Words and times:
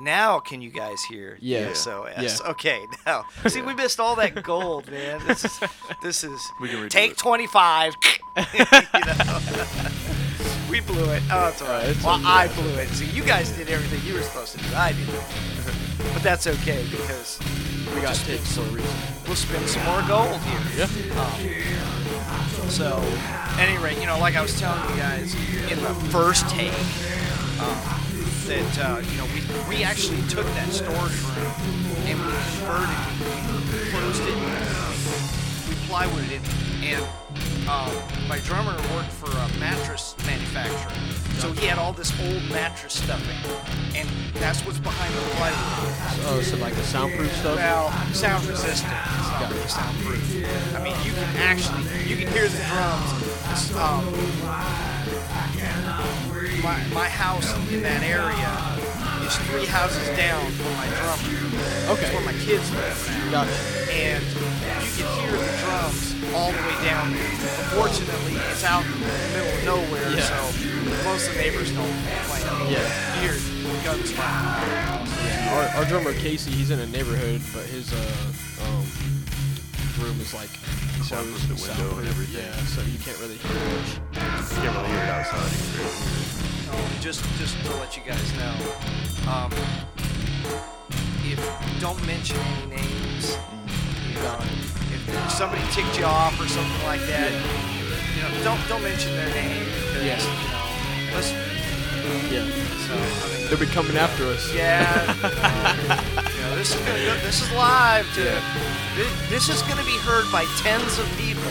Now 0.00 0.40
can 0.40 0.60
you 0.62 0.70
guys 0.70 1.02
hear? 1.04 1.36
Yeah. 1.40 1.72
SOS. 1.72 2.40
Yeah. 2.40 2.50
Okay. 2.50 2.84
Now, 3.06 3.24
see, 3.46 3.62
we 3.62 3.74
missed 3.74 4.00
all 4.00 4.16
that 4.16 4.42
gold, 4.42 4.90
man. 4.90 5.20
This 5.26 5.44
is 5.44 5.60
this 6.02 6.24
is 6.24 6.40
We 6.60 6.68
can 6.68 6.88
take. 6.88 7.16
25. 7.16 7.94
know? 8.36 8.36
we 10.70 10.80
blew 10.80 11.04
it. 11.10 11.22
Oh, 11.30 11.48
it's 11.48 11.62
all 11.62 11.68
right. 11.68 11.88
it's 11.88 12.04
well, 12.04 12.16
okay. 12.16 12.24
I 12.26 12.48
blew 12.54 12.74
it. 12.74 12.88
See, 12.88 13.06
you 13.06 13.22
guys 13.24 13.50
did 13.50 13.68
everything 13.70 14.06
you 14.08 14.14
were 14.14 14.22
supposed 14.22 14.52
to 14.58 14.58
do. 14.58 14.74
I 14.74 14.92
didn't. 14.92 15.14
but 16.14 16.22
that's 16.22 16.46
okay 16.46 16.84
because 16.90 17.38
We 17.94 18.00
got 18.00 18.14
takes 18.16 18.56
for 18.56 18.62
a 18.62 18.64
reason. 18.64 18.90
we'll 19.26 19.36
spend 19.36 19.68
some 19.68 19.84
more 19.84 20.02
gold 20.08 20.40
here. 20.42 20.60
Yeah. 20.86 21.20
Um, 21.20 22.70
so, 22.70 23.02
at 23.24 23.58
any 23.68 23.78
rate, 23.82 23.98
you 23.98 24.06
know, 24.06 24.18
like 24.18 24.36
I 24.36 24.42
was 24.42 24.58
telling 24.60 24.80
you 24.90 24.96
guys 24.96 25.34
in 25.70 25.78
the 25.82 25.94
first 26.10 26.48
take, 26.48 26.72
um, 27.60 27.99
that 28.50 28.78
uh, 28.82 28.98
you 28.98 29.16
know 29.16 29.26
we 29.30 29.76
we 29.76 29.84
actually 29.84 30.20
took 30.22 30.44
that 30.58 30.68
storage 30.72 30.90
room 31.22 31.54
and 32.10 32.18
we 32.18 32.34
converted 32.58 32.90
it, 32.90 33.22
we 33.70 33.90
closed 33.94 34.22
it, 34.26 34.34
we 35.70 35.74
plywooded 35.86 36.34
it, 36.34 36.42
and 36.82 37.04
um, 37.70 37.94
my 38.26 38.40
drummer 38.40 38.74
worked 38.92 39.12
for 39.12 39.30
a 39.30 39.60
mattress 39.60 40.16
manufacturer, 40.26 40.90
so 41.38 41.52
he 41.52 41.68
had 41.68 41.78
all 41.78 41.92
this 41.92 42.10
old 42.26 42.42
mattress 42.50 42.94
stuffing, 42.94 43.38
and 43.94 44.08
that's 44.34 44.66
what's 44.66 44.80
behind 44.80 45.14
the 45.14 45.20
plywood. 45.36 46.34
Oh, 46.34 46.42
so 46.42 46.56
like 46.56 46.74
the 46.74 46.82
soundproof 46.82 47.30
stuff. 47.36 47.54
Well, 47.54 47.92
sound 48.12 48.44
resistant. 48.46 48.92
It's 48.92 49.30
not 49.30 49.48
really 49.48 49.68
soundproof. 49.68 50.74
I 50.74 50.82
mean, 50.82 50.96
you 51.06 51.12
can 51.12 51.36
actually 51.36 51.84
you 52.02 52.16
can 52.16 52.26
hear 52.32 52.48
the 52.48 52.58
drums. 52.66 53.76
Um, 53.76 54.89
my, 56.62 56.76
my 56.92 57.08
house 57.08 57.48
in 57.72 57.82
that 57.82 58.02
area 58.02 58.50
is 59.26 59.36
three 59.48 59.66
houses 59.66 60.06
down 60.16 60.50
from 60.52 60.72
my 60.76 60.86
drummer. 60.98 61.92
Okay. 61.92 62.06
It's 62.06 62.14
where 62.14 62.24
my 62.26 62.36
kids 62.44 62.70
live 62.72 62.98
now. 63.08 63.30
Got 63.30 63.48
it. 63.48 63.56
And 63.90 64.22
you 64.24 65.04
can 65.04 65.20
hear 65.20 65.32
the 65.32 65.52
drums 65.64 66.14
all 66.34 66.52
the 66.52 66.58
way 66.62 66.76
down 66.84 67.12
there. 67.12 67.30
Unfortunately, 67.70 68.34
it's 68.50 68.64
out 68.64 68.84
in 68.84 68.92
the 68.92 69.06
middle 69.34 69.52
of 69.58 69.64
nowhere, 69.64 70.10
Yeah. 70.14 70.26
so 70.26 71.04
most 71.04 71.28
of 71.28 71.34
the 71.34 71.40
neighbors 71.40 71.72
don't 71.72 71.86
complain. 71.86 72.72
Yeah. 72.72 73.22
You 73.22 73.30
hear 73.32 73.36
guns 73.84 74.10
firing. 74.12 75.08
Our, 75.50 75.64
our 75.82 75.84
drummer 75.86 76.12
Casey, 76.14 76.50
he's 76.50 76.70
in 76.70 76.78
a 76.78 76.86
neighborhood, 76.86 77.40
but 77.52 77.64
his 77.66 77.92
uh 77.92 77.96
um 78.66 78.86
room 79.98 80.20
is 80.20 80.32
like 80.32 80.50
soundproof 81.04 81.46
closed, 81.46 81.48
the 81.48 81.82
window 81.82 81.98
and 81.98 82.08
everything. 82.08 82.44
Yeah, 82.44 82.52
so 82.66 82.82
you 82.82 82.98
can't 82.98 83.18
really 83.20 83.36
hear 83.36 83.54
much. 83.54 83.90
You 83.96 84.62
can't 84.62 84.76
really 84.76 84.88
hear 84.88 85.04
it 85.04 85.10
outside. 85.10 85.52
either. 85.52 85.88
Oh, 86.72 86.98
just 87.00 87.24
just 87.38 87.56
to 87.66 87.74
let 87.76 87.96
you 87.96 88.02
guys 88.06 88.32
know, 88.38 88.54
um, 89.30 89.50
if 91.24 91.40
don't 91.80 92.00
mention 92.06 92.36
any 92.38 92.76
names, 92.76 93.36
you 94.08 94.14
know, 94.22 94.38
if 94.40 95.30
somebody 95.32 95.62
ticked 95.72 95.98
you 95.98 96.04
off 96.04 96.38
or 96.40 96.46
something 96.48 96.82
like 96.84 97.00
that, 97.06 97.32
you 98.16 98.22
know, 98.22 98.44
don't 98.44 98.60
don't 98.68 98.82
mention 98.82 99.12
their 99.16 99.30
name 99.34 99.64
because 99.64 100.04
Yeah. 100.04 100.20
you 100.20 101.10
know, 101.10 101.16
listen. 101.16 101.36
Yeah. 102.30 102.46
So 102.86 102.94
I 102.94 103.38
mean, 103.38 103.48
They'll 103.48 103.58
be 103.58 103.66
coming 103.66 103.96
after 103.96 104.24
us. 104.26 104.52
yeah, 104.54 105.04
you 105.14 106.22
know, 106.50 106.56
this 106.56 106.74
is 106.74 106.80
gonna 106.80 107.04
go, 107.04 107.14
this 107.24 107.42
is 107.42 107.52
live 107.52 108.06
to 108.14 108.22
this, 108.96 109.28
this 109.30 109.48
is 109.48 109.62
gonna 109.62 109.84
be 109.84 109.96
heard 109.98 110.30
by 110.32 110.44
tens 110.58 110.98
of 110.98 111.06
people. 111.16 111.42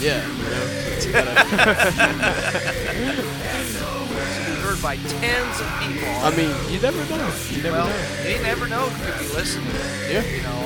Yeah. 0.00 0.26
You 0.26 0.44
know, 0.50 0.66
so 0.98 1.06
you 1.06 1.12
gotta- 1.12 1.44
Be 4.46 4.54
heard 4.66 4.82
by 4.82 4.96
tens 4.96 5.60
of 5.60 5.68
people. 5.80 6.08
I 6.22 6.30
mean, 6.36 6.50
you 6.72 6.80
never 6.80 6.98
know. 7.08 7.32
You 7.50 7.62
never 7.62 7.76
well, 7.78 7.88
know. 7.88 8.28
you 8.28 8.42
never 8.42 8.68
know 8.68 8.88
who 8.88 9.10
could 9.10 9.18
be 9.20 9.28
listening. 9.34 9.70
Yeah. 10.10 10.24
You 10.26 10.42
know, 10.42 10.60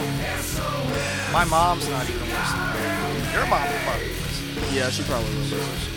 my 1.32 1.44
mom's 1.44 1.88
not 1.88 2.08
even 2.08 2.20
listening. 2.22 3.32
Your 3.32 3.46
mom 3.46 3.62
will 3.62 3.78
probably 3.84 4.08
listen. 4.08 4.74
Yeah, 4.74 4.90
she 4.90 5.02
probably 5.04 5.30
will 5.34 5.40
listen. 5.42 5.92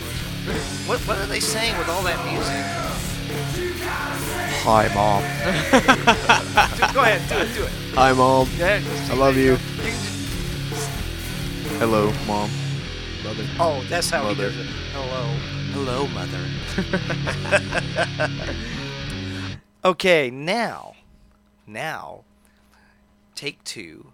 What 0.88 1.00
What 1.08 1.18
are 1.18 1.26
they 1.28 1.40
saying 1.40 1.78
with 1.78 1.90
all 1.90 2.04
that 2.04 2.20
music? 2.32 3.05
Hi, 3.38 4.88
mom. 4.96 5.22
Go 6.94 7.02
ahead, 7.02 7.30
do 7.30 7.36
it, 7.38 7.54
do 7.54 7.64
it. 7.66 7.72
Hi, 7.96 8.14
mom. 8.14 8.48
Go 8.58 8.64
ahead. 8.64 8.82
just- 8.84 9.12
I 9.12 9.16
love 9.16 9.36
you. 9.36 9.52
you 9.54 9.58
just- 9.58 10.90
Hello, 11.80 12.12
mom. 12.26 12.50
Mother. 13.24 13.44
oh, 13.60 13.84
that's 13.90 14.10
how 14.10 14.24
Mother. 14.24 14.50
he 14.52 14.58
does 14.58 14.68
it. 14.68 14.72
Hello, 14.94 15.28
hello, 15.74 16.08
mother. 16.08 16.46
okay, 19.86 20.30
now, 20.30 20.94
now, 21.68 22.24
take 23.34 23.62
two. 23.64 24.12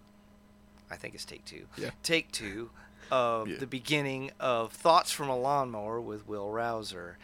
I 0.90 0.96
think 0.96 1.14
it's 1.14 1.26
take 1.26 1.46
two. 1.46 1.68
Yeah. 1.78 1.90
Take 2.03 2.32
two 2.32 2.72
of 3.12 3.48
Yeah. 3.50 3.58
the 3.59 3.68
beginning 3.68 4.32
of 4.40 4.72
Thoughts 4.72 5.12
from 5.12 5.30
a 5.30 5.38
Lawnmower 5.38 6.00
with 6.02 6.28
Will 6.28 6.50
Rouser. 6.50 7.18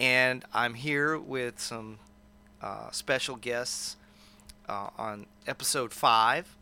And 0.00 0.44
I'm 0.54 0.72
here 0.74 1.18
with 1.18 1.60
some 1.60 1.98
uh, 2.62 2.90
special 2.90 3.36
guests 3.36 3.96
uh, 4.66 4.88
on 4.96 5.26
episode 5.46 5.92
five. 5.92 6.56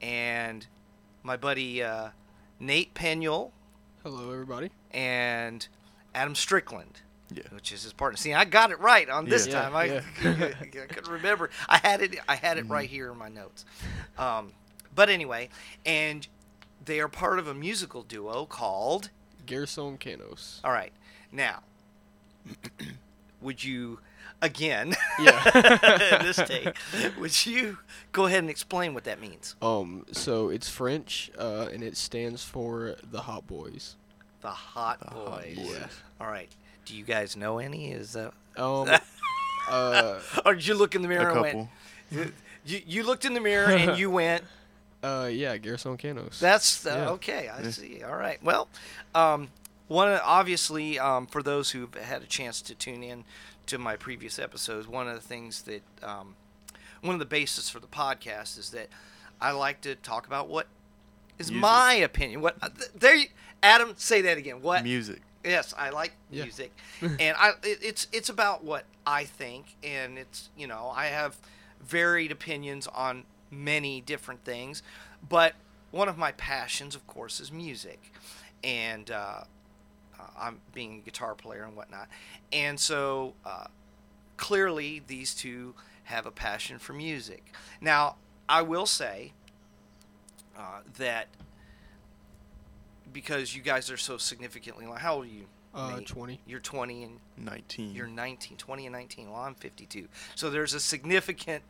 And 0.00 0.64
my 1.24 1.36
buddy 1.36 1.82
uh, 1.82 2.10
Nate 2.60 2.94
Penuel 2.94 3.52
Hello, 4.04 4.30
everybody. 4.32 4.70
and 4.92 5.66
Adam 6.14 6.36
Strickland, 6.36 7.00
Yeah. 7.34 7.42
which 7.50 7.72
is 7.72 7.82
his 7.82 7.92
partner. 7.92 8.16
See, 8.16 8.32
I 8.32 8.44
got 8.44 8.70
it 8.70 8.78
right 8.78 9.08
on 9.10 9.24
this 9.28 9.48
Yeah. 9.48 9.62
time. 9.62 9.74
I, 9.74 9.84
Yeah, 9.86 10.02
I 10.22 10.86
couldn't 10.86 11.08
remember. 11.10 11.50
I 11.68 11.78
had 11.78 12.00
it. 12.00 12.16
I 12.28 12.36
had 12.36 12.58
it 12.58 12.68
right 12.68 12.88
here 12.88 13.10
in 13.10 13.18
my 13.18 13.28
notes. 13.28 13.64
Um, 14.16 14.52
but 14.94 15.08
anyway, 15.10 15.48
and 15.84 16.28
they 16.84 17.00
are 17.00 17.08
part 17.08 17.40
of 17.40 17.48
a 17.48 17.54
musical 17.54 18.04
duo 18.04 18.46
called. 18.46 19.10
Garcons 19.46 19.96
Canons. 19.98 20.60
All 20.62 20.70
right, 20.72 20.92
now, 21.32 21.62
would 23.40 23.62
you, 23.62 23.98
again, 24.42 24.94
Yeah. 25.20 26.18
this 26.22 26.36
take, 26.36 26.76
would 27.18 27.46
you 27.46 27.78
go 28.12 28.26
ahead 28.26 28.40
and 28.40 28.50
explain 28.50 28.94
what 28.94 29.04
that 29.04 29.20
means? 29.20 29.54
Um, 29.62 30.06
so 30.12 30.48
it's 30.48 30.68
French, 30.68 31.30
uh, 31.38 31.68
and 31.72 31.82
it 31.82 31.96
stands 31.96 32.44
for 32.44 32.96
the 33.10 33.20
Hot 33.22 33.46
Boys. 33.46 33.96
The 34.40 34.48
Hot 34.50 35.00
The 35.00 35.10
Hot 35.10 35.26
Boys. 35.42 35.56
Boys. 35.56 35.70
Yeah. 35.72 35.86
All 36.20 36.28
right. 36.28 36.48
Do 36.84 36.96
you 36.96 37.04
guys 37.04 37.36
know 37.36 37.58
any? 37.58 37.90
Is 37.92 38.12
that? 38.12 38.32
Um, 38.56 38.88
uh, 39.68 40.20
Or 40.44 40.54
did 40.54 40.66
you 40.66 40.74
look 40.74 40.94
in 40.94 41.02
the 41.02 41.08
A 41.08 41.10
mirror 41.10 41.30
and 41.30 41.44
couple. 41.44 41.68
went? 42.12 42.34
You, 42.64 42.82
you 42.86 43.02
looked 43.02 43.24
in 43.24 43.32
the 43.32 43.40
mirror 43.40 43.70
and 43.70 43.98
you 43.98 44.10
went. 44.10 44.44
uh, 45.02 45.28
yeah, 45.32 45.56
Garcons 45.56 45.98
Canons. 46.00 46.38
That's 46.40 46.84
uh, 46.84 46.90
Yeah. 46.90 47.08
okay. 47.12 47.48
I 47.48 47.62
Yeah. 47.62 47.70
see. 47.70 48.02
All 48.02 48.16
right. 48.16 48.42
Well, 48.42 48.68
um, 49.14 49.48
one 49.88 50.08
of- 50.08 50.20
obviously 50.24 50.98
um, 50.98 51.26
for 51.26 51.42
those 51.42 51.70
who've 51.72 51.92
had 51.94 52.22
a 52.22 52.26
chance 52.26 52.62
to 52.62 52.74
tune 52.74 53.02
in 53.02 53.24
to 53.66 53.78
my 53.78 53.96
previous 53.96 54.38
episodes, 54.38 54.86
one 54.86 55.08
of 55.08 55.14
the 55.14 55.20
things 55.26 55.62
that 55.62 55.82
um, 56.02 56.36
one 57.02 57.14
of 57.14 57.18
the 57.18 57.26
basis 57.26 57.68
for 57.68 57.80
the 57.80 57.86
podcast 57.86 58.58
is 58.58 58.70
that 58.70 58.88
I 59.40 59.50
like 59.52 59.80
to 59.82 59.94
talk 59.94 60.26
about 60.26 60.48
what 60.48 60.66
is 61.38 61.50
Music. 61.50 61.62
my 61.62 61.94
opinion. 61.94 62.40
What 62.40 62.56
uh, 62.62 62.68
there, 62.94 63.14
you, 63.16 63.26
Adam, 63.62 63.94
say 63.96 64.22
that 64.22 64.38
again. 64.38 64.62
What 64.62 64.82
Music. 64.84 65.20
Yes, 65.44 65.72
I 65.78 65.90
like 65.90 66.12
Yeah. 66.30 66.42
music, 66.42 66.72
and 67.00 67.36
I 67.38 67.50
it, 67.62 67.78
it's 67.80 68.08
it's 68.12 68.28
about 68.28 68.64
what 68.64 68.84
I 69.06 69.24
think, 69.24 69.76
and 69.84 70.18
it's 70.18 70.50
you 70.56 70.66
know 70.66 70.92
I 70.94 71.06
have 71.06 71.36
varied 71.80 72.32
opinions 72.32 72.86
on 72.88 73.22
many 73.50 74.00
different 74.00 74.44
things, 74.44 74.82
but 75.26 75.54
one 75.92 76.08
of 76.08 76.18
my 76.18 76.32
passions, 76.32 76.94
of 76.96 77.06
course, 77.06 77.38
is 77.40 77.52
music, 77.52 78.12
and 78.64 79.10
uh, 79.12 79.42
I'm 80.38 80.60
being 80.72 80.98
a 80.98 81.02
guitar 81.02 81.34
player 81.34 81.64
and 81.64 81.76
whatnot, 81.76 82.08
and 82.52 82.78
so 82.78 83.34
uh, 83.44 83.66
clearly 84.36 85.02
these 85.06 85.34
two 85.34 85.74
have 86.04 86.26
a 86.26 86.30
passion 86.30 86.78
for 86.78 86.92
music. 86.92 87.52
Now, 87.80 88.16
I 88.48 88.62
will 88.62 88.86
say 88.86 89.32
uh, 90.56 90.80
that 90.98 91.28
because 93.12 93.54
you 93.54 93.62
guys 93.62 93.90
are 93.90 93.96
so 93.96 94.16
significantly 94.18 94.86
like 94.86 95.00
how 95.00 95.14
old 95.16 95.24
are 95.24 95.28
you 95.28 95.46
Uh, 95.74 96.00
20. 96.04 96.40
you're 96.46 96.60
20 96.60 97.04
and 97.04 97.20
19. 97.36 97.94
you're 97.94 98.06
19 98.06 98.56
20 98.56 98.86
and 98.86 98.92
19 98.92 99.30
well 99.30 99.40
i'm 99.42 99.54
52 99.54 100.08
so 100.34 100.50
there's 100.50 100.74
a 100.74 100.80
significant 100.80 101.62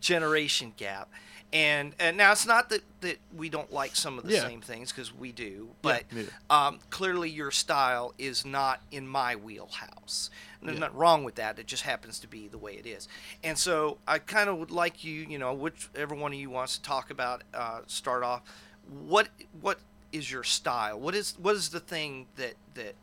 generation 0.00 0.72
gap 0.76 1.08
and 1.54 1.94
and 2.00 2.16
now 2.16 2.32
it's 2.32 2.44
not 2.46 2.68
that 2.68 2.82
that 3.00 3.16
we 3.34 3.48
don't 3.48 3.72
like 3.72 3.94
some 3.96 4.18
of 4.18 4.24
the 4.24 4.32
Yeah. 4.32 4.40
same 4.42 4.60
things 4.60 4.90
because 4.90 5.14
we 5.14 5.30
do 5.32 5.70
but 5.82 6.02
Yeah. 6.12 6.24
um, 6.50 6.80
clearly 6.90 7.30
your 7.30 7.50
style 7.50 8.12
is 8.18 8.44
not 8.44 8.82
in 8.90 9.06
my 9.06 9.36
wheelhouse 9.36 10.30
there's 10.60 10.74
Yeah. 10.74 10.80
nothing 10.80 10.96
wrong 10.96 11.24
with 11.24 11.36
that 11.36 11.58
it 11.58 11.66
just 11.66 11.84
happens 11.84 12.18
to 12.20 12.26
be 12.26 12.48
the 12.48 12.58
way 12.58 12.74
it 12.74 12.86
is 12.86 13.06
and 13.44 13.56
so 13.58 13.98
i 14.08 14.18
kind 14.18 14.50
of 14.50 14.58
would 14.58 14.70
like 14.72 15.04
you 15.04 15.22
you 15.22 15.38
know 15.38 15.54
whichever 15.54 16.14
one 16.14 16.32
of 16.32 16.38
you 16.38 16.50
wants 16.50 16.76
to 16.76 16.82
talk 16.82 17.08
about 17.10 17.42
uh, 17.54 17.80
start 17.86 18.22
off 18.24 18.42
what 18.88 19.28
what 19.60 19.78
is 20.12 20.30
your 20.30 20.42
style 20.42 20.98
what 20.98 21.14
is 21.14 21.34
what 21.38 21.54
is 21.54 21.68
the 21.70 21.80
thing 21.80 22.26
that 22.36 22.54
that 22.74 22.94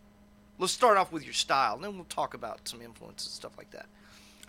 let's 0.59 0.73
start 0.73 0.97
off 0.97 1.11
with 1.11 1.23
your 1.23 1.33
style 1.33 1.75
and 1.75 1.83
then 1.83 1.95
we'll 1.95 2.03
talk 2.05 2.33
about 2.33 2.67
some 2.67 2.81
influences 2.81 3.27
and 3.27 3.33
stuff 3.35 3.53
like 3.57 3.71
that 3.71 3.85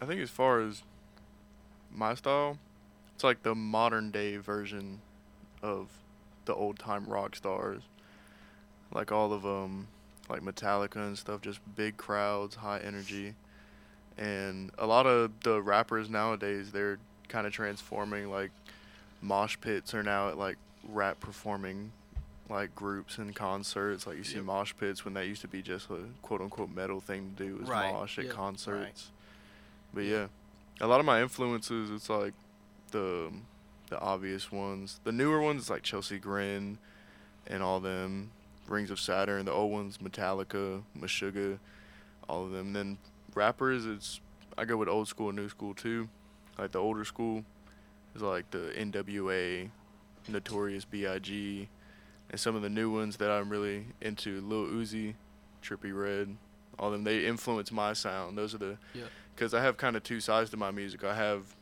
I 0.01 0.05
think 0.07 0.21
as 0.21 0.31
far 0.31 0.61
as 0.61 0.83
my 1.95 2.15
style, 2.17 2.59
it's 3.15 3.25
like 3.25 3.43
the 3.43 3.55
modern 3.55 4.11
day 4.11 4.37
version 4.37 5.01
of 5.63 5.89
the 6.45 6.55
old 6.55 6.79
time 6.79 7.07
rock 7.07 7.37
stars. 7.37 7.83
Like 8.93 9.11
all 9.13 9.33
of 9.33 9.43
them, 9.43 9.89
like 10.29 10.43
Metallica 10.43 10.97
and 10.97 11.17
stuff, 11.17 11.41
just 11.41 11.61
big 11.77 11.97
crowds, 11.97 12.57
high 12.57 12.81
energy. 12.81 13.35
And 14.19 14.71
a 14.79 14.87
lot 14.87 15.07
of 15.07 15.31
the 15.43 15.63
rappers 15.63 16.11
nowadays, 16.11 16.73
they're 16.73 16.99
kind 17.29 17.47
of 17.47 17.53
transforming. 17.53 18.31
Like 18.31 18.51
mosh 19.23 19.57
pits 19.61 19.95
are 19.95 20.03
now 20.03 20.29
at 20.29 20.37
like 20.37 20.57
rap 20.89 21.21
performing 21.21 21.93
like 22.51 22.75
groups 22.75 23.17
and 23.19 23.35
concerts. 23.35 24.07
Like 24.07 24.19
you 24.19 24.25
see 24.25 24.37
Yep. 24.37 24.45
mosh 24.45 24.73
pits 24.79 25.05
when 25.05 25.15
that 25.15 25.27
used 25.27 25.41
to 25.43 25.49
be 25.49 25.63
just 25.63 25.89
a 25.91 26.01
quote 26.21 26.41
unquote 26.43 26.71
metal 26.75 27.01
thing 27.01 27.35
to 27.37 27.45
do 27.45 27.63
is 27.63 27.69
Right. 27.69 27.93
mosh 27.95 28.19
at 28.19 28.27
Yeah. 28.27 28.31
concerts. 28.33 29.11
But 29.95 30.05
yeah, 30.05 30.27
a 30.81 30.87
lot 30.87 31.01
of 31.01 31.07
my 31.07 31.23
influences, 31.23 31.91
it's 31.91 32.11
like 32.11 32.35
the 32.93 33.31
the 33.91 33.99
obvious 34.01 34.51
ones. 34.53 35.01
The 35.05 35.13
newer 35.13 35.41
ones, 35.43 35.69
like 35.69 35.83
Chelsea 35.83 36.19
Grin 36.19 36.79
and 37.47 37.63
all 37.63 37.81
them. 37.81 38.31
Rings 38.69 38.91
of 38.91 39.01
Saturn. 39.01 39.45
The 39.45 39.53
old 39.53 39.73
ones, 39.73 39.99
Metallica, 39.99 40.83
Meshuggah, 40.99 41.59
all 42.29 42.45
of 42.45 42.53
them. 42.53 42.69
And 42.69 42.77
then 42.77 42.99
rappers, 43.35 43.85
it's 43.85 44.21
I 44.57 44.65
go 44.65 44.77
with 44.77 44.89
old 44.89 45.09
school 45.09 45.29
and 45.31 45.37
new 45.37 45.49
school 45.49 45.75
too. 45.75 46.09
Like 46.59 46.73
the 46.73 46.79
older 46.79 47.05
school 47.05 47.45
is 48.15 48.23
like 48.23 48.51
the 48.51 48.73
NWA, 48.79 49.69
Notorious 50.29 50.85
B.I.G., 50.85 51.69
and 52.31 52.41
some 52.41 52.55
of 52.57 52.63
the 52.63 52.71
new 52.71 52.91
ones 52.91 53.17
that 53.17 53.31
I'm 53.31 53.51
really 53.51 53.87
into, 54.01 54.41
Lil 54.41 54.67
Uzi, 54.67 55.15
Trippie 55.63 55.93
Redd, 55.95 56.37
all 56.79 56.91
them. 56.91 57.05
They 57.05 57.27
influence 57.27 57.71
my 57.73 57.93
sound. 57.93 58.39
Those 58.39 58.55
are 58.55 58.59
the 58.59 58.79
Yeah. 58.95 59.05
because 59.35 59.53
I 59.53 59.63
have 59.63 59.77
kind 59.77 59.97
of 59.97 60.03
two 60.03 60.21
sides 60.21 60.49
to 60.51 60.57
my 60.57 60.71
music. 60.71 61.05
I 61.05 61.15
have 61.15 61.55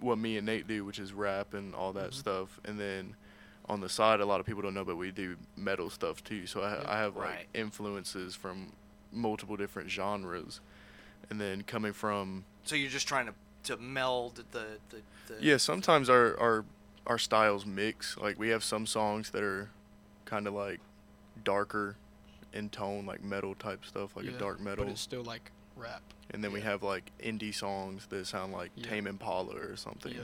what 0.00 0.18
me 0.18 0.36
and 0.36 0.46
Nate 0.46 0.66
do, 0.66 0.84
which 0.84 0.98
is 0.98 1.12
rap 1.12 1.54
and 1.54 1.74
all 1.74 1.92
that 1.94 2.10
Mhm. 2.10 2.14
stuff, 2.14 2.60
and 2.64 2.78
then 2.78 3.16
on 3.68 3.80
the 3.80 3.88
side, 3.88 4.20
a 4.20 4.26
lot 4.26 4.40
of 4.40 4.46
people 4.46 4.62
don't 4.62 4.74
know, 4.74 4.84
but 4.84 4.96
we 4.96 5.10
do 5.10 5.36
metal 5.56 5.88
stuff 5.90 6.22
too. 6.22 6.46
So 6.46 6.62
I, 6.62 6.74
Yeah. 6.80 6.90
I 6.90 6.98
have 6.98 7.16
like 7.16 7.48
influences 7.54 8.34
from 8.34 8.72
multiple 9.12 9.56
different 9.56 9.90
genres, 9.90 10.60
and 11.30 11.40
then 11.40 11.62
coming 11.62 11.92
from 11.92 12.44
So 12.64 12.74
you're 12.76 12.90
just 12.90 13.08
trying 13.08 13.26
to 13.26 13.34
to 13.64 13.76
meld 13.76 14.36
the 14.50 14.78
the, 14.90 15.02
the 15.26 15.36
yeah, 15.40 15.56
sometimes 15.56 16.08
our 16.10 16.38
our 16.38 16.64
our 17.06 17.18
styles 17.18 17.64
mix. 17.66 18.16
Like 18.16 18.38
we 18.38 18.48
have 18.50 18.62
some 18.64 18.86
songs 18.86 19.30
that 19.30 19.42
are 19.42 19.70
kind 20.24 20.46
of 20.46 20.54
like 20.54 20.80
darker 21.44 21.96
in 22.52 22.68
tone, 22.68 23.06
like 23.06 23.22
metal 23.22 23.54
type 23.54 23.84
stuff, 23.84 24.14
like 24.16 24.26
Yeah, 24.26 24.32
a 24.32 24.38
dark 24.38 24.60
metal, 24.60 24.84
But 24.84 24.90
it's 24.92 25.00
still 25.00 25.22
like 25.22 25.50
rap. 25.76 26.02
and 26.30 26.42
then 26.42 26.52
we 26.52 26.60
have 26.60 26.82
like 26.82 27.10
indie 27.22 27.54
songs 27.54 28.06
that 28.06 28.26
sound 28.26 28.52
like 28.52 28.70
Yeah. 28.76 28.88
Tame 28.88 29.06
Impala 29.06 29.54
or 29.56 29.76
something. 29.76 30.12
Yeah. 30.14 30.22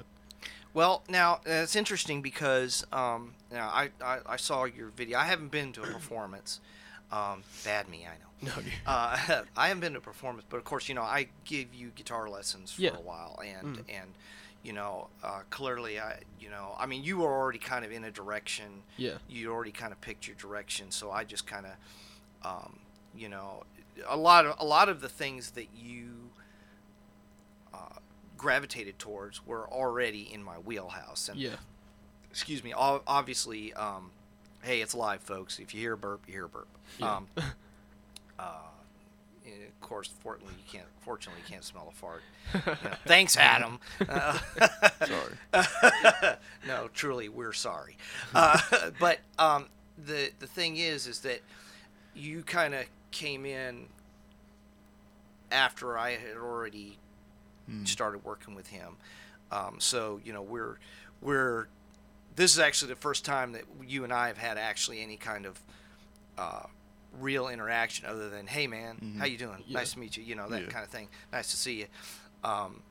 Well, 0.75 1.03
now 1.09 1.41
it's 1.47 1.75
interesting 1.77 2.23
because 2.23 2.85
um, 2.93 3.35
now 3.51 3.69
I, 3.69 3.91
I 4.03 4.19
I 4.27 4.37
saw 4.37 4.65
your 4.65 4.89
video. 4.89 5.19
I 5.19 5.25
haven't 5.25 5.51
been 5.51 5.73
to 5.73 5.83
a 5.83 5.87
performance. 5.99 6.61
Um, 7.11 7.43
bad 7.65 7.89
me, 7.89 8.07
I 8.07 8.17
know. 8.19 8.51
No, 8.55 8.61
you- 8.63 8.71
Uh, 8.87 9.43
I 9.57 9.69
haven't 9.69 9.81
been 9.81 9.93
to 9.95 9.99
a 9.99 10.03
performance, 10.03 10.45
but 10.49 10.59
of 10.59 10.65
course, 10.65 10.89
you 10.89 10.95
know, 10.95 11.03
I 11.03 11.29
give 11.45 11.75
you 11.75 11.91
guitar 11.97 12.29
lessons 12.29 12.73
for 12.73 12.83
Yeah. 12.83 12.97
a 12.97 13.01
while, 13.01 13.41
and 13.45 13.79
Mm. 13.79 13.85
and 13.89 14.15
you 14.63 14.73
know, 14.73 15.09
uh, 15.23 15.41
clearly, 15.51 15.99
I 15.99 16.21
you 16.39 16.51
know, 16.51 16.75
I 16.79 16.87
mean, 16.87 17.03
you 17.03 17.17
were 17.19 17.33
already 17.33 17.59
kind 17.59 17.85
of 17.85 17.91
in 17.93 18.05
a 18.05 18.11
direction. 18.11 18.83
yeah. 18.97 19.19
You 19.29 19.51
already 19.53 19.73
kind 19.73 19.93
of 19.93 20.01
picked 20.01 20.27
your 20.29 20.37
direction, 20.37 20.91
so 20.91 21.11
I 21.11 21.25
just 21.25 21.47
kind 21.47 21.67
of, 21.67 21.73
um, 22.45 22.79
you 23.17 23.29
know, 23.29 23.65
a 24.07 24.17
lot 24.17 24.47
of 24.47 24.55
a 24.59 24.65
lot 24.65 24.89
of 24.89 25.01
the 25.01 25.09
things 25.09 25.53
that 25.53 25.69
you 25.77 26.31
uh, 27.75 27.99
gravitated 28.37 28.99
towards 28.99 29.47
were 29.47 29.69
already 29.69 30.23
in 30.33 30.43
my 30.43 30.55
wheelhouse, 30.57 31.29
and 31.29 31.39
Yeah. 31.39 31.57
excuse 32.31 32.63
me, 32.63 32.73
obviously, 32.77 33.73
um, 33.75 34.11
hey, 34.63 34.81
it's 34.81 34.95
live, 34.95 35.21
folks. 35.23 35.59
If 35.59 35.75
you 35.75 35.81
hear 35.81 35.95
a 35.95 35.99
burp, 35.99 36.23
you 36.27 36.33
hear 36.35 36.45
a 36.45 36.49
burp. 36.49 36.69
Yeah. 36.99 37.17
Um, 37.17 37.27
uh, 38.39 38.43
of 39.47 39.81
course, 39.81 40.09
fortunately, 40.23 40.55
you 40.59 40.71
can't. 40.79 40.89
Fortunately, 41.01 41.41
you 41.45 41.51
can't 41.51 41.65
smell 41.65 41.89
a 41.91 41.95
fart. 41.95 42.23
You 42.55 42.61
know, 42.91 42.97
thanks, 43.07 43.37
Adam. 43.37 43.79
Uh, 44.09 44.39
Sorry. 45.07 46.37
no, 46.67 46.89
truly, 46.95 47.29
we're 47.29 47.53
sorry. 47.53 47.97
Uh, 48.35 48.59
but 48.99 49.19
um, 49.39 49.67
the 50.07 50.31
the 50.39 50.47
thing 50.47 50.77
is, 50.77 51.07
is 51.07 51.21
that 51.21 51.41
you 52.15 52.43
kind 52.43 52.75
of 52.75 52.85
came 53.11 53.45
in 53.47 53.87
after 55.51 55.97
I 55.99 56.11
had 56.17 56.37
already 56.37 56.99
Hmm. 57.67 57.85
started 57.85 58.25
working 58.25 58.55
with 58.55 58.69
him. 58.69 58.97
Um, 59.51 59.77
so 59.81 60.21
you 60.25 60.33
know, 60.33 60.43
we're 60.43 60.79
we're 61.21 61.67
this 62.37 62.53
is 62.53 62.59
actually 62.59 62.91
the 62.91 63.01
first 63.01 63.25
time 63.25 63.53
that 63.53 63.65
you 63.87 64.05
and 64.05 64.13
I 64.13 64.29
have 64.29 64.39
had 64.39 64.57
actually 64.59 65.03
any 65.03 65.17
kind 65.17 65.45
of 65.47 65.61
uh, 66.39 66.63
real 67.19 67.49
interaction 67.49 68.07
other 68.07 68.29
than 68.31 68.47
hey 68.47 68.67
man 68.69 69.17
how 69.19 69.25
Mhm. 69.25 69.31
you 69.31 69.39
doing 69.39 69.65
Yeah. 69.67 69.79
nice 69.79 69.93
to 69.95 69.99
meet 69.99 70.17
you 70.17 70.23
you 70.23 70.35
know 70.37 70.49
that 70.51 70.63
Yeah. 70.63 70.69
kind 70.69 70.85
of 70.85 70.91
thing 70.91 71.09
nice 71.33 71.51
to 71.51 71.57
see 71.57 71.81
you 71.81 71.87
um, 72.45 72.83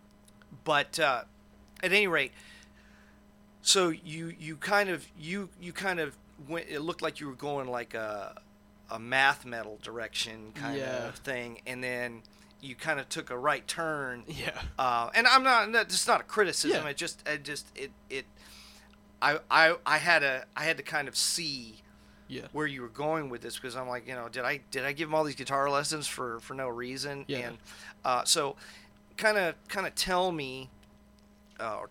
but 0.66 1.00
uh, 1.00 1.24
at 1.82 1.94
any 1.94 2.08
rate 2.08 2.34
so 3.62 3.90
you 3.90 4.36
you 4.40 4.58
kind 4.58 4.90
of 4.90 5.08
you 5.18 5.50
you 5.62 5.72
kind 5.72 6.00
of 6.00 6.18
went 6.48 6.68
it 6.68 6.82
looked 6.82 7.02
like 7.02 7.20
you 7.22 7.28
were 7.28 7.36
going 7.36 7.68
like 7.70 7.94
a 7.94 8.42
a 8.90 9.00
math 9.00 9.46
metal 9.46 9.80
direction 9.82 10.52
kind 10.56 10.78
Yeah. 10.78 11.08
of 11.08 11.16
thing 11.16 11.60
and 11.68 11.84
then 11.84 12.22
you 12.62 12.74
kind 12.76 13.00
of 13.00 13.08
took 13.10 13.30
a 13.30 13.38
right 13.38 13.68
turn 13.68 14.24
Yeah. 14.28 14.60
uh, 14.80 15.10
and 15.14 15.28
I'm 15.28 15.44
not 15.44 15.72
that's 15.72 15.94
just 15.94 16.08
not 16.08 16.22
a 16.22 16.24
criticism. 16.24 16.84
Yeah. 16.84 16.90
It 16.90 16.98
just 16.98 17.28
it 17.28 17.44
just 17.44 17.68
it 17.76 17.92
it 18.10 18.26
I 19.22 19.40
I 19.52 19.76
I 19.86 19.98
had 19.98 20.24
a 20.24 20.46
I 20.56 20.64
had 20.64 20.78
to 20.78 20.84
kind 20.84 21.08
of 21.08 21.16
see 21.18 21.82
Yeah. 22.28 22.48
where 22.54 22.66
you 22.68 22.82
were 22.82 22.88
going 22.90 23.30
with 23.30 23.42
this 23.42 23.56
because 23.56 23.76
I'm 23.76 23.88
like 23.88 24.08
you 24.08 24.16
know 24.16 24.30
did 24.30 24.44
I 24.44 24.62
did 24.72 24.86
I 24.86 24.92
give 24.94 25.10
him 25.10 25.16
all 25.16 25.24
these 25.24 25.36
guitar 25.36 25.70
lessons 25.70 26.08
for 26.08 26.40
for 26.40 26.54
no 26.54 26.68
reason 26.70 27.26
Yeah. 27.28 27.40
and 27.40 27.58
uh, 28.06 28.24
so 28.24 28.56
kind 29.18 29.38
of 29.38 29.56
kind 29.68 29.86
of 29.86 29.94
tell 29.96 30.32
me 30.32 30.70
uh, 31.60 31.82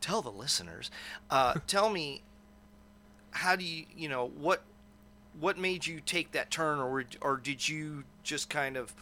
tell 0.00 0.22
the 0.22 0.30
listeners 0.32 0.90
uh, 1.30 1.54
tell 1.66 1.90
me 1.90 2.22
how 3.32 3.56
do 3.56 3.64
you 3.64 3.84
you 3.96 4.08
know 4.08 4.28
what 4.28 4.62
what 5.38 5.58
made 5.58 5.86
you 5.86 6.00
take 6.00 6.32
that 6.32 6.50
turn 6.50 6.78
or 6.78 7.04
or 7.20 7.36
did 7.36 7.68
you 7.68 8.04
just 8.22 8.50
kind 8.50 8.76
of 8.76 8.94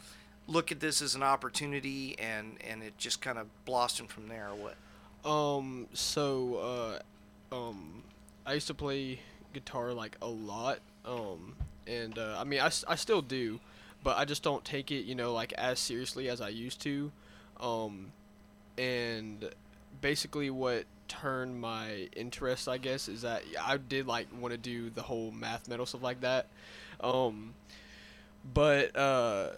look 0.46 0.72
at 0.72 0.80
this 0.80 1.00
as 1.02 1.14
an 1.14 1.22
opportunity 1.22 2.18
and 2.18 2.56
and 2.68 2.82
it 2.82 2.96
just 2.98 3.20
kind 3.20 3.38
of 3.38 3.46
blossomed 3.64 4.10
from 4.10 4.28
there 4.28 4.48
or 4.48 4.54
what 4.54 4.76
Um. 5.24 5.86
So, 5.92 7.00
uh, 7.52 7.54
um, 7.54 8.02
I 8.46 8.54
used 8.54 8.66
to 8.68 8.74
play 8.74 9.20
guitar 9.52 9.92
like 9.92 10.16
a 10.22 10.28
lot. 10.28 10.78
Um, 11.04 11.54
and 11.86 12.18
uh, 12.18 12.36
I 12.38 12.44
mean, 12.44 12.60
I, 12.60 12.70
I 12.88 12.94
still 12.94 13.22
do, 13.22 13.60
but 14.02 14.16
I 14.16 14.24
just 14.24 14.42
don't 14.42 14.64
take 14.64 14.90
it, 14.90 15.04
you 15.04 15.14
know, 15.14 15.32
like 15.32 15.52
as 15.54 15.78
seriously 15.78 16.28
as 16.28 16.40
I 16.40 16.48
used 16.48 16.80
to. 16.82 17.10
Um, 17.60 18.12
and 18.78 19.50
basically, 20.00 20.50
what 20.50 20.84
turned 21.10 21.60
my 21.60 22.08
interest, 22.14 22.68
I 22.68 22.78
guess, 22.78 23.08
is 23.08 23.22
that 23.22 23.42
I 23.60 23.76
did 23.76 24.06
like 24.06 24.28
want 24.40 24.52
to 24.52 24.58
do 24.58 24.88
the 24.88 25.02
whole 25.02 25.30
math 25.30 25.68
metal 25.68 25.84
stuff 25.84 26.02
like 26.02 26.20
that. 26.22 26.46
Um, 27.00 27.54
but 28.54 28.96
uh 28.96 29.48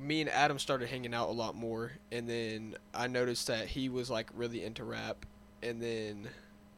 me 0.00 0.20
and 0.20 0.30
Adam 0.30 0.58
started 0.58 0.88
hanging 0.88 1.14
out 1.14 1.28
a 1.28 1.32
lot 1.32 1.54
more, 1.54 1.92
and 2.10 2.28
then 2.28 2.74
I 2.94 3.06
noticed 3.06 3.46
that 3.46 3.66
he 3.66 3.88
was 3.88 4.10
like 4.10 4.28
really 4.34 4.64
into 4.64 4.84
rap, 4.84 5.24
and 5.62 5.80
then 5.80 6.28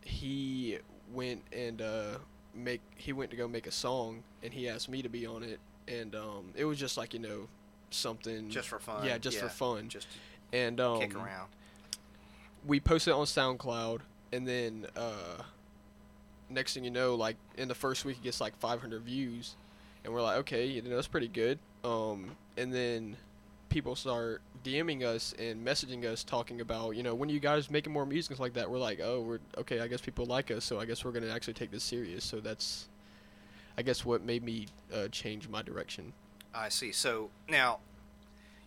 he 0.03 0.79
went 1.13 1.43
and 1.53 1.81
uh, 1.81 2.19
make 2.55 2.81
he 2.97 3.13
went 3.13 3.31
to 3.31 3.37
go 3.37 3.49
make 3.49 3.67
a 3.67 3.73
song, 3.73 4.23
and 4.43 4.53
he 4.53 4.69
asked 4.69 4.89
me 4.89 5.03
to 5.03 5.09
be 5.09 5.27
on 5.27 5.43
it, 5.43 5.61
and 5.89 6.15
um, 6.15 6.53
it 6.55 6.65
was 6.65 6.79
just 6.79 6.97
like 6.97 7.15
you 7.15 7.21
know 7.21 7.49
something 7.91 8.51
just 8.51 8.69
for 8.69 8.79
fun 8.79 9.05
yeah, 9.05 9.19
just 9.19 9.39
for 9.39 9.49
fun, 9.49 9.89
just 9.89 10.07
and 10.53 10.81
um, 10.81 11.01
kick 11.01 11.15
around 11.15 11.49
we 12.67 12.81
posted 12.81 13.13
it 13.13 13.17
on 13.17 13.27
SoundCloud, 13.27 14.01
and 14.33 14.47
then 14.47 14.87
uh, 14.97 15.43
next 16.49 16.75
thing 16.75 16.85
you 16.85 16.91
know, 16.91 17.15
like 17.15 17.37
in 17.57 17.69
the 17.69 17.75
first 17.75 18.05
week, 18.05 18.19
it 18.19 18.25
gets 18.25 18.41
like 18.41 18.57
500 18.59 19.03
views, 19.03 19.57
and 20.05 20.13
we're 20.13 20.23
like, 20.23 20.39
okay, 20.39 20.67
you 20.67 20.83
know, 20.83 20.95
that's 20.95 21.09
pretty 21.09 21.29
good. 21.29 21.59
Um, 21.85 22.33
and 22.57 22.73
then 22.73 23.17
people 23.69 23.95
start 23.95 24.43
DMing 24.65 25.03
us 25.03 25.35
and 25.39 25.67
messaging 25.67 26.05
us, 26.05 26.23
talking 26.23 26.61
about, 26.61 26.97
you 26.97 27.03
know, 27.03 27.15
when 27.15 27.29
you 27.29 27.41
guys 27.41 27.71
making 27.71 27.93
more 27.93 28.05
music 28.05 28.39
like 28.39 28.55
that. 28.55 28.71
We're 28.71 28.79
like, 28.79 29.01
oh, 29.03 29.21
we're 29.21 29.39
okay. 29.59 29.81
I 29.81 29.87
guess 29.87 30.01
people 30.01 30.27
like 30.27 30.51
us, 30.51 30.65
so 30.65 30.79
I 30.79 30.85
guess 30.85 31.05
we're 31.05 31.13
gonna 31.13 31.31
actually 31.31 31.55
take 31.55 31.71
this 31.71 31.85
serious. 31.85 32.25
So 32.25 32.41
that's, 32.41 32.89
I 33.79 33.83
guess, 33.83 34.05
what 34.05 34.23
made 34.23 34.43
me 34.43 34.67
uh, 34.95 35.09
change 35.09 35.49
my 35.49 35.63
direction. 35.63 36.13
I 36.53 36.69
see 36.69 36.91
so 36.93 37.31
now 37.49 37.79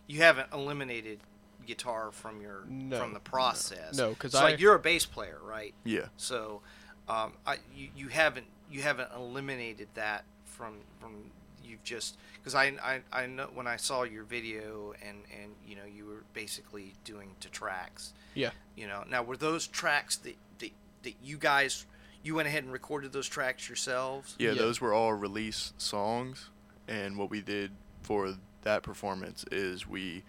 you 0.06 0.20
haven't 0.20 0.48
eliminated 0.52 1.20
guitar 1.64 2.10
from 2.12 2.40
your 2.40 2.64
No, 2.68 2.98
from 2.98 3.12
the 3.14 3.20
process 3.20 3.96
No, 3.96 4.10
because 4.10 4.32
so 4.32 4.38
I 4.38 4.42
like 4.42 4.60
you're 4.60 4.74
a 4.74 4.78
bass 4.78 5.04
player 5.06 5.38
right 5.42 5.74
Yeah. 5.84 6.06
so 6.16 6.60
um, 7.08 7.32
I, 7.46 7.56
you, 7.74 7.88
you 7.96 8.08
haven't 8.08 8.46
you 8.70 8.80
haven't 8.82 9.10
eliminated 9.14 9.88
that 9.94 10.24
from 10.44 10.76
from 11.00 11.30
you've 11.62 11.82
just 11.84 12.16
because 12.34 12.54
I, 12.54 12.72
I 12.82 13.00
I 13.12 13.26
know 13.26 13.48
when 13.54 13.66
I 13.66 13.76
saw 13.76 14.02
your 14.04 14.24
video 14.24 14.94
and 15.06 15.18
and 15.42 15.52
you 15.66 15.76
know 15.76 15.84
you 15.84 16.06
were 16.06 16.24
basically 16.32 16.94
doing 17.04 17.30
to 17.40 17.48
tracks. 17.50 18.12
Yeah. 18.34 18.50
You 18.76 18.86
know, 18.86 19.04
now 19.08 19.22
were 19.22 19.36
those 19.36 19.66
tracks 19.66 20.16
that 20.18 20.36
that, 20.58 20.70
that 21.02 21.14
you 21.22 21.36
guys 21.38 21.86
you 22.22 22.34
went 22.34 22.48
ahead 22.48 22.64
and 22.64 22.72
recorded 22.72 23.12
those 23.12 23.28
tracks 23.28 23.68
yourselves? 23.68 24.34
Yeah, 24.38 24.50
Yeah. 24.52 24.58
those 24.58 24.80
were 24.80 24.94
all 24.94 25.12
release 25.12 25.72
songs, 25.76 26.48
and 26.88 27.18
what 27.18 27.28
we 27.30 27.40
did 27.42 27.72
for 28.02 28.34
that 28.62 28.82
performance 28.82 29.44
is 29.52 29.86
we 29.86 30.22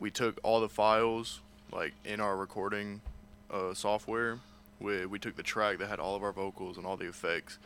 we 0.00 0.10
took 0.10 0.38
all 0.42 0.60
the 0.60 0.68
files 0.68 1.40
like 1.72 1.94
in 2.04 2.20
our 2.20 2.36
recording 2.36 3.00
uh, 3.50 3.74
software. 3.74 4.38
We 4.80 5.06
we 5.06 5.18
took 5.18 5.36
the 5.36 5.42
track 5.42 5.78
that 5.78 5.88
had 5.88 5.98
all 6.00 6.14
of 6.16 6.22
our 6.22 6.32
vocals 6.32 6.76
and 6.76 6.86
all 6.86 6.96
the 6.96 7.08
effects, 7.08 7.58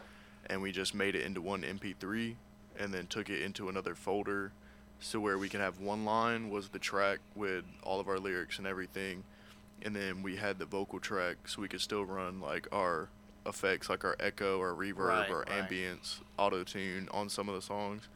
and 0.47 0.63
we 0.63 0.73
just 0.73 0.95
made 0.95 1.15
it 1.15 1.23
into 1.25 1.41
one 1.41 1.63
MP3, 1.63 2.35
and 2.79 2.93
then 2.93 3.07
took 3.07 3.29
it 3.29 3.43
into 3.43 3.69
another 3.69 3.95
folder, 3.95 4.53
so 5.01 5.21
where 5.21 5.37
we 5.37 5.49
can 5.49 5.61
have 5.61 5.79
one 5.79 6.05
line 6.05 6.49
was 6.51 6.69
the 6.71 6.79
track 6.79 7.19
with 7.35 7.65
all 7.83 8.01
of 8.01 8.09
our 8.09 8.19
lyrics 8.19 8.57
and 8.59 8.67
everything, 8.67 9.25
and 9.83 9.95
then 9.95 10.23
we 10.23 10.37
had 10.37 10.59
the 10.59 10.65
vocal 10.65 10.99
track 11.01 11.37
so 11.47 11.61
we 11.61 11.69
could 11.69 11.81
still 11.83 12.05
run 12.05 12.41
like 12.41 12.67
our 12.73 13.09
effects 13.45 13.91
like 13.91 14.05
our 14.05 14.15
echo 14.21 14.61
our 14.61 14.73
reverb 14.73 15.09
Right, 15.09 15.29
our 15.31 15.41
right. 15.41 15.69
ambience 15.69 16.21
auto 16.39 16.63
tune 16.63 17.09
on 17.11 17.29
some 17.29 17.49
of 17.49 17.57
the 17.57 17.61
songs 17.61 18.07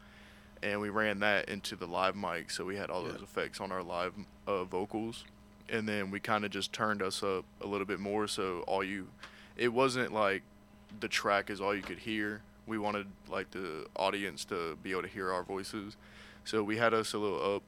and 0.63 0.79
we 0.81 0.89
ran 0.89 1.19
that 1.19 1.49
into 1.49 1.75
the 1.75 1.85
live 1.87 2.15
mic 2.15 2.51
so 2.51 2.65
we 2.65 2.75
had 2.75 2.89
all 2.89 3.03
Yeah. 3.05 3.13
those 3.13 3.21
effects 3.21 3.59
on 3.61 3.71
our 3.71 3.83
live 3.83 4.13
uh, 4.47 4.63
vocals. 4.63 5.23
And 5.69 5.87
then 5.87 6.11
we 6.11 6.19
kind 6.19 6.45
of 6.45 6.51
just 6.51 6.71
turned 6.71 7.01
us 7.01 7.21
up 7.23 7.43
a 7.61 7.67
little 7.67 7.85
bit 7.87 7.99
more 7.99 8.27
so 8.27 8.61
all 8.67 8.83
you 8.83 9.07
it 9.57 9.69
wasn't 9.73 10.13
like 10.13 10.43
the 10.99 11.07
track 11.07 11.49
is 11.49 11.59
all 11.59 11.75
you 11.75 11.81
could 11.81 11.99
hear. 11.99 12.41
We 12.65 12.77
wanted 12.77 13.07
like 13.27 13.51
the 13.51 13.87
audience 13.95 14.45
to 14.45 14.77
be 14.81 14.91
able 14.91 15.01
to 15.03 15.07
hear 15.07 15.31
our 15.31 15.43
voices. 15.43 15.97
So 16.45 16.63
we 16.63 16.77
had 16.77 16.93
us 16.93 17.13
a 17.13 17.17
little 17.17 17.55
up 17.55 17.63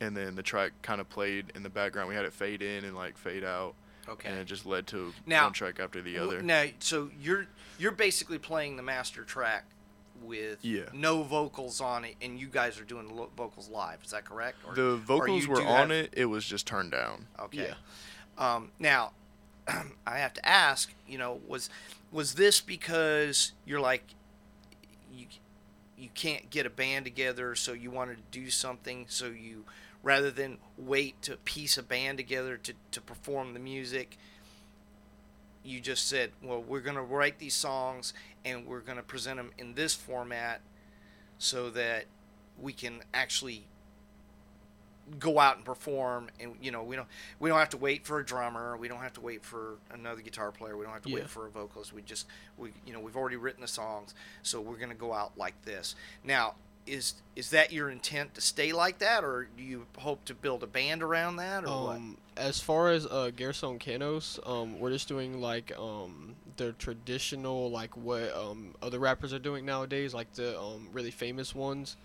and 0.00 0.16
then 0.16 0.34
the 0.34 0.42
track 0.42 0.72
kind 0.82 1.00
of 1.00 1.08
played 1.08 1.52
in 1.54 1.62
the 1.62 1.68
background. 1.68 2.08
We 2.08 2.14
had 2.16 2.24
it 2.24 2.32
fade 2.32 2.62
in 2.62 2.84
and 2.84 2.96
like 2.96 3.16
fade 3.16 3.44
out. 3.44 3.74
Okay. 4.06 4.28
and 4.28 4.38
it 4.38 4.44
just 4.44 4.66
led 4.66 4.86
to 4.88 5.14
Now- 5.24 5.44
one 5.44 5.54
track 5.54 5.80
after 5.80 6.02
the 6.02 6.18
other. 6.18 6.42
Now, 6.42 6.66
so 6.78 7.10
you're 7.18 7.46
you're 7.78 7.90
basically 7.92 8.38
playing 8.38 8.76
the 8.76 8.82
master 8.82 9.24
track 9.24 9.64
with 10.22 10.64
Yeah. 10.64 10.84
no 10.92 11.22
vocals 11.22 11.80
on 11.80 12.04
it, 12.04 12.16
and 12.22 12.38
you 12.38 12.46
guys 12.48 12.78
are 12.80 12.84
doing 12.84 13.08
the 13.08 13.14
lo- 13.14 13.30
vocals 13.36 13.68
live. 13.68 14.02
Is 14.04 14.10
that 14.12 14.24
correct? 14.24 14.58
Or- 14.66 14.74
the 14.74 14.96
vocals 14.96 15.46
were 15.46 15.60
on 15.62 15.90
have- 15.90 15.90
it 15.90 16.14
it 16.16 16.24
was 16.26 16.44
just 16.44 16.66
turned 16.66 16.90
down 16.92 17.26
Okay. 17.38 17.68
Yeah. 17.68 17.74
Um, 18.54 18.72
now, 18.78 19.12
I 20.06 20.18
have 20.18 20.34
to 20.34 20.46
ask. 20.48 20.92
You 21.06 21.18
know, 21.18 21.40
was 21.46 21.68
was 22.10 22.34
this 22.34 22.60
because 22.60 23.52
you're 23.64 23.80
like 23.80 24.04
you 25.12 25.26
you 25.96 26.08
can't 26.14 26.50
get 26.50 26.66
a 26.66 26.70
band 26.70 27.04
together, 27.04 27.54
so 27.54 27.72
you 27.72 27.90
wanted 27.90 28.16
to 28.16 28.38
do 28.40 28.50
something, 28.50 29.06
so 29.08 29.26
you 29.26 29.64
rather 30.02 30.30
than 30.30 30.58
wait 30.76 31.20
to 31.22 31.36
piece 31.38 31.78
a 31.78 31.82
band 31.82 32.18
together 32.18 32.56
to, 32.58 32.74
to 32.90 33.00
perform 33.00 33.54
the 33.54 33.60
music, 33.60 34.18
you 35.64 35.80
just 35.80 36.06
said, 36.08 36.30
well, 36.42 36.62
we're 36.62 36.80
going 36.80 36.96
to 36.96 37.02
write 37.02 37.38
these 37.38 37.54
songs 37.54 38.12
and 38.44 38.66
we're 38.66 38.80
going 38.80 38.98
to 38.98 39.02
present 39.02 39.38
them 39.38 39.50
in 39.58 39.74
this 39.74 39.94
format 39.94 40.60
so 41.38 41.70
that 41.70 42.04
we 42.60 42.72
can 42.72 43.00
actually 43.12 43.64
go 45.18 45.38
out 45.38 45.56
and 45.56 45.66
perform 45.66 46.28
and 46.40 46.54
you 46.62 46.70
know 46.70 46.82
we 46.82 46.96
don't 46.96 47.06
we 47.38 47.50
don't 47.50 47.58
have 47.58 47.68
to 47.68 47.76
wait 47.76 48.06
for 48.06 48.20
a 48.20 48.24
drummer. 48.24 48.74
We 48.76 48.88
don't 48.88 49.00
have 49.00 49.12
to 49.14 49.20
wait 49.20 49.44
for 49.44 49.74
another 49.92 50.22
guitar 50.22 50.50
player. 50.50 50.76
We 50.78 50.84
don't 50.84 50.94
have 50.94 51.02
to 51.02 51.10
Yeah. 51.10 51.16
wait 51.16 51.28
for 51.28 51.46
a 51.46 51.50
vocalist. 51.50 51.92
We 51.92 52.00
just 52.02 52.26
we 52.56 52.72
you 52.86 52.92
know 52.94 53.00
we've 53.00 53.16
already 53.16 53.36
written 53.36 53.60
the 53.60 53.68
songs. 53.68 54.14
So 54.42 54.60
we're 54.62 54.76
going 54.78 54.88
to 54.88 54.94
go 54.94 55.12
out 55.12 55.36
like 55.36 55.60
this. 55.64 55.94
Now 56.22 56.54
is 56.86 57.14
is 57.34 57.50
that 57.50 57.72
your 57.72 57.90
intent 57.90 58.34
to 58.34 58.40
stay 58.40 58.72
like 58.72 58.98
that 58.98 59.24
or 59.24 59.48
do 59.56 59.62
you 59.62 59.86
hope 59.98 60.24
to 60.24 60.34
build 60.34 60.62
a 60.62 60.66
band 60.66 61.02
around 61.02 61.36
that 61.36 61.64
or 61.64 61.86
what 61.86 61.96
Um, 61.96 62.16
as 62.36 62.60
far 62.60 62.90
as 62.90 63.06
uh, 63.06 63.30
Garcons 63.36 63.80
Canons, 63.80 64.40
um, 64.44 64.78
we're 64.80 64.90
just 64.90 65.08
doing 65.08 65.40
like 65.40 65.76
um, 65.78 66.34
the 66.56 66.72
traditional, 66.72 67.70
like 67.70 67.96
what 67.96 68.34
um, 68.36 68.74
other 68.82 68.98
rappers 68.98 69.32
are 69.32 69.38
doing 69.38 69.64
nowadays, 69.64 70.14
like 70.14 70.32
the 70.34 70.58
um, 70.58 70.88
really 70.92 71.10
famous 71.12 71.54
ones. 71.54 71.96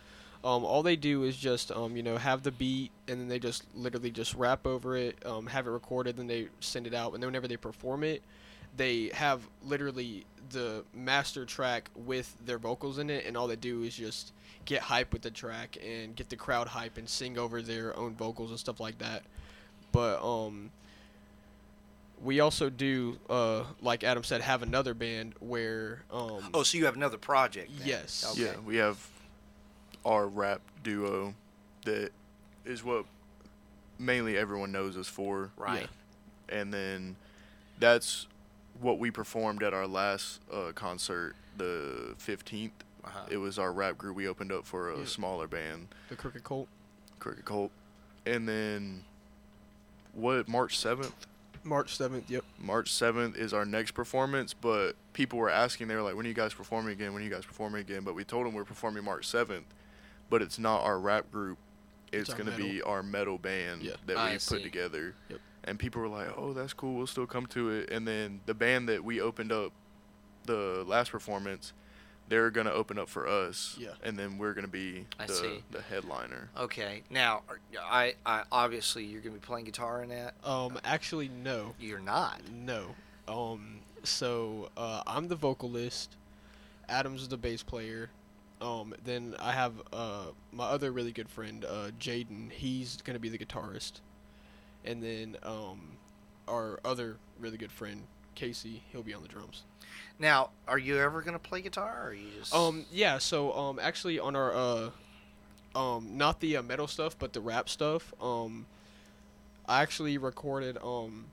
Um, 0.44 0.64
all 0.64 0.84
they 0.84 0.96
do 0.96 1.24
is 1.24 1.36
just 1.36 1.72
um, 1.72 1.98
you 1.98 2.04
know 2.04 2.18
have 2.18 2.44
the 2.44 2.52
beat 2.52 2.92
and 3.08 3.20
then 3.20 3.28
they 3.28 3.40
just 3.40 3.64
literally 3.76 4.12
just 4.12 4.36
rap 4.36 4.66
over 4.66 4.96
it, 4.96 5.18
um, 5.26 5.48
have 5.48 5.68
it 5.68 5.72
recorded, 5.72 6.18
then 6.18 6.28
they 6.28 6.48
send 6.60 6.88
it 6.88 6.94
out, 6.94 7.14
and 7.14 7.22
then 7.22 7.28
whenever 7.28 7.48
they 7.48 7.58
perform 7.58 8.04
it, 8.04 8.22
they 8.78 9.10
have 9.14 9.42
literally 9.64 10.26
the 10.52 10.84
master 10.94 11.46
track 11.46 11.90
with 11.96 12.36
their 12.46 12.58
vocals 12.58 12.98
in 12.98 13.10
it, 13.10 13.26
and 13.26 13.38
all 13.38 13.48
they 13.48 13.56
do 13.56 13.84
is 13.84 13.96
just 13.96 14.34
get 14.66 14.82
hype 14.82 15.14
with 15.14 15.22
the 15.22 15.32
track 15.32 15.78
and 15.86 16.16
get 16.16 16.30
the 16.30 16.36
crowd 16.36 16.68
hype 16.68 16.98
and 16.98 17.08
sing 17.08 17.38
over 17.38 17.62
their 17.62 17.96
own 17.98 18.16
vocals 18.16 18.50
and 18.50 18.60
stuff 18.60 18.80
like 18.80 18.98
that. 19.00 19.24
But 19.92 20.24
um, 20.24 20.72
we 22.22 22.40
also 22.40 22.70
do, 22.70 23.18
uh, 23.30 23.64
like 23.82 24.04
Adam 24.04 24.24
said, 24.24 24.42
have 24.42 24.62
another 24.62 24.94
band 24.94 25.34
where 25.40 26.04
um, 26.12 26.50
oh 26.54 26.64
so 26.64 26.78
you 26.78 26.86
have 26.86 26.96
another 26.96 27.18
project 27.18 27.72
then. 27.78 27.88
Yes. 27.88 28.26
okay. 28.32 28.52
Yeah, 28.52 28.60
we 28.66 28.78
have 28.78 29.06
our 30.06 30.28
rap 30.28 30.62
duo 30.84 31.34
that 31.86 32.12
is 32.66 32.84
what 32.84 33.06
mainly 33.98 34.38
everyone 34.38 34.72
knows 34.72 34.98
us 34.98 35.08
for. 35.08 35.52
right 35.58 35.88
And 36.48 36.74
then 36.74 37.16
that's 37.80 38.28
what 38.82 39.00
we 39.00 39.12
performed 39.12 39.64
at 39.64 39.74
our 39.74 39.88
last 39.88 40.42
uh, 40.54 40.72
concert, 40.74 41.36
the 41.58 42.16
15th. 42.20 42.72
uh-huh. 43.04 43.20
It 43.30 43.38
was 43.38 43.58
our 43.60 43.72
rap 43.72 43.98
group. 43.98 44.16
We 44.16 44.28
opened 44.28 44.52
up 44.52 44.66
for 44.66 44.92
a 44.92 45.00
Yeah. 45.00 45.06
smaller 45.06 45.48
band, 45.48 45.88
the 46.10 46.16
Crooked 46.16 46.44
Cult. 46.44 46.68
Crooked 47.20 47.46
Cult. 47.46 47.72
And 48.26 48.48
then, 48.48 49.04
what, 50.14 50.48
March 50.48 50.78
7th? 50.78 51.12
March 51.64 51.96
seventh. 51.98 52.30
Yep. 52.30 52.46
March 52.58 52.90
7th 52.90 53.36
is 53.36 53.54
our 53.54 53.66
next 53.66 53.92
performance, 53.92 54.54
but 54.54 54.94
people 55.12 55.38
were 55.38 55.50
asking, 55.50 55.90
they 55.90 55.96
were 55.96 56.02
like, 56.02 56.16
when 56.16 56.26
are 56.26 56.30
you 56.30 56.34
guys 56.34 56.54
performing 56.54 56.94
again? 56.94 57.14
When 57.14 57.22
are 57.22 57.26
you 57.26 57.32
guys 57.32 57.44
performing 57.46 57.82
again? 57.82 58.04
But 58.04 58.16
we 58.16 58.24
told 58.24 58.46
them 58.46 58.54
we're 58.54 58.64
performing 58.64 59.04
March 59.04 59.28
7th, 59.28 59.64
but 60.30 60.42
it's 60.42 60.58
not 60.58 60.84
our 60.84 60.98
rap 60.98 61.30
group. 61.34 61.58
It's, 62.14 62.30
It's 62.30 62.34
going 62.34 62.50
to 62.50 62.56
be 62.58 62.82
our 62.82 63.04
metal 63.04 63.38
band 63.38 63.82
Yeah. 63.84 63.96
that 64.06 64.18
I 64.18 64.32
we 64.34 64.40
see. 64.40 64.56
put 64.56 64.64
together. 64.64 65.14
Yep. 65.30 65.40
And 65.64 65.78
people 65.78 66.02
were 66.02 66.08
like, 66.08 66.30
oh, 66.38 66.54
that's 66.54 66.74
cool. 66.74 66.96
We'll 66.96 67.08
still 67.08 67.28
come 67.28 67.46
to 67.48 67.70
it. 67.70 67.90
And 67.92 68.08
then 68.08 68.42
the 68.46 68.54
band 68.54 68.88
that 68.90 69.04
we 69.04 69.20
opened 69.22 69.52
up 69.52 69.72
the 70.46 70.84
last 70.88 71.12
performance, 71.12 71.74
they're 72.30 72.50
going 72.50 72.66
to 72.68 72.74
open 72.74 72.98
up 72.98 73.10
for 73.10 73.28
us. 73.28 73.76
Yeah. 73.80 73.90
And 74.04 74.18
then 74.18 74.38
we're 74.38 74.54
going 74.54 74.66
to 74.66 74.72
be 74.72 75.06
I 75.20 75.26
the, 75.26 75.34
see. 75.34 75.64
the 75.72 75.82
headliner. 75.82 76.50
okay 76.58 77.02
now 77.10 77.42
are- 77.50 77.60
I, 77.82 78.16
I 78.26 78.44
obviously 78.52 79.04
you're 79.04 79.22
going 79.22 79.34
to 79.36 79.40
be 79.42 79.46
playing 79.46 79.66
guitar 79.66 80.02
in 80.04 80.10
that 80.10 80.34
Um, 80.44 80.80
actually, 80.84 81.28
no, 81.30 81.74
you're 81.80 82.00
not 82.00 82.42
no. 82.52 82.96
Um, 83.28 83.80
so 84.04 84.70
uh, 84.78 85.04
I'm 85.06 85.28
the 85.28 85.36
vocalist. 85.36 86.16
Adam's 86.88 87.28
the 87.28 87.38
bass 87.38 87.62
player. 87.64 88.10
Um, 88.62 88.94
then 89.06 89.36
I 89.40 89.52
have 89.52 89.74
uh, 89.94 90.26
my 90.52 90.66
other 90.66 90.92
really 90.92 91.12
good 91.12 91.30
friend, 91.30 91.64
uh, 91.66 91.92
Jaden. 92.00 92.52
He's 92.52 92.98
gonna 93.04 93.20
be 93.20 93.30
the 93.30 93.38
guitarist, 93.38 94.02
and 94.86 95.04
then 95.04 95.38
um, 95.44 95.98
our 96.48 96.80
other 96.84 97.18
really 97.40 97.58
good 97.58 97.72
friend, 97.72 98.04
Casey. 98.36 98.84
He'll 98.92 99.04
be 99.04 99.14
on 99.14 99.22
the 99.22 99.28
drums. 99.28 99.64
now 100.18 100.50
are 100.68 100.78
you 100.78 100.98
ever 100.98 101.22
going 101.22 101.34
to 101.34 101.40
play 101.40 101.62
guitar 101.62 102.02
or 102.04 102.10
are 102.10 102.14
you 102.14 102.28
just 102.38 102.54
Um, 102.54 102.86
yeah. 102.92 103.18
So 103.18 103.54
um, 103.54 103.80
actually 103.82 104.20
on 104.20 104.36
our 104.36 104.54
uh, 104.54 104.90
um, 105.76 106.18
not 106.18 106.40
the 106.40 106.58
uh, 106.58 106.64
metal 106.64 106.88
stuff, 106.88 107.18
but 107.18 107.34
the 107.34 107.42
rap 107.42 107.70
stuff. 107.70 108.14
Um, 108.22 108.66
I 109.68 109.82
actually 109.82 110.18
recorded 110.18 110.78
um, 110.84 111.26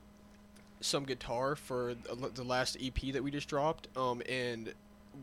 some 0.79 1.05
guitar 1.05 1.55
for 1.55 1.95
the 1.95 2.29
the 2.33 2.43
last 2.43 2.77
EP 2.81 3.13
that 3.13 3.23
we 3.23 3.31
just 3.31 3.47
dropped. 3.47 3.87
Um, 3.97 4.21
and 4.29 4.73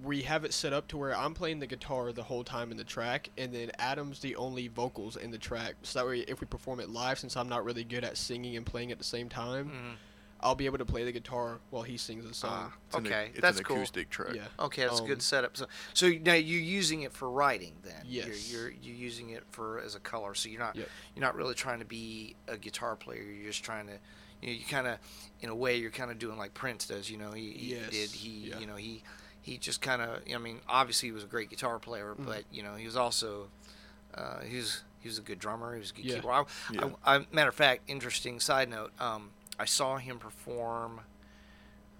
we 0.03 0.23
have 0.23 0.45
it 0.45 0.53
set 0.53 0.73
up 0.73 0.89
to 0.89 0.97
where 0.97 1.17
I'm 1.17 1.35
playing 1.35 1.61
the 1.61 1.67
guitar 1.67 2.13
the 2.13 2.23
whole 2.23 2.45
time 2.45 2.71
in 2.71 2.77
the 2.77 2.85
track, 2.85 3.31
and 3.39 3.53
then 3.55 3.71
Adam's 3.79 4.21
the 4.21 4.37
only 4.37 4.69
vocals 4.69 5.17
in 5.17 5.31
the 5.31 5.39
track. 5.39 5.75
So 5.83 5.99
that 6.01 6.07
way, 6.09 6.19
if 6.21 6.41
we 6.41 6.47
perform 6.47 6.81
it 6.81 6.89
live, 6.91 7.19
since 7.19 7.37
I'm 7.37 7.49
not 7.49 7.65
really 7.65 7.85
good 7.85 8.05
at 8.05 8.17
singing 8.17 8.57
and 8.57 8.67
playing 8.67 8.91
at 8.93 8.99
the 8.99 9.05
same 9.05 9.29
time, 9.29 9.71
Mhm. 9.71 9.97
I'll 10.41 10.55
be 10.55 10.67
able 10.67 10.77
to 10.79 10.85
play 10.85 11.05
the 11.05 11.13
guitar 11.13 11.59
while 11.71 11.85
he 11.85 11.97
sings 11.97 12.27
the 12.27 12.35
song. 12.35 12.71
Ah, 12.73 12.77
It's 12.89 12.97
an- 12.97 13.07
okay 13.07 13.31
it's 13.33 13.41
that's 13.41 13.59
an 13.59 13.65
cool 13.65 13.77
acoustic 13.77 14.11
track. 14.11 14.35
yeah. 14.35 14.49
Okay, 14.59 14.83
that's 14.83 14.99
a 14.99 15.03
Um, 15.03 15.09
good 15.09 15.23
setup. 15.23 15.57
So, 15.57 15.67
so 15.95 16.09
now 16.11 16.35
you're 16.35 16.61
using 16.61 17.01
it 17.03 17.13
for 17.15 17.31
writing, 17.31 17.77
then. 17.83 18.03
Yes. 18.05 18.51
You're, 18.53 18.69
you're 18.69 18.79
you're 18.83 18.97
using 18.97 19.31
it 19.31 19.45
for 19.53 19.79
as 19.81 19.95
a 19.95 20.01
color. 20.01 20.35
So 20.35 20.51
you're 20.51 20.61
not 20.61 20.77
Yep. 20.77 20.89
you're 21.15 21.23
not 21.25 21.35
really 21.35 21.55
trying 21.55 21.79
to 21.79 21.87
be 21.87 22.37
a 22.47 22.59
guitar 22.59 22.95
player. 22.95 23.23
You're 23.23 23.47
just 23.53 23.65
trying 23.65 23.87
to, 23.87 23.99
you 24.43 24.49
know, 24.49 24.53
you 24.59 24.65
kind 24.67 24.87
of, 24.87 24.99
in 25.41 25.49
a 25.49 25.55
way, 25.55 25.77
you're 25.79 25.91
kind 25.91 26.11
of 26.11 26.19
doing 26.19 26.37
like 26.37 26.53
Prince 26.53 26.89
does. 26.89 27.09
You 27.09 27.17
know, 27.17 27.33
he, 27.33 27.53
he 27.53 27.75
Yes, 27.77 27.91
did 27.91 28.11
he 28.11 28.29
yeah. 28.51 28.59
you 28.59 28.67
know 28.67 28.77
he 28.77 29.03
he 29.45 29.59
just 29.59 29.81
kind 29.83 30.01
of. 30.03 30.23
I 30.35 30.39
mean, 30.39 30.61
obviously 30.69 31.09
he 31.09 31.13
was 31.13 31.23
a 31.23 31.27
great 31.29 31.51
guitar 31.51 31.79
player, 31.79 32.15
Mhm. 32.19 32.25
but 32.27 32.45
you 32.51 32.63
know 32.63 32.75
he 32.77 32.87
was 32.87 32.97
also, 32.97 33.49
uh, 34.15 34.41
he 34.41 34.57
was 34.57 34.83
he 35.01 35.09
was 35.09 35.19
a 35.19 35.23
good 35.23 35.39
drummer. 35.39 35.75
He 35.75 35.81
was 35.81 35.91
a 35.91 35.95
good 35.95 36.05
Yeah. 36.07 36.15
keyboard. 36.17 36.35
I, 36.35 36.73
Yeah. 36.73 36.91
I, 37.05 37.17
I, 37.17 37.27
matter 37.31 37.51
of 37.51 37.55
fact, 37.55 37.83
interesting 37.87 38.41
side 38.41 38.71
note. 38.71 38.91
Um, 38.99 39.33
I 39.59 39.67
saw 39.67 39.99
him 39.99 40.19
perform. 40.19 41.03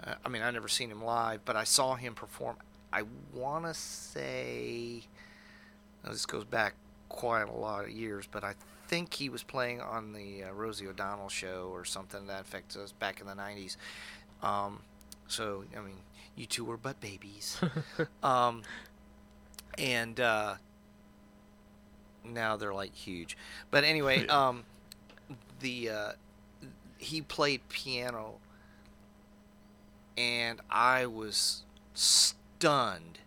Uh, 0.03 0.15
I 0.25 0.29
mean, 0.31 0.41
I 0.43 0.51
never 0.51 0.69
seen 0.69 0.91
him 0.91 1.05
live, 1.05 1.45
but 1.45 1.55
I 1.55 1.65
saw 1.65 1.95
him 1.97 2.15
perform. 2.15 2.57
I 2.93 3.03
want 3.33 3.65
to 3.67 3.75
say 3.75 5.03
this 6.03 6.27
goes 6.27 6.45
back 6.45 6.75
quite 7.09 7.43
a 7.49 7.53
lot 7.53 7.85
of 7.85 7.91
years, 7.91 8.27
but 8.31 8.43
I 8.45 8.55
think 8.89 9.15
he 9.15 9.29
was 9.29 9.43
playing 9.43 9.81
on 9.81 10.13
the 10.13 10.45
uh, 10.45 10.53
Rosie 10.53 10.87
O'Donnell 10.87 11.29
show 11.29 11.69
or 11.73 11.85
something 11.85 12.21
to 12.23 12.27
that 12.29 12.41
effect. 12.43 12.75
It 12.77 12.81
was 12.81 12.93
back 12.93 13.21
in 13.21 13.27
the 13.27 13.35
'90s. 13.35 13.77
Um, 14.43 14.83
so 15.29 15.65
I 15.77 15.81
mean, 15.81 15.99
you 16.37 16.47
two 16.47 16.65
were 16.65 16.77
but 16.77 17.01
babies. 17.01 17.61
um, 18.23 18.63
and 19.79 20.19
uh, 20.21 20.55
now 22.25 22.57
they're 22.57 22.75
like 22.75 22.95
huge. 22.95 23.37
But 23.71 23.85
anyway, 23.85 24.25
Yeah. 24.27 24.49
um, 24.49 24.65
the 25.61 25.91
uh, 25.91 26.13
he 26.99 27.21
played 27.23 27.69
piano, 27.69 28.37
and 30.17 30.61
I 30.71 31.07
was 31.07 31.63
stunned 31.95 33.19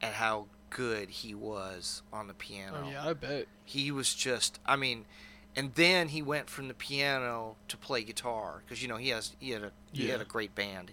at 0.00 0.14
how 0.14 0.46
good 0.70 1.10
he 1.10 1.34
was 1.34 2.02
on 2.12 2.26
the 2.28 2.34
piano. 2.34 2.84
Oh 2.86 2.90
yeah, 2.90 3.06
I 3.08 3.12
bet. 3.12 3.46
He 3.64 3.90
was 3.90 4.14
just, 4.14 4.58
I 4.66 4.76
mean, 4.76 5.04
and 5.54 5.74
then 5.74 6.08
he 6.08 6.22
went 6.22 6.48
from 6.50 6.68
the 6.68 6.74
piano 6.74 7.56
to 7.68 7.76
play 7.76 8.02
guitar 8.02 8.62
because 8.64 8.82
you 8.82 8.88
know 8.88 8.96
he 8.96 9.10
has 9.10 9.32
he 9.38 9.50
had 9.50 9.62
a 9.62 9.72
he 9.92 10.08
had 10.08 10.20
a 10.20 10.24
great 10.24 10.54
band, 10.54 10.92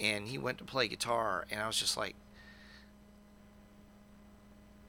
and 0.00 0.28
he 0.28 0.38
went 0.38 0.58
to 0.58 0.64
play 0.64 0.88
guitar, 0.88 1.46
and 1.50 1.60
I 1.60 1.66
was 1.66 1.76
just 1.76 1.96
like, 1.96 2.14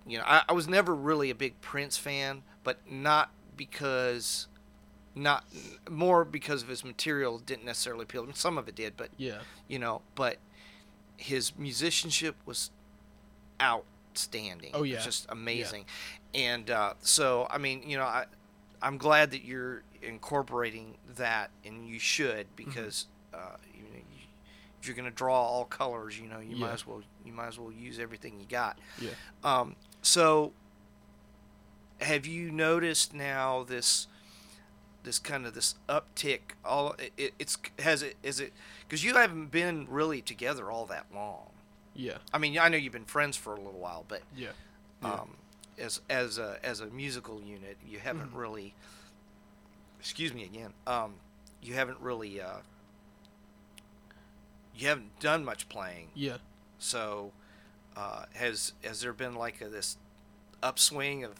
you 0.07 0.17
know, 0.17 0.23
I, 0.27 0.43
I 0.49 0.53
was 0.53 0.67
never 0.67 0.93
really 0.93 1.29
a 1.29 1.35
big 1.35 1.59
Prince 1.61 1.97
fan, 1.97 2.43
but 2.63 2.79
not 2.89 3.31
because, 3.55 4.47
not 5.15 5.45
more 5.89 6.25
because 6.25 6.61
of 6.63 6.67
his 6.69 6.83
material 6.83 7.37
didn't 7.39 7.65
necessarily 7.65 8.03
appeal. 8.03 8.23
to 8.23 8.27
me. 8.27 8.33
Some 8.35 8.57
of 8.57 8.67
it 8.67 8.75
did, 8.75 8.97
but 8.97 9.09
Yeah. 9.17 9.39
you 9.67 9.79
know, 9.79 10.01
but 10.15 10.37
his 11.15 11.57
musicianship 11.57 12.35
was 12.45 12.71
outstanding. 13.61 14.71
Oh, 14.73 14.79
It 14.79 14.81
was 14.81 14.89
yeah. 14.91 15.01
just 15.01 15.25
amazing. 15.29 15.85
And 16.33 16.69
uh, 16.69 16.95
so, 16.99 17.47
I 17.49 17.57
mean, 17.57 17.83
you 17.87 17.95
know, 17.97 18.03
I, 18.03 18.25
I'm 18.81 18.97
glad 18.97 19.31
that 19.31 19.45
you're 19.45 19.83
incorporating 20.01 20.95
that, 21.15 21.49
and 21.63 21.87
you 21.87 21.99
should 21.99 22.47
Mm-hmm. 22.57 22.69
because 22.69 23.07
uh, 23.33 23.37
know, 23.37 23.55
you, 23.72 23.72
if 24.83 24.87
you're 24.89 24.97
going 24.97 25.09
to 25.09 25.15
draw 25.15 25.41
all 25.41 25.63
colors, 25.63 26.19
you 26.19 26.27
know, 26.27 26.39
you 26.41 26.57
might 26.57 26.73
as 26.73 26.85
well 26.85 27.01
you 27.25 27.31
might 27.31 27.47
as 27.47 27.57
well 27.57 27.71
use 27.71 27.99
everything 27.99 28.37
you 28.37 28.45
got. 28.45 28.77
Yeah. 28.99 29.11
Um, 29.41 29.77
so, 30.01 30.51
have 32.01 32.25
you 32.25 32.51
noticed 32.51 33.13
now 33.13 33.63
this? 33.63 34.07
this 35.03 35.19
kind 35.19 35.45
of 35.45 35.53
this 35.53 35.75
uptick 35.89 36.39
all 36.63 36.93
it, 36.97 37.11
it, 37.17 37.33
it's 37.37 37.57
has 37.79 38.01
it 38.01 38.15
is 38.23 38.39
it 38.39 38.53
because 38.87 39.03
you 39.03 39.13
haven't 39.15 39.47
been 39.51 39.85
really 39.89 40.21
together 40.21 40.71
all 40.71 40.85
that 40.85 41.05
long 41.13 41.49
Yeah. 41.93 42.19
i 42.33 42.37
mean 42.37 42.57
i 42.57 42.69
know 42.69 42.77
you've 42.77 42.93
been 42.93 43.03
friends 43.03 43.35
for 43.35 43.51
a 43.53 43.57
little 43.57 43.81
while 43.81 44.05
but 44.07 44.21
Yeah. 44.33 44.51
Yeah. 45.01 45.13
um 45.15 45.31
as 45.77 45.99
as 46.09 46.37
a 46.37 46.57
as 46.63 46.79
a 46.79 46.85
musical 46.85 47.41
unit 47.41 47.75
you 47.85 47.99
haven't 47.99 48.31
Mhm. 48.31 48.37
really 48.37 48.73
excuse 49.99 50.33
me 50.33 50.45
again 50.45 50.71
um 50.87 51.15
you 51.61 51.73
haven't 51.73 51.99
really 51.99 52.39
uh 52.39 52.59
you 54.75 54.87
haven't 54.87 55.19
done 55.19 55.43
much 55.45 55.69
playing 55.69 56.07
Yeah. 56.15 56.37
so 56.79 57.31
uh 57.95 58.25
has 58.33 58.73
has 58.83 59.01
there 59.01 59.13
been 59.13 59.35
like 59.35 59.61
a, 59.61 59.69
this 59.69 59.97
upswing 60.61 61.23
of 61.23 61.33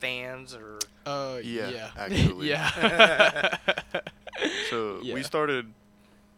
fans 0.00 0.54
or 0.54 0.78
Uh. 1.06 1.38
Yeah, 1.42 1.68
Yeah. 1.70 1.90
actually. 1.96 2.48
yeah. 2.50 3.56
So 4.70 5.00
Yeah. 5.02 5.14
we 5.14 5.22
started 5.22 5.72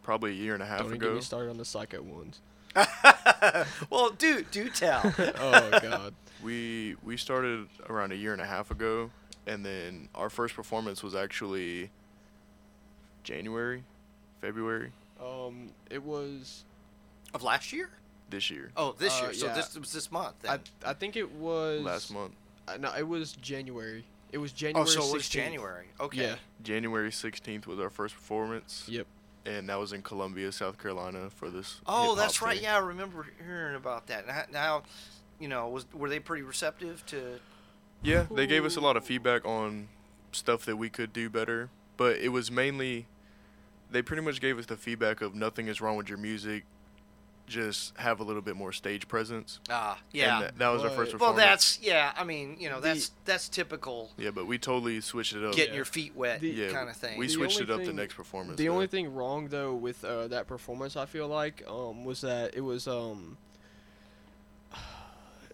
probably 0.03 0.31
a 0.31 0.35
year 0.35 0.55
and 0.55 0.62
a 0.62 0.67
half 0.67 0.79
Don't 0.79 0.88
even 0.88 0.99
get 1.00 1.07
ago. 1.07 1.15
me 1.17 1.21
started 1.23 1.50
on 1.50 1.57
the 1.59 1.65
psycho 1.65 2.00
ones. 2.03 2.41
well 3.91 4.11
do 4.11 4.43
do 4.50 4.69
tell 4.71 5.03
oh 5.19 5.79
god. 5.83 6.15
We 6.43 6.97
we 7.03 7.17
started 7.17 7.67
around 7.88 8.12
a 8.12 8.15
year 8.17 8.33
and 8.33 8.41
a 8.43 8.47
half 8.47 8.71
ago, 8.71 9.11
and 9.47 9.65
then 9.67 10.09
our 10.15 10.31
first 10.31 10.55
performance 10.55 11.03
was 11.03 11.15
actually 11.17 11.91
January, 13.25 13.83
February 14.41 14.93
Um. 15.20 15.70
It 15.90 16.02
was. 16.02 16.64
of 17.35 17.42
last 17.42 17.72
year 17.72 17.90
this 18.31 18.50
year, 18.50 18.70
oh 18.76 18.94
this 18.98 19.18
Uh, 19.20 19.24
year 19.24 19.35
so 19.35 19.46
yeah. 19.46 19.54
this 19.54 19.76
was 19.78 19.92
this 19.92 20.11
month 20.12 20.35
I. 20.44 20.57
then. 20.57 20.61
I 20.87 20.92
think 20.94 21.16
it 21.16 21.31
was. 21.33 21.83
last 21.83 22.12
month. 22.12 22.33
Uh, 22.66 22.76
no, 22.78 22.92
it 22.96 23.07
was 23.07 23.33
January. 23.33 24.04
It 24.33 24.38
was 24.38 24.52
January. 24.52 24.83
oh 24.83 24.87
January. 24.87 25.07
so 25.09 25.14
it 25.14 25.16
was 25.16 25.22
16th. 25.24 25.31
january 25.33 25.87
okay 26.00 26.20
Yeah. 26.22 26.35
January 26.62 27.11
16th 27.11 27.66
was 27.66 27.78
our 27.81 27.88
first 27.88 28.14
performance, 28.14 28.85
Yep. 28.87 29.07
and 29.46 29.68
that 29.70 29.78
was 29.78 29.94
in 29.94 30.02
Columbia, 30.02 30.52
South 30.52 30.76
Carolina 30.78 31.31
for 31.31 31.48
this. 31.48 31.81
oh 31.87 32.00
hip-hop 32.11 32.16
that's 32.18 32.42
right 32.42 32.54
thing. 32.57 32.64
yeah 32.64 32.76
i 32.76 32.78
remember 32.81 33.26
hearing 33.42 33.74
about 33.76 34.07
that 34.09 34.26
now, 34.26 34.42
now 34.52 34.83
you 35.40 35.48
know 35.48 35.68
was 35.70 35.87
were 35.94 36.11
they 36.11 36.20
pretty 36.20 36.42
receptive 36.42 37.04
to 37.07 37.40
Yeah, 38.02 38.26
they 38.31 38.46
gave 38.46 38.64
us 38.66 38.76
a 38.76 38.81
lot 38.81 38.96
of 38.98 39.04
feedback 39.04 39.46
on 39.46 39.88
stuff 40.33 40.66
that 40.66 40.76
we 40.76 40.90
could 40.90 41.12
do 41.14 41.31
better, 41.31 41.70
but 41.96 42.16
it 42.18 42.28
was 42.28 42.50
mainly 42.50 43.07
they 43.90 44.03
pretty 44.03 44.22
much 44.22 44.40
gave 44.40 44.59
us 44.59 44.66
the 44.66 44.77
feedback 44.77 45.20
of 45.22 45.35
nothing 45.35 45.68
is 45.68 45.81
wrong 45.81 45.96
with 45.96 46.09
your 46.09 46.18
music, 46.18 46.64
just 47.46 47.96
have 47.96 48.20
a 48.20 48.22
little 48.22 48.42
bit 48.42 48.57
more 48.57 48.72
stage 48.72 49.09
presence. 49.09 49.59
ah 49.70 49.92
And 49.94 50.03
yeah 50.12 50.40
that, 50.40 50.59
that 50.59 50.68
was 50.68 50.85
our 50.85 50.90
first 50.90 51.12
But- 51.12 51.20
well 51.22 51.33
that's 51.33 51.81
yeah 51.81 52.12
i 52.14 52.22
mean 52.22 52.57
you 52.61 52.68
know 52.68 52.79
The- 52.79 52.88
that's 52.88 53.11
that's 53.24 53.48
typical 53.48 54.11
yeah, 54.18 54.31
but 54.31 54.46
we 54.46 54.59
totally 54.59 55.01
switched 55.01 55.35
it 55.35 55.42
up. 55.42 55.55
getting 55.55 55.72
Yeah. 55.72 55.77
your 55.77 55.85
feet 55.87 56.14
wet 56.14 56.40
The- 56.40 56.51
yeah, 56.51 56.70
kind 56.72 56.90
of 56.90 56.96
thing 56.96 57.18
We 57.18 57.27
switched 57.29 57.61
it 57.62 57.70
up 57.70 57.83
the 57.85 57.92
next 57.94 58.14
performance. 58.14 58.59
The 58.59 58.66
though. 58.66 58.74
only 58.74 58.87
thing 58.87 59.14
wrong 59.14 59.48
though 59.48 59.74
with 59.74 60.05
uh, 60.05 60.29
that 60.29 60.46
performance, 60.46 60.94
I 60.94 61.07
feel 61.07 61.27
like, 61.27 61.64
um, 61.66 62.05
was 62.05 62.20
that 62.20 62.55
it 62.55 62.61
was 62.61 62.87
um, 62.87 63.38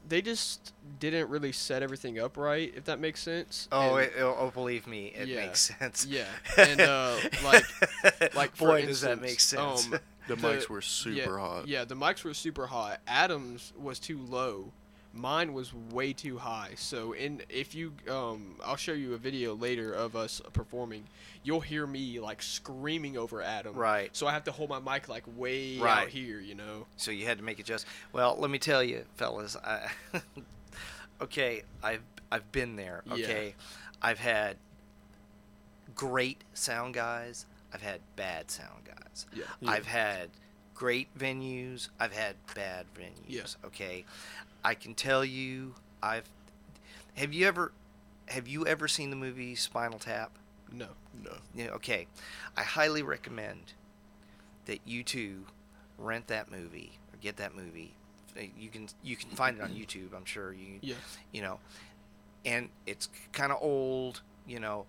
they 0.08 0.20
just 0.22 0.72
didn't 1.00 1.28
really 1.30 1.52
set 1.52 1.82
everything 1.82 2.18
up 2.18 2.36
right, 2.36 2.72
if 2.76 2.84
that 2.84 3.00
makes 3.00 3.20
sense. 3.22 3.68
Oh, 3.72 3.96
And- 3.96 4.06
it, 4.06 4.12
oh, 4.18 4.36
oh, 4.38 4.50
believe 4.50 4.86
me, 4.86 5.06
it 5.06 5.28
Yeah. 5.28 5.46
makes 5.46 5.60
sense. 5.60 6.06
yeah, 6.06 6.26
and 6.58 6.80
uh, 6.80 7.16
like 7.42 7.64
like 8.34 8.56
for 8.56 8.68
boy, 8.68 8.86
does 8.86 9.00
that 9.02 9.20
make 9.20 9.40
sense. 9.40 9.86
um, 9.86 9.98
the, 10.28 10.36
the- 10.36 10.36
mics 10.36 10.68
were 10.68 10.82
super 10.82 11.16
yeah, 11.16 11.38
hot. 11.38 11.68
Yeah, 11.68 11.84
the 11.84 11.94
mics 11.96 12.22
were 12.24 12.34
super 12.34 12.66
hot. 12.66 13.00
Adams 13.06 13.72
was 13.78 13.98
too 13.98 14.18
low. 14.18 14.72
Mine 15.14 15.52
was 15.52 15.72
way 15.92 16.12
too 16.12 16.38
high. 16.38 16.72
So 16.76 17.12
in 17.12 17.40
if 17.48 17.74
you 17.74 17.92
um 18.10 18.56
I'll 18.64 18.76
show 18.76 18.92
you 18.92 19.14
a 19.14 19.18
video 19.18 19.54
later 19.54 19.92
of 19.92 20.16
us 20.16 20.40
performing. 20.52 21.04
You'll 21.44 21.60
hear 21.60 21.86
me 21.86 22.18
like 22.20 22.42
screaming 22.42 23.16
over 23.16 23.40
Adam. 23.42 23.74
right. 23.76 24.14
So 24.16 24.26
I 24.26 24.32
have 24.32 24.44
to 24.44 24.52
hold 24.52 24.70
my 24.70 24.80
mic 24.80 25.08
like 25.08 25.24
way 25.36 25.78
Right. 25.78 26.02
out 26.02 26.08
here, 26.08 26.40
you 26.40 26.54
know. 26.54 26.86
So 26.96 27.10
you 27.10 27.26
had 27.26 27.38
to 27.38 27.44
make 27.44 27.60
it 27.60 27.66
just. 27.66 27.86
Well, 28.12 28.36
let 28.38 28.50
me 28.50 28.58
tell 28.58 28.82
you, 28.82 29.04
fellas. 29.16 29.56
I, 29.56 29.88
okay, 31.20 31.62
I've 31.82 32.02
I've 32.32 32.50
been 32.50 32.76
there. 32.76 33.02
Yeah. 33.06 33.14
Okay, 33.14 33.54
I've 34.02 34.18
had 34.18 34.56
great 35.94 36.42
sound 36.54 36.94
guys. 36.94 37.46
I've 37.72 37.82
had 37.82 38.00
bad 38.16 38.50
sound 38.50 38.84
guys. 38.84 39.26
Yeah. 39.34 39.44
I've 39.66 39.86
had 39.86 40.30
great 40.74 41.16
venues. 41.18 41.88
I've 42.00 42.12
had 42.12 42.36
bad 42.54 42.86
venues. 42.98 43.12
Yeah. 43.28 43.42
Okay, 43.66 44.04
I 44.64 44.74
can 44.74 44.94
tell 44.94 45.24
you, 45.24 45.74
I've. 46.02 46.28
Have 47.14 47.32
you 47.32 47.46
ever, 47.46 47.72
have 48.28 48.48
you 48.48 48.66
ever 48.66 48.88
seen 48.88 49.10
the 49.10 49.16
movie 49.16 49.54
Spinal 49.54 49.98
Tap? 49.98 50.32
no. 50.72 50.88
No. 51.22 51.30
Yeah, 51.54 51.68
okay. 51.74 52.08
I 52.56 52.62
highly 52.62 53.02
recommend 53.02 53.74
that 54.66 54.80
you 54.84 55.04
two 55.04 55.44
rent 55.98 56.26
that 56.26 56.50
movie 56.50 56.98
or 57.12 57.18
get 57.20 57.36
that 57.36 57.54
movie. 57.54 57.94
Uh, 58.36 58.42
You 58.58 58.68
can 58.68 58.88
you 59.04 59.14
can 59.14 59.30
find 59.30 59.56
it 59.58 59.62
on 59.62 59.70
YouTube. 59.74 60.12
I'm 60.16 60.24
sure 60.24 60.52
you 60.52 60.78
Yeah. 60.82 60.96
you 61.32 61.42
know, 61.42 61.60
and 62.44 62.68
it's 62.86 63.08
kind 63.32 63.52
of 63.52 63.58
old, 63.62 64.22
you 64.46 64.58
know, 64.58 64.86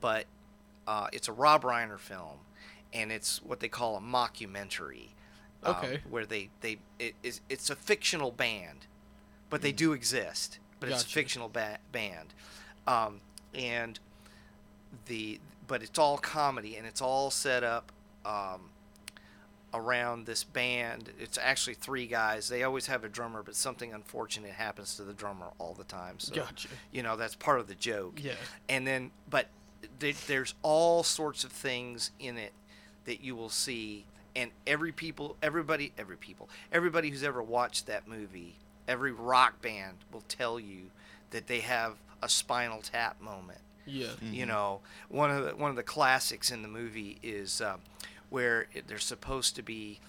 but 0.00 0.26
uh, 0.86 1.06
it's 1.12 1.28
a 1.28 1.32
Rob 1.32 1.62
Reiner 1.62 1.98
film, 1.98 2.38
and 2.92 3.10
it's 3.10 3.42
what 3.42 3.60
they 3.60 3.68
call 3.68 3.96
a 3.96 4.00
mockumentary. 4.00 5.08
um, 5.62 5.74
Okay. 5.76 6.00
where 6.10 6.26
they 6.26 6.50
they 6.60 6.76
it's, 6.98 7.40
it's 7.48 7.70
a 7.70 7.76
fictional 7.76 8.30
band, 8.30 8.86
but 9.50 9.62
they 9.62 9.72
do 9.72 9.92
exist. 9.92 10.58
But 10.78 10.90
it's 10.90 11.02
a 11.04 11.06
fictional 11.06 11.48
ba- 11.48 11.78
band, 11.90 12.34
um, 12.86 13.20
and 13.54 13.98
the 15.06 15.40
but 15.66 15.82
it's 15.82 15.98
all 15.98 16.18
comedy 16.18 16.76
and 16.76 16.86
it's 16.86 17.00
all 17.00 17.30
set 17.30 17.64
up 17.64 17.90
um, 18.24 18.70
around 19.74 20.26
this 20.26 20.44
band. 20.44 21.10
It's 21.18 21.38
actually 21.38 21.74
three 21.74 22.06
guys. 22.06 22.48
They 22.48 22.62
always 22.62 22.86
have 22.86 23.04
a 23.04 23.08
drummer, 23.08 23.42
but 23.42 23.54
something 23.54 23.92
unfortunate 23.92 24.52
happens 24.52 24.96
to 24.96 25.02
the 25.02 25.12
drummer 25.12 25.46
all 25.58 25.74
the 25.74 25.84
time. 25.84 26.18
So 26.18 26.34
Gotcha. 26.34 26.68
you 26.92 27.02
know 27.02 27.16
that's 27.16 27.34
part 27.34 27.58
of 27.60 27.68
the 27.68 27.74
joke. 27.74 28.20
Yeah. 28.22 28.32
And 28.68 28.86
then, 28.86 29.10
but 29.28 29.46
th- 30.00 30.26
there's 30.26 30.54
all 30.62 31.02
sorts 31.02 31.42
of 31.44 31.52
things 31.52 32.10
in 32.20 32.36
it 32.36 32.52
that 33.06 33.22
you 33.22 33.34
will 33.36 33.48
see, 33.50 34.04
and 34.34 34.50
every 34.66 34.92
people, 34.92 35.36
everybody, 35.42 35.92
every 35.98 36.16
people, 36.16 36.48
everybody 36.72 37.10
who's 37.10 37.22
ever 37.22 37.42
watched 37.42 37.86
that 37.86 38.06
movie, 38.08 38.56
every 38.88 39.12
rock 39.12 39.60
band 39.62 39.98
will 40.12 40.24
tell 40.28 40.58
you 40.60 40.90
that 41.30 41.46
they 41.46 41.60
have 41.60 41.94
a 42.22 42.28
Spinal 42.28 42.80
Tap 42.82 43.20
moment. 43.20 43.60
Yeah. 43.84 44.12
You 44.20 44.44
Mhm. 44.44 44.48
know, 44.48 44.80
one 45.08 45.30
of 45.30 45.44
the 45.44 45.54
one 45.56 45.70
of 45.70 45.76
the 45.76 45.82
classics 45.82 46.50
in 46.50 46.62
the 46.62 46.68
movie 46.68 47.18
is 47.22 47.60
uh, 47.60 47.76
where 48.30 48.66
they're 48.86 48.98
supposed 48.98 49.54
to 49.56 49.62
be 49.62 50.00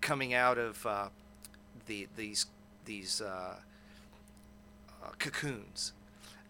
coming 0.00 0.32
out 0.32 0.56
of 0.58 0.86
uh, 0.86 1.08
the 1.86 2.08
these 2.16 2.46
these 2.86 3.20
uh, 3.20 3.56
uh, 5.02 5.10
cocoons, 5.18 5.92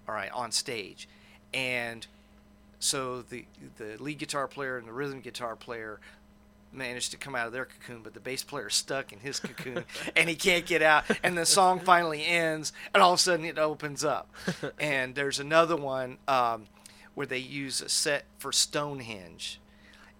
all 0.09 0.15
right, 0.15 0.31
on 0.33 0.53
stage, 0.53 1.09
and 1.53 2.07
so 2.79 3.23
the 3.23 3.45
the 3.79 3.97
lead 4.03 4.19
guitar 4.19 4.47
player 4.49 4.77
and 4.79 4.87
the 4.87 4.93
rhythm 4.93 5.21
guitar 5.21 5.57
player 5.57 6.01
managed 6.73 7.11
to 7.11 7.17
come 7.17 7.35
out 7.35 7.47
of 7.47 7.53
their 7.53 7.65
cocoon, 7.67 8.01
but 8.03 8.15
the 8.15 8.21
bass 8.21 8.43
player 8.45 8.69
is 8.69 8.75
stuck 8.75 9.13
in 9.13 9.19
his 9.19 9.41
cocoon 9.41 9.85
and 10.17 10.29
he 10.29 10.35
can't 10.37 10.67
get 10.67 10.83
out. 10.83 11.05
And 11.23 11.37
the 11.37 11.45
song 11.47 11.81
finally 11.81 12.25
ends, 12.25 12.73
and 12.95 13.03
all 13.03 13.13
of 13.13 13.19
a 13.19 13.23
sudden 13.23 13.45
it 13.45 13.59
opens 13.59 14.05
up. 14.05 14.31
And 14.81 15.15
there's 15.15 15.41
another 15.41 15.77
one 15.77 16.19
um, 16.29 16.67
where 17.15 17.27
they 17.27 17.39
use 17.39 17.81
a 17.81 17.89
set 17.89 18.25
for 18.39 18.53
Stonehenge, 18.53 19.61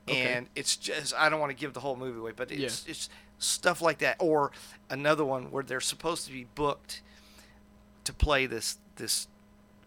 Okay. 0.09 0.21
and 0.35 0.49
it's 0.57 0.77
just 0.77 1.15
I 1.17 1.29
don't 1.29 1.39
want 1.41 1.51
to 1.51 1.57
give 1.57 1.73
the 1.73 1.81
whole 1.81 1.97
movie 1.97 2.19
away, 2.19 2.33
but 2.35 2.51
Yeah. 2.51 2.67
it's 2.67 2.85
it's 2.87 3.09
stuff 3.39 3.81
like 3.81 3.99
that. 3.99 4.17
Or 4.19 4.51
another 4.89 5.25
one 5.25 5.51
where 5.51 5.63
they're 5.63 5.81
supposed 5.81 6.27
to 6.27 6.33
be 6.33 6.45
booked 6.55 7.03
to 8.05 8.13
play 8.13 8.47
this 8.47 8.79
this 8.97 9.29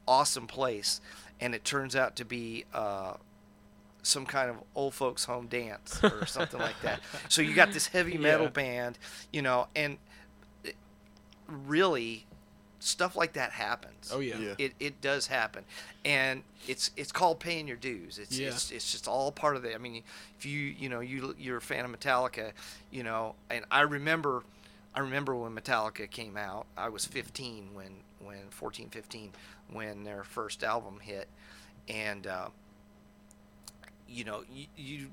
awesome 0.07 0.47
place, 0.47 1.01
and 1.41 1.53
it 1.53 1.63
turns 1.65 1.95
out 1.95 2.15
to 2.17 2.25
be 2.25 2.65
uh, 2.73 3.15
some 4.03 4.25
kind 4.25 4.49
of 4.49 4.57
old 4.75 4.93
folks 4.93 5.23
home 5.25 5.47
dance 5.47 5.99
or 6.03 6.25
something 6.27 6.59
like 6.59 6.79
that. 6.81 6.99
So 7.29 7.41
you 7.41 7.53
got 7.55 7.71
this 7.71 7.87
heavy 7.87 8.17
metal 8.17 8.45
Yeah. 8.45 8.51
band, 8.51 8.99
you 9.31 9.41
know, 9.41 9.67
and 9.75 9.97
it, 10.63 10.75
really 11.47 12.25
stuff 12.79 13.15
like 13.15 13.33
that 13.33 13.51
happens. 13.51 14.11
Oh 14.13 14.19
yeah. 14.19 14.37
Yeah. 14.37 14.53
It, 14.57 14.73
it 14.79 15.01
does 15.01 15.27
happen, 15.27 15.63
and 16.03 16.43
it's 16.67 16.91
it's 16.97 17.11
called 17.11 17.39
paying 17.39 17.67
your 17.67 17.77
dues. 17.77 18.19
It's 18.19 18.37
Yeah. 18.37 18.49
it's, 18.49 18.71
it's 18.71 18.91
just 18.91 19.07
all 19.07 19.31
part 19.31 19.55
of 19.55 19.65
it. 19.65 19.73
I 19.73 19.77
mean, 19.77 20.03
if 20.37 20.45
you 20.45 20.59
you 20.59 20.89
know 20.89 20.99
you 20.99 21.35
you're 21.39 21.57
a 21.57 21.61
fan 21.61 21.85
of 21.85 21.91
Metallica, 21.97 22.51
you 22.91 23.03
know, 23.03 23.35
and 23.49 23.63
I 23.71 23.81
remember, 23.81 24.43
I 24.93 24.99
remember 24.99 25.35
when 25.35 25.55
Metallica 25.55 26.09
came 26.09 26.35
out. 26.35 26.65
I 26.77 26.89
was 26.89 27.05
15 27.05 27.69
when 27.73 27.91
when 28.19 28.49
14, 28.49 28.89
15 28.89 29.31
when 29.71 30.03
their 30.03 30.23
first 30.23 30.63
album 30.63 30.99
hit, 31.01 31.27
and 31.87 32.27
uh, 32.27 32.47
you 34.13 34.23
know 34.23 34.43
you, 34.53 34.65
you 34.77 35.07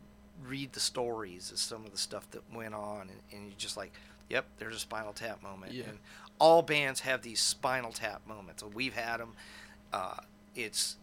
read 0.46 0.72
the 0.72 0.80
stories 0.80 1.50
of 1.50 1.58
some 1.58 1.84
of 1.84 1.90
the 1.92 1.98
stuff 1.98 2.30
that 2.30 2.42
went 2.54 2.74
on, 2.74 3.02
and, 3.02 3.20
and 3.32 3.46
you're 3.48 3.58
just 3.58 3.76
like, 3.76 3.92
yep, 4.28 4.46
there's 4.58 4.76
a 4.76 4.78
Spinal 4.78 5.12
Tap 5.12 5.42
moment. 5.42 5.72
Yeah. 5.72 5.84
And 5.88 5.98
all 6.38 6.62
bands 6.62 7.00
have 7.00 7.22
these 7.22 7.40
Spinal 7.40 7.92
Tap 7.92 8.22
moments. 8.26 8.62
We've 8.62 8.94
had 8.94 9.18
them. 9.18 9.34
Uh, 9.92 10.16
it's 10.54 10.96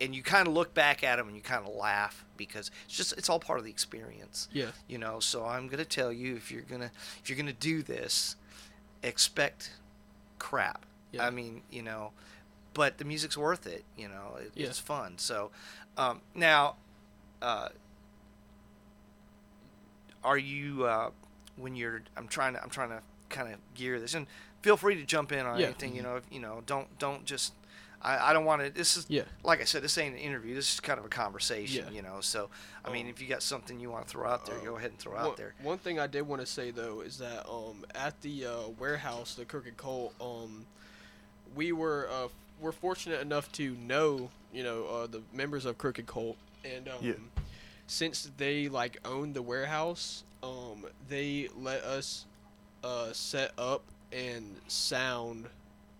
and 0.00 0.14
you 0.14 0.22
kind 0.22 0.46
of 0.46 0.54
look 0.54 0.74
back 0.74 1.02
at 1.02 1.16
them 1.16 1.26
and 1.26 1.36
you 1.36 1.42
kind 1.42 1.66
of 1.66 1.74
laugh 1.74 2.24
because 2.36 2.70
it's 2.86 2.96
just 2.96 3.12
it's 3.18 3.28
all 3.28 3.40
part 3.40 3.58
of 3.58 3.64
the 3.64 3.70
experience 3.70 4.46
Yeah. 4.52 4.70
you 4.86 4.96
know 4.98 5.18
so 5.18 5.44
i'm 5.44 5.66
going 5.66 5.78
to 5.78 5.84
tell 5.84 6.12
you 6.12 6.36
if 6.36 6.52
you're 6.52 6.62
going 6.62 6.82
to 6.82 6.90
if 7.20 7.28
you're 7.28 7.36
to 7.46 7.52
do 7.52 7.82
this 7.82 8.36
expect 9.02 9.72
crap 10.38 10.84
Yeah. 11.12 11.26
i 11.26 11.30
mean 11.30 11.62
you 11.70 11.82
know 11.82 12.12
but 12.74 12.98
the 12.98 13.04
music's 13.04 13.36
worth 13.36 13.66
it 13.66 13.84
you 13.96 14.08
know 14.08 14.36
it, 14.40 14.52
Yeah. 14.54 14.66
it's 14.68 14.78
fun 14.78 15.18
so 15.18 15.50
um, 15.96 16.20
now 16.34 16.76
uh, 17.42 17.68
are 20.24 20.38
you 20.38 20.84
uh, 20.84 21.10
when 21.56 21.76
you're 21.76 22.02
i'm 22.16 22.28
trying 22.28 22.54
to 22.54 22.62
i'm 22.62 22.70
trying 22.70 22.90
to 22.90 23.00
kind 23.28 23.52
of 23.52 23.58
gear 23.74 24.00
this 24.00 24.14
and 24.14 24.26
feel 24.62 24.76
free 24.76 24.94
to 24.96 25.04
jump 25.04 25.32
in 25.32 25.46
on 25.46 25.58
Yeah. 25.58 25.66
anything 25.66 25.94
you 25.94 26.02
know 26.02 26.16
if, 26.16 26.24
you 26.30 26.40
know 26.40 26.62
don't 26.66 26.98
don't 26.98 27.24
just 27.24 27.52
I, 28.00 28.30
I 28.30 28.32
don't 28.32 28.44
want 28.44 28.62
to. 28.62 28.70
This 28.70 28.96
is 28.96 29.06
Yeah. 29.08 29.22
like 29.42 29.60
I 29.60 29.64
said. 29.64 29.82
This 29.82 29.98
ain't 29.98 30.14
an 30.14 30.20
interview. 30.20 30.54
This 30.54 30.72
is 30.72 30.78
kind 30.78 31.00
of 31.00 31.04
a 31.04 31.08
conversation. 31.08 31.86
Yeah. 31.88 31.92
You 31.96 32.02
know. 32.02 32.20
So 32.20 32.48
I 32.84 32.92
mean, 32.92 33.06
Um, 33.06 33.10
if 33.10 33.20
you 33.20 33.26
got 33.26 33.42
something 33.42 33.80
you 33.80 33.90
want 33.90 34.06
to 34.06 34.08
throw 34.08 34.28
out 34.30 34.46
there, 34.46 34.56
uh, 34.56 34.64
go 34.64 34.76
ahead 34.76 34.90
and 34.90 34.98
throw 35.00 35.14
one, 35.16 35.24
out 35.24 35.36
there. 35.36 35.54
One 35.60 35.78
thing 35.78 35.98
I 35.98 36.06
did 36.06 36.22
want 36.22 36.40
to 36.40 36.46
say 36.46 36.70
though 36.70 37.00
is 37.00 37.18
that 37.18 37.44
um 37.50 37.84
at 37.96 38.20
the 38.22 38.46
uh, 38.46 38.68
warehouse, 38.78 39.34
the 39.34 39.44
Crooked 39.44 39.76
Colt, 39.76 40.14
um 40.20 40.66
we 41.56 41.72
were 41.72 42.08
uh 42.08 42.28
we're 42.60 42.70
fortunate 42.70 43.20
enough 43.20 43.50
to 43.52 43.74
know 43.74 44.30
you 44.52 44.62
know 44.62 44.84
uh, 44.86 45.06
the 45.08 45.22
members 45.32 45.64
of 45.64 45.76
Crooked 45.76 46.06
Colt 46.06 46.36
and 46.74 46.88
um 46.88 46.94
Yeah. 47.00 47.12
since 47.86 48.30
they 48.36 48.68
like 48.68 48.98
own 49.04 49.32
the 49.32 49.42
warehouse, 49.42 50.24
um 50.42 50.86
they 51.08 51.48
let 51.56 51.82
us 51.82 52.26
uh 52.84 53.12
set 53.12 53.52
up 53.58 53.82
and 54.12 54.56
sound 54.68 55.48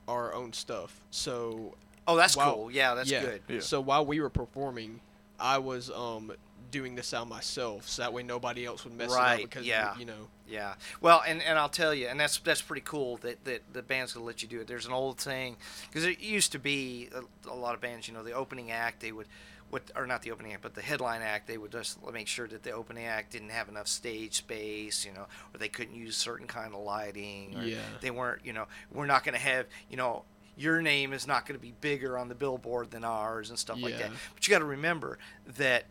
our 0.07 0.33
own 0.35 0.52
stuff. 0.52 1.00
So 1.11 1.74
Oh, 2.07 2.16
that's 2.16 2.37
Wow. 2.37 2.54
cool. 2.54 2.70
Yeah, 2.70 2.94
that's 2.94 3.11
yeah. 3.11 3.20
good. 3.20 3.42
Yeah. 3.48 3.61
So 3.61 3.81
while 3.83 4.07
we 4.07 4.18
were 4.20 4.31
performing, 4.31 5.00
I 5.38 5.59
was 5.59 5.90
um 5.90 6.33
doing 6.70 6.94
the 6.96 7.02
sound 7.02 7.31
myself, 7.31 7.88
so 7.88 8.02
that 8.02 8.12
way 8.12 8.22
nobody 8.22 8.64
else 8.66 8.85
would 8.85 8.92
mess 8.94 9.11
it 9.12 9.16
up 9.18 9.38
because 9.40 9.66
yeah. 9.66 9.94
you 9.98 10.04
know. 10.04 10.28
Yeah. 10.46 10.74
Well, 11.02 11.22
and, 11.26 11.42
and 11.42 11.59
I'll 11.59 11.68
tell 11.68 11.94
you, 11.94 12.07
and 12.09 12.18
that's 12.18 12.38
that's 12.38 12.62
pretty 12.62 12.83
cool 12.85 13.18
that, 13.18 13.44
that 13.44 13.62
the 13.72 13.83
band's 13.83 14.14
gonna 14.14 14.24
let 14.24 14.42
you 14.42 14.48
do 14.48 14.61
it. 14.61 14.66
There's 14.66 14.87
an 14.87 14.92
old 14.92 15.20
saying 15.20 15.57
because 15.90 16.04
it 16.07 16.20
used 16.20 16.52
to 16.52 16.59
be 16.59 17.11
a, 17.14 17.50
a 17.50 17.54
lot 17.54 17.74
of 17.74 17.81
bands. 17.83 18.09
You 18.09 18.14
know, 18.14 18.22
the 18.22 18.33
opening 18.33 18.70
act 18.70 19.00
they 19.00 19.12
would, 19.12 19.26
what 19.70 19.83
or 19.96 20.07
not 20.07 20.22
the 20.22 20.31
opening 20.31 20.52
act, 20.52 20.62
but 20.62 20.74
the 20.74 20.83
headline 20.83 21.22
act 21.22 21.46
they 21.46 21.59
would 21.59 21.72
just 21.72 21.98
make 22.12 22.26
sure 22.26 22.46
that 22.48 22.62
the 22.62 22.72
opening 22.72 23.04
act 23.04 23.33
didn't 23.33 23.50
have 23.50 23.68
enough 23.68 23.87
stage 23.88 24.35
space. 24.37 25.04
You 25.04 25.12
know, 25.12 25.26
or 25.54 25.59
they 25.59 25.68
couldn't 25.68 25.94
use 25.94 26.16
certain 26.16 26.46
kind 26.46 26.74
of 26.74 26.81
lighting. 26.81 27.57
Or 27.57 27.62
Yeah. 27.62 27.78
They 28.00 28.11
weren't. 28.11 28.44
You 28.44 28.52
know, 28.52 28.66
we're 28.92 29.07
not 29.07 29.24
gonna 29.24 29.38
have. 29.38 29.66
You 29.90 29.96
know. 29.96 30.24
Your 30.57 30.83
name 30.83 31.12
is 31.12 31.24
not 31.24 31.46
going 31.46 31.54
to 31.57 31.62
be 31.64 31.72
bigger 31.81 32.18
on 32.18 32.28
the 32.28 32.35
billboard 32.35 32.90
than 32.90 33.04
ours 33.04 33.50
and 33.50 33.57
stuff 33.57 33.78
like 33.81 33.96
that. 33.96 34.11
But 34.35 34.48
you 34.48 34.50
got 34.50 34.59
to 34.59 34.64
remember 34.64 35.16
that 35.57 35.85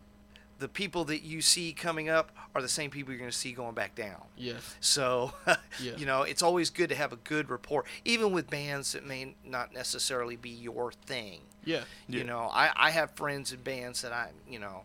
the 0.58 0.68
people 0.68 1.06
that 1.06 1.22
you 1.22 1.40
see 1.40 1.72
coming 1.72 2.10
up 2.10 2.32
are 2.54 2.60
the 2.60 2.68
same 2.68 2.90
people 2.90 3.12
you're 3.14 3.18
going 3.18 3.30
to 3.30 3.34
see 3.36 3.52
going 3.52 3.74
back 3.74 3.94
down. 3.94 4.20
Yeah. 4.36 4.58
So, 4.80 5.32
Yeah. 5.80 5.92
you 5.96 6.04
know, 6.04 6.20
it's 6.22 6.42
always 6.42 6.68
good 6.68 6.90
to 6.90 6.94
have 6.96 7.14
a 7.14 7.16
good 7.16 7.48
rapport, 7.48 7.86
even 8.04 8.30
with 8.30 8.50
bands 8.50 8.92
that 8.92 9.06
may 9.06 9.36
not 9.42 9.72
necessarily 9.72 10.36
be 10.36 10.50
your 10.50 10.92
thing. 10.92 11.40
Yeah. 11.64 11.82
Yeah. 12.08 12.18
You 12.18 12.24
know, 12.24 12.50
I, 12.52 12.70
I 12.76 12.90
have 12.90 13.10
friends 13.12 13.52
in 13.52 13.60
bands 13.60 14.02
that 14.02 14.12
I, 14.12 14.28
you 14.48 14.58
know, 14.58 14.82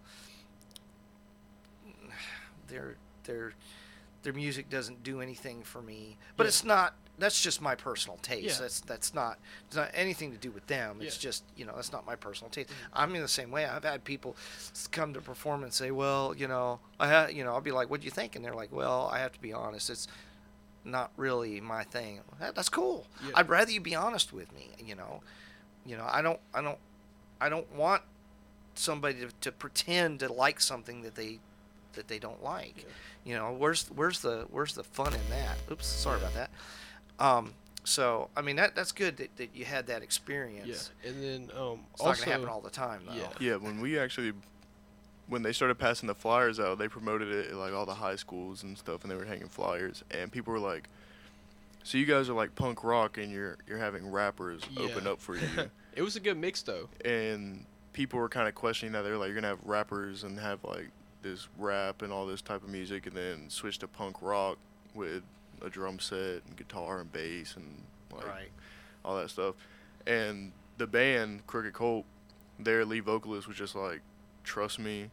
their 2.67 2.95
their 3.25 3.53
their 4.23 4.33
music 4.33 4.69
doesn't 4.69 5.03
do 5.03 5.21
anything 5.21 5.63
for 5.63 5.81
me. 5.81 6.17
But 6.37 6.43
Yeah. 6.45 6.47
it's 6.49 6.63
not. 6.63 6.95
That's 7.19 7.39
just 7.39 7.61
my 7.61 7.75
personal 7.75 8.17
taste. 8.23 8.43
Yeah. 8.55 8.61
That's 8.61 8.79
that's 8.81 9.13
not. 9.13 9.37
It's 9.67 9.75
not 9.75 9.91
anything 9.93 10.31
to 10.31 10.37
do 10.37 10.49
with 10.51 10.65
them. 10.67 10.97
It's 11.01 11.17
Yeah. 11.17 11.21
just 11.29 11.43
you 11.55 11.65
know 11.65 11.73
that's 11.75 11.91
not 11.91 12.05
my 12.05 12.15
personal 12.15 12.49
taste. 12.49 12.69
Mm-hmm. 12.69 12.93
I'm 12.93 13.15
in 13.15 13.21
the 13.21 13.27
same 13.27 13.51
way. 13.51 13.65
I've 13.65 13.83
had 13.83 14.03
people 14.03 14.35
come 14.91 15.13
to 15.13 15.21
perform 15.21 15.63
and 15.63 15.71
say, 15.73 15.91
well, 15.91 16.33
you 16.35 16.47
know, 16.47 16.79
I 16.99 17.07
ha-, 17.09 17.27
you 17.27 17.43
know, 17.43 17.51
I'll 17.53 17.61
be 17.61 17.71
like, 17.71 17.89
what 17.89 17.99
do 18.01 18.05
you 18.05 18.11
think? 18.11 18.35
And 18.35 18.43
they're 18.43 18.55
like, 18.55 18.71
well, 18.71 19.09
I 19.13 19.19
have 19.19 19.31
to 19.33 19.39
be 19.41 19.53
honest. 19.53 19.89
It's 19.91 20.07
not 20.83 21.11
really 21.15 21.61
my 21.61 21.83
thing. 21.83 22.21
That, 22.39 22.55
that's 22.55 22.67
cool. 22.69 23.05
Yeah. 23.23 23.33
I'd 23.35 23.47
rather 23.49 23.71
you 23.71 23.79
be 23.79 23.95
honest 23.95 24.33
with 24.33 24.51
me. 24.51 24.69
You 24.83 24.95
know, 24.95 25.21
you 25.85 25.97
know, 25.97 26.07
I 26.09 26.21
don't, 26.21 26.39
I 26.53 26.61
don't, 26.61 26.77
I 27.41 27.49
don't 27.49 27.71
want 27.75 28.01
somebody 28.75 29.19
to, 29.19 29.29
to 29.41 29.51
pretend 29.51 30.21
to 30.21 30.31
like 30.31 30.59
something 30.59 31.01
that 31.03 31.15
they 31.15 31.39
that 31.93 32.07
they 32.07 32.19
don't 32.19 32.43
like. 32.43 32.75
Yeah. 32.77 32.83
You 33.25 33.35
know, 33.35 33.53
where's 33.53 33.87
where's 33.89 34.19
the 34.19 34.47
where's 34.49 34.75
the 34.75 34.83
fun 34.83 35.13
in 35.13 35.29
that? 35.29 35.57
Oops, 35.71 35.85
sorry 35.85 36.19
about 36.19 36.33
that. 36.33 36.49
Um, 37.19 37.53
so 37.83 38.29
I 38.35 38.41
mean 38.41 38.55
that 38.55 38.75
that's 38.75 38.91
good 38.91 39.17
that, 39.17 39.35
that 39.37 39.49
you 39.53 39.65
had 39.65 39.87
that 39.87 40.01
experience. 40.01 40.91
Yeah. 41.03 41.09
And 41.09 41.23
then 41.23 41.57
um 41.57 41.79
It's 41.93 42.03
not 42.03 42.17
gonna 42.17 42.31
happen 42.31 42.49
all 42.49 42.61
the 42.61 42.69
time 42.69 43.01
though. 43.07 43.15
Yeah. 43.15 43.27
Yeah, 43.39 43.55
when 43.57 43.79
we 43.81 43.99
actually, 43.99 44.33
when 45.27 45.43
they 45.43 45.53
started 45.53 45.75
passing 45.75 46.07
the 46.07 46.15
flyers 46.15 46.59
out, 46.59 46.79
they 46.79 46.87
promoted 46.87 47.29
it 47.29 47.51
at 47.51 47.55
like 47.55 47.73
all 47.73 47.85
the 47.85 47.93
high 47.93 48.15
schools 48.15 48.63
and 48.63 48.77
stuff, 48.77 49.03
and 49.03 49.11
they 49.11 49.15
were 49.15 49.25
hanging 49.25 49.49
flyers, 49.49 50.03
and 50.11 50.31
people 50.31 50.53
were 50.53 50.59
like, 50.59 50.89
"So 51.83 51.97
you 51.97 52.05
guys 52.05 52.29
are 52.29 52.33
like 52.33 52.55
punk 52.55 52.83
rock, 52.83 53.17
and 53.17 53.31
you're 53.31 53.57
you're 53.67 53.77
having 53.77 54.09
rappers 54.09 54.61
open 54.77 55.07
up 55.07 55.19
for 55.21 55.35
you," 55.35 55.47
it 55.95 56.01
was 56.01 56.15
a 56.15 56.19
good 56.19 56.37
mix 56.37 56.61
though. 56.61 56.89
and 57.05 57.65
people 57.93 58.17
were 58.19 58.29
kind 58.29 58.47
of 58.47 58.55
questioning 58.55 58.93
that. 58.93 59.03
They 59.03 59.11
were 59.11 59.17
like, 59.17 59.27
"You're 59.27 59.35
gonna 59.35 59.47
have 59.49 59.63
rappers 59.65 60.23
and 60.23 60.39
have 60.39 60.63
like 60.63 60.89
this 61.21 61.47
rap 61.57 62.01
and 62.01 62.11
all 62.11 62.25
this 62.25 62.41
type 62.41 62.63
of 62.63 62.69
music, 62.69 63.05
and 63.07 63.15
then 63.15 63.49
switch 63.49 63.77
to 63.79 63.87
punk 63.87 64.17
rock 64.21 64.57
with 64.93 65.23
a 65.61 65.69
drum 65.69 65.99
set 65.99 66.41
and 66.47 66.55
guitar 66.57 66.99
and 67.01 67.11
bass 67.13 67.55
and 67.55 67.83
like 68.13 68.27
Right. 68.27 68.51
all 69.05 69.15
that 69.17 69.29
stuff. 69.29 69.55
And 70.05 70.51
the 70.77 70.87
band 70.87 71.47
Crooked 71.47 71.73
Colt, 71.73 72.05
their 72.59 72.83
lead 72.83 73.03
vocalist 73.05 73.47
was 73.47 73.55
just 73.55 73.73
like, 73.75 74.01
"Trust 74.43 74.79
me, 74.79 75.09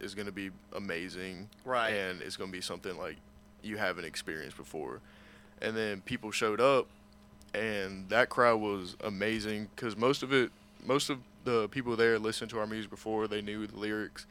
is 0.00 0.14
gonna 0.14 0.32
be 0.32 0.50
amazing, 0.74 1.48
Right. 1.64 1.90
and 1.90 2.20
it's 2.20 2.36
gonna 2.36 2.50
be 2.52 2.60
something 2.60 2.98
like 2.98 3.16
you 3.62 3.76
haven't 3.78 4.04
experienced 4.04 4.56
before." 4.56 5.00
And 5.62 5.74
then 5.76 6.00
people 6.02 6.30
showed 6.32 6.60
up, 6.60 6.88
and 7.54 8.08
that 8.10 8.28
crowd 8.28 8.60
was 8.60 8.96
amazing 9.02 9.68
because 9.74 9.96
most 9.96 10.22
of 10.22 10.32
it, 10.32 10.50
most 10.84 11.08
of 11.08 11.18
the 11.44 11.68
people 11.68 11.96
there 11.96 12.18
listened 12.18 12.50
to 12.50 12.58
our 12.58 12.66
music 12.66 12.90
before 12.90 13.28
they 13.28 13.40
knew 13.40 13.66
the 13.66 13.78
lyrics. 13.78 14.26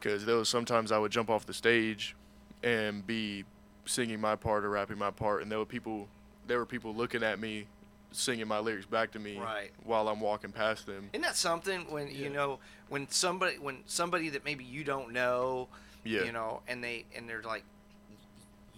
Because 0.00 0.24
there 0.24 0.36
was 0.36 0.48
sometimes 0.48 0.90
I 0.92 0.98
would 0.98 1.12
jump 1.12 1.30
off 1.30 1.46
the 1.46 1.54
stage 1.54 2.16
and 2.62 3.06
be 3.06 3.44
singing 3.84 4.20
my 4.20 4.34
part 4.34 4.64
or 4.64 4.70
rapping 4.70 4.98
my 4.98 5.10
part, 5.10 5.42
and 5.42 5.52
there 5.52 5.58
were 5.58 5.64
people, 5.66 6.08
there 6.46 6.58
were 6.58 6.66
people 6.66 6.94
looking 6.94 7.22
at 7.22 7.38
me, 7.38 7.66
singing 8.12 8.48
my 8.48 8.58
lyrics 8.58 8.86
back 8.86 9.12
to 9.12 9.18
me 9.18 9.38
Right. 9.38 9.70
while 9.84 10.08
I'm 10.08 10.20
walking 10.20 10.52
past 10.52 10.86
them. 10.86 11.10
Isn't 11.12 11.22
that 11.22 11.36
something 11.36 11.82
when 11.90 12.08
you 12.10 12.30
know 12.30 12.58
when 12.88 13.08
somebody 13.10 13.58
when 13.58 13.78
somebody 13.86 14.30
that 14.30 14.44
maybe 14.44 14.64
you 14.64 14.84
don't 14.84 15.12
know, 15.12 15.68
Yeah. 16.04 16.24
you 16.24 16.32
know, 16.32 16.62
and 16.66 16.82
they 16.82 17.04
and 17.14 17.28
they're 17.28 17.42
like, 17.42 17.64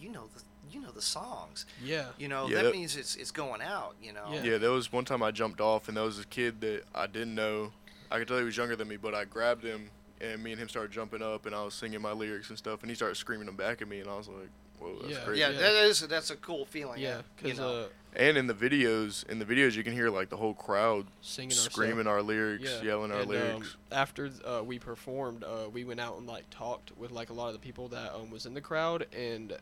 you 0.00 0.08
know 0.10 0.24
the 0.34 0.42
you 0.70 0.80
know 0.80 0.90
the 0.90 1.02
songs. 1.02 1.66
Yeah. 1.82 2.06
You 2.18 2.28
know 2.28 2.46
Yeah, 2.48 2.56
that 2.56 2.62
that- 2.64 2.72
means 2.74 2.96
it's 2.96 3.16
it's 3.16 3.30
going 3.30 3.62
out. 3.62 3.94
You 4.02 4.12
know. 4.12 4.26
Yeah. 4.32 4.42
Yeah, 4.42 4.58
there 4.58 4.70
was 4.70 4.92
one 4.92 5.04
time 5.04 5.22
I 5.22 5.30
jumped 5.30 5.60
off, 5.60 5.88
and 5.88 5.96
there 5.96 6.04
was 6.04 6.18
a 6.18 6.26
kid 6.26 6.60
that 6.60 6.82
I 6.94 7.06
didn't 7.06 7.34
know. 7.34 7.72
I 8.10 8.18
could 8.18 8.28
tell 8.28 8.38
he 8.38 8.44
was 8.44 8.56
younger 8.56 8.76
than 8.76 8.88
me, 8.88 8.96
but 8.96 9.14
I 9.14 9.24
grabbed 9.24 9.64
him, 9.64 9.90
and 10.20 10.42
me 10.42 10.52
and 10.52 10.60
him 10.60 10.68
started 10.68 10.92
jumping 10.92 11.22
up, 11.22 11.44
and 11.46 11.54
I 11.54 11.62
was 11.62 11.74
singing 11.74 12.00
my 12.00 12.12
lyrics 12.12 12.48
and 12.48 12.56
stuff, 12.56 12.80
and 12.82 12.90
he 12.90 12.94
started 12.94 13.16
screaming 13.16 13.46
them 13.46 13.56
back 13.56 13.82
at 13.82 13.88
me, 13.88 14.00
and 14.00 14.08
I 14.08 14.16
was 14.16 14.28
like, 14.28 14.48
"Whoa, 14.78 14.96
that's 15.02 15.12
Yeah. 15.12 15.24
crazy." 15.24 15.40
Yeah, 15.40 15.50
Yeah. 15.50 15.58
that 15.60 15.84
is 15.84 16.00
that's 16.00 16.30
a 16.30 16.36
cool 16.36 16.64
feeling. 16.64 17.00
Yeah, 17.00 17.18
you 17.18 17.22
because 17.42 17.58
know. 17.58 17.82
uh, 17.84 17.88
And 18.14 18.38
in 18.38 18.46
the 18.46 18.54
videos, 18.54 19.28
in 19.28 19.38
the 19.38 19.44
videos, 19.44 19.74
you 19.76 19.84
can 19.84 19.92
hear 19.92 20.08
like 20.08 20.30
the 20.30 20.38
whole 20.38 20.54
crowd 20.54 21.06
singing 21.20 21.52
our 21.58 21.64
screaming 21.70 22.06
our 22.06 22.22
lyrics, 22.22 22.64
Yeah, 22.64 22.80
yelling 22.82 23.12
our 23.12 23.20
and, 23.20 23.30
lyrics. 23.30 23.74
Um, 23.74 23.78
after 23.92 24.30
uh, 24.46 24.62
we 24.64 24.78
performed, 24.78 25.44
uh, 25.44 25.68
we 25.70 25.84
went 25.84 26.00
out 26.00 26.16
and 26.16 26.26
like 26.26 26.48
talked 26.48 26.96
with 26.96 27.10
like 27.10 27.28
a 27.28 27.34
lot 27.34 27.48
of 27.48 27.52
the 27.52 27.58
people 27.58 27.88
that 27.88 28.14
um, 28.14 28.30
was 28.30 28.46
in 28.46 28.54
the 28.54 28.62
crowd, 28.62 29.06
and 29.12 29.58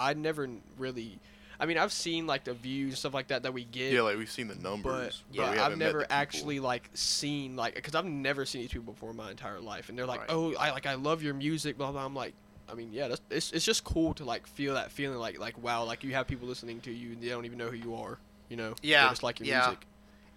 I 0.00 0.14
never 0.14 0.48
really. 0.78 1.18
I 1.58 1.66
mean, 1.66 1.76
I've 1.76 1.92
seen 1.92 2.26
like 2.26 2.44
the 2.44 2.54
views 2.54 2.92
and 2.92 2.98
stuff 2.98 3.12
like 3.12 3.28
that 3.28 3.42
that 3.42 3.52
we 3.52 3.64
get. 3.64 3.92
yeah, 3.92 4.00
like 4.00 4.16
we've 4.16 4.30
seen 4.30 4.48
the 4.48 4.54
but, 4.54 4.62
numbers, 4.62 5.22
but 5.34 5.52
we 5.52 5.58
I've 5.58 5.76
never 5.76 6.06
actually 6.08 6.58
like 6.58 6.88
seen 6.94 7.54
like 7.54 7.74
because 7.74 7.94
I've 7.94 8.06
never 8.06 8.46
seen 8.46 8.62
these 8.62 8.70
people 8.70 8.92
before 8.92 9.10
in 9.10 9.16
my 9.16 9.30
entire 9.30 9.60
life, 9.60 9.90
and 9.90 9.98
they're 9.98 10.06
like, 10.06 10.20
Right. 10.20 10.30
"Oh, 10.30 10.54
I 10.54 10.70
like 10.70 10.86
I 10.86 10.94
love 10.94 11.22
your 11.22 11.34
music," 11.34 11.76
blah 11.76 11.92
blah. 11.92 12.04
I'm 12.04 12.14
like, 12.14 12.32
I 12.70 12.74
mean, 12.74 12.90
yeah, 12.92 13.08
that's 13.08 13.20
it's, 13.30 13.52
it's 13.52 13.64
just 13.64 13.84
cool 13.84 14.14
to 14.14 14.24
like 14.24 14.46
feel 14.46 14.74
that 14.74 14.90
feeling 14.92 15.18
like 15.18 15.38
like 15.38 15.62
wow, 15.62 15.84
like 15.84 16.04
you 16.04 16.12
have 16.12 16.26
people 16.26 16.48
listening 16.48 16.80
to 16.82 16.92
you 16.92 17.12
and 17.12 17.22
they 17.22 17.28
don't 17.28 17.44
even 17.44 17.58
know 17.58 17.68
who 17.68 17.76
you 17.76 17.94
are, 17.94 18.18
you 18.48 18.56
know? 18.56 18.70
They 18.80 18.88
Yeah, 18.88 19.08
just 19.08 19.22
like 19.22 19.40
your 19.40 19.48
yeah. 19.48 19.66
music. 19.66 19.86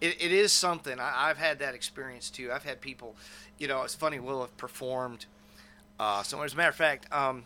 It, 0.00 0.20
it 0.20 0.32
is 0.32 0.52
something. 0.52 0.98
I, 0.98 1.30
I've 1.30 1.38
had 1.38 1.60
that 1.60 1.74
experience 1.74 2.28
too. 2.28 2.50
I've 2.52 2.64
had 2.64 2.80
people, 2.80 3.16
you 3.58 3.68
know, 3.68 3.82
it's 3.82 3.94
funny. 3.94 4.18
We'll 4.18 4.42
have 4.42 4.56
performed. 4.56 5.26
Uh, 5.98 6.22
so 6.22 6.42
as 6.42 6.52
a 6.52 6.56
matter 6.56 6.70
of 6.70 6.74
fact, 6.74 7.10
um, 7.12 7.44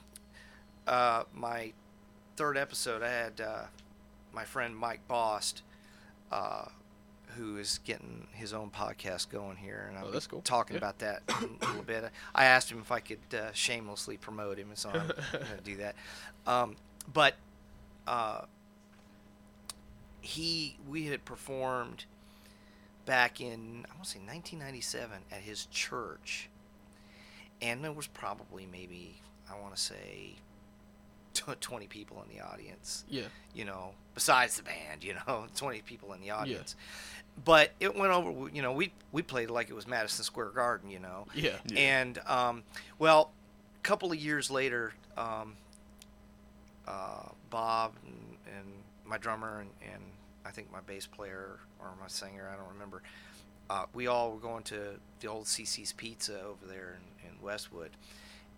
uh, 0.86 1.24
my 1.34 1.72
third 2.38 2.56
episode, 2.56 3.02
I 3.02 3.08
had 3.10 3.40
uh, 3.40 3.62
my 4.32 4.44
friend 4.44 4.76
Mike 4.76 5.00
Bost, 5.08 5.62
uh, 6.30 6.66
who 7.36 7.56
is 7.58 7.80
getting 7.84 8.28
his 8.32 8.52
own 8.52 8.70
podcast 8.70 9.28
going 9.28 9.56
here, 9.56 9.90
and 9.92 10.02
Oh, 10.04 10.10
that's 10.10 10.26
be 10.26 10.30
cool. 10.32 10.40
talking 10.42 10.74
Yeah. 10.74 10.78
about 10.78 10.98
that 11.00 11.22
a 11.28 11.66
little 11.66 11.82
bit. 11.82 12.04
I 12.34 12.44
asked 12.46 12.70
him 12.70 12.78
if 12.78 12.92
I 12.92 13.00
could 13.00 13.18
uh, 13.34 13.52
shamelessly 13.52 14.16
promote 14.16 14.56
him, 14.58 14.68
and 14.68 14.78
so 14.78 14.88
I'm 14.90 15.08
going 15.08 15.12
to 15.56 15.62
do 15.64 15.76
that. 15.78 15.96
Um, 16.46 16.76
but 17.12 17.34
uh, 18.06 18.42
he, 20.20 20.76
we 20.88 21.06
had 21.06 21.24
performed 21.24 22.04
back 23.06 23.40
in 23.40 23.84
I 23.90 23.94
want 23.94 24.04
to 24.04 24.10
say 24.10 24.18
1997 24.20 25.18
at 25.32 25.40
his 25.40 25.66
church, 25.66 26.48
and 27.60 27.82
there 27.82 27.92
was 27.92 28.06
probably 28.06 28.66
maybe 28.70 29.20
I 29.50 29.58
want 29.60 29.74
to 29.74 29.80
say 29.80 30.36
20 31.34 31.86
people 31.86 32.22
in 32.28 32.36
the 32.36 32.42
audience. 32.44 33.04
Yeah. 33.08 33.22
You 33.54 33.64
know, 33.64 33.90
besides 34.14 34.56
the 34.56 34.62
band, 34.62 35.02
you 35.04 35.14
know, 35.26 35.46
20 35.56 35.82
people 35.82 36.12
in 36.12 36.20
the 36.20 36.30
audience. 36.30 36.74
Yeah. 36.78 37.42
But 37.44 37.72
it 37.78 37.96
went 37.96 38.12
over. 38.12 38.48
You 38.52 38.62
know, 38.62 38.72
we 38.72 38.92
we 39.12 39.22
played 39.22 39.48
like 39.50 39.70
it 39.70 39.74
was 39.74 39.86
Madison 39.86 40.24
Square 40.24 40.50
Garden. 40.50 40.90
You 40.90 40.98
know, 40.98 41.26
Yeah. 41.34 41.56
Yeah. 41.66 41.78
and 41.78 42.18
um, 42.26 42.62
well, 42.98 43.30
a 43.76 43.82
couple 43.82 44.10
of 44.10 44.18
years 44.18 44.50
later, 44.50 44.92
um, 45.16 45.54
uh, 46.86 47.28
Bob 47.50 47.92
and, 48.06 48.36
and 48.56 48.66
my 49.04 49.18
drummer 49.18 49.60
and, 49.60 49.70
and 49.92 50.02
I 50.44 50.50
think 50.50 50.72
my 50.72 50.80
bass 50.80 51.06
player 51.06 51.58
or 51.80 51.88
my 52.00 52.08
singer, 52.08 52.50
I 52.52 52.56
don't 52.56 52.72
remember. 52.72 53.02
Uh, 53.70 53.84
we 53.92 54.06
all 54.06 54.32
were 54.32 54.38
going 54.40 54.62
to 54.64 54.98
the 55.20 55.26
old 55.28 55.44
CiCi's 55.44 55.92
Pizza 55.92 56.40
over 56.40 56.66
there 56.66 56.96
in, 57.22 57.28
in 57.28 57.42
Westwood, 57.42 57.90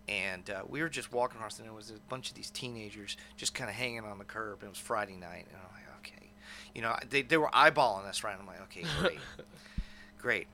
and 0.09 0.49
uh, 0.51 0.63
we 0.69 0.83
were 0.83 0.89
just 0.89 1.13
walking 1.13 1.37
across, 1.39 1.59
and 1.59 1.67
there 1.67 1.75
was 1.75 1.91
a 1.91 1.95
bunch 2.09 2.29
of 2.31 2.35
these 2.37 2.51
teenagers 2.51 3.17
just 3.37 3.55
kind 3.55 3.69
of 3.71 3.77
hanging 3.77 4.05
on 4.05 4.19
the 4.19 4.25
curb. 4.25 4.63
It 4.63 4.69
was 4.69 4.79
Friday 4.79 5.17
night, 5.17 5.47
and 5.49 5.57
I'm 5.57 5.73
like, 5.75 5.99
okay, 6.01 6.31
you 6.75 6.83
know, 6.83 6.97
they 7.09 7.23
they 7.23 7.37
were 7.37 7.49
eyeballing 7.49 8.07
us, 8.07 8.25
right? 8.25 8.37
I'm 8.39 8.47
like, 8.47 8.61
okay, 8.63 8.85
great, 9.01 9.19
great. 10.19 10.47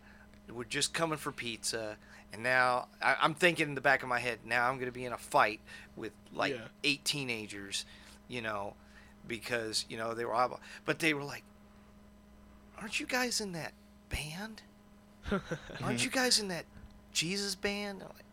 We're 0.53 0.65
just 0.65 0.93
coming 0.95 1.19
for 1.19 1.33
pizza, 1.33 1.97
and 2.33 2.43
now 2.43 2.89
I, 3.03 3.17
I'm 3.21 3.35
thinking 3.35 3.69
in 3.69 3.75
the 3.75 3.81
back 3.81 4.03
of 4.03 4.09
my 4.09 4.19
head, 4.21 4.41
now 4.45 4.69
I'm 4.69 4.77
going 4.77 4.87
to 4.87 4.93
be 4.93 5.05
in 5.05 5.13
a 5.13 5.19
fight 5.19 5.61
with 5.97 6.13
like 6.33 6.53
Yeah. 6.53 6.67
eight 6.85 7.05
teenagers, 7.05 7.85
you 8.29 8.43
know, 8.43 8.75
because 9.27 9.87
you 9.89 9.97
know 9.97 10.15
they 10.15 10.25
were 10.25 10.35
eyeball, 10.35 10.61
but 10.85 10.99
they 11.01 11.15
were 11.15 11.25
like, 11.25 11.43
aren't 12.81 13.01
you 13.01 13.07
guys 13.07 13.41
in 13.41 13.53
that 13.53 13.73
band? 14.09 14.63
Aren't 15.83 16.05
you 16.05 16.11
guys 16.11 16.39
in 16.39 16.47
that 16.49 16.67
Jesus 17.13 17.57
band? 17.57 18.01
I'm 18.01 18.11
like, 18.11 18.25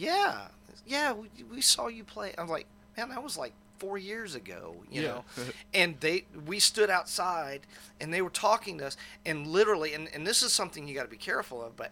yeah, 0.00 0.48
yeah, 0.86 1.12
we, 1.12 1.28
we 1.50 1.60
saw 1.60 1.88
you 1.88 2.04
play. 2.04 2.34
I'm 2.38 2.48
like, 2.48 2.66
man, 2.96 3.08
that 3.10 3.22
was 3.22 3.36
like 3.36 3.52
four 3.78 3.98
years 3.98 4.34
ago, 4.34 4.76
you 4.90 5.02
Yeah. 5.02 5.08
know. 5.08 5.24
and 5.74 5.98
they, 6.00 6.24
we 6.46 6.58
stood 6.58 6.90
outside, 6.90 7.60
and 8.00 8.12
they 8.12 8.22
were 8.22 8.30
talking 8.30 8.78
to 8.78 8.86
us, 8.86 8.96
and 9.26 9.46
literally, 9.46 9.94
and, 9.94 10.08
and 10.14 10.26
this 10.26 10.42
is 10.42 10.52
something 10.52 10.88
you 10.88 10.94
got 10.94 11.04
to 11.04 11.08
be 11.10 11.16
careful 11.16 11.62
of, 11.62 11.76
but 11.76 11.90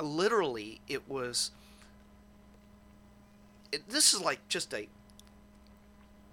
literally, 0.00 0.80
it 0.88 1.08
was. 1.08 1.50
It, 3.72 3.88
this 3.88 4.14
is 4.14 4.20
like 4.20 4.46
just 4.48 4.72
a 4.74 4.88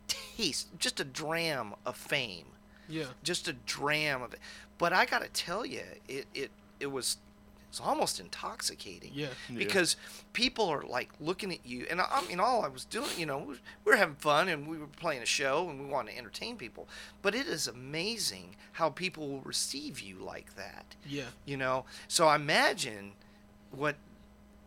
taste, 0.08 0.68
just 0.80 1.00
a 1.00 1.04
dram 1.04 1.74
of 1.86 1.96
fame 1.98 2.46
Yeah. 2.88 3.06
just 3.24 3.48
a 3.48 3.54
dram 3.54 4.22
of 4.22 4.34
it. 4.34 4.40
But 4.78 4.94
I 4.94 5.06
gotta 5.06 5.30
tell 5.30 5.66
you, 5.66 5.82
it 6.08 6.28
it 6.34 6.52
it 6.80 6.88
was 6.88 7.18
it's 7.74 7.82
almost 7.82 8.20
intoxicating. 8.20 9.10
Yeah. 9.16 9.30
Yeah. 9.50 9.58
Because 9.58 9.96
people 10.32 10.70
are 10.70 10.84
like 10.84 11.10
looking 11.20 11.52
at 11.52 11.66
you, 11.66 11.88
and 11.90 12.00
I, 12.00 12.06
I 12.12 12.28
mean, 12.28 12.40
all 12.40 12.64
I 12.64 12.68
was 12.68 12.86
doing, 12.86 13.10
you 13.18 13.26
know, 13.26 13.40
we 13.40 13.56
were 13.84 13.96
having 13.96 14.14
fun 14.14 14.48
and 14.48 14.68
we 14.68 14.78
were 14.78 14.86
playing 14.86 15.24
a 15.24 15.26
show 15.26 15.68
and 15.72 15.80
we 15.80 15.88
wanted 15.88 16.12
to 16.12 16.18
entertain 16.20 16.56
people. 16.56 16.88
But 17.24 17.34
it 17.34 17.48
is 17.48 17.68
amazing 17.68 18.56
how 18.74 18.92
people 18.92 19.28
will 19.28 19.42
receive 19.42 20.00
you 20.02 20.18
like 20.18 20.56
that, 20.56 20.86
Yeah. 21.04 21.24
you 21.46 21.58
know. 21.58 21.86
So 22.08 22.28
I 22.28 22.36
imagine 22.36 23.14
what, 23.72 23.96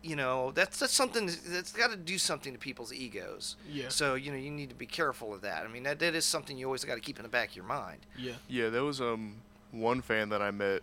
you 0.03 0.17
know, 0.17 0.51
that's 0.51 0.77
that's 0.79 0.91
something 0.93 1.31
that's 1.47 1.71
got 1.71 1.91
to 1.91 1.95
do 1.95 2.17
something 2.17 2.51
to 2.51 2.59
people's 2.59 2.91
egos. 2.91 3.55
Yeah. 3.71 3.87
So 3.87 4.15
you 4.15 4.31
know, 4.31 4.37
you 4.37 4.51
need 4.51 4.67
to 4.67 4.75
be 4.75 4.85
careful 4.85 5.33
of 5.33 5.39
that. 5.43 5.63
I 5.63 5.69
mean, 5.69 5.83
that 5.83 5.99
that 5.99 6.13
is 6.13 6.25
something 6.25 6.57
you 6.57 6.65
always 6.65 6.83
got 6.83 6.95
to 6.95 7.01
keep 7.01 7.19
in 7.19 7.23
the 7.23 7.29
back 7.29 7.51
of 7.51 7.55
your 7.55 7.63
mind. 7.65 7.99
Yeah. 8.17 8.33
Yeah, 8.49 8.67
there 8.67 8.83
was 8.83 8.99
um 8.99 9.35
one 9.71 10.01
fan 10.01 10.27
that 10.27 10.41
I 10.41 10.51
met 10.51 10.81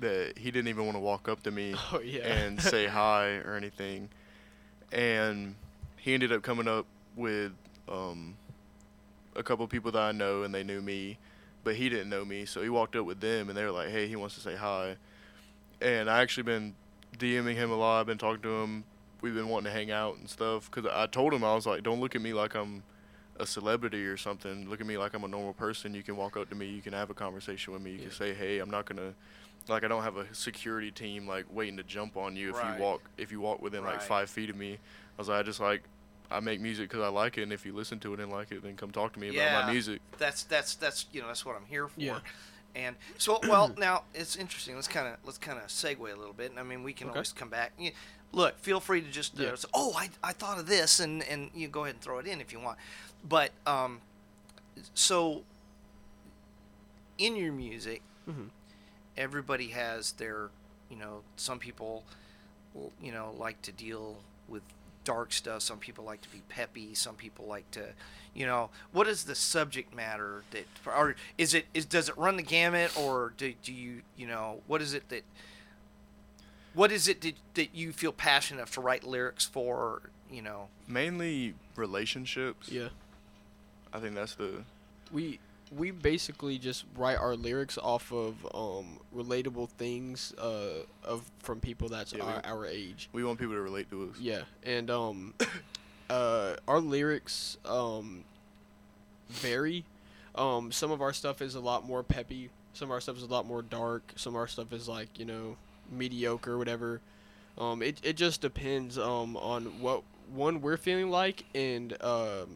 that 0.00 0.34
he 0.38 0.50
didn't 0.50 0.68
even 0.68 0.84
want 0.84 0.96
to 0.96 1.00
walk 1.00 1.28
up 1.28 1.42
to 1.44 1.50
me 1.50 1.74
Oh 1.92 2.00
yeah. 2.00 2.26
and 2.26 2.60
say 2.60 2.86
hi 2.86 3.36
or 3.44 3.54
anything, 3.54 4.08
and 4.92 5.54
he 5.96 6.14
ended 6.14 6.32
up 6.32 6.42
coming 6.42 6.68
up 6.68 6.86
with 7.16 7.52
um 7.88 8.36
a 9.36 9.42
couple 9.42 9.66
people 9.66 9.90
that 9.92 10.02
I 10.02 10.12
know 10.12 10.42
and 10.42 10.54
they 10.54 10.62
knew 10.62 10.80
me, 10.80 11.18
but 11.64 11.74
he 11.74 11.88
didn't 11.88 12.08
know 12.08 12.24
me, 12.24 12.44
so 12.44 12.62
he 12.62 12.68
walked 12.68 12.96
up 12.96 13.04
with 13.06 13.20
them 13.20 13.48
and 13.48 13.56
they 13.58 13.64
were 13.64 13.70
like, 13.72 13.88
"Hey, 13.90 14.06
he 14.08 14.16
wants 14.16 14.34
to 14.36 14.40
say 14.40 14.54
hi," 14.56 14.96
and 15.80 16.08
I 16.08 16.20
actually 16.22 16.44
been 16.44 16.74
DMing 17.18 17.54
him 17.54 17.70
a 17.70 17.76
lot. 17.76 18.00
I've 18.00 18.06
been 18.06 18.18
talking 18.18 18.42
to 18.42 18.62
him. 18.62 18.84
We've 19.20 19.34
been 19.34 19.48
wanting 19.48 19.72
to 19.72 19.76
hang 19.78 19.90
out 19.90 20.16
and 20.18 20.28
stuff 20.28 20.70
because 20.70 20.90
I 20.92 21.06
told 21.06 21.32
him 21.32 21.42
I 21.44 21.54
was 21.54 21.66
like, 21.66 21.82
"Don't 21.82 22.00
look 22.00 22.14
at 22.14 22.20
me 22.22 22.32
like 22.32 22.54
I'm." 22.54 22.82
a 23.40 23.44
celebrity 23.44 24.06
or 24.06 24.16
something. 24.16 24.70
Look 24.70 24.80
at 24.80 24.86
me 24.86 24.96
like 24.96 25.12
I'm 25.12 25.24
a 25.24 25.26
normal 25.26 25.54
person. 25.54 25.92
You 25.92 26.04
can 26.04 26.16
walk 26.16 26.36
up 26.36 26.48
to 26.50 26.54
me. 26.54 26.66
You 26.66 26.80
can 26.80 26.92
have 26.92 27.10
a 27.10 27.14
conversation 27.14 27.72
with 27.72 27.82
me. 27.82 27.90
You 27.90 27.96
Yeah. 27.96 28.02
can 28.04 28.12
say, 28.12 28.32
"Hey, 28.32 28.60
I'm 28.60 28.70
not 28.70 28.84
gonna." 28.86 29.12
Like 29.68 29.82
I 29.84 29.88
don't 29.88 30.02
have 30.02 30.16
a 30.16 30.32
security 30.34 30.90
team 30.90 31.26
like 31.26 31.46
waiting 31.50 31.76
to 31.78 31.82
jump 31.82 32.16
on 32.16 32.36
you 32.36 32.50
if 32.50 32.56
Right. 32.56 32.76
you 32.76 32.82
walk 32.82 33.02
if 33.16 33.32
you 33.32 33.40
walk 33.40 33.62
within 33.62 33.82
like 33.84 34.00
five 34.00 34.28
feet 34.28 34.50
of 34.50 34.56
me. 34.56 34.74
I 34.74 34.78
was 35.20 35.28
like, 35.28 35.40
I 35.40 35.42
just 35.42 35.60
like 35.60 35.82
I 36.30 36.40
make 36.40 36.60
music 36.60 36.88
because 36.88 37.02
I 37.04 37.08
like 37.08 37.38
it, 37.38 37.42
and 37.42 37.52
if 37.52 37.64
you 37.64 37.72
listen 37.74 37.98
to 38.00 38.12
it 38.14 38.20
and 38.20 38.30
like 38.32 38.50
it, 38.52 38.62
then 38.62 38.76
come 38.76 38.90
talk 38.90 39.12
to 39.14 39.20
me 39.20 39.28
about 39.28 39.36
Yeah. 39.36 39.62
my 39.64 39.70
music. 39.72 40.00
that's 40.18 40.42
that's 40.44 40.74
that's 40.74 41.06
you 41.12 41.20
know 41.22 41.28
that's 41.28 41.44
what 41.46 41.56
I'm 41.56 41.66
here 41.66 41.88
for. 41.88 42.00
Yeah. 42.00 42.18
And 42.76 42.96
so 43.18 43.40
well 43.48 43.72
now 43.78 44.02
it's 44.14 44.36
interesting. 44.36 44.74
Let's 44.74 44.88
kind 44.88 45.08
of 45.08 45.16
let's 45.24 45.38
kind 45.38 45.58
of 45.58 45.66
segue 45.68 45.98
a 46.00 46.16
little 46.16 46.34
bit. 46.34 46.50
And 46.50 46.60
I 46.60 46.62
mean 46.62 46.82
we 46.82 46.92
can 46.92 47.08
Okay. 47.08 47.18
always 47.18 47.32
come 47.32 47.48
back. 47.48 47.72
You, 47.78 47.92
look, 48.32 48.58
feel 48.58 48.80
free 48.80 49.00
to 49.00 49.10
just 49.10 49.38
uh, 49.40 49.44
Yeah. 49.44 49.54
say, 49.54 49.68
oh 49.72 49.94
I, 49.96 50.10
I 50.22 50.32
thought 50.32 50.58
of 50.58 50.66
this 50.66 51.00
and 51.00 51.22
and 51.22 51.50
you 51.54 51.68
go 51.68 51.84
ahead 51.84 51.94
and 51.94 52.02
throw 52.02 52.18
it 52.18 52.26
in 52.26 52.40
if 52.42 52.52
you 52.52 52.60
want. 52.60 52.78
But 53.26 53.52
um, 53.66 54.00
so 54.92 55.42
in 57.16 57.36
your 57.36 57.52
music, 57.52 58.02
Mhm. 58.28 58.48
Everybody 59.16 59.68
has 59.68 60.12
their 60.12 60.50
you 60.90 60.96
know 60.96 61.20
some 61.36 61.58
people 61.58 62.04
you 63.00 63.12
know 63.12 63.34
like 63.38 63.60
to 63.62 63.72
deal 63.72 64.16
with 64.48 64.62
dark 65.04 65.32
stuff 65.32 65.62
some 65.62 65.78
people 65.78 66.04
like 66.04 66.20
to 66.20 66.28
be 66.30 66.42
peppy 66.48 66.94
some 66.94 67.14
people 67.14 67.46
like 67.46 67.70
to 67.70 67.84
you 68.34 68.46
know 68.46 68.70
what 68.92 69.06
is 69.06 69.24
the 69.24 69.34
subject 69.34 69.94
matter 69.94 70.42
that 70.50 70.64
or 70.86 71.14
is 71.36 71.54
it 71.54 71.66
is 71.74 71.84
does 71.84 72.08
it 72.08 72.16
run 72.16 72.36
the 72.36 72.42
gamut 72.42 72.90
or 72.98 73.32
do, 73.36 73.52
do 73.62 73.72
you 73.72 74.00
you 74.16 74.26
know 74.26 74.60
what 74.66 74.80
is 74.80 74.94
it 74.94 75.08
that 75.10 75.22
what 76.72 76.90
is 76.90 77.06
it 77.06 77.20
that, 77.20 77.34
that 77.54 77.74
you 77.74 77.92
feel 77.92 78.12
passionate 78.12 78.60
enough 78.60 78.72
to 78.72 78.80
write 78.80 79.04
lyrics 79.04 79.44
for 79.44 80.02
you 80.30 80.42
know 80.42 80.68
Mainly 80.86 81.54
relationships. 81.76 82.68
Yeah. 82.68 82.88
I 83.92 84.00
think 84.00 84.14
that's 84.14 84.34
the 84.34 84.64
We 85.12 85.38
we 85.76 85.90
basically 85.90 86.58
just 86.58 86.84
write 86.96 87.18
our 87.18 87.34
lyrics 87.36 87.78
off 87.78 88.12
of 88.12 88.34
um 88.54 88.98
relatable 89.14 89.68
things 89.70 90.32
uh 90.38 90.82
of 91.04 91.30
from 91.40 91.60
people 91.60 91.88
that's 91.88 92.12
Yeah, 92.12 92.24
we- 92.24 92.32
our, 92.32 92.42
our 92.58 92.66
age. 92.66 93.08
we 93.12 93.24
want 93.24 93.38
people 93.38 93.54
to 93.54 93.60
relate 93.60 93.90
to 93.90 94.10
us. 94.10 94.18
Yeah, 94.20 94.42
and 94.62 94.90
um, 94.90 95.34
uh, 96.10 96.54
our 96.68 96.80
lyrics 96.80 97.56
um, 97.64 98.24
vary. 99.28 99.84
Um, 100.34 100.72
some 100.72 100.90
of 100.90 101.00
our 101.00 101.12
stuff 101.12 101.40
is 101.40 101.54
a 101.54 101.60
lot 101.60 101.84
more 101.86 102.02
peppy. 102.02 102.50
Some 102.72 102.88
of 102.88 102.92
our 102.92 103.00
stuff 103.00 103.16
is 103.16 103.22
a 103.22 103.26
lot 103.26 103.46
more 103.46 103.62
dark. 103.62 104.12
Some 104.16 104.34
of 104.34 104.38
our 104.40 104.48
stuff 104.48 104.72
is 104.72 104.88
like 104.88 105.18
you 105.18 105.24
know 105.24 105.56
mediocre, 105.90 106.58
whatever. 106.58 107.00
Um, 107.56 107.82
it 107.82 108.00
it 108.02 108.16
just 108.16 108.40
depends 108.40 108.98
um 108.98 109.36
on 109.36 109.80
what 109.80 110.02
one 110.32 110.60
we're 110.60 110.76
feeling 110.76 111.10
like, 111.10 111.44
and 111.54 111.96
um, 112.02 112.48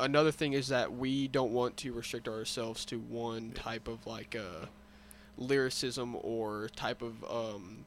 another 0.00 0.32
thing 0.32 0.52
is 0.54 0.68
that 0.68 0.92
we 0.92 1.28
don't 1.28 1.52
want 1.52 1.76
to 1.78 1.92
restrict 1.92 2.26
ourselves 2.28 2.84
to 2.86 2.98
one 2.98 3.52
type 3.52 3.86
of 3.88 4.06
like 4.06 4.34
uh, 4.34 4.66
lyricism 5.36 6.16
or 6.22 6.68
type 6.76 7.02
of 7.02 7.24
um, 7.24 7.84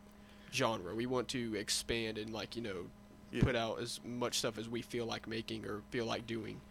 genre. 0.54 0.96
We 0.96 1.06
want 1.06 1.28
to 1.30 1.56
expand 1.56 2.18
and 2.18 2.32
like 2.34 2.56
you 2.56 2.62
know 2.62 2.86
Yeah. 3.32 3.44
put 3.44 3.56
out 3.56 3.80
as 3.82 4.00
much 4.06 4.38
stuff 4.40 4.58
as 4.58 4.70
we 4.70 4.82
feel 4.82 5.06
like 5.06 5.28
making 5.28 5.66
or 5.66 5.82
feel 5.90 6.06
like 6.06 6.26
doing. 6.28 6.62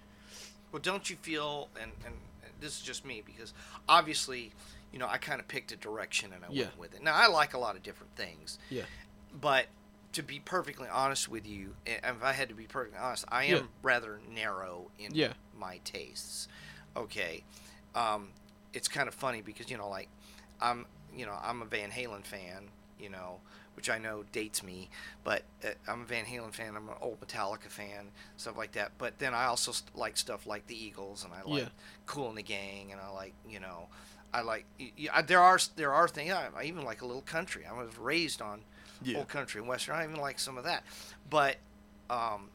Well, 0.71 0.81
don't 0.81 1.09
you 1.11 1.17
feel, 1.17 1.69
and, 1.81 1.93
and 2.07 2.15
and 2.45 2.53
this 2.61 2.79
is 2.79 2.83
just 2.83 3.05
me, 3.05 3.23
because 3.25 3.53
obviously, 3.89 4.53
you 4.93 4.99
know, 4.99 5.07
I 5.09 5.19
kind 5.19 5.41
of 5.41 5.49
picked 5.49 5.73
a 5.73 5.77
direction 5.77 6.33
and 6.33 6.45
I 6.45 6.49
Yeah. 6.51 6.65
went 6.65 6.79
with 6.79 6.95
it. 6.95 7.03
Now, 7.03 7.15
I 7.15 7.27
like 7.27 7.55
a 7.55 7.59
lot 7.59 7.77
of 7.77 7.83
different 7.83 8.15
things, 8.17 8.59
Yeah. 8.71 8.85
but 9.39 9.67
to 10.13 10.23
be 10.23 10.41
perfectly 10.41 10.89
honest 10.89 11.29
with 11.29 11.47
you, 11.47 11.75
if 11.87 12.23
I 12.23 12.33
had 12.33 12.49
to 12.51 12.55
be 12.55 12.65
perfectly 12.65 12.99
honest, 12.99 13.25
I 13.29 13.45
am 13.45 13.57
Yeah. 13.57 13.63
rather 13.83 14.21
narrow 14.29 14.91
in 14.99 15.15
Yeah. 15.15 15.33
my 15.57 15.79
tastes. 15.85 16.49
Okay. 16.97 17.45
Um, 17.95 18.33
it's 18.73 18.89
kind 18.89 19.09
of 19.09 19.15
funny 19.15 19.41
because, 19.43 19.71
you 19.71 19.77
know, 19.79 19.89
like, 19.89 20.09
I'm, 20.61 20.87
you 21.15 21.27
know, 21.27 21.39
I'm 21.43 21.63
a 21.63 21.65
Van 21.65 21.91
Halen 21.91 22.25
fan, 22.25 22.71
you 22.99 23.09
know, 23.09 23.41
which 23.75 23.89
I 23.89 23.97
know 23.99 24.23
dates 24.33 24.63
me, 24.63 24.91
but 25.25 25.45
uh, 25.65 25.69
I'm 25.89 26.03
a 26.03 26.05
Van 26.05 26.27
Halen 26.27 26.53
fan. 26.53 26.77
I'm 26.77 26.89
an 26.91 26.95
old 27.01 27.21
Metallica 27.21 27.69
fan, 27.69 28.11
stuff 28.37 28.57
like 28.57 28.73
that. 28.73 28.93
But 28.99 29.19
then 29.19 29.33
I 29.35 29.47
also 29.47 29.73
st- 29.73 29.97
like 29.97 30.19
stuff 30.19 30.47
like 30.47 30.67
the 30.67 30.77
Eagles, 30.77 31.25
and 31.25 31.33
I 31.33 31.43
like 31.43 31.63
Yeah. 31.65 31.69
Kool 32.05 32.29
and 32.29 32.37
the 32.37 32.43
Gang, 32.43 32.93
and 32.93 33.01
I 33.01 33.09
like, 33.09 33.33
you 33.49 33.61
know, 33.61 33.89
I 34.35 34.43
like. 34.43 34.67
y- 34.79 34.93
y- 34.99 35.09
I- 35.13 35.23
There 35.23 35.41
are 35.41 35.59
there 35.77 35.93
are 35.95 36.07
things 36.07 36.33
I, 36.33 36.49
I 36.55 36.65
even 36.65 36.85
like 36.85 37.01
a 37.01 37.07
little 37.07 37.23
country. 37.23 37.65
I 37.67 37.73
was 37.73 37.97
raised 37.97 38.43
on 38.43 38.63
Yeah. 39.05 39.19
old 39.19 39.29
country 39.29 39.61
and 39.61 39.69
western. 39.69 39.95
I 39.95 40.05
even 40.05 40.17
like 40.17 40.39
some 40.39 40.59
of 40.59 40.65
that, 40.65 40.85
but 41.29 41.57
um, 42.11 42.51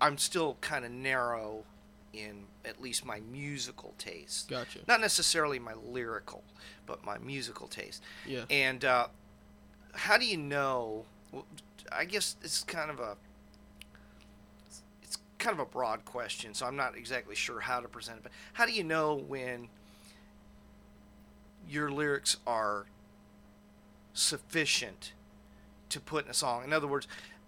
I'm 0.00 0.18
still 0.18 0.56
kind 0.60 0.84
of 0.84 0.90
narrow 0.90 1.64
in 2.12 2.44
at 2.64 2.80
least 2.80 3.04
my 3.04 3.20
musical 3.20 3.94
taste. 3.98 4.48
Gotcha. 4.48 4.80
Not 4.86 5.00
necessarily 5.00 5.58
my 5.58 5.74
lyrical, 5.74 6.42
but 6.86 7.04
my 7.04 7.18
musical 7.18 7.68
taste. 7.68 8.02
Yeah. 8.26 8.44
And 8.50 8.84
uh, 8.84 9.08
how 9.94 10.18
do 10.18 10.24
you 10.26 10.36
know? 10.36 11.04
Well, 11.32 11.46
I 11.92 12.04
guess 12.04 12.36
it's 12.42 12.62
kind 12.64 12.90
of 12.90 13.00
a 13.00 13.16
it's 15.02 15.18
kind 15.38 15.54
of 15.54 15.60
a 15.60 15.70
broad 15.70 16.04
question, 16.04 16.54
so 16.54 16.66
I'm 16.66 16.76
not 16.76 16.96
exactly 16.96 17.34
sure 17.34 17.60
how 17.60 17.80
to 17.80 17.88
present 17.88 18.18
it. 18.18 18.22
But 18.24 18.32
how 18.54 18.66
do 18.66 18.72
you 18.72 18.84
know 18.84 19.14
when 19.14 19.68
your 21.68 21.90
lyrics 21.90 22.36
are 22.46 22.86
sufficient 24.12 25.12
to 25.90 26.00
put 26.00 26.24
in 26.24 26.30
a 26.30 26.34
song? 26.34 26.64
In 26.64 26.72
other 26.72 26.86
words, 26.86 27.06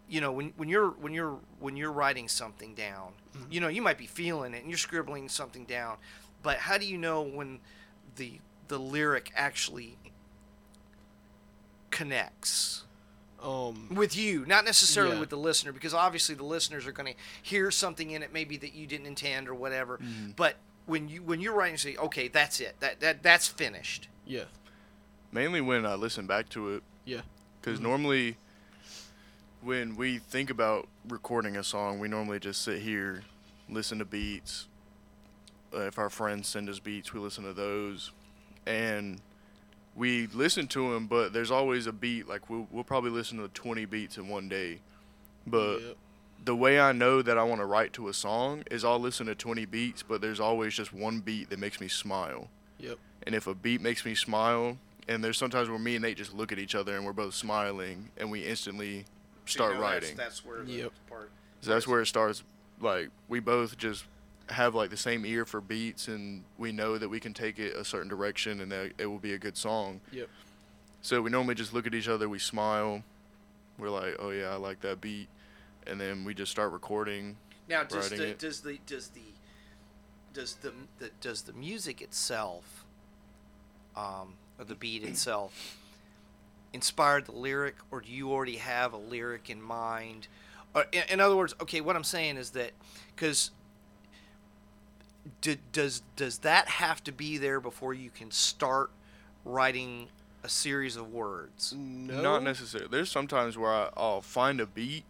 you 0.09 0.21
know, 0.21 0.33
when, 0.33 0.53
when 0.57 0.69
you're 0.69 0.91
when 0.91 1.13
you're 1.15 1.39
when 1.61 1.77
you're 1.77 1.93
writing 1.93 2.27
something 2.29 2.75
down, 2.75 3.13
you 3.51 3.61
know, 3.61 3.69
you 3.69 3.81
might 3.83 3.99
be 3.99 4.07
feeling 4.07 4.55
it 4.55 4.63
and 4.63 4.69
you're 4.71 4.79
scribbling 4.79 5.29
something 5.29 5.65
down, 5.65 5.97
but 6.43 6.59
how 6.59 6.77
do 6.79 6.85
you 6.87 6.99
know 6.99 7.23
when 7.23 7.61
the 8.17 8.41
the 8.69 8.79
lyric 8.79 9.31
actually 9.37 9.97
connects 11.91 12.85
Um. 13.43 13.89
with 13.95 14.17
you, 14.17 14.45
not 14.47 14.65
necessarily 14.65 15.15
Yeah. 15.15 15.21
with 15.21 15.31
the 15.31 15.37
listener, 15.39 15.73
because 15.73 15.95
obviously 15.95 16.35
the 16.35 16.45
listeners 16.45 16.87
are 16.87 16.93
going 16.93 17.13
to 17.15 17.19
hear 17.43 17.71
something 17.71 18.11
in 18.11 18.23
it 18.23 18.33
maybe 18.33 18.57
that 18.59 18.75
you 18.75 18.87
didn't 18.87 19.07
intend 19.07 19.49
or 19.49 19.55
whatever. 19.55 19.99
Mhm. 19.99 20.37
But 20.37 20.57
when 20.87 21.09
you 21.09 21.23
when 21.23 21.41
you're 21.41 21.55
writing, 21.55 21.77
say, 21.79 21.97
okay, 21.97 22.29
that's 22.29 22.61
it, 22.61 22.77
that 22.81 23.01
that 23.01 23.23
that's 23.23 23.49
finished. 23.49 24.09
Yeah. 24.27 24.45
Mainly 25.33 25.61
when 25.61 25.87
I 25.87 25.95
listen 25.95 26.27
back 26.27 26.49
to 26.51 26.71
it. 26.75 26.83
Yeah. 27.05 27.23
Because 27.61 27.79
Mhm. 27.79 27.83
normally, 27.83 28.37
when 29.63 29.97
we 29.97 30.19
think 30.19 30.51
about 30.51 30.89
recording 31.09 31.57
a 31.57 31.65
song, 31.65 31.99
we 32.01 32.09
normally 32.09 32.41
just 32.41 32.63
sit 32.63 32.83
here, 32.83 33.23
listen 33.69 33.99
to 33.99 34.05
beats. 34.05 34.67
Uh, 35.73 35.83
if 35.83 35.99
our 35.99 36.11
friends 36.11 36.49
send 36.49 36.69
us 36.69 36.79
beats, 36.81 37.13
we 37.13 37.21
listen 37.21 37.45
to 37.45 37.53
those, 37.53 38.11
and 38.67 39.21
we 39.95 40.27
listen 40.29 40.67
to 40.69 40.93
them. 40.95 41.07
But 41.07 41.33
there's 41.33 41.51
always 41.51 41.87
a 41.87 41.93
beat. 41.93 42.27
Like 42.27 42.51
we'll 42.51 42.67
we'll 42.73 42.85
probably 42.85 43.11
listen 43.11 43.39
to 43.39 43.49
20 43.49 43.85
beats 43.85 44.17
in 44.17 44.29
one 44.29 44.49
day, 44.49 44.81
but 45.47 45.81
Yep. 45.81 45.97
the 46.45 46.57
way 46.57 46.81
I 46.81 46.91
know 46.93 47.23
that 47.23 47.39
I 47.39 47.45
want 47.45 47.61
to 47.61 47.67
write 47.67 47.93
to 47.95 48.09
a 48.09 48.15
song 48.15 48.65
is 48.71 48.85
I'll 48.85 48.99
listen 48.99 49.27
to 49.27 49.35
20 49.37 49.65
beats, 49.65 50.03
but 50.03 50.21
there's 50.21 50.41
always 50.41 50.75
just 50.75 50.93
one 50.93 51.21
beat 51.21 51.51
that 51.51 51.59
makes 51.61 51.81
me 51.81 51.87
smile. 51.87 52.51
Yep. 52.79 52.99
And 53.25 53.35
if 53.35 53.47
a 53.47 53.55
beat 53.55 53.81
makes 53.81 54.05
me 54.05 54.15
smile, 54.17 54.79
and 55.09 55.23
there's 55.23 55.39
sometimes 55.39 55.69
where 55.69 55.79
me 55.79 55.97
and 55.97 56.03
Nate 56.03 56.17
just 56.17 56.35
look 56.35 56.53
at 56.53 56.59
each 56.59 56.75
other 56.75 56.97
and 56.97 57.05
we're 57.05 57.13
both 57.13 57.35
smiling 57.35 58.11
and 58.17 58.31
we 58.31 58.45
instantly 58.47 59.05
start 59.47 59.79
writing. 59.79 60.17
That's, 60.17 60.45
where 60.45 60.63
the 60.63 60.73
Yep. 60.73 60.93
part. 61.09 61.31
so 61.61 61.71
that's 61.71 61.87
where 61.87 62.01
it 62.01 62.07
starts. 62.07 62.43
Like 62.81 63.11
we 63.29 63.41
both 63.41 63.77
just 63.77 64.05
have 64.49 64.75
like 64.75 64.91
the 64.91 64.97
same 64.97 65.25
ear 65.25 65.45
for 65.45 65.61
beats, 65.61 66.09
and 66.09 66.43
we 66.59 66.73
know 66.73 66.99
that 66.99 67.09
we 67.09 67.21
can 67.21 67.33
take 67.33 67.59
it 67.59 67.75
a 67.77 67.85
certain 67.85 68.09
direction 68.09 68.61
and 68.61 68.73
that 68.73 68.93
it 68.99 69.07
will 69.07 69.19
be 69.19 69.35
a 69.35 69.39
good 69.39 69.57
song. 69.57 70.01
Yep. 70.13 70.29
So 71.03 71.23
we 71.23 71.31
normally 71.31 71.55
just 71.55 71.73
look 71.73 71.87
at 71.87 71.95
each 71.95 72.09
other, 72.09 72.29
we 72.29 72.39
smile, 72.39 73.03
we're 73.79 73.91
like, 73.91 74.17
oh 74.19 74.31
yeah, 74.31 74.49
I 74.51 74.57
like 74.57 74.81
that 74.81 75.01
beat, 75.01 75.29
and 75.87 76.01
then 76.01 76.25
we 76.25 76.35
just 76.35 76.51
start 76.51 76.73
recording. 76.73 77.37
Now, 77.69 77.85
does 77.85 78.11
the 78.11 78.31
it. 78.31 78.39
does 78.39 78.61
the 78.61 78.79
does 78.87 79.09
the 79.09 79.21
does 80.33 80.55
the, 80.57 80.73
the 80.99 81.11
does 81.21 81.43
the 81.43 81.53
music 81.53 82.03
itself, 82.03 82.85
um, 83.97 84.35
or 84.61 84.65
the 84.65 84.75
beat 84.75 85.03
itself, 85.03 85.79
inspired 86.73 87.25
the 87.27 87.33
lyric, 87.33 87.77
or 87.91 88.01
do 88.03 88.13
you 88.13 88.31
already 88.31 88.57
have 88.59 88.93
a 88.93 88.97
lyric 88.99 89.49
in 89.49 89.61
mind? 89.63 90.29
Or, 90.75 90.85
in, 90.93 91.03
in 91.09 91.21
other 91.21 91.35
words, 91.37 91.55
okay, 91.61 91.81
what 91.81 91.97
I'm 91.97 92.05
saying 92.05 92.37
is 92.37 92.51
that 92.51 92.73
because 93.17 93.51
do, 95.41 95.57
does 95.73 96.03
does 96.17 96.39
that 96.39 96.69
have 96.69 97.03
to 97.05 97.13
be 97.13 97.39
there 97.39 97.61
before 97.61 97.95
you 97.95 98.11
can 98.11 98.31
start 98.31 98.91
writing 99.45 100.09
a 100.43 100.49
series 100.49 100.97
of 100.97 101.13
words? 101.13 101.75
No. 101.77 102.21
Not 102.21 102.43
necessarily. 102.43 102.89
There's 102.91 103.11
sometimes 103.11 103.57
where 103.59 103.73
I, 103.73 103.91
I'll 103.97 104.23
find 104.23 104.61
a 104.61 104.67
beat, 104.67 105.05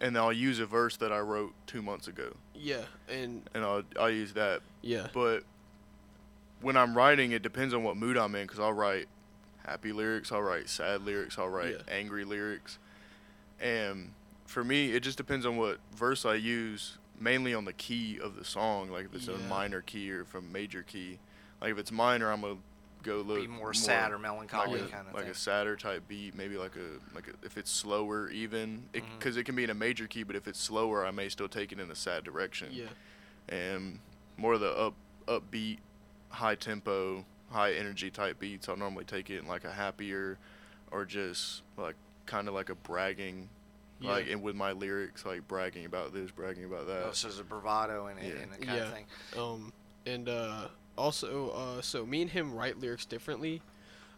and 0.00 0.16
I'll 0.18 0.32
use 0.32 0.58
a 0.60 0.66
verse 0.66 0.96
that 0.98 1.12
I 1.12 1.18
wrote 1.20 1.54
two 1.66 1.82
months 1.82 2.06
ago, 2.08 2.34
Yeah. 2.54 2.82
And 3.08 3.48
and 3.54 3.64
I'll 3.64 3.82
I'll 3.98 4.10
use 4.10 4.34
that. 4.34 4.60
yeah. 4.82 5.08
But 5.12 5.42
when 6.60 6.76
I'm 6.76 6.96
writing, 6.96 7.32
it 7.32 7.42
depends 7.42 7.74
on 7.74 7.82
what 7.84 7.96
mood 7.96 8.16
I'm 8.16 8.34
in, 8.34 8.46
because 8.46 8.60
I'll 8.60 8.72
write 8.72 9.06
happy 9.64 9.92
lyrics, 9.92 10.32
I'll 10.32 10.42
write 10.42 10.68
sad 10.68 11.02
lyrics, 11.02 11.38
I'll 11.38 11.48
write 11.48 11.72
Yeah. 11.72 11.94
angry 11.94 12.24
lyrics, 12.24 12.78
and 13.60 14.12
for 14.46 14.64
me, 14.64 14.92
it 14.92 15.00
just 15.00 15.18
depends 15.18 15.44
on 15.44 15.56
what 15.56 15.78
verse 15.94 16.24
I 16.24 16.34
use. 16.34 16.98
Mainly 17.20 17.52
on 17.52 17.64
the 17.64 17.72
key 17.72 18.18
of 18.22 18.36
the 18.36 18.44
song, 18.44 18.90
like 18.92 19.06
if 19.06 19.14
it's 19.14 19.26
a 19.26 19.36
minor 19.36 19.82
key 19.82 20.08
or 20.12 20.24
from 20.24 20.52
major 20.52 20.84
key. 20.84 21.18
Like 21.60 21.72
if 21.72 21.78
it's 21.78 21.90
minor, 21.90 22.30
I'm 22.30 22.42
gonna 22.42 22.58
go 23.02 23.16
look 23.16 23.40
Be 23.40 23.48
more, 23.48 23.74
sad 23.74 24.12
or 24.12 24.20
melancholy 24.20 24.80
like, 24.80 24.88
a, 24.88 24.92
kind 24.92 25.08
of 25.08 25.14
like 25.14 25.24
thing. 25.24 25.32
a 25.32 25.34
sadder 25.34 25.74
type 25.74 26.06
beat, 26.06 26.36
maybe 26.36 26.56
like 26.56 26.76
a 26.76 27.14
like 27.16 27.26
a, 27.26 27.32
if 27.44 27.56
it's 27.56 27.72
slower 27.72 28.30
even, 28.30 28.84
because 28.92 29.34
mm-hmm. 29.34 29.40
it, 29.40 29.46
can 29.46 29.56
be 29.56 29.64
in 29.64 29.70
a 29.70 29.74
major 29.74 30.06
key, 30.06 30.22
but 30.22 30.36
if 30.36 30.46
it's 30.46 30.60
slower, 30.60 31.04
I 31.04 31.10
may 31.10 31.28
still 31.28 31.48
take 31.48 31.72
it 31.72 31.80
in 31.80 31.90
a 31.90 31.96
sad 31.96 32.22
direction. 32.22 32.68
Yeah. 32.70 32.86
And 33.48 33.98
more 34.36 34.54
of 34.54 34.60
the 34.60 34.70
up 34.70 34.94
upbeat, 35.26 35.78
high 36.30 36.54
tempo, 36.54 37.24
high 37.50 37.72
energy 37.72 38.10
type 38.10 38.38
beats, 38.38 38.68
I'll 38.68 38.76
normally 38.76 39.04
take 39.04 39.30
it 39.30 39.38
in 39.38 39.46
like 39.46 39.64
a 39.64 39.72
happier, 39.72 40.38
or 40.90 41.04
just 41.04 41.62
like 41.76 41.94
kind 42.26 42.48
of 42.48 42.54
like 42.54 42.68
a 42.70 42.74
bragging, 42.74 43.48
Yeah. 44.00 44.10
like 44.10 44.30
and 44.30 44.42
with 44.42 44.54
my 44.56 44.72
lyrics, 44.72 45.24
like 45.24 45.46
bragging 45.48 45.84
about 45.86 46.12
this, 46.12 46.30
bragging 46.30 46.64
about 46.64 46.86
that. 46.86 47.04
Oh, 47.06 47.12
so 47.12 47.28
there's 47.28 47.40
a 47.40 47.44
bravado 47.44 48.06
in 48.08 48.18
it, 48.18 48.34
Yeah. 48.34 48.42
and 48.42 48.52
that 48.52 48.60
kind 48.60 48.76
Yeah. 48.76 48.82
of 48.84 48.92
thing. 48.94 49.06
Um, 49.36 49.72
and 50.06 50.28
uh, 50.28 50.68
also, 50.96 51.50
uh, 51.50 51.82
so 51.82 52.04
me 52.06 52.22
and 52.22 52.30
him 52.30 52.54
write 52.54 52.78
lyrics 52.78 53.04
differently. 53.04 53.62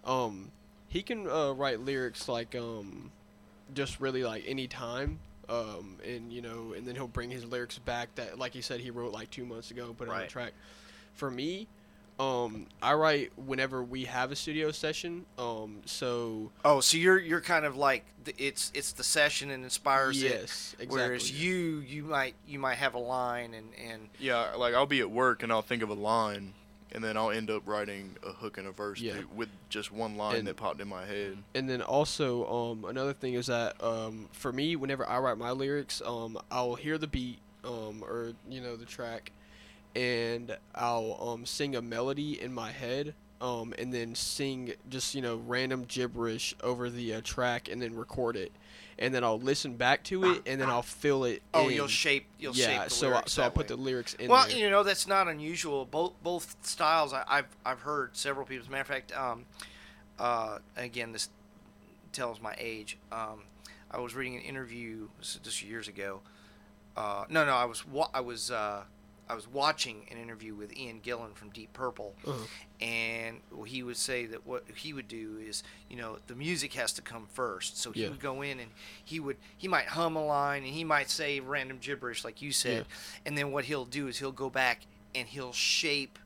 Um, 0.05 0.51
he 0.89 1.03
can 1.03 1.29
uh, 1.29 1.53
write 1.53 1.81
lyrics 1.81 2.29
like 2.29 2.55
um, 2.57 3.13
just 3.75 4.01
really 4.01 4.25
like 4.25 4.45
any 4.47 4.67
time. 4.67 5.21
Um, 5.49 5.97
and 6.07 6.33
you 6.33 6.43
know, 6.43 6.75
and 6.77 6.87
then 6.87 6.95
he'll 6.95 7.09
bring 7.09 7.29
his 7.31 7.45
lyrics 7.45 7.77
back 7.79 8.15
that, 8.15 8.39
like 8.39 8.53
he 8.53 8.61
said, 8.61 8.79
he 8.81 8.91
wrote 8.91 9.13
like 9.13 9.31
two 9.31 9.45
months 9.45 9.73
ago, 9.73 9.93
put 9.99 10.07
it 10.07 10.11
on 10.11 10.17
Right. 10.17 10.29
the 10.29 10.33
track. 10.33 10.53
For 11.15 11.29
me, 11.29 11.67
um, 12.21 12.67
I 12.83 12.93
write 12.93 13.33
whenever 13.37 13.83
we 13.83 14.05
have 14.05 14.31
a 14.31 14.37
studio 14.37 14.71
session. 14.73 15.25
Um, 15.39 15.81
so 15.87 16.51
Oh, 16.65 16.81
so 16.81 16.97
you're 16.99 17.19
you're 17.19 17.41
kind 17.41 17.65
of 17.65 17.77
like 17.77 18.05
the, 18.25 18.35
it's 18.39 18.71
it's 18.75 18.93
the 18.93 19.03
session 19.05 19.51
and 19.51 19.65
inspires 19.65 20.23
it. 20.23 20.27
yes, 20.31 20.75
exactly. 20.79 20.87
Whereas 21.01 21.33
you 21.33 21.79
you 21.79 22.03
might 22.05 22.35
you 22.47 22.59
might 22.59 22.77
have 22.77 22.95
a 22.95 22.99
line 22.99 23.55
and 23.55 23.69
and 23.91 24.09
Yeah, 24.19 24.55
like 24.57 24.75
I'll 24.75 24.87
be 24.87 25.01
at 25.01 25.11
work 25.11 25.43
and 25.43 25.51
I'll 25.51 25.63
think 25.63 25.83
of 25.83 25.89
a 25.89 25.95
line, 25.95 26.53
and 26.93 27.03
then 27.03 27.17
I'll 27.17 27.31
end 27.31 27.51
up 27.51 27.63
writing 27.67 28.17
a 28.23 28.33
hook 28.33 28.59
and 28.59 28.67
a 28.67 28.73
verse 28.73 29.01
Yeah. 29.01 29.15
to- 29.21 29.27
with 29.35 29.49
just 29.71 29.91
one 29.91 30.17
line 30.19 30.37
And- 30.37 30.47
that 30.49 30.57
popped 30.57 30.81
in 30.83 30.89
my 30.89 31.07
head. 31.07 31.39
And 31.55 31.71
then 31.71 31.81
also, 31.81 32.47
um, 32.47 32.85
another 32.85 33.15
thing 33.15 33.33
is 33.35 33.47
that 33.47 33.83
um, 33.83 34.29
for 34.33 34.53
me, 34.53 34.77
whenever 34.77 35.09
I 35.09 35.19
write 35.21 35.39
my 35.39 35.53
lyrics, 35.53 36.03
um, 36.05 36.37
I'll 36.51 36.75
hear 36.75 36.99
the 36.99 37.07
beat 37.07 37.39
um, 37.65 38.03
or 38.07 38.33
you 38.49 38.61
know 38.61 38.77
the 38.77 38.85
track, 38.87 39.33
and 39.95 40.57
I'll 40.75 41.17
um 41.21 41.47
sing 41.47 41.75
a 41.77 41.83
melody 41.83 42.41
in 42.41 42.53
my 42.53 42.71
head 42.71 43.15
um 43.41 43.75
and 43.79 43.93
then 43.93 44.15
sing 44.15 44.73
just 44.89 45.15
you 45.15 45.23
know 45.23 45.41
random 45.47 45.85
gibberish 45.89 46.55
over 46.63 46.91
the 46.91 47.15
uh, 47.15 47.21
track 47.25 47.69
and 47.71 47.81
then 47.83 47.95
record 47.97 48.37
it 48.37 48.53
and 48.99 49.15
then 49.15 49.25
I'll 49.25 49.39
listen 49.41 49.77
back 49.77 50.05
to 50.05 50.25
it 50.31 50.43
and 50.47 50.61
then 50.61 50.69
I'll 50.69 50.83
fill 50.83 51.25
it 51.25 51.41
Oh, 51.55 51.69
in. 51.69 51.75
you'll 51.75 51.87
shape. 51.87 52.27
You'll 52.39 52.55
yeah 52.55 52.67
shape 52.67 52.85
the 52.85 52.91
so 52.91 53.15
I, 53.15 53.23
so 53.27 53.43
I'll 53.45 53.51
put 53.51 53.67
the 53.69 53.77
lyrics 53.77 54.13
in 54.15 54.29
Well, 54.31 54.47
there. 54.47 54.59
you 54.59 54.69
know 54.69 54.83
that's 54.83 55.07
not 55.07 55.27
unusual. 55.27 55.87
Both 55.87 56.13
both 56.23 56.55
styles. 56.61 57.15
I, 57.15 57.25
I've 57.27 57.47
I've 57.65 57.81
heard 57.81 58.15
several 58.15 58.45
people. 58.45 58.63
As 58.65 58.69
a 58.69 58.71
matter 58.71 58.83
of 58.83 58.87
fact, 58.89 59.17
um, 59.17 59.47
uh, 60.19 60.59
again, 60.77 61.13
this 61.13 61.31
tells 62.13 62.43
my 62.43 62.55
age. 62.59 62.99
Um, 63.11 63.45
I 63.91 64.01
was 64.01 64.15
reading 64.15 64.37
an 64.37 64.43
interview 64.43 65.09
just 65.23 65.63
years 65.63 65.89
ago. 65.89 66.21
Uh, 66.95 67.25
no, 67.31 67.47
no, 67.47 67.53
I 67.55 67.65
was 67.65 67.87
wa- 67.87 68.11
I 68.13 68.21
was 68.21 68.51
uh, 68.51 68.83
I 69.31 69.35
was 69.35 69.47
watching 69.47 70.07
an 70.11 70.19
interview 70.19 70.57
with 70.57 70.77
Ian 70.77 71.01
Gillan 71.01 71.35
from 71.37 71.51
Deep 71.51 71.73
Purple, 71.73 72.17
Uh-huh. 72.27 72.45
and 72.81 73.41
he 73.65 73.85
would 73.85 73.97
say 73.97 74.27
that 74.27 74.45
what 74.45 74.65
he 74.75 74.93
would 74.93 75.07
do 75.07 75.39
is, 75.41 75.63
you 75.89 75.97
know, 75.97 76.19
the 76.27 76.35
music 76.35 76.73
has 76.75 76.93
to 76.95 77.03
come 77.03 77.27
first. 77.33 77.79
So 77.79 77.93
he 77.93 78.03
Yeah. 78.03 78.09
would 78.09 78.19
go 78.19 78.43
in 78.43 78.59
and 78.59 78.73
he 79.05 79.21
would 79.21 79.37
he 79.57 79.69
might 79.69 79.87
hum 79.87 80.17
a 80.17 80.25
line 80.25 80.65
and 80.65 80.75
he 80.75 80.83
might 80.83 81.11
say 81.11 81.39
random 81.39 81.79
gibberish 81.79 82.25
like 82.25 82.43
you 82.43 82.51
said, 82.51 82.87
and 83.25 83.39
then 83.39 83.53
what 83.53 83.67
he'll 83.67 83.85
do 83.85 84.09
is 84.09 84.19
he'll 84.19 84.33
go 84.33 84.51
back 84.51 84.81
and 85.15 85.29
he'll 85.29 85.53
shape. 85.53 86.19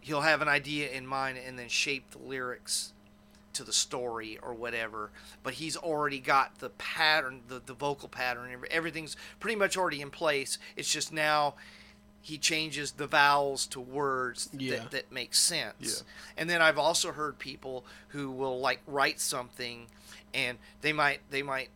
He'll 0.00 0.20
have 0.22 0.40
an 0.42 0.48
idea 0.48 0.90
in 0.90 1.06
mind 1.06 1.38
and 1.38 1.58
then 1.58 1.68
shape 1.68 2.12
the 2.12 2.18
lyrics 2.18 2.92
to 3.52 3.64
the 3.64 3.72
story 3.72 4.38
or 4.40 4.54
whatever. 4.54 5.10
But 5.42 5.54
he's 5.54 5.76
already 5.76 6.20
got 6.20 6.60
the 6.60 6.70
pattern, 6.70 7.42
the 7.48 7.58
the 7.58 7.74
vocal 7.74 8.08
pattern, 8.08 8.64
everything's 8.70 9.16
pretty 9.40 9.56
much 9.56 9.76
already 9.76 10.00
in 10.00 10.10
place. 10.10 10.56
It's 10.76 10.92
just 10.92 11.12
now 11.12 11.56
he 12.22 12.36
changes 12.38 12.92
the 12.92 13.06
vowels 13.06 13.66
to 13.66 13.80
words 13.80 14.48
Yeah. 14.52 14.76
that, 14.76 14.90
that 14.90 15.12
make 15.12 15.34
sense. 15.34 15.74
Yeah. 16.04 16.06
And 16.36 16.50
then 16.50 16.60
I've 16.62 16.78
also 16.78 17.12
heard 17.12 17.38
people 17.38 17.84
who 18.08 18.30
will 18.30 18.60
like 18.60 18.80
write 18.86 19.20
something 19.20 19.86
and 20.34 20.58
they 20.82 20.92
might 20.92 21.20
they 21.30 21.42
might 21.42 21.70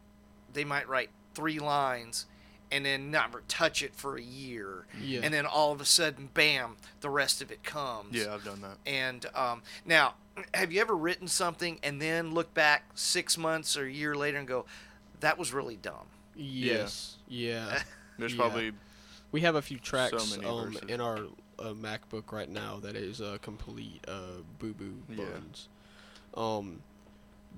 they 0.52 0.64
might 0.64 0.88
write 0.88 1.10
three 1.34 1.58
lines 1.58 2.26
and 2.70 2.84
then 2.84 3.10
never 3.10 3.42
touch 3.48 3.82
it 3.82 3.94
for 3.94 4.16
a 4.16 4.22
year. 4.22 4.86
Yeah. 5.00 5.20
And 5.22 5.32
then 5.32 5.46
all 5.46 5.72
of 5.72 5.80
a 5.80 5.84
sudden 5.84 6.28
bam, 6.34 6.76
the 7.00 7.10
rest 7.10 7.40
of 7.40 7.50
it 7.50 7.62
comes. 7.62 8.14
Yeah, 8.14 8.34
I've 8.34 8.44
done 8.44 8.60
that. 8.62 8.76
And 8.86 9.26
um, 9.34 9.62
now, 9.84 10.14
have 10.54 10.72
you 10.72 10.80
ever 10.80 10.94
written 10.96 11.26
something 11.28 11.78
and 11.82 12.02
then 12.02 12.34
look 12.34 12.52
back 12.54 12.84
six 12.94 13.38
months 13.38 13.76
or 13.76 13.84
a 13.86 13.90
year 13.92 14.14
later 14.14 14.38
and 14.38 14.46
go, 14.48 14.66
that 15.20 15.38
was 15.38 15.52
really 15.52 15.76
dumb? 15.76 16.06
yes 16.36 17.16
yeah 17.28 17.80
There's 18.18 18.32
Yeah. 18.34 18.38
probably 18.40 18.72
We 19.34 19.40
have 19.40 19.56
a 19.56 19.62
few 19.62 19.80
tracks 19.80 20.36
many 20.36 20.46
um, 20.46 20.78
in 20.86 21.00
our 21.00 21.16
uh, 21.58 21.72
MacBook 21.72 22.30
right 22.30 22.48
now 22.48 22.78
that 22.82 22.94
is 22.94 23.20
uh, 23.20 23.38
complete 23.42 24.00
uh, 24.06 24.42
boo 24.60 24.72
boo 24.74 24.94
Yeah. 25.10 25.24
Um, 26.34 26.80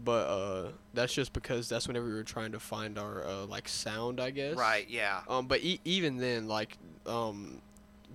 but 0.02 0.26
uh, 0.26 0.68
that's 0.94 1.12
just 1.12 1.34
because 1.34 1.68
that's 1.68 1.86
whenever 1.86 2.06
we 2.06 2.14
were 2.14 2.22
trying 2.22 2.52
to 2.52 2.58
find 2.58 2.98
our 2.98 3.26
uh, 3.26 3.44
like 3.44 3.68
sound, 3.68 4.20
I 4.20 4.30
guess. 4.30 4.56
Right, 4.56 4.88
yeah. 4.88 5.20
Um, 5.28 5.48
but 5.48 5.62
e- 5.62 5.80
even 5.84 6.16
then, 6.16 6.48
like 6.48 6.78
um, 7.04 7.60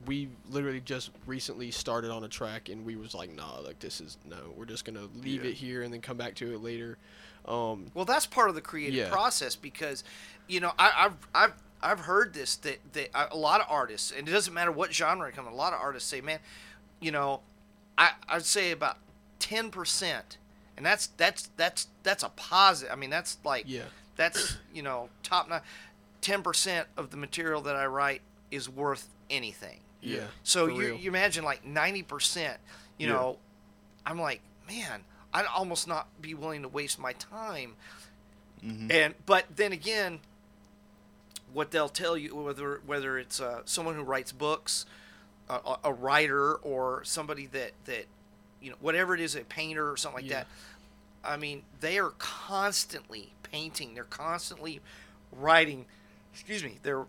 we 0.07 0.29
literally 0.49 0.81
just 0.81 1.11
recently 1.27 1.69
started 1.69 2.09
on 2.09 2.23
a 2.23 2.27
track 2.27 2.67
and 2.67 2.83
we 2.83 2.95
was 2.95 3.13
like, 3.13 3.31
nah, 3.31 3.59
like 3.59 3.77
this 3.77 4.01
is 4.01 4.17
no, 4.27 4.37
we're 4.57 4.65
just 4.65 4.85
gonna 4.85 5.07
leave 5.23 5.43
Yeah. 5.43 5.51
it 5.51 5.53
here 5.53 5.83
and 5.83 5.93
then 5.93 6.01
come 6.01 6.17
back 6.17 6.33
to 6.37 6.51
it 6.51 6.63
later. 6.63 6.97
Um, 7.45 7.91
Well, 7.93 8.05
that's 8.05 8.25
part 8.25 8.49
of 8.49 8.55
the 8.55 8.61
creative 8.61 8.95
Yeah. 8.95 9.09
process 9.11 9.55
because, 9.55 10.03
you 10.47 10.59
know, 10.61 10.71
I, 10.79 10.91
I've 11.05 11.27
I've 11.35 11.53
I've 11.83 12.01
heard 12.01 12.33
this 12.33 12.55
that 12.57 12.79
that 12.93 13.09
a 13.31 13.37
lot 13.37 13.61
of 13.61 13.67
artists, 13.69 14.11
and 14.15 14.27
it 14.27 14.31
doesn't 14.31 14.53
matter 14.53 14.71
what 14.71 14.93
genre 14.93 15.27
it 15.27 15.35
comes. 15.35 15.47
A 15.51 15.55
lot 15.55 15.73
of 15.73 15.79
artists 15.79 16.09
say, 16.09 16.21
man, 16.21 16.39
you 16.99 17.11
know, 17.11 17.41
I 17.97 18.11
I'd 18.29 18.45
say 18.45 18.71
about 18.71 18.97
ten 19.39 19.69
percent, 19.71 20.37
and 20.77 20.85
that's 20.85 21.07
that's 21.07 21.49
that's 21.57 21.87
that's 22.03 22.23
a 22.23 22.29
positive. 22.29 22.93
I 22.93 22.95
mean, 22.95 23.09
that's 23.09 23.37
like 23.43 23.65
yeah, 23.67 23.83
that's 24.15 24.57
you 24.73 24.81
know 24.83 25.09
top 25.23 25.49
nine. 25.49 25.61
Ten 26.21 26.43
percent 26.43 26.87
of 26.97 27.09
the 27.09 27.17
material 27.17 27.61
that 27.61 27.75
I 27.75 27.87
write 27.87 28.21
is 28.51 28.69
worth 28.69 29.07
anything. 29.29 29.79
yeah. 30.01 30.25
So 30.43 30.67
you, 30.67 30.79
real. 30.79 30.95
you 30.97 31.09
imagine 31.09 31.43
like 31.43 31.65
ninety 31.65 32.03
percent. 32.03 32.57
You 32.99 33.07
Yeah. 33.07 33.13
know, 33.13 33.37
I'm 34.05 34.21
like, 34.21 34.41
man, 34.67 35.01
I'd 35.33 35.45
almost 35.47 35.87
not 35.87 36.07
be 36.21 36.35
willing 36.35 36.61
to 36.61 36.67
waste 36.67 36.99
my 36.99 37.13
time. 37.13 37.73
mhm. 38.63 38.91
And 38.91 39.15
but 39.25 39.45
then 39.55 39.71
again, 39.71 40.19
what 41.53 41.71
they'll 41.71 41.89
tell 41.89 42.17
you 42.17 42.35
whether 42.35 42.81
whether 42.85 43.17
it's 43.17 43.39
uh, 43.41 43.61
someone 43.65 43.95
who 43.95 44.03
writes 44.03 44.31
books, 44.31 44.85
a, 45.49 45.53
a- 45.55 45.79
a 45.85 45.93
writer, 45.93 46.55
or 46.55 47.03
somebody 47.03 47.45
that 47.47 47.71
that 47.85 48.05
you 48.61 48.69
know 48.69 48.77
whatever 48.79 49.13
it 49.15 49.21
is, 49.21 49.35
a 49.35 49.41
painter 49.41 49.89
or 49.91 49.97
something 49.97 50.23
like 50.23 50.29
Yeah. 50.31 50.39
that. 50.39 50.47
I 51.23 51.37
mean, 51.37 51.63
they 51.79 51.99
are 51.99 52.13
constantly 52.17 53.33
painting. 53.43 53.93
They're 53.93 54.03
constantly 54.05 54.81
writing. 55.31 55.85
Excuse 56.33 56.63
me. 56.63 56.79
They're 56.83 57.05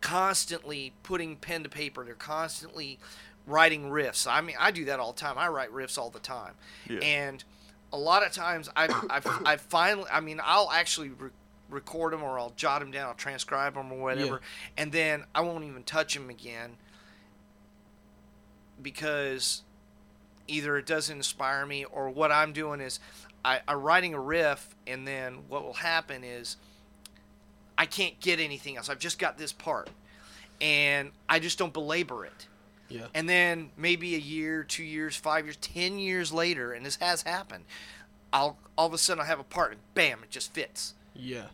constantly 0.00 0.92
putting 1.02 1.36
pen 1.36 1.62
to 1.62 1.68
paper. 1.68 2.04
They're 2.04 2.14
constantly 2.14 2.98
writing 3.46 3.90
riffs. 3.90 4.26
I 4.30 4.40
mean, 4.40 4.56
I 4.58 4.70
do 4.70 4.84
that 4.86 5.00
all 5.00 5.12
the 5.12 5.20
time. 5.20 5.38
I 5.38 5.48
write 5.48 5.70
riffs 5.70 5.98
all 5.98 6.10
the 6.10 6.18
time, 6.18 6.54
Yeah. 6.88 6.98
and 7.00 7.42
a 7.92 7.96
lot 7.98 8.26
of 8.26 8.32
times 8.32 8.68
I've, 8.74 8.92
I've, 9.08 9.26
I've 9.46 9.60
finally. 9.60 10.08
I 10.12 10.20
mean, 10.20 10.40
I'll 10.42 10.70
actually 10.70 11.10
re- 11.10 11.30
record 11.74 12.12
them 12.12 12.22
or 12.22 12.38
I'll 12.38 12.52
jot 12.56 12.80
them 12.80 12.90
down. 12.90 13.08
I'll 13.08 13.14
transcribe 13.14 13.74
them 13.74 13.92
or 13.92 13.98
whatever, 14.00 14.40
and 14.76 14.92
then 14.92 15.24
I 15.34 15.40
won't 15.42 15.64
even 15.64 15.82
touch 15.82 16.14
them 16.14 16.30
again 16.30 16.76
because 18.80 19.62
either 20.48 20.76
it 20.76 20.86
doesn't 20.86 21.16
inspire 21.16 21.64
me 21.66 21.84
or 21.84 22.10
what 22.10 22.30
I'm 22.32 22.52
doing 22.52 22.80
is 22.80 23.00
I, 23.44 23.60
I'm 23.68 23.80
writing 23.80 24.14
a 24.14 24.20
riff 24.20 24.74
and 24.86 25.06
then 25.06 25.38
what 25.48 25.64
will 25.64 25.74
happen 25.74 26.24
is 26.24 26.56
I 27.78 27.86
can't 27.86 28.18
get 28.20 28.40
anything 28.40 28.76
else. 28.76 28.88
I've 28.88 28.98
just 28.98 29.18
got 29.18 29.38
this 29.38 29.52
part 29.52 29.90
and 30.60 31.10
I 31.28 31.38
just 31.38 31.58
don't 31.58 31.72
belabor 31.72 32.24
it. 32.26 32.46
yeah, 32.88 33.06
And 33.14 33.28
then 33.28 33.70
maybe 33.76 34.14
a 34.14 34.18
year, 34.18 34.64
two 34.64 34.84
years, 34.84 35.16
five 35.16 35.44
years, 35.46 35.56
ten 35.56 35.98
years 35.98 36.32
later, 36.32 36.72
and 36.72 36.84
this 36.84 36.96
has 36.96 37.22
happened, 37.22 37.64
I'll 38.32 38.58
all 38.76 38.86
of 38.88 38.92
a 38.92 38.98
sudden 38.98 39.20
I'll 39.20 39.26
have 39.26 39.40
a 39.40 39.44
part 39.44 39.72
and 39.72 39.80
bam, 39.94 40.20
it 40.22 40.30
just 40.30 40.52
fits. 40.52 40.94
yeah, 41.14 41.44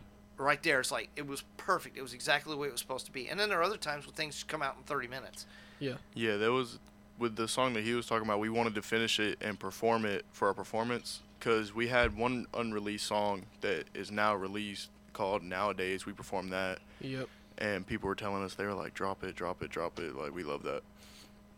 Right 0.41 0.61
there, 0.63 0.79
it's 0.79 0.91
like 0.91 1.09
it 1.15 1.27
was 1.27 1.43
perfect. 1.57 1.97
It 1.97 2.01
was 2.01 2.13
exactly 2.13 2.51
the 2.51 2.57
way 2.57 2.67
it 2.67 2.71
was 2.71 2.81
supposed 2.81 3.05
to 3.05 3.11
be. 3.11 3.27
And 3.27 3.39
then 3.39 3.49
there 3.49 3.59
are 3.59 3.63
other 3.63 3.77
times 3.77 4.05
when 4.05 4.15
things 4.15 4.43
come 4.43 4.63
out 4.63 4.75
in 4.75 4.83
30 4.83 5.07
minutes. 5.07 5.45
yeah, 5.79 5.95
Yeah, 6.15 6.37
that 6.37 6.51
was 6.51 6.79
with 7.19 7.35
the 7.35 7.47
song 7.47 7.73
that 7.73 7.83
he 7.83 7.93
was 7.93 8.07
talking 8.07 8.25
about. 8.25 8.39
We 8.39 8.49
wanted 8.49 8.73
to 8.75 8.81
finish 8.81 9.19
it 9.19 9.37
and 9.39 9.59
perform 9.59 10.03
it 10.05 10.25
for 10.31 10.47
our 10.47 10.53
performance 10.55 11.19
because 11.39 11.75
we 11.75 11.87
had 11.89 12.17
one 12.17 12.47
unreleased 12.55 13.05
song 13.05 13.43
that 13.61 13.85
is 13.93 14.09
now 14.09 14.33
released 14.33 14.89
called 15.13 15.43
"Nowadays." 15.43 16.05
We 16.05 16.13
performed 16.13 16.51
that, 16.53 16.79
yep, 16.99 17.29
and 17.59 17.85
people 17.85 18.07
were 18.07 18.15
telling 18.15 18.43
us 18.43 18.55
they 18.55 18.65
were 18.65 18.73
like, 18.73 18.95
"Drop 18.95 19.23
it, 19.23 19.35
drop 19.35 19.61
it, 19.61 19.69
drop 19.69 19.99
it!" 19.99 20.15
Like 20.15 20.33
we 20.33 20.43
love 20.43 20.63
that. 20.63 20.81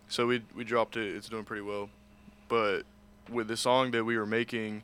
So 0.09 0.27
we 0.27 0.43
we 0.53 0.65
dropped 0.65 0.97
it. 0.97 1.15
It's 1.15 1.29
doing 1.29 1.45
pretty 1.45 1.63
well, 1.63 1.89
but 2.49 2.81
with 3.29 3.47
the 3.47 3.55
song 3.55 3.91
that 3.91 4.03
we 4.03 4.17
were 4.17 4.25
making, 4.25 4.83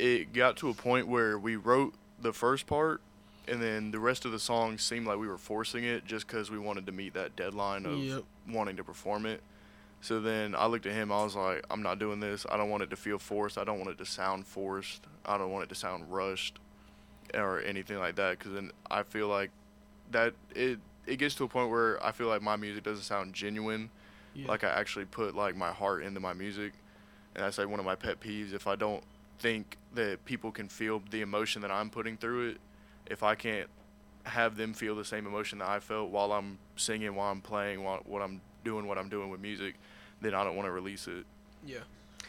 it 0.00 0.32
got 0.32 0.56
to 0.58 0.68
a 0.68 0.74
point 0.74 1.06
where 1.06 1.38
we 1.38 1.54
wrote 1.54 1.94
the 2.20 2.32
first 2.32 2.66
part, 2.66 3.00
and 3.48 3.62
then 3.62 3.90
the 3.90 3.98
rest 3.98 4.24
of 4.24 4.32
the 4.32 4.38
song 4.38 4.78
seemed 4.78 5.06
like 5.06 5.18
we 5.18 5.26
were 5.28 5.38
forcing 5.38 5.84
it 5.84 6.04
just 6.04 6.26
because 6.26 6.50
we 6.50 6.58
wanted 6.58 6.86
to 6.86 6.92
meet 6.92 7.14
that 7.14 7.34
deadline 7.36 7.86
of 7.86 7.98
Yep. 7.98 8.22
wanting 8.48 8.76
to 8.76 8.84
perform 8.84 9.26
it. 9.26 9.42
So 10.02 10.20
then 10.20 10.54
I 10.54 10.66
looked 10.66 10.86
at 10.86 10.92
him. 10.92 11.12
I 11.12 11.22
was 11.24 11.34
like, 11.36 11.64
I'm 11.70 11.82
not 11.82 11.98
doing 11.98 12.20
this. 12.20 12.46
I 12.50 12.56
don't 12.56 12.70
want 12.70 12.82
it 12.82 12.90
to 12.90 12.96
feel 12.96 13.18
forced. 13.18 13.58
I 13.58 13.64
don't 13.64 13.78
want 13.78 13.90
it 13.90 13.98
to 13.98 14.06
sound 14.06 14.46
forced. 14.46 15.02
I 15.26 15.36
don't 15.36 15.50
want 15.50 15.64
it 15.64 15.68
to 15.70 15.74
sound 15.74 16.10
rushed 16.10 16.58
or 17.34 17.60
anything 17.60 17.98
like 17.98 18.16
that. 18.16 18.38
Because 18.38 18.52
then 18.54 18.70
I 18.90 19.02
feel 19.02 19.28
like 19.28 19.50
that 20.10 20.32
it 20.54 20.78
it 21.06 21.16
gets 21.16 21.34
to 21.36 21.44
a 21.44 21.48
point 21.48 21.70
where 21.70 22.02
I 22.04 22.12
feel 22.12 22.28
like 22.28 22.40
my 22.42 22.56
music 22.56 22.82
doesn't 22.84 23.04
sound 23.04 23.34
genuine. 23.34 23.90
yeah. 24.34 24.48
Like 24.48 24.64
I 24.64 24.68
actually 24.68 25.04
put 25.06 25.34
like 25.34 25.54
my 25.56 25.70
heart 25.72 26.02
into 26.02 26.20
my 26.20 26.32
music, 26.32 26.72
and 27.34 27.44
that's 27.44 27.58
like 27.58 27.68
one 27.68 27.78
of 27.80 27.84
my 27.86 27.94
pet 27.94 28.20
peeves. 28.20 28.54
If 28.54 28.66
I 28.66 28.76
don't 28.76 29.02
think 29.40 29.76
that 29.94 30.24
people 30.24 30.52
can 30.52 30.68
feel 30.68 31.02
the 31.10 31.22
emotion 31.22 31.62
that 31.62 31.70
I'm 31.70 31.90
putting 31.90 32.16
through 32.16 32.50
it, 32.50 32.56
if 33.06 33.22
I 33.22 33.34
can't 33.34 33.68
have 34.24 34.56
them 34.56 34.74
feel 34.74 34.94
the 34.94 35.04
same 35.04 35.26
emotion 35.26 35.58
that 35.58 35.68
I 35.68 35.80
felt 35.80 36.10
while 36.10 36.32
I'm 36.32 36.58
singing, 36.76 37.14
while 37.16 37.32
I'm 37.32 37.40
playing, 37.40 37.82
while 37.82 38.00
what 38.04 38.22
I'm 38.22 38.40
doing, 38.64 38.86
what 38.86 38.98
I'm 38.98 39.08
doing 39.08 39.30
with 39.30 39.40
music, 39.40 39.74
then 40.20 40.34
I 40.34 40.44
don't 40.44 40.54
want 40.54 40.66
to 40.66 40.72
release 40.72 41.08
it. 41.08 41.24
yeah, 41.66 41.78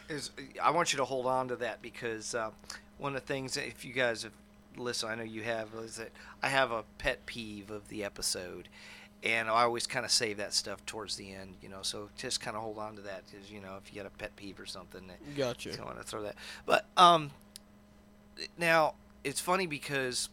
is 0.10 0.32
I 0.62 0.72
want 0.72 0.94
you 0.94 0.98
to 0.98 1.06
hold 1.06 1.26
on 1.26 1.50
to 1.50 1.56
that 1.58 1.82
because 1.82 2.34
uh, 2.34 2.52
one 2.98 3.16
of 3.16 3.22
the 3.22 3.28
things 3.28 3.58
if 3.58 3.86
you 3.86 3.94
guys 3.94 4.24
have 4.24 4.34
listened, 4.78 5.12
I 5.12 5.16
know 5.16 5.24
you 5.24 5.44
have, 5.44 5.70
is 5.84 5.98
that 5.98 6.12
I 6.42 6.48
have 6.48 6.72
a 6.72 6.84
pet 6.98 7.26
peeve 7.26 7.70
of 7.70 7.90
the 7.90 8.04
episode, 8.04 8.70
and 9.24 9.50
I 9.50 9.64
always 9.64 9.86
kind 9.86 10.06
of 10.06 10.12
save 10.12 10.38
that 10.38 10.54
stuff 10.54 10.86
towards 10.86 11.16
the 11.16 11.34
end, 11.34 11.56
you 11.62 11.70
know. 11.70 11.80
So 11.82 12.10
just 12.18 12.42
kind 12.42 12.56
of 12.58 12.64
hold 12.64 12.78
on 12.78 12.96
to 12.96 13.02
that, 13.04 13.24
because 13.30 13.52
you 13.52 13.62
know 13.62 13.78
if 13.84 13.94
you 13.94 14.02
got 14.02 14.08
a 14.08 14.18
pet 14.18 14.36
peeve 14.36 14.60
or 14.60 14.66
something, 14.66 15.08
that 15.08 15.38
gotcha. 15.38 15.72
I 15.80 15.86
want 15.86 15.98
to 15.98 16.04
throw 16.04 16.24
that. 16.24 16.36
But 16.66 16.86
um, 16.98 17.32
now 18.58 18.96
it's 19.24 19.40
funny 19.40 19.68
because 19.68 20.30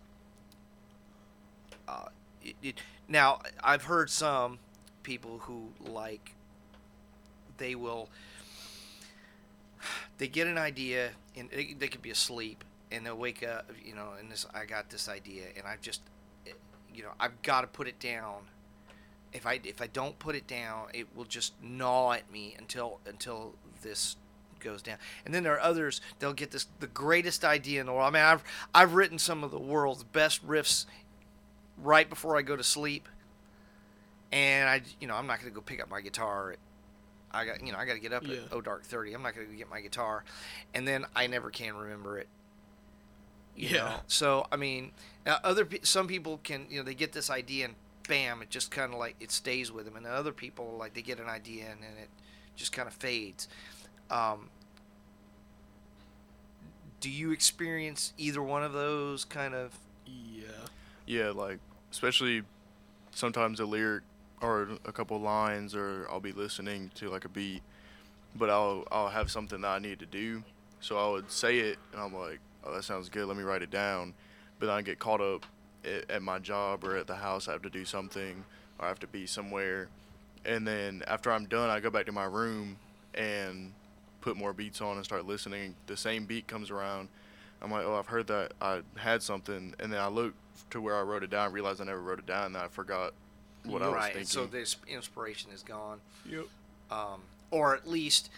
uh, 1.86 2.08
it, 2.42 2.56
it, 2.62 2.80
now 3.08 3.40
I've 3.62 3.84
heard 3.84 4.10
some 4.10 4.58
people 5.02 5.38
who 5.38 5.68
like 5.80 6.34
they 7.58 7.74
will 7.74 8.08
they 10.18 10.28
get 10.28 10.46
an 10.46 10.58
idea 10.58 11.10
and 11.36 11.48
it, 11.52 11.78
they 11.78 11.88
could 11.88 12.02
be 12.02 12.10
asleep 12.10 12.64
and 12.90 13.06
they'll 13.06 13.16
wake 13.16 13.42
up 13.42 13.70
you 13.82 13.94
know 13.94 14.10
and 14.18 14.30
this 14.30 14.44
i 14.54 14.64
got 14.64 14.90
this 14.90 15.08
idea 15.08 15.44
and 15.56 15.66
i 15.66 15.76
just 15.80 16.02
eh, 16.46 16.50
you 16.94 17.02
know 17.02 17.10
i've 17.18 17.40
got 17.42 17.62
to 17.62 17.66
put 17.66 17.88
it 17.88 17.98
down 17.98 18.42
if 19.32 19.46
i 19.46 19.60
if 19.64 19.80
i 19.82 19.86
don't 19.86 20.18
put 20.18 20.34
it 20.34 20.46
down 20.46 20.86
it 20.94 21.06
will 21.16 21.24
just 21.24 21.52
gnaw 21.62 22.12
at 22.12 22.30
me 22.32 22.54
until 22.58 22.98
until 23.06 23.54
this 23.82 24.16
goes 24.60 24.82
down 24.82 24.96
and 25.24 25.32
then 25.32 25.42
there 25.44 25.54
are 25.54 25.60
others 25.60 26.00
they'll 26.18 26.32
get 26.32 26.50
this 26.50 26.66
the 26.80 26.86
greatest 26.88 27.44
idea 27.44 27.80
in 27.80 27.86
the 27.86 27.92
world 27.92 28.06
i 28.06 28.10
mean 28.10 28.22
i've 28.22 28.42
i've 28.74 28.94
written 28.94 29.18
some 29.18 29.44
of 29.44 29.50
the 29.50 29.58
world's 29.58 30.02
best 30.02 30.44
riffs 30.46 30.84
right 31.82 32.08
before 32.10 32.36
i 32.36 32.42
go 32.42 32.56
to 32.56 32.64
sleep 32.64 33.08
and 34.32 34.68
i 34.68 34.80
you 35.00 35.06
know 35.06 35.14
i'm 35.14 35.26
not 35.26 35.38
going 35.40 35.50
to 35.50 35.54
go 35.54 35.60
pick 35.60 35.80
up 35.82 35.88
my 35.90 36.00
guitar 36.00 36.56
I 37.30 37.44
got 37.44 37.64
you 37.64 37.72
know 37.72 37.78
I 37.78 37.84
got 37.84 37.92
to 37.92 37.98
get 38.00 38.14
up 38.14 38.26
Yeah. 38.26 38.36
at 38.36 38.52
oh 38.52 38.62
dark 38.62 38.84
thirty. 38.84 39.12
I'm 39.12 39.20
not 39.22 39.34
going 39.34 39.46
to 39.50 39.54
get 39.54 39.68
my 39.68 39.82
guitar, 39.82 40.24
and 40.72 40.88
then 40.88 41.04
I 41.14 41.26
never 41.26 41.50
can 41.50 41.76
remember 41.76 42.18
it. 42.18 42.26
You 43.54 43.68
Yeah. 43.68 43.76
Know? 43.84 43.96
So 44.06 44.46
I 44.50 44.56
mean, 44.56 44.92
uh, 45.26 45.36
other 45.44 45.68
some 45.82 46.06
people 46.08 46.40
can 46.42 46.64
you 46.70 46.78
know 46.78 46.84
they 46.84 46.94
get 46.94 47.12
this 47.12 47.28
idea 47.28 47.66
and 47.66 47.74
bam, 48.08 48.42
it 48.42 48.50
just 48.50 48.70
kind 48.72 48.92
of 48.92 48.98
like 48.98 49.14
it 49.20 49.30
stays 49.30 49.70
with 49.70 49.84
them, 49.84 49.96
and 49.96 50.06
other 50.06 50.32
people 50.32 50.76
like 50.78 50.94
they 50.94 51.02
get 51.02 51.20
an 51.20 51.28
idea 51.28 51.66
and 51.70 51.80
then 51.82 51.92
it 52.02 52.08
just 52.56 52.72
kind 52.72 52.88
of 52.88 52.94
fades. 52.94 53.46
Um, 54.10 54.48
do 57.00 57.10
you 57.10 57.30
experience 57.30 58.12
either 58.18 58.42
one 58.42 58.64
of 58.64 58.72
those 58.72 59.24
kind 59.24 59.54
of? 59.54 59.78
Yeah. 60.06 60.42
Yeah, 61.06 61.30
like 61.30 61.58
especially 61.92 62.42
sometimes 63.12 63.60
a 63.60 63.64
lyric 63.64 64.02
or 64.40 64.68
a 64.84 64.92
couple 64.92 65.20
lines, 65.20 65.74
or 65.74 66.06
I'll 66.10 66.20
be 66.20 66.32
listening 66.32 66.90
to 66.96 67.08
like 67.10 67.24
a 67.24 67.28
beat, 67.28 67.62
but 68.34 68.50
I'll 68.50 68.84
I'll 68.90 69.08
have 69.08 69.30
something 69.30 69.60
that 69.60 69.68
I 69.68 69.78
need 69.78 69.98
to 70.00 70.06
do, 70.06 70.42
so 70.80 70.98
I 70.98 71.10
would 71.10 71.30
say 71.30 71.58
it, 71.58 71.78
and 71.92 72.00
I'm 72.00 72.14
like, 72.14 72.40
oh, 72.64 72.74
that 72.74 72.84
sounds 72.84 73.08
good. 73.08 73.26
Let 73.26 73.36
me 73.36 73.42
write 73.42 73.62
it 73.62 73.70
down, 73.70 74.14
but 74.58 74.68
I 74.68 74.82
get 74.82 74.98
caught 74.98 75.20
up 75.20 75.46
at, 75.84 76.10
at 76.10 76.22
my 76.22 76.38
job 76.38 76.84
or 76.84 76.96
at 76.96 77.06
the 77.06 77.16
house. 77.16 77.48
I 77.48 77.52
have 77.52 77.62
to 77.62 77.70
do 77.70 77.84
something, 77.84 78.44
or 78.78 78.86
I 78.86 78.88
have 78.88 79.00
to 79.00 79.06
be 79.06 79.26
somewhere, 79.26 79.88
and 80.44 80.66
then 80.66 81.02
after 81.06 81.30
I'm 81.32 81.46
done, 81.46 81.70
I 81.70 81.80
go 81.80 81.90
back 81.90 82.06
to 82.06 82.12
my 82.12 82.24
room 82.24 82.76
and 83.14 83.72
put 84.20 84.36
more 84.36 84.52
beats 84.52 84.80
on 84.80 84.96
and 84.96 85.04
start 85.04 85.26
listening. 85.26 85.74
The 85.86 85.96
same 85.96 86.24
beat 86.24 86.46
comes 86.46 86.70
around. 86.70 87.08
I'm 87.60 87.70
like, 87.70 87.84
oh, 87.84 87.96
I've 87.96 88.06
heard 88.06 88.28
that. 88.28 88.52
I 88.60 88.82
had 88.96 89.22
something, 89.22 89.74
and 89.78 89.92
then 89.92 90.00
I 90.00 90.08
look 90.08 90.34
to 90.70 90.80
where 90.80 90.96
I 90.96 91.02
wrote 91.02 91.22
it 91.22 91.30
down, 91.30 91.52
realized 91.52 91.80
I 91.80 91.84
never 91.84 92.00
wrote 92.00 92.18
it 92.18 92.26
down, 92.26 92.46
and 92.46 92.56
I 92.56 92.68
forgot 92.68 93.12
what 93.64 93.82
I 93.82 93.86
was 93.86 93.94
right. 93.94 94.04
thinking. 94.12 94.26
So 94.26 94.46
this 94.46 94.76
inspiration 94.86 95.50
is 95.52 95.62
gone. 95.62 96.00
Yep. 96.28 96.46
um, 96.90 97.22
or 97.50 97.74
at 97.74 97.88
least 97.88 98.30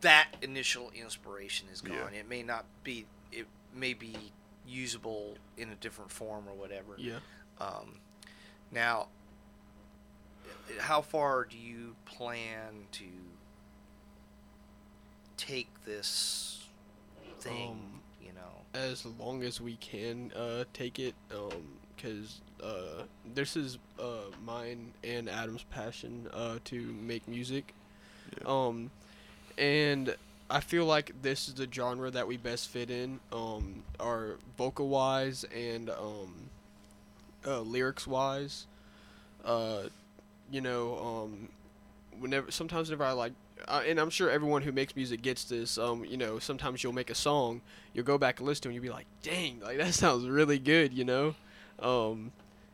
that 0.00 0.28
initial 0.42 0.90
inspiration 0.94 1.68
is 1.72 1.80
gone. 1.80 1.94
Yeah. 1.94 2.02
gone. 2.02 2.14
It 2.14 2.28
may 2.28 2.42
not 2.42 2.64
be. 2.84 3.06
It 3.30 3.46
may 3.74 3.94
be 3.94 4.16
usable 4.72 5.36
in 5.56 5.70
a 5.70 5.74
different 5.76 6.10
form 6.10 6.44
or 6.48 6.54
whatever. 6.54 6.94
Yeah. 6.96 7.18
Um, 7.60 7.98
now, 8.70 9.08
how 10.78 11.02
far 11.02 11.44
do 11.44 11.56
you 11.56 11.94
plan 12.06 12.86
to 12.92 13.04
take 15.36 15.68
this 15.84 16.66
thing? 17.40 17.70
Um, 17.70 18.00
you 18.20 18.32
know. 18.32 18.80
as 18.80 19.04
long 19.04 19.42
as 19.42 19.60
we 19.60 19.76
can 19.76 20.32
uh, 20.34 20.64
take 20.72 20.98
it 20.98 21.14
because 21.96 22.40
uh, 22.62 23.02
this 23.34 23.56
is 23.56 23.78
uh, 24.00 24.30
mine 24.44 24.92
and 25.04 25.28
Adam's 25.28 25.64
passion 25.64 26.28
uh, 26.32 26.58
to 26.64 26.80
make 26.80 27.26
music. 27.28 27.74
Yeah. 28.38 28.46
Um, 28.46 28.90
and 29.58 30.14
I 30.52 30.60
feel 30.60 30.84
like 30.84 31.12
this 31.22 31.48
is 31.48 31.54
the 31.54 31.66
genre 31.72 32.10
that 32.10 32.28
we 32.28 32.36
best 32.36 32.68
fit 32.68 32.90
in, 32.90 33.20
um, 33.32 33.82
our 33.98 34.36
vocal 34.58 34.88
wise 34.88 35.44
and 35.44 35.88
um, 35.88 36.34
uh, 37.46 37.60
lyrics 37.60 38.06
wise. 38.06 38.66
Uh, 39.42 39.84
you 40.50 40.60
know, 40.60 40.98
um, 40.98 41.48
whenever 42.20 42.50
sometimes 42.50 42.90
whenever 42.90 43.04
I 43.04 43.12
like, 43.12 43.32
uh, 43.66 43.82
and 43.86 43.98
I'm 43.98 44.10
sure 44.10 44.28
everyone 44.28 44.60
who 44.60 44.72
makes 44.72 44.94
music 44.94 45.22
gets 45.22 45.44
this. 45.44 45.78
Um, 45.78 46.04
you 46.04 46.18
know, 46.18 46.38
sometimes 46.38 46.84
you'll 46.84 46.92
make 46.92 47.08
a 47.08 47.14
song, 47.14 47.62
you'll 47.94 48.04
go 48.04 48.18
back 48.18 48.38
and 48.38 48.46
listen 48.46 48.64
to 48.64 48.68
it, 48.68 48.72
and 48.72 48.74
you'll 48.74 48.90
be 48.92 48.94
like, 48.94 49.06
"Dang, 49.22 49.58
like 49.60 49.78
that 49.78 49.94
sounds 49.94 50.26
really 50.26 50.58
good," 50.58 50.92
you 50.92 51.06
know. 51.06 51.34
Um, 51.80 52.30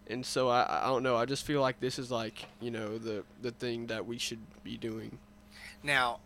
and 0.08 0.26
so 0.26 0.48
I, 0.48 0.82
I 0.82 0.86
don't 0.86 1.04
know. 1.04 1.16
I 1.16 1.26
just 1.26 1.46
feel 1.46 1.60
like 1.60 1.78
this 1.78 2.00
is 2.00 2.10
like 2.10 2.46
you 2.60 2.72
know 2.72 2.98
the 2.98 3.22
the 3.40 3.52
thing 3.52 3.86
that 3.86 4.04
we 4.04 4.18
should 4.18 4.40
be 4.64 4.76
doing. 4.76 5.16
Now, 5.84 6.18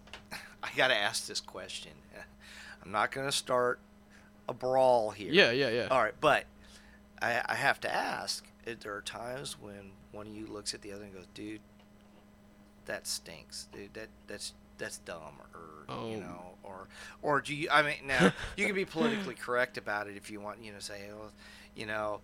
I 0.62 0.68
got 0.76 0.88
to 0.88 0.96
ask 0.96 1.26
this 1.26 1.40
question. 1.40 1.92
I'm 2.84 2.90
not 2.92 3.12
going 3.12 3.26
to 3.26 3.32
start 3.32 3.78
a 4.48 4.54
brawl 4.54 5.10
here. 5.10 5.32
Yeah, 5.32 5.50
yeah, 5.52 5.68
yeah. 5.70 5.88
All 5.90 6.02
right, 6.02 6.14
but 6.20 6.44
I, 7.20 7.40
I 7.46 7.54
have 7.54 7.80
to 7.82 7.94
ask: 7.94 8.44
if 8.66 8.80
There 8.80 8.94
are 8.94 9.02
times 9.02 9.56
when 9.60 9.92
one 10.10 10.26
of 10.26 10.34
you 10.34 10.46
looks 10.46 10.74
at 10.74 10.82
the 10.82 10.92
other 10.92 11.04
and 11.04 11.14
goes, 11.14 11.26
"Dude, 11.34 11.60
that 12.86 13.06
stinks. 13.06 13.68
Dude, 13.72 13.94
that 13.94 14.08
that's 14.26 14.54
that's 14.78 14.98
dumb," 14.98 15.34
or 15.54 15.94
you 16.10 16.16
Oh. 16.16 16.20
know, 16.20 16.42
or 16.64 16.88
or 17.22 17.40
do 17.40 17.54
you? 17.54 17.68
I 17.70 17.82
mean, 17.82 17.96
now 18.06 18.32
you 18.56 18.66
can 18.66 18.74
be 18.74 18.84
politically 18.84 19.34
correct 19.34 19.78
about 19.78 20.06
it 20.08 20.16
if 20.16 20.30
you 20.30 20.40
want. 20.40 20.62
You 20.62 20.72
know, 20.72 20.78
say, 20.78 21.02
"Oh, 21.12 21.28
you 21.74 21.86
know." 21.86 22.20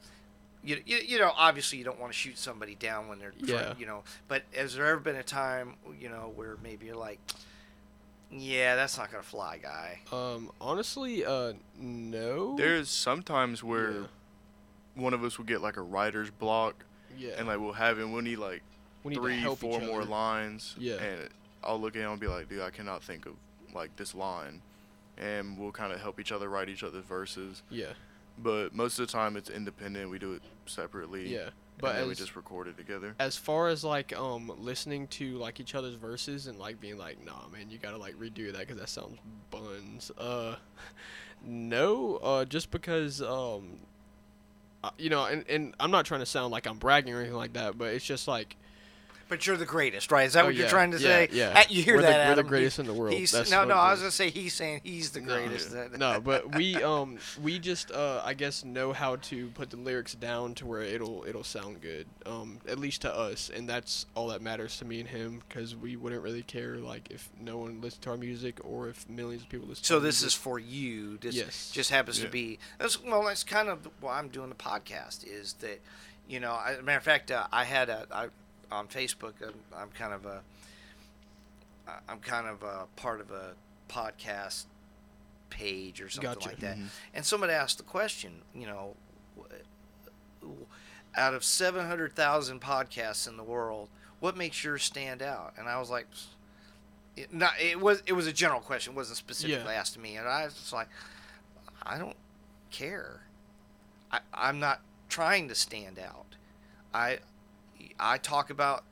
You, 0.64 0.82
you, 0.84 0.96
you 0.96 1.18
know 1.20 1.30
obviously 1.36 1.78
you 1.78 1.84
don't 1.84 2.00
want 2.00 2.12
to 2.12 2.18
shoot 2.18 2.36
somebody 2.36 2.74
down 2.74 3.06
when 3.06 3.20
they're 3.20 3.32
Yeah. 3.38 3.74
you 3.78 3.86
know 3.86 4.02
but 4.26 4.42
has 4.52 4.74
there 4.74 4.86
ever 4.86 4.98
been 4.98 5.14
a 5.14 5.22
time 5.22 5.74
you 6.00 6.08
know 6.08 6.32
where 6.34 6.56
maybe 6.64 6.86
you're 6.86 6.96
like 6.96 7.20
yeah 8.30 8.76
that's 8.76 8.98
not 8.98 9.10
gonna 9.10 9.22
fly 9.22 9.58
guy 9.58 10.00
Um, 10.12 10.50
honestly, 10.60 11.24
uh, 11.24 11.54
no. 11.78 12.56
There's 12.56 12.88
sometimes 12.90 13.62
where 13.64 13.90
Yeah. 13.92 14.06
one 14.94 15.14
of 15.14 15.22
us 15.24 15.38
will 15.38 15.44
get 15.46 15.60
like 15.62 15.76
a 15.76 15.82
writer's 15.82 16.30
block, 16.30 16.84
yeah. 17.16 17.32
and 17.38 17.46
like 17.48 17.58
we'll 17.60 17.72
have 17.72 17.98
it. 17.98 18.04
We'll 18.08 18.22
need 18.22 18.36
like 18.38 18.62
we 19.04 19.14
need 19.14 19.20
three, 19.20 19.54
four 19.56 19.80
more 19.80 20.04
lines. 20.04 20.74
Yeah. 20.78 20.94
And 20.96 21.28
I'll 21.64 21.80
look 21.80 21.96
at 21.96 22.02
him 22.02 22.10
and 22.12 22.20
be 22.20 22.26
like, 22.26 22.48
dude, 22.48 22.60
I 22.62 22.70
cannot 22.70 23.02
think 23.02 23.26
of 23.26 23.34
like 23.74 23.94
this 23.96 24.14
line, 24.14 24.60
and 25.16 25.56
we'll 25.58 25.72
kind 25.72 25.92
of 25.92 26.00
help 26.00 26.18
each 26.20 26.32
other 26.32 26.48
write 26.48 26.68
each 26.68 26.82
other's 26.82 27.04
verses. 27.04 27.62
Yeah, 27.70 27.92
But 28.38 28.74
most 28.74 28.98
of 28.98 29.06
the 29.06 29.12
time, 29.12 29.36
it's 29.36 29.50
independent. 29.50 30.10
We 30.10 30.18
do 30.18 30.32
it 30.34 30.42
separately. 30.66 31.28
yeah. 31.32 31.50
But 31.80 31.94
then 31.96 32.06
we 32.06 32.12
as 32.12 32.18
just 32.18 32.36
record 32.36 32.68
it 32.68 32.76
together. 32.76 33.14
as 33.18 33.36
far 33.36 33.68
as 33.68 33.84
like 33.84 34.16
um 34.16 34.52
listening 34.58 35.06
to 35.08 35.38
like 35.38 35.60
each 35.60 35.74
other's 35.74 35.94
verses 35.94 36.46
and 36.46 36.58
like 36.58 36.80
being 36.80 36.98
like, 36.98 37.24
nah, 37.24 37.48
man, 37.52 37.70
you 37.70 37.78
gotta 37.78 37.96
like 37.98 38.18
redo 38.18 38.52
that 38.52 38.60
because 38.60 38.78
that 38.78 38.88
sounds 38.88 39.18
buns. 39.50 40.10
Uh, 40.18 40.56
no. 41.44 42.16
Uh, 42.16 42.44
just 42.44 42.70
because 42.70 43.22
um, 43.22 43.78
uh, 44.82 44.90
you 44.98 45.10
know, 45.10 45.24
and 45.24 45.44
and 45.48 45.74
I'm 45.80 45.90
not 45.90 46.04
trying 46.04 46.20
to 46.20 46.26
sound 46.26 46.52
like 46.52 46.66
I'm 46.66 46.78
bragging 46.78 47.14
or 47.14 47.18
anything 47.18 47.36
like 47.36 47.54
that, 47.54 47.76
but 47.78 47.94
it's 47.94 48.04
just 48.04 48.28
like 48.28 48.56
But 49.28 49.46
you're 49.46 49.56
the 49.58 49.66
greatest, 49.66 50.10
right? 50.10 50.26
Is 50.26 50.32
that 50.32 50.42
Oh, 50.42 50.46
what 50.46 50.54
you're 50.54 50.64
yeah, 50.64 50.70
trying 50.70 50.90
to 50.92 50.98
yeah, 50.98 51.02
say? 51.06 51.28
yeah. 51.32 51.62
You 51.68 51.82
hear 51.82 51.96
We're 51.96 52.00
the- 52.02 52.06
that? 52.08 52.18
we're 52.28 52.34
the 52.34 52.40
Adam? 52.40 52.46
greatest 52.46 52.78
in 52.78 52.86
the 52.86 52.94
world. 52.94 53.14
No, 53.50 53.64
no. 53.64 53.74
I 53.74 53.90
was 53.90 54.00
gonna 54.00 54.10
say 54.10 54.30
he's 54.30 54.54
saying 54.54 54.80
he's 54.84 55.10
the 55.10 55.20
No. 55.20 55.34
greatest. 55.36 55.70
That- 55.72 55.92
no, 55.98 56.18
but 56.20 56.54
we 56.54 56.76
um 56.82 57.18
we 57.42 57.58
just 57.58 57.90
uh 57.90 58.22
I 58.24 58.32
guess 58.34 58.64
know 58.64 58.92
how 58.94 59.16
to 59.16 59.48
put 59.50 59.68
the 59.70 59.76
lyrics 59.76 60.14
down 60.14 60.54
to 60.54 60.66
where 60.66 60.80
it'll 60.82 61.24
it'll 61.28 61.44
sound 61.44 61.82
good. 61.82 62.06
Um 62.24 62.60
at 62.66 62.78
least 62.78 63.02
to 63.02 63.14
us, 63.14 63.50
and 63.54 63.68
that's 63.68 64.06
all 64.14 64.28
that 64.28 64.40
matters 64.40 64.78
to 64.78 64.84
me 64.86 65.00
and 65.00 65.08
him 65.08 65.42
because 65.48 65.76
we 65.76 65.96
wouldn't 65.96 66.22
really 66.22 66.42
care 66.42 66.76
like 66.78 67.10
if 67.10 67.28
no 67.38 67.58
one 67.58 67.80
listened 67.82 68.02
to 68.04 68.10
our 68.10 68.16
music 68.16 68.58
or 68.64 68.88
if 68.88 69.06
millions 69.10 69.42
of 69.42 69.48
people 69.50 69.68
listen. 69.68 69.84
So 69.84 70.00
this 70.00 70.22
is 70.22 70.32
for 70.32 70.58
you. 70.58 71.18
This 71.18 71.34
Yes. 71.34 71.70
just 71.70 71.90
happens 71.90 72.18
to 72.20 72.28
be. 72.28 72.58
That's 72.78 73.02
well. 73.02 73.24
That's 73.24 73.44
kind 73.44 73.68
of 73.68 73.86
why 74.00 74.18
I'm 74.18 74.28
doing 74.28 74.48
the 74.48 74.54
podcast. 74.54 75.26
Is 75.26 75.52
that 75.60 75.80
you 76.26 76.40
know? 76.40 76.52
I, 76.52 76.80
matter 76.82 76.96
of 76.98 77.04
fact, 77.04 77.30
uh, 77.30 77.46
I 77.52 77.64
had 77.64 77.88
a 77.90 78.06
I, 78.10 78.28
on 78.70 78.86
Facebook. 78.88 79.34
I'm, 79.42 79.54
I'm 79.76 79.88
kind 79.90 80.12
of 80.12 80.26
a. 80.26 80.40
I'm 82.08 82.18
kind 82.18 82.46
of 82.46 82.62
a 82.62 82.86
part 82.96 83.20
of 83.20 83.30
a 83.30 83.52
podcast 83.88 84.64
page 85.48 86.02
or 86.02 86.10
something 86.10 86.34
Gotcha. 86.34 86.48
like 86.50 86.58
that. 86.60 86.76
Mhm. 86.76 86.88
And 87.14 87.24
somebody 87.24 87.54
asked 87.54 87.78
the 87.78 87.84
question. 87.84 88.42
You 88.54 88.66
know, 88.66 88.94
out 91.16 91.34
of 91.34 91.42
700,000 91.44 92.60
podcasts 92.60 93.26
in 93.26 93.36
the 93.36 93.42
world, 93.42 93.88
what 94.20 94.36
makes 94.36 94.62
yours 94.62 94.82
stand 94.82 95.22
out? 95.22 95.54
And 95.58 95.68
I 95.68 95.78
was 95.78 95.88
like, 95.90 96.06
it, 97.16 97.32
not, 97.32 97.52
it 97.60 97.80
was 97.80 98.02
it 98.06 98.12
was 98.12 98.26
a 98.26 98.32
general 98.32 98.60
question. 98.60 98.92
It 98.92 98.96
wasn't 98.96 99.16
specifically 99.18 99.74
asked 99.74 99.94
to 99.94 100.00
me, 100.00 100.16
and 100.16 100.28
I 100.28 100.44
was 100.44 100.54
just 100.54 100.72
like, 100.72 100.88
I 101.82 101.98
don't 101.98 102.16
care. 102.70 103.22
I, 104.12 104.20
I'm 104.32 104.60
not 104.60 104.80
trying 105.08 105.48
to 105.48 105.54
stand 105.54 105.98
out. 105.98 106.26
I 106.94 107.18
I 108.00 108.18
talk 108.18 108.50
about 108.50 108.84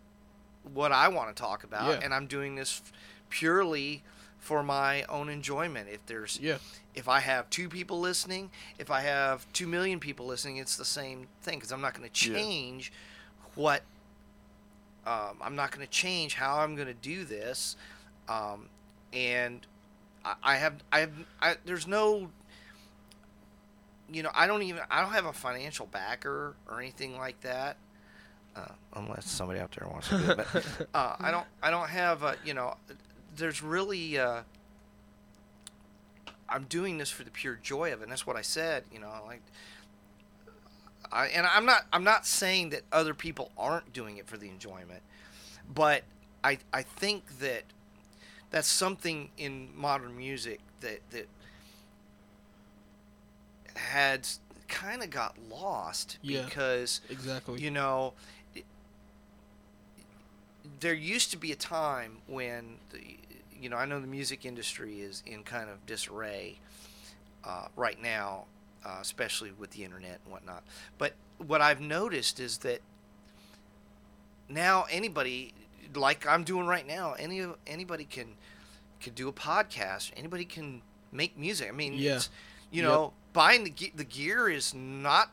what 0.75 0.91
I 0.93 1.09
want 1.09 1.35
to 1.35 1.41
talk 1.41 1.65
about, 1.65 1.87
Yeah. 1.99 2.01
and 2.03 2.13
I'm 2.15 2.27
doing 2.27 2.55
this 2.57 2.83
purely 3.29 4.03
for 4.39 4.63
my 4.63 5.03
own 5.05 5.29
enjoyment. 5.29 5.89
If 5.91 6.05
there's 6.07 6.39
yeah 6.41 6.59
if 6.95 7.09
I 7.09 7.21
have 7.21 7.51
two 7.51 7.69
people 7.69 8.01
listening, 8.01 8.51
if 8.79 8.91
I 8.91 9.03
have 9.03 9.47
two 9.53 9.67
million 9.67 10.01
people 10.01 10.25
listening, 10.27 10.57
it's 10.57 10.77
the 10.77 10.85
same 10.85 11.27
thing 11.43 11.59
because 11.59 11.71
I'm 11.73 11.81
not 11.83 11.93
going 11.95 12.09
to 12.11 12.31
Yeah. 12.31 12.37
change 12.37 12.93
what 13.55 13.83
Um, 15.07 15.39
I'm 15.41 15.55
not 15.55 15.71
going 15.71 15.87
to 15.87 15.93
change 15.93 16.35
how 16.35 16.59
I'm 16.59 16.75
going 16.75 16.89
to 16.89 16.95
do 16.95 17.25
this, 17.25 17.77
um, 18.29 18.69
and 19.13 19.65
I, 20.25 20.35
I 20.43 20.57
have 20.57 20.75
I 20.91 20.99
have 21.01 21.13
I, 21.41 21.57
there's 21.65 21.87
no 21.87 22.31
you 24.11 24.23
know 24.23 24.31
I 24.35 24.47
don't 24.47 24.63
even 24.63 24.83
I 24.91 25.01
don't 25.01 25.13
have 25.13 25.27
a 25.27 25.33
financial 25.33 25.87
backer 25.87 26.55
or 26.69 26.81
anything 26.81 27.17
like 27.17 27.41
that. 27.43 27.77
Uh, 28.57 28.69
unless 28.95 29.29
somebody 29.29 29.61
out 29.61 29.71
there 29.79 29.87
wants 29.89 30.09
to 30.09 30.17
do 30.19 30.31
it, 30.31 30.37
but 30.53 30.89
uh, 30.95 31.17
I 31.21 31.31
don't. 31.31 31.47
I 31.63 31.71
don't 31.71 31.89
have. 31.91 32.23
A, 32.23 32.37
you 32.45 32.55
know, 32.55 32.75
there's 33.37 33.63
really. 33.63 34.19
Uh, 34.19 34.41
I'm 36.49 36.65
doing 36.65 36.97
this 36.97 37.11
for 37.11 37.23
the 37.25 37.31
pure 37.31 37.59
joy 37.63 37.93
of 37.93 38.01
it. 38.01 38.05
And 38.05 38.11
that's 38.13 38.27
what 38.27 38.37
I 38.37 38.43
said. 38.43 38.85
You 38.93 39.01
know, 39.01 39.11
like. 39.27 39.43
I, 41.13 41.27
and 41.27 41.47
I'm 41.47 41.67
not. 41.67 41.83
I'm 41.93 42.03
not 42.05 42.27
saying 42.27 42.71
that 42.71 42.83
other 42.91 43.13
people 43.15 43.53
aren't 43.59 43.93
doing 43.93 44.17
it 44.17 44.27
for 44.27 44.37
the 44.39 44.49
enjoyment, 44.49 45.03
but 45.73 46.03
I. 46.43 46.59
I 46.73 46.83
think 46.83 47.39
that 47.41 47.65
that's 48.51 48.69
something 48.69 49.29
in 49.37 49.69
modern 49.77 50.17
music 50.17 50.61
that 50.81 51.01
that 51.11 51.29
had 53.75 54.27
kind 54.69 55.03
of 55.03 55.11
got 55.11 55.37
lost 55.51 56.19
Yeah. 56.23 56.45
because 56.45 57.01
Exactly. 57.11 57.61
you 57.61 57.71
know 57.71 58.15
there 60.81 60.95
used 60.95 61.31
to 61.31 61.37
be 61.37 61.53
a 61.53 61.57
time 61.57 62.19
when 62.27 62.77
the, 62.91 62.99
you 63.61 63.69
know 63.69 63.77
i 63.77 63.85
know 63.85 64.01
the 64.01 64.07
music 64.07 64.45
industry 64.45 65.01
is 65.01 65.23
in 65.27 65.43
kind 65.43 65.71
of 65.71 65.85
disarray 65.87 66.59
uh, 67.45 67.67
right 67.77 68.01
now 68.03 68.45
uh, 68.85 68.99
especially 69.01 69.51
with 69.53 69.71
the 69.71 69.85
internet 69.85 70.19
and 70.25 70.33
whatnot 70.33 70.63
but 70.99 71.15
what 71.39 71.61
i've 71.61 71.81
noticed 71.81 72.39
is 72.41 72.59
that 72.59 72.81
now 74.49 74.85
anybody 74.91 75.53
like 75.95 76.27
i'm 76.27 76.45
doing 76.45 76.67
right 76.67 76.87
now 76.87 77.15
any 77.19 77.45
anybody 77.67 78.05
can 78.05 78.27
can 79.01 79.13
do 79.15 79.29
a 79.29 79.33
podcast 79.33 80.11
anybody 80.17 80.45
can 80.45 80.83
make 81.13 81.37
music 81.39 81.69
i 81.69 81.73
mean 81.73 81.95
Yeah. 81.95 82.17
it's, 82.17 82.31
you 82.71 82.83
Yep. 82.83 82.91
know 82.91 83.13
buying 83.33 83.65
the, 83.65 83.71
ge- 83.71 83.93
the 83.95 84.05
gear 84.05 84.49
is 84.49 84.75
not 84.75 85.31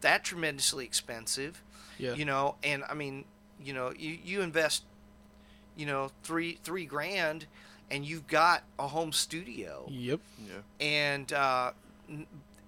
that 0.00 0.24
tremendously 0.24 0.84
expensive 0.84 1.62
yeah. 1.98 2.14
you 2.14 2.24
know 2.24 2.56
and 2.62 2.82
i 2.88 2.94
mean 2.94 3.24
you 3.64 3.72
know 3.72 3.92
you, 3.98 4.18
you 4.24 4.40
invest 4.42 4.84
you 5.76 5.86
know 5.86 6.10
three 6.22 6.58
three 6.62 6.84
grand 6.84 7.46
and 7.90 8.04
you've 8.04 8.26
got 8.26 8.62
a 8.78 8.86
home 8.88 9.12
studio 9.12 9.86
Yep. 9.90 10.20
Yeah. 10.46 10.52
and 10.86 11.32
uh, 11.32 11.72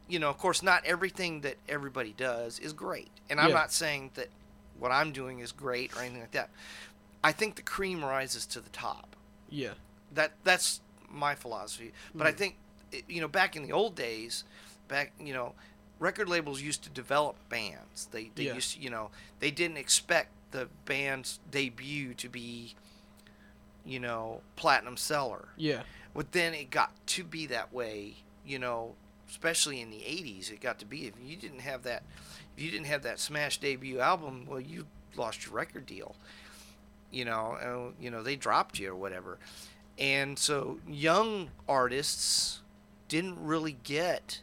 you 0.08 0.18
know 0.18 0.30
of 0.30 0.38
course 0.38 0.62
not 0.62 0.84
everything 0.84 1.40
that 1.42 1.56
everybody 1.68 2.14
does 2.16 2.58
is 2.58 2.72
great 2.72 3.10
and 3.30 3.40
i'm 3.40 3.48
Yeah. 3.50 3.54
not 3.54 3.72
saying 3.72 4.10
that 4.14 4.28
what 4.78 4.90
i'm 4.92 5.12
doing 5.12 5.40
is 5.40 5.52
great 5.52 5.94
or 5.96 6.00
anything 6.00 6.20
like 6.20 6.32
that 6.32 6.50
i 7.24 7.32
think 7.32 7.56
the 7.56 7.62
cream 7.62 8.04
rises 8.04 8.46
to 8.46 8.60
the 8.60 8.70
top 8.70 9.16
Yeah. 9.50 9.74
that 10.12 10.32
that's 10.44 10.80
my 11.08 11.36
philosophy. 11.36 11.92
But 12.16 12.26
I 12.26 12.32
Mhm. 12.32 12.36
think 12.36 12.56
you 13.08 13.20
know 13.20 13.28
back 13.28 13.54
in 13.54 13.62
the 13.62 13.70
old 13.72 13.94
days, 13.94 14.42
back 14.88 15.12
you 15.20 15.32
know, 15.32 15.54
record 16.00 16.28
labels 16.28 16.60
used 16.60 16.82
to 16.82 16.90
develop 16.90 17.36
bands. 17.48 18.08
They 18.10 18.30
they 18.34 18.44
Yeah. 18.46 18.54
used 18.54 18.74
to, 18.74 18.80
you 18.80 18.90
know 18.90 19.10
they 19.38 19.52
didn't 19.52 19.76
expect 19.76 20.30
the 20.52 20.68
band's 20.84 21.40
debut 21.50 22.14
to 22.14 22.28
be 22.28 22.74
you 23.84 24.00
know 24.00 24.40
platinum 24.56 24.96
seller. 24.96 25.48
Yeah. 25.56 25.82
But 26.14 26.32
then 26.32 26.54
it 26.54 26.70
got 26.70 26.92
to 27.08 27.24
be 27.24 27.46
that 27.46 27.72
way, 27.74 28.14
you 28.46 28.58
know, 28.58 28.94
especially 29.28 29.80
in 29.80 29.90
the 29.90 29.98
80s 29.98 30.50
it 30.50 30.60
got 30.60 30.78
to 30.78 30.86
be 30.86 31.06
if 31.06 31.14
you 31.22 31.36
didn't 31.36 31.60
have 31.60 31.82
that 31.82 32.02
if 32.56 32.62
you 32.62 32.70
didn't 32.70 32.86
have 32.86 33.02
that 33.02 33.20
smash 33.20 33.58
debut 33.58 34.00
album, 34.00 34.46
well 34.48 34.60
you 34.60 34.86
lost 35.16 35.44
your 35.46 35.54
record 35.54 35.86
deal. 35.86 36.14
You 37.10 37.24
know, 37.24 37.92
uh, 37.92 37.92
you 38.02 38.10
know 38.10 38.22
they 38.22 38.36
dropped 38.36 38.78
you 38.78 38.90
or 38.90 38.96
whatever. 38.96 39.38
And 39.98 40.38
so 40.38 40.78
young 40.86 41.50
artists 41.68 42.60
didn't 43.08 43.38
really 43.40 43.76
get 43.84 44.40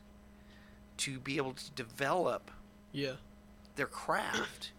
to 0.98 1.20
be 1.20 1.38
able 1.38 1.54
to 1.54 1.72
develop 1.72 2.50
Yeah. 2.92 3.16
their 3.76 3.86
craft. 3.88 4.72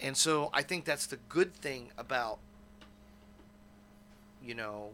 And 0.00 0.16
so 0.16 0.50
I 0.52 0.62
think 0.62 0.84
that's 0.84 1.06
the 1.06 1.18
good 1.28 1.54
thing 1.54 1.88
about 1.98 2.38
you 4.44 4.54
know 4.54 4.90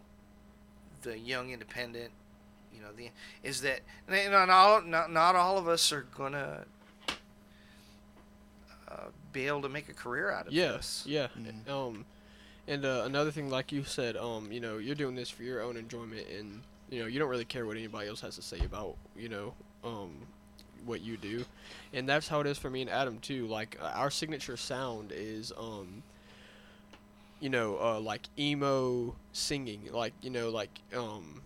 the 1.03 1.19
young 1.19 1.51
independent 1.53 2.11
you 2.75 2.81
know 2.81 2.89
the 2.97 3.11
is 3.43 3.61
that 3.61 3.81
not 4.09 4.49
all 4.49 4.81
not, 4.83 5.13
not 5.13 5.37
all 5.37 5.59
of 5.59 5.69
us 5.69 5.93
are 5.93 6.07
going 6.17 6.33
to 6.33 6.65
uh, 8.89 8.97
be 9.33 9.47
able 9.47 9.63
to 9.63 9.69
make 9.69 9.89
a 9.89 9.95
career 9.95 10.31
out 10.31 10.47
of 10.47 10.53
Yeah. 10.53 10.73
this. 10.73 11.03
Yeah. 11.07 11.29
Mhm. 11.39 11.69
Um, 11.69 12.07
and 12.67 12.85
uh, 12.85 13.03
another 13.05 13.31
thing, 13.31 13.51
like 13.51 13.73
you 13.73 13.85
said, 13.85 14.17
um, 14.17 14.51
you 14.51 14.61
know, 14.61 14.79
you're 14.79 14.95
doing 14.95 15.15
this 15.15 15.29
for 15.29 15.43
your 15.43 15.61
own 15.63 15.77
enjoyment, 15.77 16.27
and 16.29 16.63
you 16.91 17.01
know, 17.01 17.07
you 17.07 17.19
don't 17.19 17.29
really 17.29 17.45
care 17.45 17.67
what 17.67 17.77
anybody 17.77 18.09
else 18.09 18.21
has 18.23 18.37
to 18.37 18.43
say 18.43 18.61
about, 18.65 18.97
you 19.17 19.29
know, 19.29 19.55
um, 19.83 20.27
what 20.87 21.01
you 21.01 21.17
do, 21.17 21.45
and 21.93 22.09
that's 22.09 22.29
how 22.29 22.41
it 22.41 22.47
is 22.47 22.59
for 22.59 22.71
me 22.71 22.83
and 22.83 22.91
Adam 22.91 23.19
too. 23.19 23.47
Like 23.47 23.79
uh, 23.81 23.93
our 23.95 24.11
signature 24.11 24.57
sound 24.57 25.13
is, 25.15 25.53
um, 25.59 26.03
you 27.41 27.49
know, 27.51 27.79
uh, 27.81 28.01
like 28.01 28.23
emo 28.39 29.15
singing, 29.33 29.89
like 29.93 30.13
you 30.23 30.31
know, 30.31 30.51
like 30.51 30.81
um, 30.97 31.43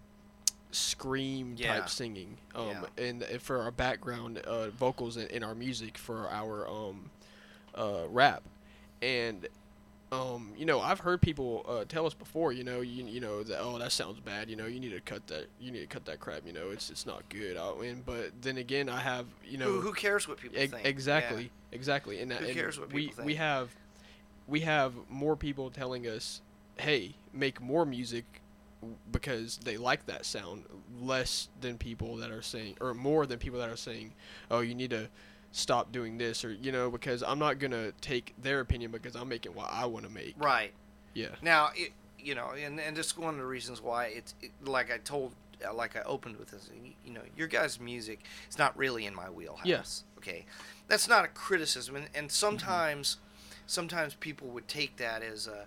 scream 0.71 1.55
Yeah. 1.57 1.75
type 1.75 1.89
singing, 1.89 2.37
um, 2.55 2.67
Yeah. 2.69 2.85
and, 2.97 3.23
and 3.23 3.41
for 3.43 3.61
our 3.63 3.71
background 3.71 4.39
uh, 4.39 4.71
vocals 4.71 5.17
in, 5.17 5.27
in 5.29 5.43
our 5.43 5.55
music 5.55 5.97
for 5.99 6.29
our 6.31 6.69
um, 6.69 7.11
uh, 7.75 8.05
rap, 8.09 8.43
and 9.03 9.47
um, 10.11 10.53
you 10.57 10.65
know, 10.65 10.81
I've 10.81 11.01
heard 11.01 11.21
people 11.21 11.65
uh, 11.69 11.85
tell 11.87 12.07
us 12.07 12.15
before, 12.15 12.53
you 12.53 12.65
know, 12.65 12.81
you, 12.81 13.05
you 13.05 13.21
know 13.21 13.43
that 13.43 13.59
oh 13.61 13.79
that 13.79 13.93
sounds 13.93 14.21
bad, 14.21 14.49
you 14.49 14.57
know, 14.57 14.67
you 14.67 14.81
need 14.81 14.93
to 14.93 15.01
cut 15.01 15.27
that, 15.27 15.47
you 15.61 15.71
need 15.71 15.81
to 15.81 15.87
cut 15.87 16.05
that 16.07 16.19
crap, 16.21 16.47
you 16.47 16.53
know, 16.53 16.71
it's 16.71 16.89
it's 16.91 17.05
not 17.07 17.29
good. 17.29 17.57
I 17.57 17.75
mean, 17.81 18.03
but 18.07 18.31
then 18.41 18.57
again, 18.57 18.89
I 18.89 19.01
have 19.01 19.27
you 19.47 19.59
know 19.59 19.67
who, 19.67 19.81
who 19.81 19.93
cares 19.93 20.27
what 20.27 20.39
people 20.39 20.59
Ex- 20.59 20.73
think? 20.73 20.87
exactly, 20.87 21.51
exactly, 21.73 22.21
and, 22.21 22.31
that- 22.31 22.41
Who 22.41 22.55
cares 22.55 22.79
what 22.81 22.93
we 22.93 23.09
people 23.09 23.25
we 23.25 23.33
think? 23.33 23.39
have 23.41 23.75
we 24.47 24.61
have 24.61 24.95
more 25.11 25.37
people 25.37 25.71
telling 25.71 26.07
us, 26.07 26.41
hey, 26.79 27.15
make 27.35 27.61
more 27.61 27.85
music 27.85 28.25
because 29.13 29.59
they 29.65 29.77
like 29.77 30.07
that 30.07 30.25
sound, 30.25 30.65
less 31.03 31.49
than 31.61 31.77
people 31.77 32.17
that 32.17 32.31
are 32.31 32.41
saying, 32.43 32.77
or 32.81 32.95
more 32.95 33.27
than 33.27 33.39
people 33.39 33.59
that 33.59 33.69
are 33.69 33.77
saying, 33.77 34.15
oh, 34.51 34.61
you 34.61 34.75
need 34.75 34.91
to 34.91 35.09
stop 35.53 35.93
doing 35.93 36.19
this, 36.19 36.45
or 36.45 36.53
you 36.53 36.73
know, 36.73 36.91
because 36.91 37.23
I'm 37.23 37.39
not 37.39 37.59
gonna 37.59 37.93
take 38.01 38.35
their 38.41 38.61
opinion 38.61 38.91
because 38.91 39.15
I'm 39.17 39.29
making 39.29 39.55
what 39.55 39.69
I 39.71 39.87
want 39.87 40.07
to 40.07 40.13
make. 40.13 40.35
Right. 40.39 40.73
Yeah. 41.15 41.29
Now, 41.43 41.71
it, 41.75 41.93
you 42.19 42.35
know, 42.35 42.51
and 42.51 42.79
and 42.81 42.97
this 42.97 43.09
is 43.09 43.17
one 43.17 43.35
of 43.35 43.41
the 43.41 43.47
reasons 43.47 43.81
why 43.83 44.07
it's 44.07 44.35
it, 44.43 44.51
like 44.65 44.93
I 44.93 44.99
told, 44.99 45.33
uh, 45.67 45.73
like 45.73 45.97
I 45.97 46.03
opened 46.03 46.37
with 46.37 46.51
this. 46.51 46.71
You 47.05 47.13
know, 47.13 47.23
your 47.37 47.49
guys' 47.49 47.81
music 47.81 48.21
is 48.49 48.59
not 48.59 48.77
really 48.77 49.07
in 49.07 49.15
my 49.15 49.31
wheelhouse. 49.31 49.67
Yes. 49.67 50.05
Okay, 50.19 50.45
that's 50.89 51.09
not 51.09 51.25
a 51.25 51.29
criticism, 51.29 51.97
and, 51.97 52.07
Mm-hmm. 52.07 52.19
and 52.19 52.33
sometimes, 52.33 53.17
sometimes 53.67 54.15
people 54.15 54.49
would 54.49 54.67
take 54.69 54.97
that 54.97 55.23
as 55.23 55.47
a, 55.47 55.67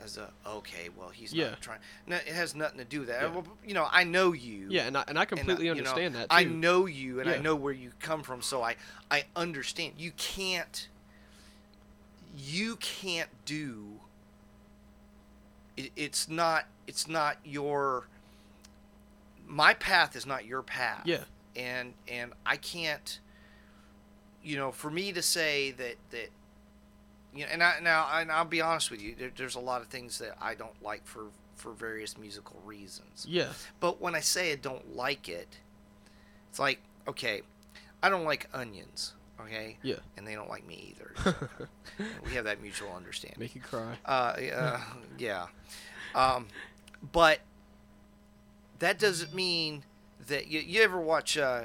as 0.00 0.16
a 0.16 0.30
okay, 0.46 0.88
well 0.96 1.10
he's 1.10 1.32
Yeah. 1.32 1.50
not 1.50 1.60
trying. 1.60 1.78
No, 2.06 2.16
it 2.16 2.28
has 2.28 2.54
nothing 2.54 2.78
to 2.78 2.84
do 2.84 3.00
with 3.00 3.08
that. 3.08 3.22
Yeah. 3.22 3.28
Well, 3.28 3.46
you 3.64 3.74
know, 3.74 3.86
I 3.90 4.04
know 4.04 4.32
you. 4.32 4.66
Yeah, 4.68 4.86
and 4.86 4.96
I, 4.96 5.04
and 5.06 5.18
I 5.18 5.22
and, 5.22 5.28
completely 5.30 5.66
you 5.66 5.74
know, 5.74 5.78
understand 5.78 6.14
that 6.14 6.30
too. 6.30 6.36
I 6.36 6.44
know 6.44 6.86
you, 6.86 7.20
and 7.20 7.30
I 7.30 7.38
know 7.38 7.54
where 7.54 7.72
you 7.72 7.92
come 8.00 8.22
from, 8.22 8.42
so 8.42 8.62
I 8.62 8.76
I 9.10 9.24
understand. 9.36 9.94
You 9.98 10.12
can't. 10.12 10.88
You 12.36 12.76
can't 12.76 13.28
do. 13.44 14.00
It, 15.76 15.92
it's 15.96 16.28
not. 16.28 16.66
It's 16.86 17.06
not 17.06 17.36
your. 17.44 18.08
My 19.46 19.74
path 19.74 20.16
is 20.16 20.26
not 20.26 20.46
your 20.46 20.62
path. 20.62 21.02
Yeah. 21.04 21.24
And 21.54 21.94
and 22.08 22.32
I 22.44 22.56
can't. 22.56 23.20
You 24.42 24.56
know, 24.56 24.72
for 24.72 24.90
me 24.90 25.12
to 25.12 25.22
say 25.22 25.70
that 25.72 25.96
that. 26.10 26.30
You 27.34 27.44
know, 27.44 27.52
and 27.52 27.62
I 27.62 27.80
now 27.80 28.08
and 28.12 28.30
I'll 28.30 28.44
be 28.44 28.60
honest 28.60 28.90
with 28.90 29.00
you. 29.00 29.14
There, 29.18 29.30
there's 29.34 29.54
a 29.54 29.60
lot 29.60 29.80
of 29.80 29.88
things 29.88 30.18
that 30.18 30.36
I 30.40 30.54
don't 30.54 30.82
like 30.82 31.06
for 31.06 31.26
for 31.56 31.72
various 31.72 32.18
musical 32.18 32.60
reasons. 32.64 33.26
Yeah. 33.28 33.48
But 33.80 34.00
when 34.00 34.14
I 34.14 34.20
say 34.20 34.52
I 34.52 34.56
don't 34.56 34.96
like 34.96 35.28
it, 35.28 35.58
it's 36.50 36.58
like, 36.58 36.80
okay, 37.06 37.42
I 38.02 38.08
don't 38.08 38.24
like 38.24 38.48
onions, 38.52 39.14
okay? 39.40 39.78
Yeah. 39.82 39.96
And 40.16 40.26
they 40.26 40.34
don't 40.34 40.48
like 40.48 40.66
me 40.66 40.94
either. 40.94 41.12
so 41.22 42.04
we 42.24 42.32
have 42.32 42.44
that 42.44 42.60
mutual 42.60 42.92
understanding. 42.94 43.38
Make 43.38 43.54
you 43.54 43.60
cry. 43.60 43.96
Uh, 44.04 44.36
uh, 44.54 44.80
yeah. 45.18 45.46
Um, 46.14 46.48
but 47.12 47.40
that 48.80 48.98
doesn't 48.98 49.32
mean 49.32 49.84
that 50.26 50.48
you, 50.48 50.60
you 50.60 50.82
ever 50.82 51.00
watch 51.00 51.38
uh, 51.38 51.62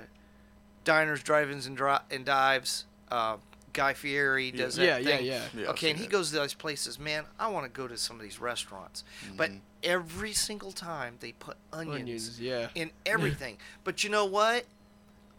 Diners, 0.84 1.24
Drive-ins, 1.24 1.66
and, 1.66 1.76
Dri- 1.76 1.98
and 2.12 2.24
Dives? 2.24 2.86
Uh, 3.10 3.38
Guy 3.78 3.94
Fieri 3.94 4.50
does 4.52 4.76
that 4.76 4.84
Yeah, 4.86 4.98
yeah, 4.98 5.18
thing. 5.18 5.26
yeah. 5.28 5.44
Yeah, 5.56 5.62
I've 5.66 5.70
okay, 5.70 5.92
and 5.92 5.98
seen 6.00 6.04
he 6.04 6.04
it. 6.06 6.10
goes 6.10 6.30
to 6.32 6.36
those 6.36 6.56
places. 6.56 6.98
Man, 7.00 7.26
I 7.40 7.48
want 7.48 7.66
to 7.66 7.70
go 7.70 7.88
to 7.88 7.96
some 7.96 8.16
of 8.16 8.24
these 8.24 8.40
restaurants, 8.40 9.04
but 9.36 9.52
Mhm. 9.52 9.60
every 9.84 10.34
single 10.34 10.72
time 10.72 11.18
they 11.20 11.34
put 11.34 11.58
onions, 11.72 12.00
Onions, 12.02 12.40
yeah. 12.42 12.70
in 12.74 12.90
everything. 13.06 13.58
but 13.84 14.04
you 14.04 14.10
know 14.10 14.26
what? 14.26 14.66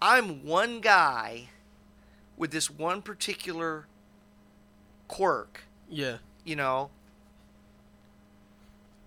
I'm 0.00 0.44
one 0.44 0.80
guy 0.80 1.48
with 2.36 2.52
this 2.52 2.70
one 2.70 3.02
particular 3.02 3.86
quirk 5.08 5.62
Yeah. 5.90 6.18
you 6.44 6.54
know, 6.54 6.90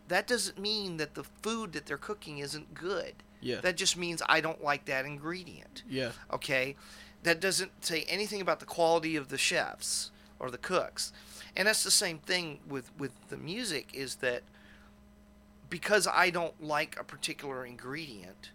that 0.09 0.27
doesn't 0.27 0.59
mean 0.59 0.97
that 0.97 1.15
the 1.15 1.23
food 1.23 1.71
that 1.71 1.86
they're 1.86 1.97
cooking 1.97 2.39
isn't 2.39 2.73
good. 2.73 3.13
Yeah. 3.39 3.61
That 3.61 3.77
just 3.77 3.95
means 3.95 4.21
I 4.27 4.41
don't 4.41 4.61
like 4.61 4.86
that 4.86 5.05
ingredient. 5.05 5.84
yeah. 5.88 6.11
Okay? 6.32 6.75
That 7.24 7.39
doesn't 7.39 7.84
say 7.86 8.03
anything 8.09 8.41
about 8.41 8.59
the 8.59 8.65
quality 8.65 9.15
of 9.15 9.30
the 9.30 9.38
chefs 9.38 10.11
or 10.39 10.49
the 10.49 10.57
cooks. 10.57 11.13
And 11.55 11.67
that's 11.67 11.84
the 11.84 11.91
same 11.91 12.17
thing 12.19 12.59
with 12.67 12.91
with 12.97 13.11
the 13.30 13.38
music 13.38 13.89
is 13.93 14.15
that 14.15 14.43
because 15.69 16.07
I 16.07 16.30
don't 16.30 16.61
like 16.63 16.99
a 16.99 17.03
particular 17.03 17.65
ingredient 17.65 18.51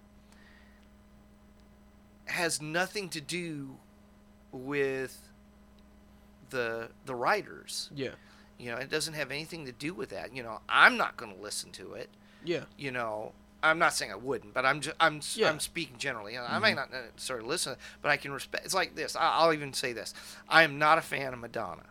has 2.26 2.60
nothing 2.60 3.08
to 3.10 3.20
do 3.20 3.76
with 4.52 5.28
the 6.50 6.88
the 7.04 7.14
writers. 7.14 7.90
Yeah. 7.94 8.10
You 8.58 8.70
know, 8.72 8.78
it 8.78 8.90
doesn't 8.90 9.14
have 9.14 9.30
anything 9.30 9.66
to 9.66 9.72
do 9.72 9.92
with 9.92 10.10
that. 10.10 10.34
You 10.34 10.42
know, 10.42 10.60
I'm 10.68 10.96
not 10.96 11.16
going 11.16 11.34
to 11.34 11.40
listen 11.40 11.70
to 11.72 11.92
it 11.92 12.08
Yeah. 12.44 12.64
you 12.78 12.90
know, 12.90 13.32
I'm 13.62 13.78
not 13.78 13.94
saying 13.94 14.12
I 14.12 14.16
wouldn't, 14.16 14.54
but 14.54 14.64
I'm 14.64 14.80
just, 14.80 14.96
I'm 15.00 15.20
Yeah. 15.34 15.48
I'm 15.48 15.60
speaking 15.60 15.96
generally. 15.98 16.34
You 16.34 16.38
know, 16.40 16.46
I 16.48 16.58
may 16.58 16.68
mm-hmm. 16.68 16.76
not 16.76 16.92
necessarily 16.92 17.46
listen, 17.46 17.76
but 18.02 18.10
I 18.10 18.16
can 18.16 18.32
respect. 18.32 18.64
It's 18.64 18.74
like 18.74 18.94
this. 18.94 19.16
I, 19.16 19.36
I'll 19.36 19.52
even 19.52 19.72
say 19.72 19.92
this: 19.92 20.14
I 20.48 20.62
am 20.62 20.78
not 20.78 20.98
a 20.98 21.02
fan 21.02 21.32
of 21.32 21.40
Madonna. 21.40 21.84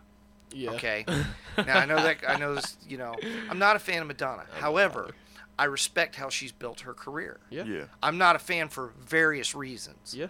Yeah. 0.51 0.71
Okay. 0.71 1.05
now 1.57 1.79
I 1.79 1.85
know 1.85 1.97
that 1.97 2.17
I 2.27 2.37
know 2.37 2.55
this. 2.55 2.77
You 2.87 2.97
know, 2.97 3.15
I'm 3.49 3.59
not 3.59 3.75
a 3.75 3.79
fan 3.79 4.01
of 4.01 4.07
Madonna. 4.07 4.45
However, 4.59 5.01
bother. 5.01 5.15
I 5.57 5.65
respect 5.65 6.15
how 6.15 6.29
she's 6.29 6.51
built 6.51 6.81
her 6.81 6.93
career. 6.93 7.39
Yeah. 7.49 7.63
Yeah. 7.65 7.85
I'm 8.01 8.17
not 8.17 8.35
a 8.35 8.39
fan 8.39 8.69
for 8.69 8.93
various 8.99 9.55
reasons, 9.55 10.13
Yeah. 10.15 10.27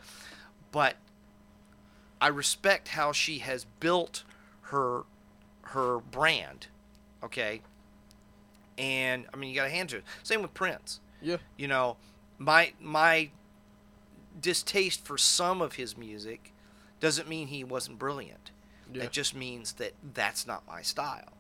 but 0.72 0.96
I 2.22 2.28
respect 2.28 2.90
how 2.90 3.12
she 3.12 3.40
has 3.40 3.66
built 3.80 4.24
her 4.62 5.04
her 5.62 6.00
brand. 6.00 6.68
Okay. 7.24 7.62
And 8.78 9.26
I 9.34 9.38
mean, 9.38 9.50
you 9.50 9.56
got 9.56 9.64
to 9.64 9.70
hand 9.70 9.90
to 9.90 9.98
it. 9.98 10.04
Same 10.24 10.42
with 10.42 10.54
Prince 10.54 11.00
Yeah. 11.26 11.38
you 11.58 11.68
know 11.68 11.98
my 12.38 12.74
my 12.80 13.30
distaste 14.40 15.06
for 15.06 15.18
some 15.18 15.62
of 15.62 15.74
his 15.74 15.98
music 15.98 16.52
doesn't 17.00 17.28
mean 17.28 17.48
he 17.48 17.64
wasn't 17.64 17.98
brilliant 18.00 18.52
Yeah. 18.94 19.04
it 19.04 19.12
just 19.12 19.34
means 19.36 19.74
that 19.74 19.94
that's 20.14 20.46
not 20.46 20.64
my 20.68 20.82
style 20.82 21.34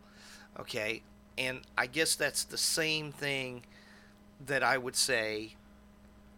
okay 0.59 1.01
and 1.37 1.61
i 1.77 1.85
guess 1.87 2.15
that's 2.15 2.43
the 2.43 2.57
same 2.57 3.11
thing 3.11 3.63
that 4.45 4.63
i 4.63 4.77
would 4.77 4.95
say 4.95 5.55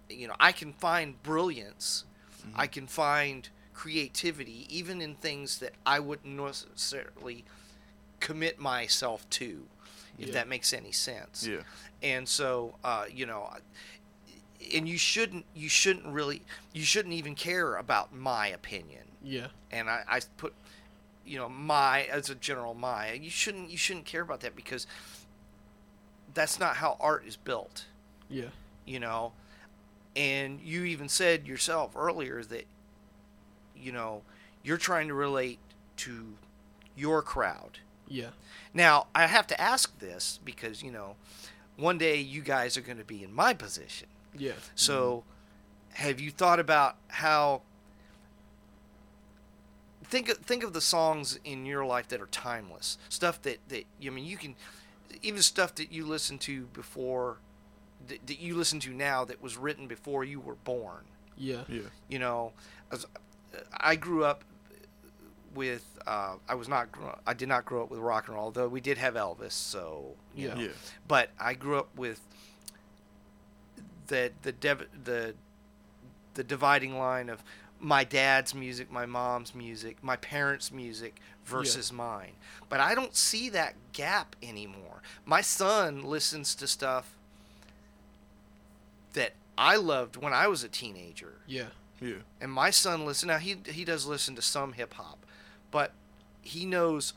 you 0.09 0.27
know 0.27 0.35
i 0.39 0.51
can 0.51 0.73
find 0.73 1.21
brilliance 1.23 2.03
mm-hmm. 2.41 2.59
i 2.59 2.67
can 2.67 2.87
find 2.87 3.49
creativity 3.73 4.65
even 4.69 5.01
in 5.01 5.15
things 5.15 5.59
that 5.59 5.73
i 5.85 5.99
wouldn't 5.99 6.35
necessarily 6.35 7.45
commit 8.19 8.59
myself 8.59 9.29
to 9.29 9.67
if 10.17 10.29
Yeah. 10.29 10.33
that 10.33 10.47
makes 10.47 10.73
any 10.73 10.91
sense 10.91 11.45
Yeah. 11.45 11.61
And 12.03 12.27
so 12.27 12.75
uh, 12.83 13.05
you 13.11 13.25
know 13.25 13.49
and 14.75 14.87
you 14.87 14.97
shouldn't 14.97 15.45
you 15.55 15.69
shouldn't 15.69 16.05
really 16.07 16.41
you 16.73 16.83
shouldn't 16.83 17.13
even 17.13 17.35
care 17.35 17.75
about 17.75 18.13
my 18.13 18.47
opinion 18.47 19.03
Yeah. 19.23 19.47
and 19.71 19.89
I, 19.89 20.03
I 20.07 20.19
put 20.37 20.53
you 21.25 21.37
know 21.37 21.49
my 21.49 22.03
as 22.03 22.29
a 22.29 22.35
general 22.35 22.73
my 22.73 23.13
you 23.13 23.29
shouldn't 23.29 23.69
you 23.69 23.77
shouldn't 23.77 24.05
care 24.05 24.21
about 24.21 24.41
that 24.41 24.55
because 24.55 24.87
that's 26.33 26.59
not 26.59 26.77
how 26.77 26.97
art 26.99 27.25
is 27.25 27.35
built 27.35 27.85
Yeah. 28.29 28.49
you 28.85 28.99
know 28.99 29.33
and 30.15 30.59
you 30.61 30.83
even 30.83 31.09
said 31.09 31.47
yourself 31.47 31.95
earlier 31.95 32.43
that 32.43 32.65
you 33.75 33.91
know 33.91 34.21
you're 34.63 34.77
trying 34.77 35.07
to 35.07 35.13
relate 35.13 35.59
to 35.97 36.33
your 36.95 37.21
crowd 37.21 37.79
Yeah. 38.07 38.29
now, 38.73 39.07
I 39.13 39.27
have 39.27 39.45
to 39.47 39.61
ask 39.61 39.99
this 39.99 40.39
because, 40.43 40.81
you 40.81 40.91
know, 40.91 41.15
one 41.77 41.97
day 41.97 42.17
you 42.17 42.41
guys 42.41 42.75
are 42.77 42.81
going 42.81 42.97
to 42.97 43.05
be 43.05 43.23
in 43.23 43.33
my 43.33 43.53
position. 43.53 44.07
Yeah. 44.37 44.53
So, 44.75 45.23
mm-hmm. 45.91 46.03
have 46.03 46.19
you 46.19 46.31
thought 46.31 46.59
about 46.59 46.97
how 47.07 47.61
think 50.07 50.29
of, 50.29 50.37
think 50.37 50.63
of 50.63 50.73
the 50.73 50.81
songs 50.81 51.39
in 51.43 51.65
your 51.65 51.85
life 51.85 52.07
that 52.09 52.21
are 52.21 52.27
timeless. 52.27 52.97
Stuff 53.09 53.41
that 53.43 53.59
that 53.69 53.85
I 54.05 54.09
mean, 54.09 54.25
you 54.25 54.37
can 54.37 54.55
even 55.21 55.41
stuff 55.41 55.75
that 55.75 55.91
you 55.91 56.05
listen 56.05 56.37
to 56.39 56.65
before 56.67 57.37
that, 58.07 58.25
that 58.27 58.39
you 58.39 58.55
listen 58.55 58.79
to 58.81 58.91
now 58.91 59.25
that 59.25 59.41
was 59.41 59.57
written 59.57 59.87
before 59.87 60.23
you 60.23 60.39
were 60.39 60.55
born. 60.55 61.05
Yeah. 61.37 61.63
Yeah. 61.67 61.81
You 62.07 62.19
know, 62.19 62.53
as, 62.91 63.05
I 63.75 63.95
grew 63.95 64.23
up 64.23 64.43
with 65.57 65.99
uh, 66.07 66.35
I 66.47 66.55
was 66.55 66.69
not 66.69 66.91
grow- 66.91 67.19
I 67.27 67.33
did 67.33 67.49
not 67.49 67.65
grow 67.65 67.83
up 67.83 67.89
with 67.91 67.99
rock 67.99 68.27
and 68.29 68.35
roll, 68.37 68.51
though 68.51 68.69
we 68.69 68.79
did 68.79 68.97
have 68.97 69.15
Elvis. 69.15 69.51
So 69.51 70.15
you 70.35 70.47
Yeah. 70.47 70.53
know. 70.53 70.61
Yeah. 70.61 70.67
but 71.07 71.31
I 71.39 71.53
grew 71.55 71.77
up 71.79 71.89
with 71.97 72.21
the 74.07 74.31
the 74.43 74.51
dev- 74.53 74.87
the 75.03 75.35
the 76.35 76.43
dividing 76.43 76.97
line 76.97 77.27
of 77.29 77.43
my 77.79 78.03
dad's 78.03 78.55
music, 78.55 78.89
my 78.91 79.05
mom's 79.05 79.53
music, 79.53 79.97
my 80.01 80.15
parents' 80.15 80.71
music 80.71 81.19
versus 81.45 81.91
mine. 81.91 82.33
But 82.69 82.79
I 82.79 82.95
don't 82.95 83.15
see 83.15 83.49
that 83.49 83.75
gap 83.93 84.35
anymore. 84.41 85.01
My 85.25 85.41
son 85.41 86.03
listens 86.03 86.55
to 86.55 86.67
stuff 86.67 87.15
that 89.13 89.33
I 89.57 89.75
loved 89.75 90.15
when 90.15 90.33
I 90.33 90.47
was 90.47 90.63
a 90.63 90.69
teenager 90.69 91.35
Yeah. 91.47 91.67
Yeah. 91.99 92.17
and 92.39 92.51
my 92.51 92.69
son 92.69 93.05
listen 93.05 93.27
now 93.27 93.37
he 93.39 93.57
he 93.67 93.83
does 93.85 94.05
listen 94.05 94.35
to 94.35 94.41
some 94.41 94.73
hip 94.73 94.93
hop 94.93 95.25
but 95.71 95.91
he 96.41 96.65
knows 96.65 97.13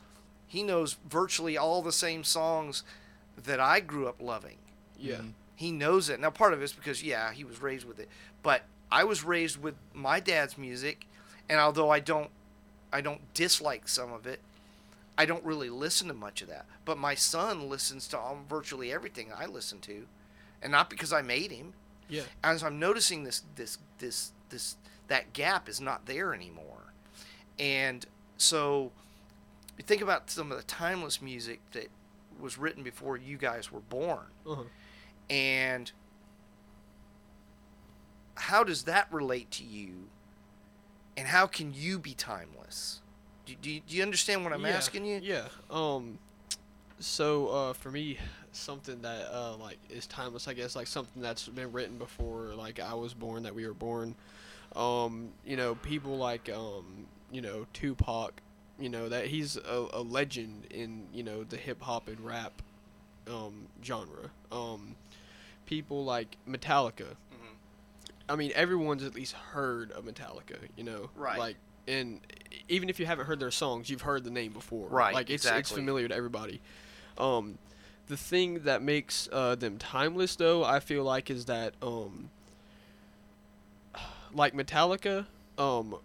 he 0.47 0.63
knows 0.63 0.97
virtually 1.09 1.57
all 1.57 1.81
the 1.81 1.91
same 1.91 2.23
songs 2.23 2.83
that 3.41 3.59
I 3.59 3.79
grew 3.79 4.07
up 4.07 4.21
loving 4.21 4.57
Yeah. 4.97 5.17
Mhm. 5.17 5.33
he 5.55 5.71
knows 5.71 6.09
it 6.09 6.19
now 6.19 6.29
part 6.29 6.53
of 6.53 6.61
it's 6.61 6.73
because 6.73 7.01
yeah 7.03 7.31
he 7.31 7.43
was 7.43 7.61
raised 7.61 7.85
with 7.85 7.99
it 7.99 8.09
but 8.43 8.63
I 8.91 9.03
was 9.05 9.23
raised 9.23 9.57
with 9.61 9.75
my 9.93 10.19
dad's 10.19 10.57
music 10.57 11.07
and 11.49 11.59
although 11.59 11.89
I 11.89 11.99
don't 11.99 12.29
I 12.91 13.01
don't 13.01 13.33
dislike 13.33 13.87
some 13.87 14.11
of 14.11 14.27
it 14.27 14.41
I 15.17 15.25
don't 15.25 15.43
really 15.45 15.69
listen 15.69 16.07
to 16.09 16.13
much 16.13 16.41
of 16.41 16.47
that 16.49 16.65
but 16.83 16.97
my 16.97 17.15
son 17.15 17.69
listens 17.69 18.07
to 18.09 18.19
um, 18.19 18.45
virtually 18.49 18.91
everything 18.91 19.31
I 19.35 19.45
listen 19.45 19.79
to 19.81 20.07
and 20.61 20.71
not 20.71 20.89
because 20.89 21.13
I 21.13 21.21
made 21.21 21.51
him 21.51 21.73
Yeah. 22.09 22.23
as 22.43 22.63
I'm 22.63 22.77
noticing 22.79 23.23
this 23.23 23.43
this 23.55 23.77
this 23.99 24.33
this 24.49 24.75
that 25.07 25.31
gap 25.33 25.67
is 25.69 25.79
not 25.81 26.05
there 26.05 26.33
anymore. 26.33 26.93
And 27.59 28.05
so 28.41 28.91
you 29.77 29.83
think 29.83 30.01
about 30.01 30.29
some 30.29 30.51
of 30.51 30.57
the 30.57 30.63
timeless 30.63 31.21
music 31.21 31.59
that 31.71 31.87
was 32.39 32.57
written 32.57 32.83
before 32.83 33.17
you 33.17 33.37
guys 33.37 33.71
were 33.71 33.79
born. 33.81 34.25
Uh-huh. 34.47 34.63
And 35.29 35.91
how 38.35 38.63
does 38.63 38.83
that 38.83 39.07
relate 39.11 39.51
to 39.51 39.63
you? 39.63 40.07
And 41.17 41.27
how 41.27 41.45
can 41.47 41.73
you 41.73 41.99
be 41.99 42.13
timeless? 42.13 43.01
Do, 43.45 43.53
do, 43.61 43.69
you- 43.71 43.81
do 43.87 43.95
you 43.95 44.03
understand 44.03 44.43
what 44.43 44.53
I'm 44.53 44.61
Yeah, 44.65 44.69
asking 44.69 45.05
you? 45.05 45.19
Yeah. 45.21 45.47
Um. 45.69 46.17
So 46.99 47.47
uh, 47.47 47.73
for 47.73 47.89
me, 47.91 48.17
something 48.51 49.01
that 49.01 49.27
uh, 49.33 49.55
like 49.57 49.77
is 49.89 50.05
timeless, 50.07 50.47
I 50.47 50.53
guess, 50.53 50.75
like 50.75 50.87
something 50.87 51.21
that's 51.21 51.47
been 51.47 51.71
written 51.71 51.97
before, 51.97 52.53
like 52.55 52.79
I 52.79 52.93
was 52.93 53.13
born, 53.13 53.43
that 53.43 53.53
we 53.55 53.65
were 53.67 53.73
born. 53.73 54.15
Um. 54.75 55.29
You 55.45 55.57
know, 55.57 55.75
people 55.75 56.17
like 56.17 56.49
um. 56.49 57.05
You 57.31 57.41
know, 57.41 57.67
Tupac. 57.73 58.41
You 58.79 58.89
know 58.89 59.09
that 59.09 59.27
he's 59.27 59.57
a, 59.57 59.87
a 59.93 60.01
legend 60.01 60.65
in 60.71 61.07
you 61.13 61.23
know 61.23 61.43
the 61.43 61.57
hip 61.57 61.81
hop 61.81 62.07
and 62.07 62.19
rap, 62.19 62.61
um, 63.27 63.67
genre. 63.83 64.29
Um. 64.51 64.95
People 65.67 66.03
like 66.03 66.35
Metallica. 66.49 67.15
Mhm. 67.31 67.55
I 68.27 68.35
mean, 68.35 68.51
everyone's 68.55 69.03
at 69.03 69.15
least 69.15 69.33
heard 69.33 69.91
of 69.91 70.03
Metallica, 70.03 70.57
you 70.75 70.83
know. 70.83 71.09
Right. 71.15 71.39
Like, 71.39 71.55
and 71.87 72.19
even 72.67 72.89
if 72.89 72.99
you 72.99 73.05
haven't 73.05 73.25
heard 73.27 73.39
their 73.39 73.51
songs, 73.51 73.89
you've 73.89 74.01
heard 74.01 74.25
the 74.25 74.31
name 74.31 74.51
before. 74.51 74.89
Right, 74.89 75.13
Like 75.13 75.29
it's 75.29 75.45
it's 75.45 75.71
familiar 75.71 76.09
to 76.09 76.15
everybody. 76.15 76.59
Um, 77.17 77.57
the 78.07 78.17
thing 78.17 78.63
that 78.63 78.81
makes 78.81 79.29
uh, 79.31 79.55
them 79.55 79.77
timeless, 79.77 80.35
though, 80.35 80.63
I 80.65 80.81
feel 80.81 81.03
like, 81.05 81.29
is 81.29 81.45
that 81.45 81.73
um, 81.81 82.29
like 84.33 84.53
Metallica, 84.53 85.25
um, 85.57 85.95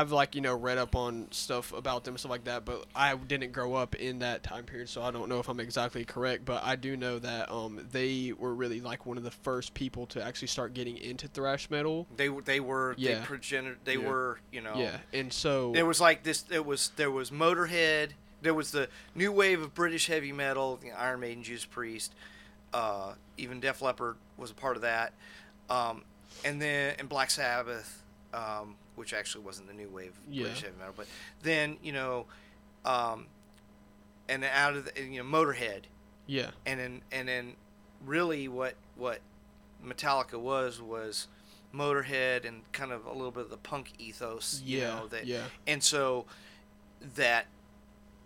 I've 0.00 0.12
like 0.12 0.34
you 0.34 0.40
know 0.40 0.54
read 0.54 0.76
up 0.78 0.94
on 0.94 1.28
stuff 1.30 1.72
about 1.72 2.04
them 2.04 2.12
and 2.14 2.18
stuff 2.20 2.30
like 2.30 2.44
that, 2.44 2.64
but 2.64 2.84
I 2.94 3.14
didn't 3.16 3.52
grow 3.52 3.74
up 3.74 3.94
in 3.94 4.18
that 4.18 4.42
time 4.42 4.64
period, 4.64 4.88
so 4.88 5.02
I 5.02 5.10
don't 5.10 5.28
know 5.28 5.38
if 5.38 5.48
I'm 5.48 5.58
exactly 5.60 6.04
correct. 6.04 6.44
But 6.44 6.62
I 6.64 6.76
do 6.76 6.96
know 6.96 7.18
that 7.18 7.50
um, 7.50 7.80
they 7.92 8.32
were 8.36 8.54
really 8.54 8.80
like 8.80 9.06
one 9.06 9.16
of 9.16 9.24
the 9.24 9.30
first 9.30 9.72
people 9.74 10.06
to 10.08 10.22
actually 10.22 10.48
start 10.48 10.74
getting 10.74 10.98
into 10.98 11.28
thrash 11.28 11.70
metal. 11.70 12.06
They 12.16 12.28
were 12.28 12.42
they 12.42 12.60
were 12.60 12.94
Yeah. 12.98 13.20
they 13.20 13.24
progener- 13.24 13.76
they 13.84 13.96
Yeah. 13.96 14.08
were, 14.08 14.38
you 14.52 14.60
know. 14.60 14.74
Yeah, 14.76 14.98
and 15.12 15.32
so 15.32 15.72
There 15.72 15.86
was 15.86 16.00
like 16.00 16.22
this. 16.24 16.42
There 16.42 16.62
was 16.62 16.90
there 16.96 17.10
was 17.10 17.30
Motorhead. 17.30 18.10
There 18.42 18.52
was 18.54 18.70
the 18.72 18.88
new 19.14 19.32
wave 19.32 19.62
of 19.62 19.74
British 19.74 20.08
heavy 20.08 20.30
metal. 20.32 20.76
The 20.76 20.92
Iron 20.92 21.20
Maiden, 21.20 21.42
Judas 21.42 21.64
Priest, 21.64 22.14
uh, 22.74 23.14
even 23.38 23.60
Def 23.60 23.80
Leppard 23.80 24.16
was 24.36 24.50
a 24.50 24.54
part 24.54 24.76
of 24.76 24.82
that. 24.82 25.14
Um, 25.70 26.04
and 26.44 26.60
then 26.60 26.96
and 26.98 27.08
Black 27.08 27.30
Sabbath, 27.30 28.02
um, 28.34 28.76
which 28.96 29.14
actually 29.14 29.44
wasn't 29.44 29.68
the 29.68 29.74
new 29.74 29.88
wave 29.88 30.10
of 30.26 30.32
Yeah. 30.34 30.42
British 30.44 30.62
heavy 30.62 30.76
metal. 30.78 30.94
But 30.96 31.06
then 31.42 31.76
you 31.82 31.92
know, 31.92 32.26
um, 32.84 33.26
and 34.28 34.42
then 34.42 34.50
out 34.52 34.74
of 34.76 34.84
the, 34.92 35.02
you 35.02 35.22
know 35.22 35.28
Motorhead, 35.38 35.82
Yeah. 36.26 36.50
and 36.66 36.80
then 36.80 37.02
and 37.12 37.28
then 37.28 37.54
really 38.04 38.48
what 38.48 38.74
what 38.96 39.20
Metallica 39.84 40.38
was 40.40 40.80
was 40.82 41.28
Motorhead 41.74 42.44
and 42.46 42.70
kind 42.72 42.90
of 42.92 43.04
a 43.06 43.12
little 43.12 43.30
bit 43.30 43.44
of 43.44 43.50
the 43.50 43.56
punk 43.56 43.92
ethos, 43.98 44.60
you 44.64 44.78
Yeah. 44.80 44.86
know 44.96 45.06
that 45.08 45.26
yeah. 45.26 45.44
and 45.66 45.82
so 45.82 46.26
that 47.14 47.46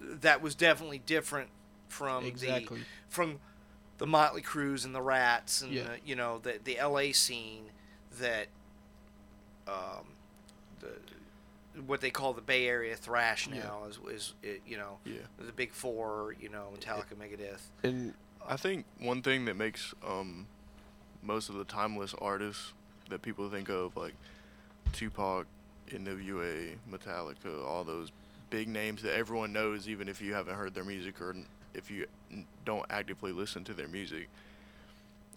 that 0.01 0.41
was 0.41 0.55
definitely 0.55 0.99
different 0.99 1.51
from 1.89 2.25
Exactly. 2.25 2.79
the 2.81 2.85
from 3.09 3.41
the 3.99 4.07
Motley 4.07 4.41
Crues 4.41 4.85
and 4.87 4.95
the 4.95 5.03
Ratts 5.03 5.61
and 5.61 5.73
Yeah. 5.73 5.83
the, 5.83 5.99
you 6.05 6.15
know 6.17 6.39
the 6.39 6.59
the 6.63 6.79
LA 6.81 7.13
scene 7.13 7.71
that 8.19 8.47
um 9.69 10.07
the 10.81 11.83
what 11.87 12.01
they 12.01 12.11
call 12.11 12.33
the 12.33 12.41
Bay 12.43 12.67
Area 12.67 12.97
thrash 12.97 13.47
Yeah. 13.47 13.61
now 13.65 13.85
is 13.89 13.99
is 14.11 14.35
it, 14.43 14.61
you 14.67 14.77
know 14.77 14.99
Yeah. 15.05 15.21
the 15.39 15.53
big 15.53 15.73
four 15.73 16.35
you 16.41 16.49
know 16.49 16.69
Metallica 16.77 17.15
Megadeth 17.19 17.61
And 17.85 18.15
I 18.47 18.57
think 18.57 18.85
one 18.99 19.23
thing 19.23 19.45
that 19.45 19.55
makes 19.57 19.95
um, 20.07 20.47
most 21.23 21.49
of 21.49 21.55
the 21.55 21.65
timeless 21.65 22.15
artists 22.21 22.73
that 23.11 23.23
people 23.23 23.49
think 23.51 23.69
of, 23.69 23.97
like 23.97 24.15
Tupac, 24.93 25.47
NWA, 25.91 26.77
Metallica, 26.91 27.65
all 27.67 27.85
those 27.85 28.11
big 28.49 28.67
names 28.69 29.03
that 29.03 29.15
everyone 29.15 29.53
knows, 29.53 29.89
even 29.89 30.09
if 30.09 30.21
you 30.23 30.33
haven't 30.35 30.55
heard 30.55 30.75
their 30.75 30.85
music 30.85 31.21
or 31.21 31.37
if 31.75 31.91
you 31.91 32.07
don't 32.65 32.87
actively 32.91 33.31
listen 33.33 33.63
to 33.65 33.75
their 33.75 33.89
music. 33.89 34.29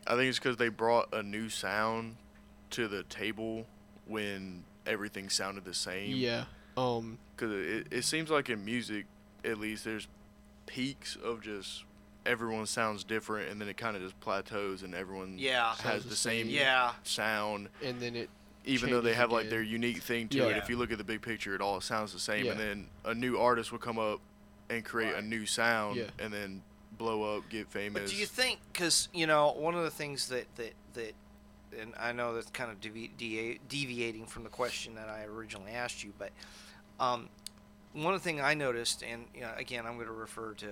I 0.08 0.16
think 0.16 0.30
it's 0.30 0.40
because 0.40 0.58
they 0.58 0.70
brought 0.70 1.14
a 1.14 1.22
new 1.22 1.50
sound 1.50 2.16
to 2.72 2.88
the 2.88 3.04
table 3.04 3.66
when 4.08 4.64
everything 4.86 5.30
sounded 5.30 5.66
the 5.66 5.74
same. 5.74 6.16
yeah. 6.16 6.46
Um. 6.78 7.18
Because 7.36 7.52
it, 7.54 7.88
it 7.92 8.04
seems 8.04 8.30
like 8.30 8.50
in 8.50 8.64
music, 8.66 9.06
at 9.44 9.60
least, 9.60 9.84
there's 9.86 10.08
peaks 10.66 11.16
of 11.24 11.42
just 11.42 11.84
everyone 12.26 12.66
sounds 12.66 13.04
different, 13.04 13.50
and 13.52 13.60
then 13.60 13.68
it 13.68 13.76
kind 13.78 13.96
of 13.96 14.02
just 14.02 14.20
plateaus, 14.22 14.82
and 14.84 14.96
everyone 14.96 15.36
Yeah. 15.38 15.76
has 15.76 16.04
the 16.04 16.10
the 16.10 16.16
same 16.16 16.46
same. 16.48 16.56
yeah 16.56 16.94
sound, 17.04 17.70
And 17.84 18.00
then 18.00 18.16
it. 18.16 18.30
even 18.66 18.90
though 18.92 19.02
they 19.02 19.10
changes 19.10 19.18
have 19.22 19.32
like 19.32 19.50
their 19.50 19.62
unique 19.62 20.02
thing 20.02 20.30
to 20.30 20.38
Yeah. 20.38 20.46
it. 20.48 20.58
If 20.58 20.70
you 20.70 20.78
look 20.78 20.92
at 20.92 20.98
the 20.98 21.04
big 21.04 21.22
picture, 21.22 21.54
it 21.54 21.60
all 21.62 21.82
sounds 21.82 22.14
the 22.14 22.20
same, 22.20 22.46
Yeah. 22.46 22.52
and 22.52 22.60
then 22.60 22.88
a 23.04 23.14
new 23.14 23.38
artist 23.38 23.72
will 23.72 23.80
come 23.80 24.00
up 24.00 24.22
and 24.70 24.86
create 24.86 25.16
a 25.16 25.22
new 25.22 25.46
sound, 25.46 25.98
Yeah. 25.98 26.06
and 26.18 26.34
then 26.34 26.64
blow 26.98 27.36
up, 27.38 27.50
get 27.50 27.68
famous. 27.68 28.04
But 28.04 28.10
do 28.12 28.16
you 28.16 28.26
think, 28.26 28.60
because 28.72 29.10
you 29.14 29.28
know, 29.28 29.52
one 29.52 29.76
of 29.76 29.84
the 29.84 29.92
things 29.92 30.30
that 30.30 30.46
that 30.56 30.74
that, 30.94 31.14
and 31.82 31.94
I 32.00 32.12
know 32.12 32.34
that's 32.36 32.50
kind 32.52 32.72
of 32.72 32.80
devi- 32.82 33.12
de- 33.18 33.60
deviating 33.70 34.26
from 34.26 34.44
the 34.44 34.50
question 34.50 34.96
that 34.96 35.10
I 35.10 35.24
originally 35.26 35.72
asked 35.72 36.04
you, 36.04 36.14
but 36.18 36.32
um, 37.00 37.30
one 37.94 38.14
of 38.14 38.22
the 38.22 38.24
things 38.24 38.42
I 38.42 38.54
noticed, 38.54 39.04
and 39.04 39.26
you 39.36 39.42
know, 39.42 39.52
again, 39.58 39.86
I'm 39.86 39.96
going 39.96 40.08
to 40.08 40.14
refer 40.14 40.54
to 40.56 40.68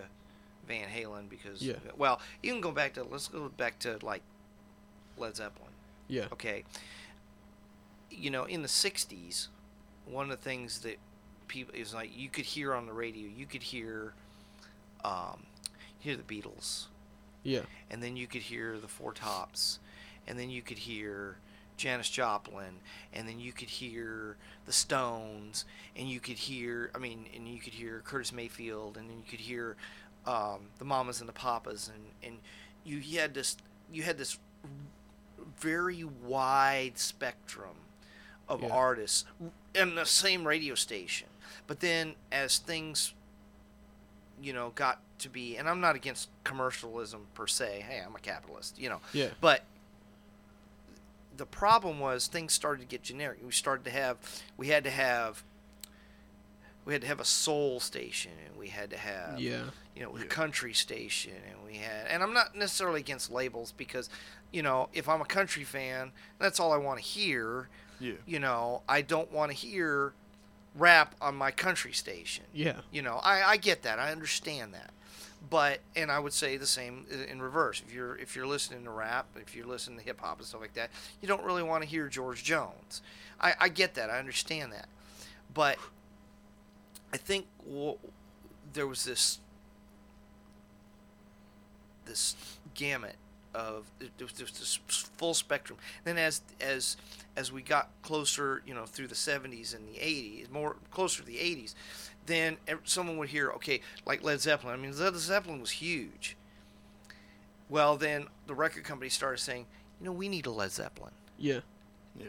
Van 0.68 0.88
Halen 0.89 1.30
because, 1.30 1.62
Yeah. 1.62 1.76
well, 1.97 2.20
you 2.43 2.52
can 2.52 2.62
go 2.62 2.72
back 2.72 2.93
to 2.93 3.04
let's 3.04 3.28
go 3.28 3.49
back 3.49 3.80
to 3.80 3.97
like 4.02 4.22
Led 5.18 5.36
Zeppelin. 5.36 5.72
Yeah. 6.08 6.26
Okay. 6.34 6.64
You 8.10 8.30
know, 8.30 8.43
in 8.45 8.62
the 8.62 8.68
'60s, 8.68 9.47
one 10.06 10.30
of 10.30 10.38
the 10.38 10.43
things 10.43 10.80
that 10.80 10.97
people 11.47 11.74
is 11.76 11.93
like 11.93 12.16
you 12.16 12.30
could 12.30 12.45
hear 12.45 12.74
on 12.74 12.86
the 12.86 12.93
radio, 12.93 13.28
you 13.28 13.45
could 13.45 13.64
hear, 13.64 14.14
um, 15.04 15.43
hear 15.99 16.16
the 16.18 16.24
Beatles, 16.24 16.86
Yeah. 17.43 17.62
and 17.89 18.02
then 18.04 18.16
you 18.18 18.28
could 18.28 18.41
hear 18.43 18.78
the 18.80 18.88
Four 18.88 19.14
Tops, 19.14 19.80
and 20.32 20.40
then 20.40 20.50
you 20.50 20.62
could 20.62 20.78
hear 20.80 21.36
Janis 21.76 22.10
Joplin, 22.10 22.76
and 23.14 23.28
then 23.28 23.38
you 23.40 23.52
could 23.52 23.68
hear 23.68 24.38
the 24.66 24.72
Stones, 24.72 25.66
and 25.98 26.08
you 26.08 26.22
could 26.22 26.38
hear, 26.38 26.90
I 26.96 27.00
mean, 27.00 27.26
and 27.36 27.48
you 27.50 27.60
could 27.60 27.74
hear 27.74 28.02
Curtis 28.06 28.32
Mayfield, 28.32 28.96
and 28.96 29.10
then 29.10 29.18
you 29.18 29.26
could 29.30 29.42
hear 29.42 29.76
um, 30.26 30.62
the 30.80 30.86
Mamas 30.86 31.20
and 31.20 31.28
the 31.28 31.34
Papas, 31.34 31.92
and 31.94 32.06
and 32.24 32.40
you, 32.86 32.98
you 32.98 33.20
had 33.20 33.34
this 33.34 33.58
you 33.92 34.04
had 34.04 34.18
this 34.18 34.38
very 35.60 36.04
wide 36.04 36.98
spectrum 36.98 37.76
of 38.48 38.62
Yeah. 38.62 38.70
artists 38.70 39.26
in 39.76 39.96
the 39.96 40.06
same 40.06 40.48
radio 40.48 40.76
station. 40.76 41.28
But 41.68 41.80
then 41.82 42.16
as 42.32 42.58
things 42.58 43.14
you 44.42 44.54
know 44.54 44.72
got 44.76 45.00
to 45.20 45.30
be 45.30 45.58
and 45.58 45.68
I'm 45.70 45.80
not 45.82 45.96
against 45.96 46.30
commercialism 46.44 47.28
per 47.34 47.48
se. 47.48 47.86
Hey, 47.88 48.02
I'm 48.06 48.16
a 48.16 48.20
capitalist, 48.20 48.80
you 48.80 48.90
know. 48.90 49.02
Yeah. 49.14 49.30
But 49.42 49.64
the 51.42 51.46
problem 51.48 52.00
was 52.00 52.28
things 52.28 52.54
started 52.54 52.82
to 52.82 52.88
get 52.88 53.02
generic. 53.02 53.39
We 53.44 53.52
started 53.52 53.84
to 53.86 53.89
have 53.92 54.18
we 54.58 54.68
had 54.68 54.84
to 54.84 54.92
have 54.92 55.44
we 56.86 56.94
had 56.94 57.02
to 57.02 57.08
have 57.08 57.20
a 57.20 57.26
soul 57.26 57.80
station 57.80 58.32
and 58.48 58.56
we 58.58 58.68
had 58.70 58.92
to 58.92 58.98
have 58.98 59.39
Yeah. 59.39 59.66
you 59.96 60.04
know, 60.04 60.16
a 60.16 60.20
Yeah. 60.20 60.26
country 60.28 60.74
station, 60.74 61.34
and 61.50 61.64
we 61.66 61.78
had, 61.78 62.06
and 62.08 62.22
I'm 62.24 62.34
not 62.34 62.56
necessarily 62.56 63.00
against 63.02 63.32
labels 63.32 63.72
because, 63.76 64.08
you 64.52 64.62
know, 64.64 64.88
if 64.94 65.10
I'm 65.10 65.20
a 65.22 65.26
country 65.26 65.64
fan, 65.64 66.12
that's 66.39 66.60
all 66.60 66.72
I 66.72 66.78
want 66.78 67.00
to 67.00 67.04
hear. 67.06 67.70
yeah, 68.00 68.14
You 68.26 68.39
know, 68.39 68.84
I 68.88 69.02
don't 69.02 69.32
want 69.32 69.52
to 69.52 69.58
hear 69.58 70.14
rap 70.76 71.16
on 71.22 71.36
my 71.36 71.52
country 71.52 71.92
station. 71.94 72.46
Yeah. 72.54 72.82
You 72.92 73.02
know, 73.02 73.18
I, 73.18 73.44
I 73.44 73.58
get 73.58 73.82
that, 73.84 73.98
I 74.00 74.12
understand 74.12 74.74
that, 74.76 74.92
but 75.50 75.80
and 75.96 76.12
I 76.12 76.20
would 76.20 76.34
say 76.34 76.58
the 76.58 76.68
same 76.68 77.06
uh, 77.12 77.32
in 77.32 77.42
reverse. 77.42 77.82
If 77.86 77.94
you're 77.94 78.18
if 78.18 78.36
you're 78.36 78.48
listening 78.48 78.84
to 78.84 78.92
rap, 78.92 79.28
if 79.36 79.56
you're 79.56 79.66
listening 79.66 80.00
to 80.00 80.04
hip 80.04 80.22
hop 80.22 80.38
and 80.38 80.48
stuff 80.48 80.62
like 80.62 80.74
that, 80.76 80.89
you 81.22 81.28
don't 81.28 81.44
really 81.44 81.64
want 81.64 81.84
to 81.84 81.89
hear 81.89 82.08
George 82.08 82.44
Jones. 82.44 83.02
I, 83.39 83.54
I 83.60 83.70
get 83.70 83.96
that, 83.96 84.10
I 84.10 84.20
understand 84.20 84.72
that, 84.72 84.88
but 85.54 85.78
I 87.14 87.18
think 87.18 87.48
there 88.74 88.88
was 88.88 89.04
this 89.04 89.39
this 92.06 92.36
gamut 92.74 93.16
of 93.54 93.86
there 94.00 94.26
was 94.26 94.34
this 94.34 94.80
full 95.18 95.34
spectrum. 95.34 95.78
Then 96.04 96.18
as 96.18 96.42
as 96.60 96.98
as 97.36 97.52
we 97.52 97.62
got 97.62 97.89
closer, 98.02 98.62
you 98.66 98.74
know, 98.74 98.86
through 98.86 99.08
the 99.08 99.16
70s 99.16 99.76
and 99.76 99.88
the 99.88 100.00
80s, 100.00 100.52
more 100.52 100.76
closer 100.92 101.22
to 101.22 101.28
the 101.28 101.38
80s, 101.38 101.74
then 102.26 102.57
someone 102.84 103.17
would 103.17 103.30
hear, 103.30 103.49
okay, 103.51 103.82
like 104.05 104.24
Led 104.24 104.41
Zeppelin. 104.41 104.74
I 104.74 104.78
mean, 104.78 104.97
Led 104.97 105.15
Zeppelin 105.15 105.59
was 105.59 105.72
huge. 105.72 106.38
Well, 107.69 107.97
then 107.97 108.28
the 108.47 108.53
record 108.55 108.84
company 108.84 109.09
started 109.09 109.39
saying, 109.39 109.65
you 109.99 110.05
know, 110.05 110.11
we 110.11 110.28
need 110.30 110.45
a 110.45 110.51
Led 110.51 110.72
Zeppelin 110.72 111.11
Yeah. 111.38 111.61
yeah, 112.19 112.26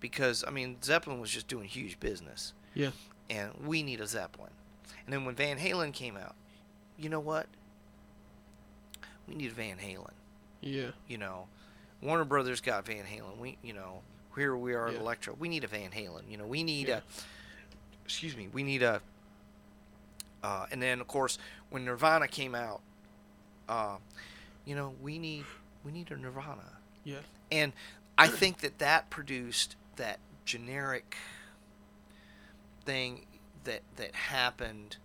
because 0.00 0.44
I 0.46 0.50
mean, 0.50 0.76
Zeppelin 0.82 1.20
was 1.20 1.30
just 1.30 1.48
doing 1.48 1.66
huge 1.68 1.98
business 2.00 2.52
Yeah. 2.74 2.90
and 3.30 3.52
we 3.66 3.82
need 3.82 4.00
a 4.00 4.06
Zeppelin. 4.06 4.50
And 5.04 5.12
then 5.12 5.24
when 5.24 5.34
Van 5.34 5.58
Halen 5.58 5.92
came 5.92 6.16
out, 6.16 6.34
you 6.98 7.08
know 7.08 7.20
what? 7.20 7.46
We 9.28 9.34
need 9.34 9.50
a 9.50 9.54
Van 9.54 9.78
Halen. 9.78 10.12
Yeah. 10.60 10.90
You 11.08 11.18
know, 11.18 11.46
Warner 12.02 12.24
Brothers 12.24 12.60
got 12.60 12.84
Van 12.86 13.04
Halen. 13.04 13.38
We, 13.38 13.56
you 13.62 13.72
know, 13.72 14.02
here 14.36 14.56
we 14.56 14.74
are 14.74 14.88
at 14.88 14.94
Yeah. 14.94 15.00
Elektra. 15.00 15.34
We 15.34 15.48
need 15.48 15.64
a 15.64 15.68
Van 15.68 15.90
Halen. 15.90 16.22
You 16.28 16.36
know, 16.36 16.46
we 16.46 16.62
need 16.62 16.88
Yeah. 16.88 16.98
a. 16.98 17.02
Excuse 18.04 18.36
me. 18.36 18.48
We 18.52 18.62
need 18.62 18.82
a. 18.82 19.00
Uh, 20.42 20.66
and 20.70 20.80
then 20.82 21.00
of 21.00 21.06
course 21.08 21.38
when 21.70 21.84
Nirvana 21.84 22.28
came 22.28 22.54
out, 22.54 22.80
uh, 23.68 23.96
you 24.64 24.74
know, 24.74 24.94
we 25.02 25.18
need 25.18 25.44
we 25.84 25.92
need 25.92 26.10
a 26.10 26.16
Nirvana. 26.16 26.78
Yeah. 27.04 27.18
And 27.50 27.72
I 28.18 28.28
think 28.28 28.58
that 28.58 28.78
that 28.78 29.10
produced 29.10 29.76
that 29.96 30.18
generic 30.44 31.16
thing 32.84 33.26
that 33.64 33.82
that 33.96 34.14
happened 34.14 34.96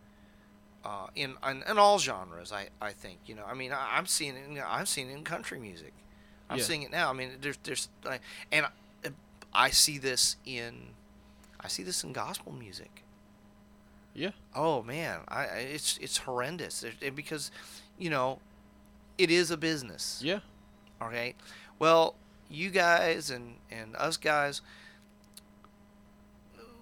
uh, 0.86 1.08
in, 1.16 1.36
in 1.48 1.64
in 1.70 1.78
all 1.78 2.00
genres. 2.00 2.52
I, 2.52 2.70
I 2.82 2.92
think 2.92 3.20
you 3.26 3.36
know. 3.36 3.44
I 3.48 3.54
mean, 3.54 3.72
I, 3.72 3.98
I'm 3.98 4.06
seeing 4.06 4.36
it. 4.36 4.48
In, 4.50 4.62
I'm 4.66 4.86
seeing 4.86 5.10
it 5.10 5.14
in 5.14 5.24
country 5.24 5.60
music. 5.60 5.94
I'm 6.50 6.58
Yeah. 6.58 6.64
seeing 6.64 6.84
it 6.84 6.92
now. 6.92 7.10
I 7.10 7.14
mean, 7.14 7.32
there's 7.42 7.58
there's 7.64 7.90
and 8.52 8.66
I, 8.66 9.10
I 9.54 9.70
see 9.70 9.98
this 9.98 10.38
in 10.46 10.90
I 11.60 11.68
see 11.68 11.84
this 11.84 12.04
in 12.04 12.14
gospel 12.14 12.52
music. 12.52 13.04
Yeah. 14.14 14.32
Oh 14.56 14.84
man, 14.84 15.20
I 15.28 15.46
I- 15.46 15.58
it's 15.74 15.98
it's 16.00 16.18
horrendous 16.18 16.82
There's- 16.82 16.98
and 17.02 17.16
because 17.16 17.50
you 17.98 18.10
know 18.10 18.40
it 19.18 19.32
is 19.32 19.52
a 19.52 19.58
business. 19.58 20.20
Yeah. 20.24 20.40
Okay. 21.02 21.36
Well, 21.80 22.16
you 22.50 22.70
guys 22.70 23.30
and 23.30 23.56
and 23.72 23.96
us 23.96 24.18
guys, 24.18 24.62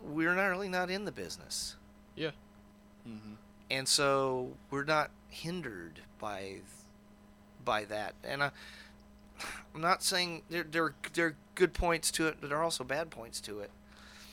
we're 0.02 0.36
not 0.36 0.48
really 0.48 0.70
not 0.70 0.90
in 0.90 1.06
the 1.06 1.12
business, 1.12 1.76
Yeah. 2.16 2.32
hmm 3.04 3.34
and 3.72 3.88
so 3.88 4.54
we're 4.72 4.84
not 4.84 5.12
hindered 5.28 6.02
by 6.20 6.62
by 7.64 7.86
that. 7.86 8.16
And 8.24 8.42
I, 8.44 8.52
I'm 9.76 9.82
not 9.82 10.02
saying 10.02 10.42
there 10.50 10.64
there 10.64 10.96
there 11.14 11.26
are 11.28 11.36
good 11.56 11.74
points 11.74 12.10
to 12.12 12.28
it, 12.28 12.38
but 12.42 12.50
there 12.50 12.58
are 12.58 12.64
also 12.64 12.84
bad 12.84 13.12
points 13.12 13.40
to 13.42 13.60
it. 13.60 13.70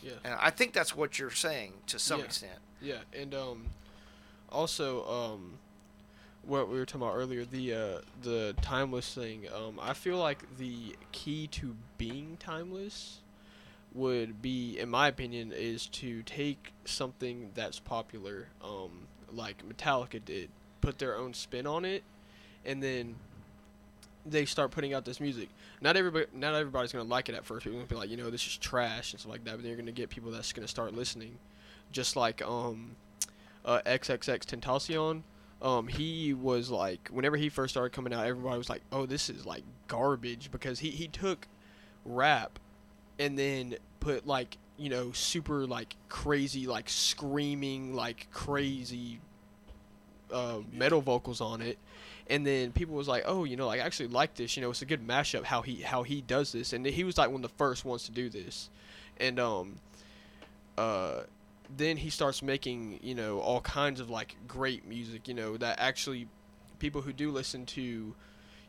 Yeah. 0.02 0.12
And 0.24 0.34
I 0.40 0.50
think 0.50 0.72
that's 0.72 0.94
what 0.96 1.18
you're 1.18 1.30
saying 1.30 1.74
to 1.88 1.98
some 1.98 2.20
Yeah. 2.20 2.26
extent. 2.26 2.58
Yeah, 2.80 2.98
and 3.18 3.34
um, 3.34 3.64
also 4.50 5.06
um, 5.06 5.58
what 6.42 6.68
we 6.68 6.78
were 6.78 6.86
talking 6.86 7.02
about 7.02 7.16
earlier, 7.16 7.44
the 7.44 7.74
uh, 7.74 8.00
the 8.22 8.54
timeless 8.62 9.12
thing. 9.14 9.46
Um, 9.54 9.78
I 9.80 9.92
feel 9.94 10.18
like 10.18 10.56
the 10.58 10.96
key 11.12 11.46
to 11.48 11.76
being 11.98 12.36
timeless 12.38 13.18
would 13.94 14.42
be, 14.42 14.78
in 14.78 14.90
my 14.90 15.08
opinion, 15.08 15.52
is 15.52 15.86
to 15.86 16.22
take 16.22 16.72
something 16.84 17.50
that's 17.54 17.78
popular, 17.80 18.48
um, 18.62 19.06
like 19.32 19.66
Metallica 19.66 20.22
did, 20.22 20.50
put 20.82 20.98
their 20.98 21.16
own 21.16 21.32
spin 21.32 21.66
on 21.66 21.84
it, 21.84 22.02
and 22.64 22.82
then 22.82 23.16
they 24.26 24.44
start 24.44 24.70
putting 24.70 24.92
out 24.92 25.04
this 25.04 25.20
music. 25.20 25.48
Not 25.80 25.96
everybody, 25.96 26.26
not 26.34 26.54
everybody's 26.54 26.92
gonna 26.92 27.04
like 27.04 27.28
it 27.28 27.34
at 27.34 27.44
first. 27.44 27.64
People 27.64 27.78
gonna 27.78 27.88
be 27.88 27.94
like, 27.96 28.10
you 28.10 28.16
know, 28.16 28.30
this 28.30 28.46
is 28.46 28.56
trash 28.56 29.12
and 29.12 29.20
stuff 29.20 29.32
like 29.32 29.44
that. 29.44 29.52
But 29.52 29.62
then 29.62 29.68
you're 29.68 29.78
gonna 29.78 29.92
get 29.92 30.10
people 30.10 30.30
that's 30.30 30.52
gonna 30.52 30.68
start 30.68 30.94
listening, 30.94 31.38
just 31.96 32.14
like 32.14 32.42
um, 32.42 32.94
uh, 33.64 33.80
XXXTentacion. 33.84 35.22
Um, 35.62 35.88
he 35.88 36.34
was 36.34 36.70
like, 36.70 37.08
whenever 37.10 37.36
he 37.36 37.48
first 37.48 37.72
started 37.72 37.90
coming 37.90 38.12
out, 38.12 38.26
everybody 38.26 38.58
was 38.58 38.68
like, 38.68 38.82
oh, 38.92 39.06
this 39.06 39.30
is 39.30 39.46
like 39.46 39.64
garbage 39.88 40.50
because 40.52 40.78
he 40.78 40.90
he 40.90 41.08
took 41.08 41.48
rap 42.04 42.58
and 43.18 43.38
then 43.38 43.74
put 43.98 44.26
like 44.26 44.58
you 44.76 44.90
know 44.90 45.10
super 45.12 45.66
like 45.66 45.96
crazy 46.08 46.66
like 46.66 46.88
screaming 46.88 47.94
like 47.94 48.28
crazy 48.30 49.18
uh, 50.32 50.58
metal 50.72 51.00
vocals 51.00 51.40
on 51.40 51.62
it. 51.62 51.78
And 52.28 52.46
then 52.46 52.72
people 52.72 52.94
was 52.94 53.08
like 53.08 53.24
oh 53.26 53.44
you 53.44 53.56
know 53.56 53.66
like, 53.66 53.80
I 53.80 53.84
actually 53.84 54.08
like 54.08 54.34
this 54.34 54.56
you 54.56 54.62
know 54.62 54.70
it's 54.70 54.82
a 54.82 54.86
good 54.86 55.06
mashup 55.06 55.44
how 55.44 55.62
he 55.62 55.76
how 55.76 56.02
he 56.02 56.20
does 56.20 56.52
this. 56.52 56.72
And 56.72 56.84
he 56.84 57.04
was 57.04 57.16
like 57.16 57.30
one 57.30 57.42
of 57.42 57.50
the 57.50 57.56
first 57.56 57.84
ones 57.84 58.04
to 58.04 58.12
do 58.12 58.28
this. 58.28 58.68
And 59.18 59.40
um 59.40 59.76
uh 60.76 61.22
then 61.74 61.96
he 61.96 62.10
starts 62.10 62.42
making 62.42 63.00
you 63.02 63.14
know 63.14 63.38
all 63.40 63.60
kinds 63.60 64.00
of 64.00 64.10
like 64.10 64.36
great 64.46 64.86
music 64.86 65.26
you 65.28 65.34
know 65.34 65.56
that 65.56 65.78
actually 65.78 66.28
people 66.78 67.00
who 67.00 67.12
do 67.12 67.30
listen 67.30 67.66
to 67.66 68.14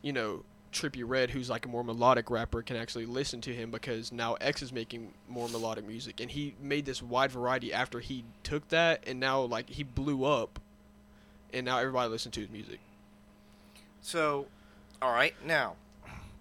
you 0.01 0.13
know 0.13 0.43
Trippie 0.71 1.03
Redd 1.05 1.31
who's 1.31 1.49
like 1.49 1.65
a 1.65 1.69
more 1.69 1.83
melodic 1.83 2.29
rapper, 2.29 2.61
can 2.61 2.75
actually 2.75 3.05
listen 3.05 3.41
to 3.41 3.53
him 3.53 3.71
because 3.71 4.11
now 4.11 4.35
X 4.35 4.61
is 4.61 4.71
making 4.71 5.13
more 5.27 5.47
melodic 5.49 5.87
music, 5.87 6.19
and 6.19 6.29
he 6.29 6.55
made 6.61 6.85
this 6.85 7.01
wide 7.01 7.31
variety 7.31 7.73
after 7.73 7.99
he 7.99 8.23
took 8.43 8.67
that, 8.69 9.03
and 9.07 9.19
now 9.19 9.41
like 9.41 9.69
he 9.69 9.83
blew 9.83 10.25
up, 10.25 10.59
and 11.53 11.65
now 11.65 11.79
everybody 11.79 12.09
listens 12.09 12.35
to 12.35 12.41
his 12.41 12.49
music. 12.49 12.79
So, 14.01 14.47
all 15.01 15.11
right, 15.11 15.33
now 15.45 15.75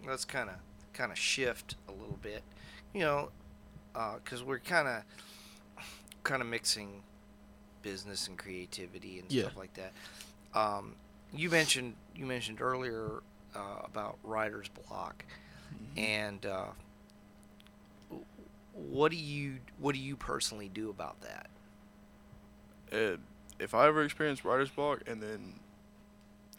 let's 0.07 0.25
kind 0.25 0.51
of 0.51 0.57
kind 0.93 1.13
of 1.13 1.19
shift 1.19 1.77
a 1.89 1.93
little 1.93 2.19
bit, 2.21 2.43
you 2.93 3.01
know, 3.01 3.31
uh, 3.95 4.17
because 4.23 4.43
we're 4.43 4.59
kind 4.59 4.89
of 4.89 5.03
kind 6.27 6.43
of 6.43 6.49
mixing 6.49 7.03
business 7.83 8.27
and 8.29 8.37
creativity 8.37 9.21
and 9.21 9.31
Yeah. 9.31 9.45
stuff 9.45 9.57
like 9.57 9.73
that. 9.75 9.93
Um, 10.55 10.95
you 11.33 11.49
mentioned 11.51 11.95
you 12.15 12.27
mentioned 12.27 12.61
earlier 12.61 13.23
uh, 13.55 13.81
about 13.85 14.19
writer's 14.25 14.69
block, 14.69 15.25
and 15.97 16.45
uh, 16.45 16.67
what 18.73 19.11
do 19.11 19.17
you 19.17 19.57
what 19.79 19.95
do 19.95 20.01
you 20.01 20.17
personally 20.17 20.69
do 20.69 20.91
about 20.91 21.17
that? 21.23 21.47
Uh, 22.93 23.17
if 23.59 23.73
I 23.75 23.87
ever 23.87 24.03
experience 24.05 24.45
writer's 24.45 24.71
block 24.71 25.03
and 25.07 25.23
then 25.23 25.55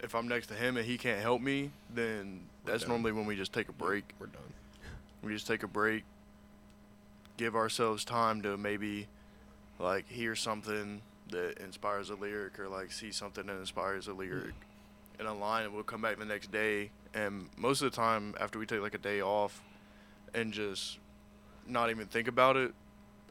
if 0.04 0.14
I'm 0.16 0.28
next 0.28 0.48
to 0.48 0.54
him 0.54 0.78
and 0.78 0.86
he 0.86 0.98
can't 0.98 1.22
help 1.22 1.42
me, 1.42 1.72
then 1.94 2.42
We're 2.66 2.72
that's 2.72 2.84
done. 2.84 2.90
normally 2.92 3.12
when 3.14 3.26
we 3.26 3.36
just 3.36 3.54
take 3.54 3.70
a 3.70 3.74
break. 3.74 4.04
We're 4.20 4.28
done. 4.28 4.42
We 5.24 5.34
just 5.34 5.48
take 5.48 5.64
a 5.64 5.68
break, 5.68 6.04
give 7.38 7.56
ourselves 7.56 8.06
time 8.06 8.42
to 8.44 8.58
maybe 8.58 9.08
like 9.80 10.08
hear 10.10 10.36
something 10.36 11.02
that 11.30 11.58
inspires 11.60 12.10
a 12.10 12.16
lyric 12.16 12.58
or 12.60 12.68
like 12.70 12.92
see 12.92 13.12
something 13.12 13.46
that 13.48 13.58
inspires 13.58 14.08
a 14.08 14.14
lyric 14.14 14.54
in 15.20 15.26
a 15.26 15.34
line 15.34 15.66
and 15.66 15.74
we'll 15.74 15.84
come 15.84 16.02
back 16.02 16.18
the 16.20 16.26
next 16.26 16.52
day 16.52 16.90
and 17.14 17.48
most 17.58 17.82
of 17.82 17.90
the 17.92 17.96
time 17.96 18.34
after 18.40 18.58
we 18.60 18.66
take 18.66 18.82
like 18.82 18.94
a 18.94 18.98
day 19.00 19.22
off 19.22 19.62
and 20.34 20.54
just 20.54 21.00
not 21.68 21.90
even 21.90 22.06
think 22.08 22.28
about 22.28 22.56
it 22.56 22.72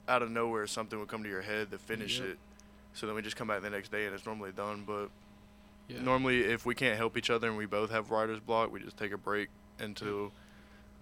out 0.09 0.23
of 0.23 0.31
nowhere 0.31 0.67
something 0.67 0.99
will 0.99 1.07
come 1.07 1.23
to 1.23 1.29
your 1.29 1.43
head 1.43 1.71
to 1.71 1.79
finish 1.79 2.19
Yep. 2.21 2.29
it 2.31 2.39
so 2.93 3.07
then 3.07 3.15
we 3.17 3.23
just 3.23 3.37
come 3.37 3.49
back 3.49 3.63
the 3.63 3.71
next 3.71 3.91
day 3.91 4.05
and 4.07 4.15
it's 4.15 4.27
normally 4.27 4.53
done 4.53 4.85
but 4.87 5.09
Yeah. 5.89 6.03
normally 6.03 6.43
if 6.45 6.67
we 6.67 6.75
can't 6.75 6.97
help 6.97 7.17
each 7.17 7.31
other 7.31 7.49
and 7.49 7.57
we 7.57 7.67
both 7.67 7.91
have 7.91 8.11
writer's 8.11 8.41
block 8.41 8.71
we 8.73 8.81
just 8.81 8.97
take 8.97 9.13
a 9.13 9.19
break 9.19 9.49
until 9.79 10.33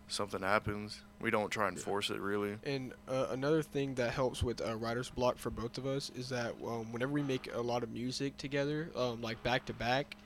something 0.08 0.42
happens 0.42 1.00
we 1.20 1.30
don't 1.30 1.50
try 1.50 1.68
and 1.68 1.76
Yeah. 1.78 1.82
force 1.84 2.10
it 2.10 2.20
really 2.20 2.56
And 2.64 2.92
uh, 3.08 3.28
another 3.30 3.62
thing 3.62 3.94
that 3.94 4.12
helps 4.12 4.42
with 4.42 4.60
uh, 4.60 4.76
writer's 4.76 5.08
block 5.10 5.38
for 5.38 5.50
both 5.50 5.78
of 5.78 5.86
us 5.86 6.10
is 6.14 6.28
that 6.28 6.52
um, 6.64 6.92
whenever 6.92 7.12
we 7.12 7.22
make 7.22 7.48
a 7.52 7.60
lot 7.60 7.82
of 7.82 7.90
music 7.90 8.36
together, 8.36 8.90
um, 8.94 9.22
like 9.22 9.42
back 9.42 9.64
to 9.66 9.72
back, 9.72 10.16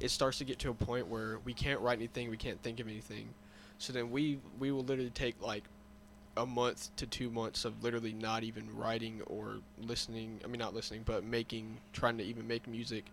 it 0.00 0.10
starts 0.10 0.38
to 0.38 0.44
get 0.44 0.58
to 0.60 0.70
a 0.70 0.74
point 0.74 1.08
where 1.08 1.38
we 1.44 1.52
can't 1.52 1.80
write 1.80 1.98
anything, 1.98 2.30
we 2.30 2.36
can't 2.36 2.62
think 2.62 2.80
of 2.80 2.88
anything. 2.88 3.28
So 3.78 3.92
then 3.92 4.10
we 4.10 4.38
we 4.58 4.72
will 4.72 4.84
literally 4.84 5.10
take 5.10 5.40
like 5.42 5.64
a 6.38 6.46
month 6.46 6.94
to 6.96 7.06
two 7.06 7.30
months 7.30 7.64
of 7.64 7.82
literally 7.82 8.12
not 8.12 8.42
even 8.42 8.74
writing 8.74 9.20
or 9.26 9.56
listening. 9.78 10.40
I 10.44 10.48
mean, 10.48 10.58
not 10.58 10.74
listening, 10.74 11.02
but 11.04 11.24
making, 11.24 11.78
trying 11.92 12.18
to 12.18 12.24
even 12.24 12.46
make 12.46 12.66
music. 12.66 13.04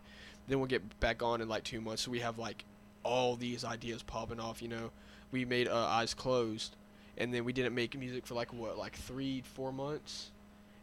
Then 0.48 0.60
we'll 0.60 0.68
get 0.68 1.00
back 1.00 1.22
on 1.24 1.42
in 1.42 1.48
like 1.48 1.64
two 1.64 1.80
months. 1.82 2.02
So 2.04 2.12
we 2.12 2.20
have 2.20 2.38
like 2.38 2.66
all 3.04 3.36
these 3.36 3.64
ideas 3.64 4.04
popping 4.04 4.40
off. 4.40 4.62
You 4.62 4.68
know, 4.70 4.92
we 5.34 5.44
made 5.44 5.68
uh, 5.68 5.76
Eyes 5.76 6.14
Closed 6.14 6.76
and 7.18 7.34
then 7.34 7.44
we 7.44 7.52
didn't 7.52 7.76
make 7.76 8.00
music 8.00 8.26
for 8.26 8.36
like 8.36 8.54
what 8.54 8.78
like 8.78 8.96
three 8.96 9.44
four 9.54 9.72
months 9.74 10.32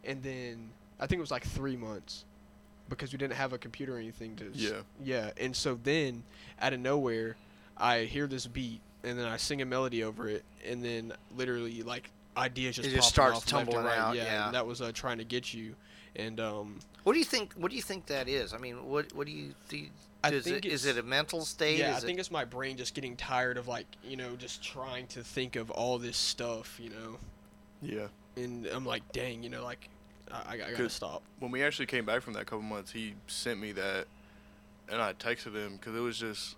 and 0.05 0.23
then 0.23 0.69
i 1.01 1.07
think 1.07 1.19
it 1.19 1.21
was 1.21 1.31
like 1.31 1.45
three 1.45 1.77
months 1.77 2.25
because 2.89 3.13
we 3.13 3.19
didn't 3.19 3.35
have 3.35 3.53
a 3.53 3.59
computer 3.59 3.97
or 3.97 3.99
anything 3.99 4.37
to 4.37 4.45
s- 4.47 4.51
Yeah. 4.55 4.71
yeah 5.03 5.31
and 5.41 5.57
so 5.57 5.79
then 5.83 6.23
out 6.61 6.73
of 6.73 6.81
nowhere 6.81 7.37
i 7.77 8.01
hear 8.01 8.27
this 8.29 8.47
beat 8.47 8.81
and 9.03 9.19
then 9.19 9.27
i 9.27 9.37
sing 9.39 9.61
a 9.63 9.65
melody 9.65 10.05
over 10.05 10.29
it 10.29 10.45
and 10.69 10.85
then 10.85 11.13
literally 11.37 11.83
like 11.83 12.11
ideas 12.37 12.77
just 12.77 12.89
It 12.89 12.95
just 12.95 13.09
starts 13.09 13.39
off 13.39 13.47
tumbling 13.47 13.85
right. 13.85 13.99
out, 13.99 14.15
yeah, 14.17 14.25
yeah. 14.25 14.47
and 14.47 14.55
that 14.55 14.67
was 14.67 14.81
uh, 14.81 14.93
trying 14.95 15.19
to 15.19 15.25
get 15.25 15.53
you 15.53 15.75
and 16.17 16.39
um 16.39 16.79
What 17.03 17.13
do 17.15 17.19
you 17.19 17.25
think? 17.25 17.53
What 17.55 17.71
do 17.71 17.77
you 17.77 17.83
think 17.83 18.07
that 18.07 18.29
is? 18.29 18.53
I 18.55 18.59
mean, 18.59 18.85
what 18.87 19.13
what 19.15 19.27
do 19.27 19.33
you 19.33 19.55
do? 19.69 19.87
I 20.23 20.31
Is 20.33 20.45
think 20.45 20.67
it, 20.67 20.73
is 20.73 20.85
it 20.87 20.99
a 20.99 21.03
mental 21.03 21.45
state? 21.45 21.79
yeah, 21.79 21.95
I 21.95 21.99
it- 21.99 22.03
think 22.03 22.19
it's 22.19 22.31
my 22.31 22.45
brain 22.45 22.77
just 22.77 22.95
getting 22.95 23.17
tired 23.17 23.57
of 23.57 23.69
like 23.69 23.87
you 24.05 24.17
know 24.17 24.37
just 24.37 24.63
trying 24.63 25.07
to 25.09 25.23
think 25.25 25.57
of 25.57 25.71
all 25.71 25.99
this 25.99 26.17
stuff, 26.17 26.79
you 26.83 26.91
know. 26.91 27.19
yeah 27.83 28.09
and 28.37 28.67
I'm 28.67 28.87
like, 28.87 29.03
dang, 29.13 29.43
you 29.43 29.51
know, 29.51 29.65
like 29.65 29.89
I, 30.31 30.55
I 30.55 30.57
gotta 30.59 30.89
stop. 30.89 31.23
when 31.41 31.51
we 31.51 31.63
actually 31.63 31.87
came 31.87 32.05
back 32.05 32.23
from 32.23 32.35
that 32.35 32.47
couple 32.47 32.63
months, 32.63 32.93
he 32.93 33.15
sent 33.27 33.59
me 33.61 33.73
that, 33.73 34.07
and 34.89 35.03
I 35.03 35.13
texted 35.15 35.55
him 35.55 35.73
because 35.77 35.95
it 35.97 36.01
was 36.01 36.17
just, 36.19 36.57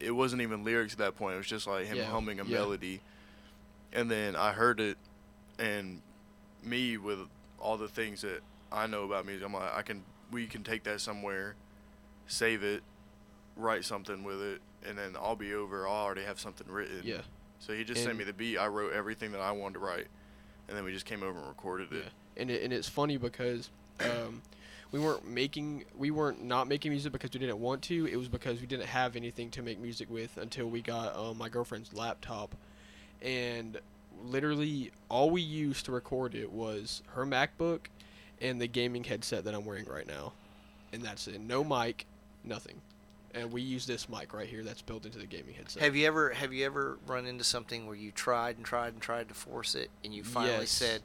it 0.00 0.10
wasn't 0.10 0.42
even 0.42 0.64
lyrics 0.64 0.92
at 0.94 0.98
that 0.98 1.16
point. 1.16 1.34
It 1.34 1.38
was 1.38 1.46
just 1.46 1.66
like 1.66 1.86
him 1.86 1.98
Yeah, 1.98 2.10
humming 2.10 2.40
a 2.40 2.44
yeah. 2.44 2.56
melody, 2.58 3.00
and 3.92 4.10
then 4.10 4.34
I 4.34 4.52
heard 4.52 4.80
it, 4.80 4.98
and 5.58 6.02
me 6.62 6.96
with 6.96 7.20
all 7.60 7.76
the 7.76 7.88
things 7.88 8.22
that 8.22 8.40
I 8.72 8.86
know 8.88 9.04
about 9.04 9.24
music, 9.24 9.46
I'm 9.46 9.52
like, 9.54 9.72
I 9.72 9.82
can, 9.82 10.02
we 10.32 10.46
can 10.46 10.64
take 10.64 10.82
that 10.84 11.00
somewhere, 11.00 11.54
save 12.26 12.64
it, 12.64 12.82
write 13.56 13.84
something 13.84 14.24
with 14.24 14.40
it, 14.40 14.60
and 14.86 14.96
then 14.98 15.16
I'll 15.20 15.36
be 15.36 15.54
over. 15.54 15.86
I'll 15.86 15.94
already 15.94 16.22
have 16.22 16.40
something 16.40 16.66
written. 16.68 17.00
Yeah, 17.04 17.20
So 17.58 17.72
he 17.74 17.84
just 17.84 18.02
sent 18.02 18.18
me 18.18 18.24
the 18.24 18.32
beat. 18.32 18.58
I 18.58 18.66
wrote 18.66 18.92
everything 18.92 19.32
that 19.32 19.40
I 19.40 19.52
wanted 19.52 19.74
to 19.74 19.78
write, 19.80 20.06
and 20.68 20.76
then 20.76 20.84
we 20.84 20.92
just 20.92 21.06
came 21.06 21.22
over 21.22 21.38
and 21.38 21.48
recorded 21.48 21.92
it. 21.92 22.04
yeah, 22.04 22.40
and 22.42 22.50
it, 22.50 22.62
and 22.62 22.72
it's 22.72 22.88
funny 22.88 23.16
because 23.16 23.70
um, 24.00 24.42
we 24.92 24.98
weren't 25.00 25.26
making, 25.26 25.84
we 25.96 26.10
weren't 26.10 26.42
not 26.42 26.68
making 26.68 26.90
music 26.92 27.12
because 27.12 27.30
we 27.32 27.38
didn't 27.40 27.60
want 27.60 27.82
to. 27.82 28.06
It 28.06 28.16
was 28.16 28.28
because 28.28 28.60
we 28.60 28.66
didn't 28.66 28.86
have 28.86 29.16
anything 29.16 29.50
to 29.52 29.62
make 29.62 29.78
music 29.78 30.10
with 30.10 30.36
until 30.36 30.66
we 30.66 30.82
got 30.82 31.16
um, 31.16 31.38
my 31.38 31.48
girlfriend's 31.48 31.92
laptop, 31.92 32.54
and 33.22 33.78
literally 34.24 34.90
all 35.08 35.30
we 35.30 35.42
used 35.42 35.84
to 35.86 35.92
record 35.92 36.34
it 36.34 36.50
was 36.50 37.02
her 37.14 37.24
MacBook 37.26 37.80
and 38.40 38.60
the 38.60 38.66
gaming 38.66 39.04
headset 39.04 39.44
that 39.44 39.54
I'm 39.54 39.64
wearing 39.64 39.86
right 39.86 40.06
now, 40.06 40.32
and 40.92 41.02
that's 41.02 41.26
it. 41.28 41.40
No 41.40 41.62
mic, 41.64 42.06
nothing. 42.42 42.80
And 43.34 43.52
we 43.52 43.62
use 43.62 43.84
this 43.86 44.08
mic 44.08 44.32
right 44.32 44.46
here 44.48 44.62
that's 44.62 44.80
built 44.82 45.04
into 45.06 45.18
the 45.18 45.26
gaming 45.26 45.54
headset. 45.54 45.82
Have 45.82 45.96
you 45.96 46.06
ever 46.06 46.30
have 46.30 46.52
you 46.52 46.64
ever 46.64 46.98
run 47.06 47.26
into 47.26 47.42
something 47.44 47.86
where 47.86 47.96
you 47.96 48.12
tried 48.12 48.56
and 48.56 48.64
tried 48.64 48.92
and 48.92 49.02
tried 49.02 49.28
to 49.28 49.34
force 49.34 49.74
it, 49.74 49.90
and 50.04 50.14
you 50.14 50.22
finally 50.22 50.52
Yes. 50.60 50.70
said, 50.70 51.02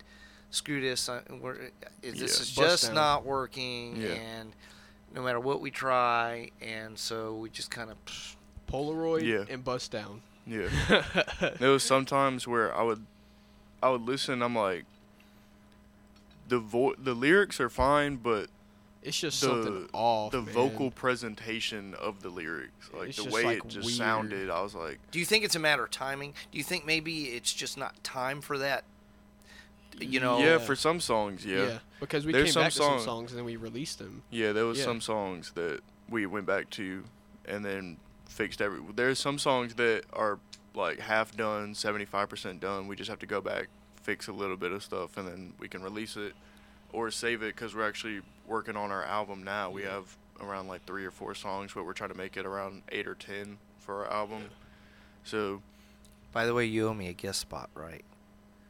"Screw 0.52 0.80
this! 0.80 1.10
I, 1.10 1.22
we're, 1.42 1.72
this 2.02 2.16
Yeah. 2.16 2.24
is 2.26 2.38
Bust 2.38 2.56
just 2.56 2.86
down. 2.86 2.96
not 2.96 3.26
working," 3.26 3.96
Yeah. 3.96 4.10
and 4.10 4.54
no 5.16 5.24
matter 5.24 5.40
what 5.40 5.60
we 5.60 5.72
try, 5.72 6.52
and 6.62 6.98
so 7.00 7.34
we 7.36 7.50
just 7.50 7.72
kind 7.72 7.90
of. 7.90 7.98
Polaroid 8.68 9.24
Yeah. 9.24 9.46
and 9.52 9.64
bust 9.64 9.90
down. 9.92 10.22
Yeah. 10.46 10.70
There 11.60 11.72
was 11.72 11.84
sometimes 11.84 12.48
where 12.48 12.72
I 12.76 12.84
would, 12.84 13.04
I 13.82 13.90
would 13.90 14.02
listen. 14.04 14.44
I'm 14.44 14.56
like, 14.56 14.86
the 16.48 16.60
vo- 16.60 16.94
the 16.96 17.16
lyrics 17.16 17.60
are 17.60 17.70
fine, 17.72 18.18
but 18.18 18.50
it's 19.02 19.20
just 19.20 19.40
The- 19.42 19.48
something 19.48 19.90
off. 19.94 20.32
the 20.32 20.42
man. 20.42 20.54
vocal 20.54 20.92
presentation 20.92 21.94
of 21.96 22.22
the 22.22 22.30
lyrics, 22.30 22.90
like 22.94 23.10
It's 23.10 23.24
the 23.24 23.30
way 23.30 23.44
like, 23.44 23.58
it 23.60 23.68
just 23.68 23.86
weird. 23.86 23.98
sounded, 23.98 24.50
I 24.50 24.62
was 24.62 24.76
like, 24.76 25.00
Do 25.12 25.20
you 25.20 25.26
think 25.26 25.44
it's 25.46 25.56
a 25.56 25.60
matter 25.60 25.84
of 25.86 25.92
timing? 25.92 26.34
Do 26.52 26.58
you 26.58 26.64
think 26.64 26.86
maybe 26.86 27.26
it's 27.30 27.54
just 27.54 27.78
not 27.78 28.04
time 28.04 28.42
for 28.42 28.58
that? 28.58 28.84
You 30.00 30.20
know. 30.20 30.40
yeah, 30.40 30.46
Yeah. 30.46 30.58
for 30.60 30.76
some 30.76 31.00
songs, 31.02 31.46
yeah, 31.46 31.58
yeah. 31.66 31.80
because 32.00 32.26
we 32.26 32.32
There's 32.32 32.46
came 32.46 32.54
some 32.54 32.64
back 32.64 32.72
to 32.74 32.78
some 32.78 33.00
songs 33.02 33.32
and 33.32 33.38
then 33.40 33.46
we 33.46 33.56
released 33.58 34.00
them. 34.00 34.24
Yeah, 34.30 34.54
there 34.54 34.66
was 34.66 34.78
Yeah. 34.80 34.86
some 34.86 35.02
songs 35.02 35.52
that 35.56 35.82
we 36.08 36.26
went 36.26 36.46
back 36.46 36.70
to, 36.72 37.04
and 37.46 37.66
then 37.66 37.98
fixed 38.28 38.62
every. 38.62 38.80
There's 38.96 39.20
some 39.20 39.38
songs 39.40 39.74
that 39.76 40.04
are 40.14 40.40
like 40.76 41.00
half 41.00 41.36
done, 41.36 41.74
75% 41.74 42.60
done. 42.62 42.88
We 42.88 42.96
just 42.96 43.10
have 43.10 43.20
to 43.20 43.26
go 43.26 43.42
back, 43.42 43.68
fix 44.02 44.28
a 44.28 44.32
little 44.34 44.56
bit 44.56 44.72
of 44.72 44.84
stuff, 44.84 45.18
and 45.18 45.28
then 45.28 45.54
we 45.60 45.68
can 45.68 45.82
release 45.82 46.16
it, 46.16 46.34
or 46.94 47.12
save 47.12 47.42
it 47.44 47.56
because 47.56 47.76
we're 47.76 47.88
actually 47.88 48.22
working 48.48 48.76
on 48.76 48.92
our 48.92 49.04
album 49.04 49.44
now. 49.44 49.70
We 49.70 49.84
have 49.84 50.16
around 50.42 50.68
like 50.68 50.86
three 50.86 51.06
or 51.06 51.12
four 51.12 51.36
songs, 51.36 51.72
but 51.74 51.86
we're 51.86 51.94
trying 51.94 52.12
to 52.12 52.18
make 52.18 52.38
it 52.38 52.46
around 52.46 52.82
eight 52.92 53.08
or 53.08 53.16
ten 53.16 53.58
for 53.80 54.06
our 54.06 54.12
album. 54.12 54.44
So 55.24 55.62
By 56.32 56.46
the 56.46 56.54
way, 56.54 56.66
you 56.66 56.88
owe 56.88 56.94
me 56.94 57.08
a 57.08 57.14
guest 57.14 57.40
spot, 57.42 57.70
right? 57.76 58.04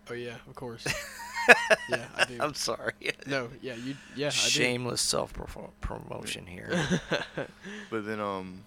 Oh 0.09 0.13
yeah, 0.13 0.35
of 0.47 0.55
course. 0.55 0.85
yeah, 1.89 2.05
I 2.17 2.25
do. 2.25 2.37
I'm 2.39 2.53
sorry. 2.55 2.93
No, 3.27 3.49
yeah, 3.61 3.75
you. 3.75 3.95
Yeah, 4.15 4.29
Shameless 4.29 5.01
self 5.01 5.33
promotion 5.81 6.45
here. 6.47 6.71
but 7.91 8.05
then 8.05 8.19
um 8.19 8.63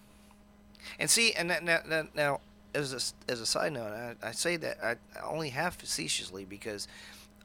And 0.98 1.10
see, 1.10 1.32
and 1.32 1.50
that- 1.50 1.64
now, 1.64 1.80
now, 1.88 2.06
now 2.14 2.40
as 2.74 2.92
a, 2.92 2.96
s- 2.96 3.14
as 3.28 3.40
a 3.40 3.46
side 3.46 3.72
note, 3.72 3.92
I, 4.22 4.28
I 4.28 4.32
say 4.32 4.56
that 4.56 4.78
I 4.82 4.96
only 5.24 5.50
half 5.50 5.76
facetiously 5.78 6.44
because, 6.44 6.88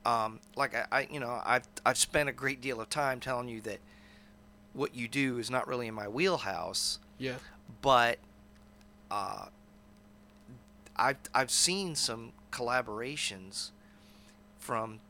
um, 0.08 0.40
like 0.56 0.74
I, 0.74 0.86
I, 0.92 1.08
you 1.12 1.20
know, 1.20 1.42
I've 1.46 1.68
I've 1.86 1.98
spent 1.98 2.30
a 2.30 2.32
great 2.32 2.62
deal 2.62 2.80
of 2.80 2.90
time 2.90 3.20
telling 3.20 3.50
you 3.50 3.60
that 3.62 3.80
what 4.74 4.96
you 4.96 5.08
do 5.08 5.38
is 5.38 5.52
not 5.52 5.68
really 5.68 5.88
in 5.88 5.94
my 5.94 6.08
wheelhouse, 6.08 7.00
yeah, 7.18 7.36
but 7.82 8.18
uh, 9.12 9.48
I've 10.96 11.18
I've 11.36 11.52
seen 11.52 11.96
some 11.96 12.32
collaborations 12.52 13.72
from 14.58 15.02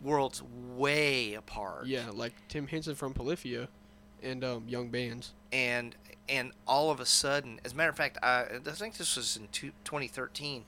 worlds 0.00 0.42
way 0.74 1.34
apart. 1.34 1.86
yeah, 1.86 2.06
like 2.12 2.32
Tim 2.48 2.66
Henson 2.66 2.94
from 2.94 3.12
Polyphia, 3.12 3.68
and 4.22 4.42
um, 4.42 4.64
Young 4.66 4.88
Bands. 4.88 5.32
and 5.52 5.94
and 6.30 6.52
all 6.66 6.90
of 6.90 6.98
a 6.98 7.04
sudden, 7.06 7.60
as 7.62 7.72
a 7.72 7.76
matter 7.76 7.90
of 7.90 7.96
fact, 7.96 8.16
I, 8.22 8.44
I 8.64 8.70
think 8.70 8.96
this 8.96 9.16
was 9.16 9.36
in 9.36 9.48
two, 9.52 9.72
2013. 9.84 10.64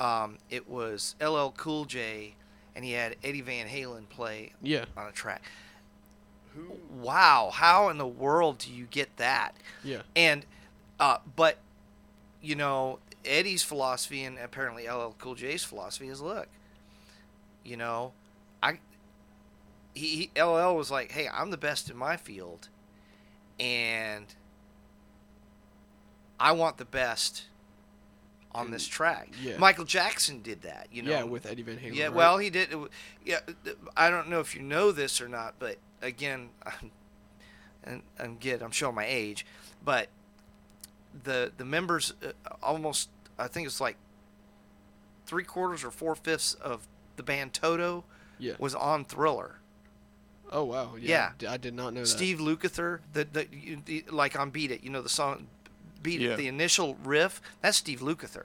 Um, 0.00 0.38
it 0.50 0.68
was 0.68 1.14
LL 1.20 1.50
Cool 1.56 1.84
J, 1.84 2.34
and 2.76 2.84
he 2.84 2.92
had 2.92 3.16
Eddie 3.24 3.40
Van 3.40 3.66
Halen 3.66 4.08
play 4.08 4.52
Yeah, 4.62 4.84
on 4.96 5.08
a 5.08 5.12
track. 5.12 5.42
Wow, 6.90 7.50
how 7.52 7.88
in 7.88 7.98
the 7.98 8.06
world 8.06 8.58
do 8.58 8.72
you 8.72 8.84
get 8.86 9.16
that? 9.16 9.56
yeah, 9.82 10.02
And, 10.14 10.46
uh, 11.00 11.18
but, 11.34 11.58
you 12.40 12.54
know, 12.54 12.98
Eddie's 13.24 13.62
philosophy 13.62 14.22
and 14.24 14.38
apparently 14.38 14.88
LL 14.88 15.14
Cool 15.18 15.34
J's 15.34 15.64
philosophy 15.64 16.08
is 16.08 16.20
look, 16.20 16.46
you 17.64 17.76
know, 17.76 18.12
I, 18.62 18.78
he, 19.94 20.30
he 20.34 20.40
LL 20.40 20.76
was 20.76 20.90
like, 20.90 21.12
hey, 21.12 21.28
I'm 21.32 21.50
the 21.50 21.56
best 21.58 21.90
in 21.90 21.96
my 21.96 22.16
field, 22.16 22.68
and 23.58 24.26
I 26.38 26.52
want 26.52 26.76
the 26.78 26.84
best 26.84 27.44
on 28.56 28.70
this 28.70 28.86
track. 28.86 29.30
yeah. 29.42 29.56
Michael 29.58 29.84
Jackson 29.84 30.40
did 30.42 30.62
that, 30.62 30.88
you 30.90 31.02
know. 31.02 31.10
yeah, 31.10 31.22
with 31.22 31.46
Eddie 31.46 31.62
Van 31.62 31.76
Halen. 31.76 31.94
Yeah, 31.94 32.06
right? 32.06 32.14
well, 32.14 32.38
he 32.38 32.50
did. 32.50 32.74
Yeah, 33.24 33.40
I 33.96 34.10
don't 34.10 34.28
know 34.28 34.40
if 34.40 34.54
you 34.54 34.62
know 34.62 34.92
this 34.92 35.20
or 35.20 35.28
not, 35.28 35.54
but 35.58 35.76
again, 36.02 36.50
and 37.84 38.02
I'm 38.18 38.36
good. 38.36 38.62
I'm 38.62 38.70
showing 38.70 38.94
my 38.94 39.06
age, 39.06 39.46
but 39.84 40.08
the 41.24 41.52
the 41.56 41.64
members 41.64 42.12
uh, 42.24 42.32
almost 42.62 43.08
I 43.38 43.48
think 43.48 43.66
it's 43.66 43.80
like 43.80 43.96
three 45.26 45.44
quarters 45.44 45.84
or 45.84 45.90
four 45.90 46.14
fifths 46.14 46.54
of 46.54 46.86
the 47.16 47.22
band 47.22 47.52
Toto 47.52 48.04
yeah. 48.38 48.54
was 48.58 48.74
on 48.74 49.04
Thriller. 49.04 49.56
Oh 50.50 50.64
wow, 50.64 50.94
yeah, 50.98 51.32
Yeah. 51.40 51.52
I 51.52 51.56
did 51.56 51.74
not 51.74 51.92
know 51.92 52.00
that. 52.00 52.06
Steve 52.06 52.38
Lukather, 52.38 53.00
the, 53.12 53.24
the, 53.24 53.78
the 53.84 54.04
like 54.10 54.38
on 54.38 54.50
Beat 54.50 54.70
It, 54.70 54.84
you 54.84 54.90
know 54.90 55.02
the 55.02 55.08
song 55.08 55.48
Beat 56.06 56.20
Yeah. 56.20 56.30
It, 56.30 56.36
the 56.38 56.48
initial 56.48 56.96
riff, 57.04 57.40
that's 57.60 57.76
Steve 57.76 58.00
Lukather. 58.00 58.44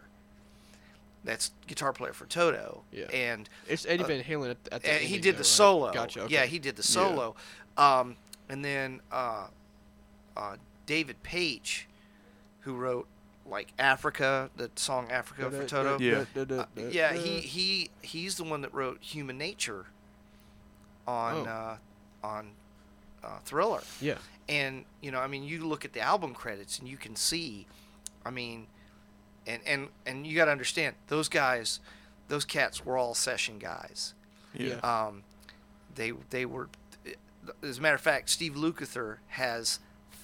That's 1.23 1.51
guitar 1.67 1.93
player 1.93 2.13
for 2.13 2.25
Toto. 2.25 2.81
Yeah. 2.91 3.05
And 3.13 3.47
It's 3.67 3.85
Eddie 3.85 4.03
uh, 4.03 4.07
Van 4.07 4.23
Halen 4.23 4.51
at, 4.51 4.57
at 4.71 4.81
the 4.81 4.89
he 4.89 4.93
ending, 5.05 5.21
did 5.21 5.23
though, 5.23 5.37
the 5.37 5.37
right? 5.37 5.45
solo. 5.45 5.91
Gotcha. 5.93 6.21
Okay. 6.23 6.33
Yeah, 6.33 6.45
he 6.45 6.57
did 6.59 6.75
the 6.75 6.83
solo. 6.83 7.35
Um, 7.77 8.15
and 8.49 8.65
then 8.65 9.01
uh, 9.11 9.47
uh, 10.35 10.55
David 10.87 11.17
Paich, 11.23 11.83
who 12.61 12.73
wrote 12.73 13.07
like 13.45 13.71
Africa, 13.77 14.49
the 14.57 14.71
song 14.75 15.09
Africa 15.11 15.51
for 15.51 15.63
Toto. 15.65 15.99
Yeah. 15.99 16.25
Uh, 16.35 16.65
yeah, 16.89 17.13
he, 17.13 17.39
he 17.39 17.89
he's 18.01 18.35
the 18.37 18.43
one 18.43 18.61
that 18.61 18.73
wrote 18.73 18.97
Human 19.01 19.37
Nature 19.37 19.85
on 21.07 21.47
Oh. 21.47 21.51
uh, 21.51 21.77
on 22.23 22.51
uh, 23.23 23.39
Thriller. 23.45 23.81
Yeah. 23.99 24.17
And 24.49 24.85
you 25.01 25.11
know, 25.11 25.19
I 25.19 25.27
mean, 25.27 25.43
you 25.43 25.65
look 25.65 25.85
at 25.85 25.93
the 25.93 26.01
album 26.01 26.33
credits 26.33 26.79
and 26.79 26.87
you 26.87 26.97
can 26.97 27.15
see, 27.15 27.67
I 28.25 28.29
mean, 28.31 28.67
and 29.47 29.61
and 29.65 29.87
and 30.05 30.25
you 30.27 30.35
got 30.35 30.45
to 30.45 30.51
understand 30.51 30.95
those 31.07 31.29
guys, 31.29 31.79
those 32.27 32.45
cats 32.45 32.85
were 32.85 32.97
all 32.97 33.13
session 33.13 33.59
guys. 33.59 34.13
yeah. 34.53 34.75
Yeah. 34.83 35.05
Um, 35.07 35.23
they 35.95 36.11
they 36.29 36.45
were, 36.45 36.69
as 37.63 37.77
a 37.77 37.81
matter 37.81 37.95
of 37.95 38.01
fact, 38.01 38.29
Steve 38.29 38.53
Lukather 38.53 39.17
has 39.29 39.79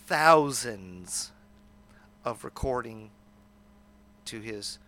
thousands 0.05 1.31
of 2.25 2.43
recording 2.43 3.11
to 4.25 4.39
his 4.41 4.79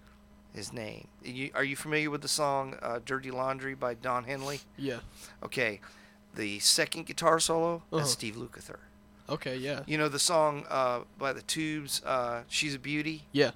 his 0.53 0.73
name. 0.73 1.07
You, 1.23 1.51
are 1.53 1.63
you 1.63 1.75
familiar 1.75 2.09
with 2.09 2.21
the 2.21 2.27
song 2.27 2.75
uh, 2.81 2.99
"Dirty 3.05 3.31
Laundry" 3.31 3.75
by 3.75 3.93
Don 3.93 4.23
Henley? 4.23 4.61
Yeah. 4.77 4.99
Okay, 5.43 5.79
the 6.35 6.59
second 6.59 7.05
guitar 7.05 7.39
solo 7.39 7.83
that's 7.91 8.01
Uh-huh. 8.03 8.05
Steve 8.05 8.35
Lukather. 8.35 8.77
Okay. 9.29 9.57
Yeah. 9.57 9.83
You 9.85 9.97
know 9.97 10.09
the 10.09 10.19
song 10.19 10.65
uh, 10.69 11.01
by 11.17 11.33
the 11.33 11.41
Tubes, 11.43 12.01
uh, 12.05 12.43
"She's 12.47 12.75
a 12.75 12.79
Beauty." 12.79 13.23
Yeah. 13.31 13.51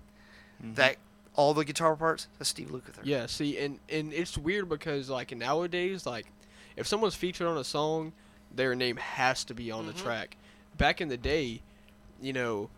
Mhm. 0.63 0.76
That 0.76 0.97
all 1.36 1.53
the 1.55 1.65
guitar 1.65 1.95
parts 1.95 2.28
that's 2.38 2.49
Steve 2.49 2.67
Lukather. 2.69 3.01
Yeah. 3.03 3.26
See, 3.26 3.57
and 3.57 3.80
and 3.89 4.13
it's 4.13 4.38
weird 4.38 4.69
because 4.69 5.09
like 5.09 5.36
nowadays, 5.36 6.05
like 6.05 6.28
if 6.76 6.88
someone's 6.88 7.15
featured 7.15 7.47
on 7.47 7.57
a 7.57 7.63
song, 7.63 8.13
their 8.53 8.76
name 8.76 8.97
has 8.97 9.43
to 9.45 9.53
be 9.53 9.71
on 9.71 9.86
Mhm. 9.86 9.93
the 9.95 9.99
track. 10.01 10.38
Back 10.78 11.01
in 11.01 11.07
the 11.09 11.17
day, 11.17 11.61
you 12.21 12.34
know. 12.34 12.69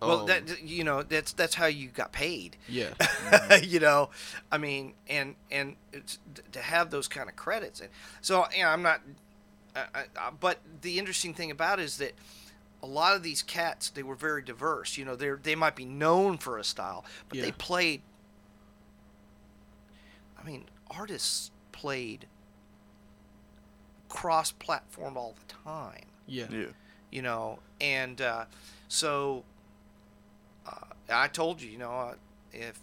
Well, 0.00 0.20
um, 0.22 0.26
that 0.26 0.62
you 0.64 0.82
know 0.82 1.04
that's 1.04 1.32
that's 1.32 1.54
how 1.54 1.66
you 1.66 1.88
got 1.88 2.10
paid. 2.10 2.56
Yeah. 2.68 2.94
you 3.62 3.78
know, 3.78 4.10
I 4.50 4.58
mean, 4.58 4.94
and 5.08 5.36
and 5.48 5.76
it's, 5.92 6.18
to 6.50 6.60
have 6.60 6.90
those 6.90 7.06
kind 7.06 7.28
of 7.28 7.36
credits, 7.36 7.80
and 7.80 7.88
so 8.20 8.46
you 8.56 8.62
know, 8.64 8.68
I'm 8.70 8.82
not. 8.82 9.00
I, 9.74 9.80
I, 9.94 10.04
I- 10.18 10.30
but 10.38 10.58
the 10.82 10.98
interesting 10.98 11.34
thing 11.34 11.50
about 11.50 11.78
it 11.80 11.84
is 11.84 11.96
that 11.98 12.12
a 12.82 12.86
lot 12.86 13.14
of 13.14 13.22
these 13.22 13.42
cats 13.42 13.90
they 13.90 14.02
were 14.02 14.14
very 14.16 14.42
diverse. 14.42 14.96
You 14.96 15.04
know, 15.04 15.14
they 15.16 15.30
they 15.30 15.54
might 15.54 15.76
be 15.76 15.84
known 15.84 16.38
for 16.38 16.58
a 16.58 16.64
style, 16.64 17.04
but 17.28 17.38
they 17.40 17.52
played. 17.52 18.02
I 20.40 20.44
mean, 20.44 20.64
artists 20.90 21.50
played 21.70 22.26
cross-platform 24.08 25.16
all 25.16 25.34
the 25.46 25.54
time 25.54 26.04
Yeah. 26.26 26.46
Yeah. 26.50 26.66
you 27.10 27.22
know 27.22 27.60
and 27.80 28.20
uh, 28.20 28.44
so 28.88 29.42
uh, 30.66 30.72
i 31.08 31.28
told 31.28 31.62
you 31.62 31.70
you 31.70 31.78
know 31.78 31.90
uh, 31.92 32.14
if 32.52 32.78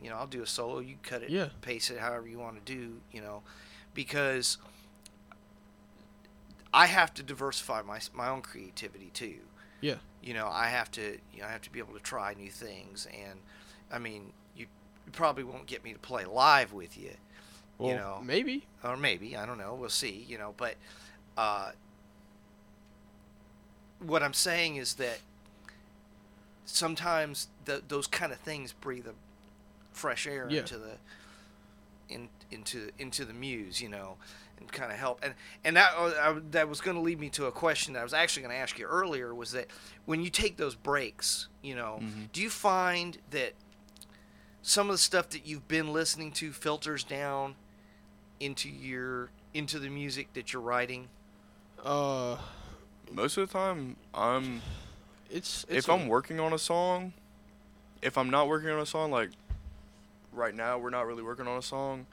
you 0.00 0.10
know 0.10 0.16
i'll 0.16 0.28
do 0.28 0.42
a 0.42 0.46
solo 0.46 0.78
you 0.78 0.94
cut 1.02 1.22
it 1.22 1.30
Yeah. 1.30 1.48
pace 1.60 1.90
it 1.90 1.98
however 1.98 2.28
you 2.28 2.38
want 2.38 2.64
to 2.64 2.72
do 2.72 3.00
you 3.10 3.20
know 3.20 3.42
because 3.94 4.58
i 6.72 6.86
have 6.86 7.12
to 7.14 7.22
diversify 7.22 7.82
my 7.82 8.00
my 8.14 8.28
own 8.28 8.40
creativity 8.42 9.10
too 9.14 9.36
Yeah. 9.80 9.96
you 10.22 10.34
know 10.34 10.48
i 10.48 10.66
have 10.68 10.90
to 10.92 11.18
you 11.34 11.40
know 11.40 11.46
i 11.46 11.50
have 11.50 11.62
to 11.62 11.70
be 11.72 11.78
able 11.78 11.94
to 11.94 12.00
try 12.00 12.34
new 12.34 12.50
things 12.50 13.06
and 13.12 13.38
i 13.92 13.98
mean 13.98 14.32
you, 14.56 14.66
you 15.06 15.12
probably 15.12 15.44
won't 15.44 15.66
get 15.66 15.82
me 15.84 15.92
to 15.92 15.98
play 15.98 16.24
live 16.24 16.72
with 16.72 16.96
you 16.98 17.12
Well, 17.78 17.90
you 17.90 17.96
know 17.96 18.20
maybe. 18.22 18.66
or 18.84 18.96
maybe 18.96 19.36
I 19.36 19.46
don't 19.46 19.58
know. 19.58 19.74
We'll 19.74 19.88
see. 19.88 20.24
You 20.28 20.38
know, 20.38 20.54
but 20.56 20.74
uh, 21.38 21.72
what 24.00 24.22
I'm 24.22 24.32
saying 24.34 24.76
is 24.76 24.94
that 24.94 25.18
sometimes 26.64 27.48
th- 27.66 27.84
those 27.88 28.06
kind 28.06 28.32
of 28.32 28.38
things 28.38 28.72
breathe 28.72 29.06
a 29.06 29.14
fresh 29.92 30.26
air 30.26 30.46
Yeah. 30.50 30.60
into 30.60 30.78
the 30.78 30.96
in, 32.08 32.28
into 32.50 32.90
into 32.98 33.24
the 33.24 33.32
muse, 33.32 33.80
you 33.80 33.88
know, 33.88 34.16
kind 34.68 34.92
of 34.92 34.98
help. 34.98 35.20
And 35.22 35.34
and 35.64 35.76
that 35.76 35.90
uh, 35.96 36.12
I, 36.20 36.40
that 36.52 36.68
was 36.68 36.80
going 36.80 36.96
to 36.96 37.02
lead 37.02 37.18
me 37.20 37.28
to 37.30 37.46
a 37.46 37.52
question 37.52 37.94
that 37.94 38.00
I 38.00 38.02
was 38.04 38.14
actually 38.14 38.42
going 38.42 38.54
to 38.54 38.58
ask 38.60 38.78
you 38.78 38.86
earlier 38.86 39.34
was 39.34 39.52
that 39.52 39.66
when 40.06 40.20
you 40.22 40.30
take 40.30 40.56
those 40.56 40.74
breaks, 40.74 41.48
you 41.62 41.74
know, 41.74 41.98
Mhm. 42.02 42.32
do 42.32 42.40
you 42.42 42.50
find 42.50 43.18
that 43.30 43.54
some 44.62 44.88
of 44.88 44.94
the 44.94 44.98
stuff 44.98 45.30
that 45.30 45.46
you've 45.46 45.66
been 45.68 45.92
listening 45.92 46.32
to 46.32 46.52
filters 46.52 47.02
down 47.04 47.54
into 48.38 48.68
your 48.68 49.30
into 49.54 49.78
the 49.78 49.88
music 49.88 50.32
that 50.34 50.52
you're 50.52 50.62
writing? 50.62 51.08
Uh, 51.84 52.36
Most 53.10 53.36
of 53.38 53.48
the 53.48 53.52
time, 53.52 53.96
I'm 54.14 54.62
it's, 55.30 55.64
it's 55.68 55.86
if 55.86 55.90
i 55.90 55.94
I'm 55.94 56.06
working 56.08 56.38
on 56.40 56.52
a 56.52 56.58
song, 56.58 57.12
if 58.02 58.16
I'm 58.18 58.30
not 58.30 58.48
working 58.48 58.68
on 58.68 58.78
a 58.80 58.86
song, 58.86 59.10
like 59.10 59.30
right 60.32 60.54
now 60.54 60.78
we're 60.78 60.90
not 60.90 61.06
really 61.06 61.22
working 61.22 61.46
on 61.48 61.56
a 61.58 61.62
song, 61.62 62.06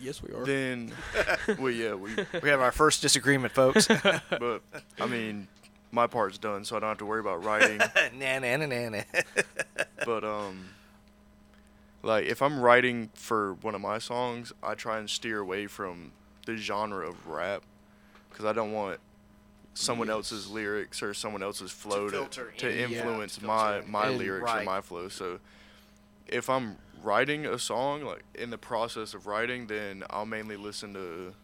Yes, 0.00 0.22
we 0.22 0.32
are. 0.34 0.44
then 0.44 0.92
well 1.58 1.70
yeah 1.70 1.94
we 1.94 2.10
We 2.42 2.48
have 2.48 2.60
our 2.60 2.72
first 2.72 3.02
disagreement, 3.02 3.52
folks. 3.52 3.86
but 4.30 4.62
I 5.00 5.06
mean 5.06 5.48
my 5.92 6.06
part's 6.06 6.38
done 6.38 6.64
so 6.64 6.76
I 6.76 6.80
don't 6.80 6.88
have 6.90 6.98
to 6.98 7.06
worry 7.06 7.20
about 7.20 7.44
writing. 7.44 7.78
nah, 8.18 8.38
nah, 8.38 8.56
nah, 8.56 8.66
nah, 8.66 8.88
nah. 8.88 9.02
but 10.04 10.24
um 10.24 10.70
like 12.02 12.24
if 12.26 12.40
I'm 12.42 12.60
writing 12.60 13.10
for 13.14 13.54
one 13.54 13.74
of 13.74 13.80
my 13.80 13.98
songs, 13.98 14.52
I 14.62 14.74
try 14.74 14.98
and 14.98 15.08
steer 15.10 15.38
away 15.40 15.66
from 15.66 16.12
the 16.46 16.56
genre 16.56 17.08
of 17.08 17.26
rap 17.26 17.62
cuz 18.32 18.44
I 18.46 18.52
don't 18.52 18.72
want 18.72 19.00
someone 19.74 20.08
Yes. 20.08 20.14
else's 20.14 20.48
lyrics 20.50 21.02
or 21.02 21.14
someone 21.14 21.42
else's 21.42 21.70
flow 21.70 22.06
to, 22.06 22.10
filter 22.16 22.52
to, 22.58 22.68
in. 22.70 22.90
Yeah. 22.90 22.98
influence 22.98 23.36
To 23.36 23.44
my 23.44 23.72
filter 23.74 23.88
my 23.88 24.06
And- 24.08 24.18
lyrics 24.18 24.44
Right. 24.44 24.62
or 24.62 24.64
my 24.64 24.80
flow. 24.80 25.08
So 25.08 25.38
if 26.26 26.48
I'm 26.48 26.76
writing 27.02 27.46
a 27.46 27.58
song, 27.58 28.02
like 28.04 28.24
in 28.34 28.50
the 28.50 28.58
process 28.58 29.14
of 29.14 29.26
writing, 29.26 29.66
then 29.66 30.04
I'll 30.10 30.26
mainly 30.26 30.56
listen 30.56 30.94
to 30.94 31.34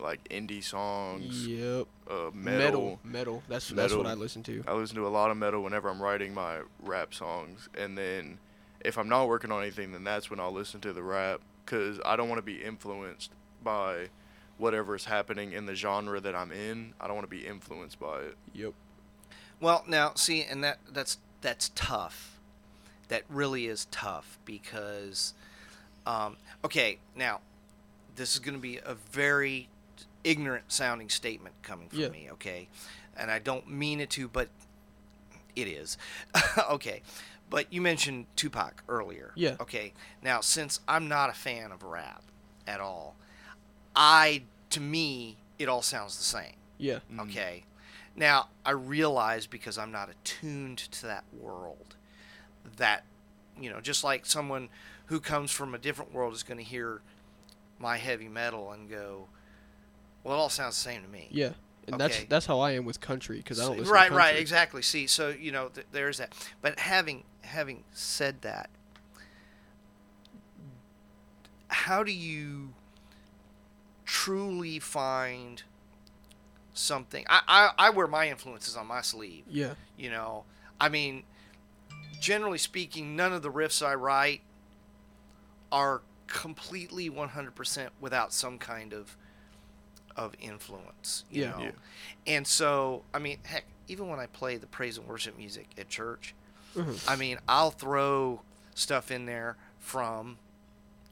like 0.00 0.22
indie 0.28 0.62
songs, 0.62 1.46
Yep. 1.46 1.86
uh, 2.08 2.14
metal. 2.32 2.32
Metal. 2.34 3.00
Metal. 3.04 3.42
That's 3.48 3.68
that's 3.70 3.92
what 3.94 4.06
I 4.06 4.14
listen 4.14 4.42
to. 4.44 4.62
I 4.68 4.74
listen 4.74 4.96
to 4.96 5.06
a 5.06 5.08
lot 5.10 5.30
of 5.30 5.36
metal 5.36 5.62
whenever 5.62 5.88
I'm 5.90 6.00
writing 6.00 6.32
my 6.32 6.60
rap 6.80 7.12
songs, 7.12 7.68
and 7.76 7.98
then 7.98 8.38
if 8.84 8.96
I'm 8.96 9.08
not 9.08 9.26
working 9.28 9.50
on 9.50 9.62
anything, 9.62 9.92
then 9.92 10.04
that's 10.04 10.30
when 10.30 10.38
I'll 10.40 10.52
listen 10.52 10.80
to 10.82 10.92
the 10.92 11.02
rap 11.02 11.40
because 11.64 11.98
I 12.04 12.16
don't 12.16 12.28
want 12.28 12.38
to 12.38 12.42
be 12.44 12.62
influenced 12.62 13.32
by 13.62 14.08
whatever 14.58 14.94
is 14.94 15.06
happening 15.06 15.52
in 15.52 15.66
the 15.66 15.74
genre 15.74 16.20
that 16.20 16.34
I'm 16.34 16.52
in. 16.52 16.94
I 17.00 17.06
don't 17.06 17.16
want 17.16 17.28
to 17.28 17.36
be 17.36 17.46
influenced 17.46 17.98
by 17.98 18.20
it. 18.20 18.36
Yep. 18.54 18.74
Well, 19.60 19.84
now 19.88 20.12
see, 20.14 20.42
and 20.44 20.62
that 20.62 20.78
that's 20.90 21.18
that's 21.40 21.70
tough. 21.74 22.29
That 23.10 23.22
really 23.28 23.66
is 23.66 23.86
tough 23.90 24.38
because, 24.44 25.34
um, 26.06 26.36
okay, 26.64 26.98
now 27.14 27.40
this 28.16 28.32
is 28.34 28.40
going 28.40 28.54
to 28.56 28.60
be 28.60 28.78
a 28.78 28.94
very 29.12 29.68
ignorant 30.24 30.64
sounding 30.72 31.08
statement 31.08 31.54
coming 31.62 31.88
from 31.88 31.98
Yeah. 32.00 32.08
me, 32.08 32.28
okay, 32.32 32.68
and 33.16 33.30
I 33.30 33.38
don't 33.38 33.68
mean 33.68 34.00
it 34.00 34.10
to, 34.10 34.26
but 34.28 34.48
it 35.54 35.68
is, 35.68 35.98
okay. 36.70 37.02
But 37.48 37.72
you 37.72 37.80
mentioned 37.80 38.26
Tupac 38.36 38.84
earlier. 38.88 39.32
Yeah. 39.34 39.56
Okay. 39.60 39.92
Now, 40.22 40.40
since 40.40 40.78
I'm 40.86 41.08
not 41.08 41.30
a 41.30 41.32
fan 41.32 41.72
of 41.72 41.82
rap 41.82 42.22
at 42.64 42.78
all, 42.78 43.16
I 43.96 44.42
to 44.70 44.78
me 44.80 45.36
it 45.58 45.68
all 45.68 45.82
sounds 45.82 46.16
the 46.16 46.22
same. 46.22 46.54
Yeah. 46.78 47.00
Mm. 47.12 47.22
Okay. 47.22 47.64
Now, 48.14 48.50
I 48.64 48.70
realize 48.70 49.48
because 49.48 49.78
I'm 49.78 49.90
not 49.90 50.08
attuned 50.10 50.78
to 50.78 51.06
that 51.06 51.24
world 51.36 51.96
that, 52.76 53.04
you 53.60 53.70
know, 53.70 53.80
just 53.80 54.04
like 54.04 54.26
someone 54.26 54.68
who 55.06 55.20
comes 55.20 55.50
from 55.50 55.74
a 55.74 55.78
different 55.78 56.12
world 56.12 56.34
is 56.34 56.42
going 56.42 56.58
to 56.58 56.64
hear 56.64 57.00
my 57.78 57.96
heavy 57.96 58.28
metal 58.28 58.72
and 58.72 58.88
go, 58.88 59.26
well, 60.22 60.36
it 60.36 60.38
all 60.38 60.48
sounds 60.48 60.76
the 60.76 60.82
same 60.90 61.02
to 61.02 61.08
me. 61.08 61.28
Yeah. 61.30 61.52
And 61.88 61.98
that's 61.98 62.18
Okay. 62.18 62.26
that's 62.28 62.46
how 62.46 62.60
I 62.60 62.72
am 62.72 62.84
with 62.84 63.00
country 63.00 63.38
because 63.38 63.58
I 63.58 63.64
don't 63.64 63.78
listen 63.78 63.92
right, 63.92 64.10
to 64.10 64.14
right, 64.14 64.36
exactly. 64.36 64.82
See, 64.82 65.06
so, 65.06 65.30
you 65.30 65.50
know, 65.50 65.68
th- 65.68 65.86
there's 65.92 66.18
that. 66.18 66.34
But 66.60 66.78
having 66.78 67.24
having 67.42 67.84
said 67.92 68.42
that, 68.42 68.68
how 71.68 72.02
do 72.02 72.12
you 72.12 72.74
truly 74.04 74.78
find 74.78 75.62
something? 76.74 77.24
I, 77.28 77.40
I, 77.48 77.86
I 77.86 77.90
wear 77.90 78.06
my 78.06 78.28
influences 78.28 78.76
on 78.76 78.86
my 78.86 79.00
sleeve. 79.00 79.44
Yeah. 79.48 79.74
You 79.96 80.10
know, 80.10 80.44
I 80.80 80.88
mean, 80.88 81.24
generally 82.20 82.58
speaking, 82.58 83.16
none 83.16 83.32
of 83.32 83.42
the 83.42 83.50
riffs 83.50 83.84
I 83.84 83.94
write 83.94 84.42
are 85.72 86.02
completely 86.26 87.10
100% 87.10 87.88
without 88.00 88.32
some 88.32 88.58
kind 88.58 88.92
of 88.92 89.16
of 90.16 90.34
influence. 90.40 91.24
You 91.30 91.42
Yeah. 91.44 91.50
know? 91.52 91.58
Yeah. 91.62 91.70
And 92.26 92.46
so, 92.46 93.04
I 93.14 93.20
mean, 93.20 93.38
heck, 93.44 93.64
even 93.88 94.08
when 94.08 94.18
I 94.18 94.26
play 94.26 94.56
the 94.56 94.66
praise 94.66 94.98
and 94.98 95.06
worship 95.06 95.38
music 95.38 95.68
at 95.78 95.88
church, 95.88 96.34
Mhm. 96.74 97.08
I 97.08 97.16
mean, 97.16 97.38
I'll 97.48 97.70
throw 97.70 98.42
stuff 98.74 99.10
in 99.10 99.24
there 99.26 99.56
from, 99.78 100.38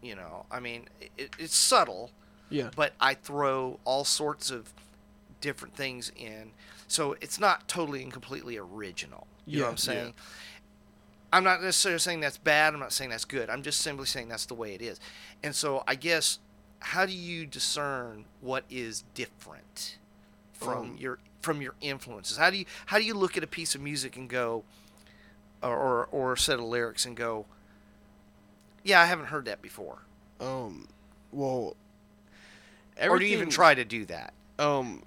you 0.02 0.14
know, 0.16 0.46
I 0.50 0.58
mean, 0.60 0.88
it, 1.16 1.30
it's 1.38 1.54
subtle, 1.56 2.10
Yeah. 2.50 2.70
but 2.74 2.92
I 3.00 3.14
throw 3.14 3.78
all 3.84 4.04
sorts 4.04 4.50
of 4.50 4.74
different 5.40 5.74
things 5.76 6.10
in. 6.16 6.52
So 6.88 7.12
it's 7.20 7.38
not 7.38 7.68
totally 7.68 8.02
and 8.02 8.12
completely 8.12 8.58
original. 8.58 9.26
You 9.46 9.60
know 9.60 9.64
what 9.66 9.70
I'm 9.70 9.76
saying? 9.78 10.14
I'm 11.32 11.44
not 11.44 11.62
necessarily 11.62 11.98
saying 11.98 12.20
that's 12.20 12.38
bad. 12.38 12.74
I'm 12.74 12.80
not 12.80 12.92
saying 12.92 13.10
that's 13.10 13.24
good. 13.24 13.50
I'm 13.50 13.62
just 13.62 13.80
simply 13.80 14.06
saying 14.06 14.28
that's 14.28 14.46
the 14.46 14.54
way 14.54 14.74
it 14.74 14.82
is. 14.82 14.98
And 15.42 15.54
so 15.54 15.84
I 15.86 15.94
guess, 15.94 16.38
how 16.80 17.04
do 17.06 17.12
you 17.12 17.46
discern 17.46 18.24
what 18.40 18.64
is 18.70 19.04
different 19.14 19.98
from 20.52 20.78
Um, 20.78 20.96
your 20.98 21.18
from 21.42 21.60
your 21.60 21.74
influences? 21.80 22.36
How 22.36 22.50
do 22.50 22.56
you 22.56 22.64
how 22.86 22.98
do 22.98 23.04
you 23.04 23.14
look 23.14 23.36
at 23.36 23.44
a 23.44 23.46
piece 23.48 23.74
of 23.74 23.80
music 23.80 24.16
and 24.16 24.28
go, 24.28 24.64
or 25.62 25.76
or, 25.76 26.06
or 26.06 26.32
a 26.32 26.38
set 26.38 26.58
of 26.58 26.64
lyrics 26.64 27.04
and 27.04 27.16
go, 27.16 27.46
yeah, 28.82 29.00
I 29.00 29.06
haven't 29.06 29.26
heard 29.26 29.44
that 29.44 29.60
before. 29.60 29.98
Um. 30.40 30.88
Well. 31.30 31.76
Or 33.00 33.18
do 33.18 33.26
you 33.26 33.36
even 33.36 33.50
try 33.50 33.74
to 33.74 33.84
do 33.84 34.06
that? 34.06 34.32
Um, 34.58 35.04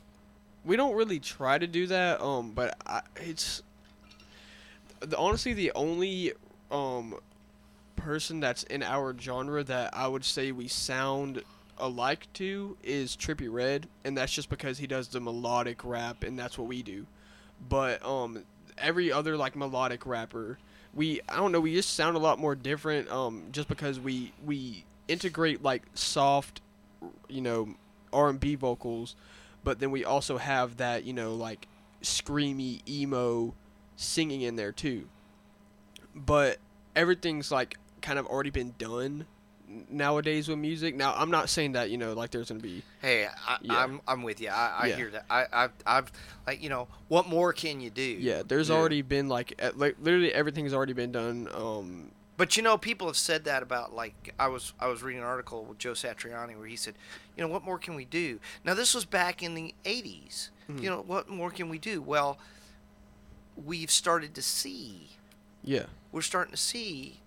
we 0.63 0.77
don't 0.77 0.95
really 0.95 1.19
try 1.19 1.57
to 1.57 1.67
do 1.67 1.87
that. 1.87 2.21
Um, 2.21 2.51
but 2.51 2.77
I, 2.85 3.01
it's 3.17 3.63
the, 5.01 5.17
honestly 5.17 5.53
the 5.53 5.71
only 5.73 6.33
um 6.71 7.15
person 7.95 8.39
that's 8.39 8.63
in 8.63 8.81
our 8.81 9.15
genre 9.17 9.63
that 9.63 9.95
I 9.95 10.07
would 10.07 10.25
say 10.25 10.51
we 10.51 10.67
sound 10.67 11.43
alike 11.77 12.27
to 12.33 12.77
is 12.83 13.15
Trippie 13.15 13.51
Redd, 13.51 13.87
and 14.03 14.17
that's 14.17 14.31
just 14.31 14.49
because 14.49 14.77
he 14.77 14.87
does 14.87 15.09
the 15.09 15.19
melodic 15.19 15.83
rap, 15.83 16.23
and 16.23 16.37
that's 16.37 16.57
what 16.57 16.67
we 16.67 16.81
do. 16.83 17.05
But 17.67 18.03
um, 18.05 18.43
every 18.77 19.11
other 19.11 19.37
like 19.37 19.55
melodic 19.55 20.05
rapper, 20.05 20.57
we 20.93 21.21
I 21.29 21.37
don't 21.37 21.51
know, 21.51 21.59
we 21.59 21.73
just 21.73 21.93
sound 21.95 22.15
a 22.15 22.19
lot 22.19 22.39
more 22.39 22.55
different. 22.55 23.09
Um, 23.11 23.45
just 23.51 23.67
because 23.67 23.99
we 23.99 24.31
we 24.45 24.85
integrate 25.07 25.61
like 25.61 25.83
soft, 25.93 26.61
you 27.27 27.41
know, 27.41 27.75
R 28.13 28.29
and 28.29 28.39
B 28.39 28.55
vocals, 28.55 29.15
but 29.63 29.79
then 29.79 29.91
we 29.91 30.05
also 30.05 30.37
have 30.37 30.77
that 30.77 31.03
you 31.03 31.13
know 31.13 31.33
like 31.35 31.67
screamy 32.01 32.87
emo 32.89 33.53
singing 34.01 34.41
in 34.41 34.55
there 34.55 34.71
too. 34.71 35.07
But 36.15 36.57
everything's 36.95 37.51
like 37.51 37.77
kind 38.01 38.19
of 38.19 38.25
already 38.25 38.49
been 38.49 38.73
done 38.77 39.25
nowadays 39.89 40.49
with 40.49 40.57
music. 40.57 40.95
Now 40.95 41.13
I'm 41.15 41.31
not 41.31 41.49
saying 41.49 41.73
that 41.73 41.89
you 41.89 41.97
know 41.97 42.13
like 42.13 42.31
there's 42.31 42.49
gonna 42.49 42.59
be 42.59 42.83
Hey, 43.01 43.27
I, 43.47 43.57
Yeah. 43.61 43.77
I'm 43.83 44.01
I'm 44.07 44.23
with 44.23 44.41
you. 44.41 44.49
I, 44.49 44.77
I 44.81 44.85
Yeah. 44.87 44.95
hear 44.97 45.09
that. 45.11 45.25
I 45.29 45.45
I've, 45.53 45.71
I've 45.85 46.11
like 46.45 46.61
you 46.61 46.69
know 46.69 46.87
what 47.07 47.27
more 47.27 47.53
can 47.53 47.79
you 47.79 47.89
do? 47.89 48.01
yeah 48.03 48.43
there's 48.45 48.69
Yeah. 48.69 48.75
already 48.75 49.01
been 49.01 49.29
like 49.29 49.59
like 49.75 49.95
literally 50.01 50.33
everything's 50.33 50.73
already 50.73 50.93
been 50.93 51.11
done. 51.13 51.47
Um 51.53 52.11
But 52.35 52.57
you 52.57 52.63
know, 52.63 52.77
people 52.77 53.07
have 53.07 53.17
said 53.17 53.45
that 53.45 53.63
about 53.63 53.93
like 53.95 54.33
I 54.37 54.47
was 54.49 54.73
I 54.79 54.87
was 54.87 55.01
reading 55.03 55.21
an 55.21 55.27
article 55.27 55.63
with 55.63 55.77
Joe 55.77 55.93
Satriani 55.93 56.57
where 56.57 56.67
he 56.67 56.75
said, 56.75 56.95
you 57.37 57.41
know, 57.43 57.47
what 57.47 57.63
more 57.63 57.77
can 57.79 57.95
we 57.95 58.03
do? 58.03 58.39
Now 58.65 58.73
this 58.73 58.93
was 58.93 59.05
back 59.05 59.41
in 59.41 59.53
the 59.55 59.73
'80s. 59.85 60.49
Mhm. 60.69 60.83
You 60.83 60.89
know, 60.89 61.01
what 61.01 61.29
more 61.29 61.51
can 61.51 61.69
we 61.69 61.77
do? 61.79 62.01
Well, 62.01 62.37
we've 63.65 63.91
started 63.91 64.33
to 64.35 64.41
see. 64.41 65.09
yeah 65.63 65.85
We're 66.11 66.21
starting 66.21 66.51
to 66.51 66.57
see, 66.57 67.19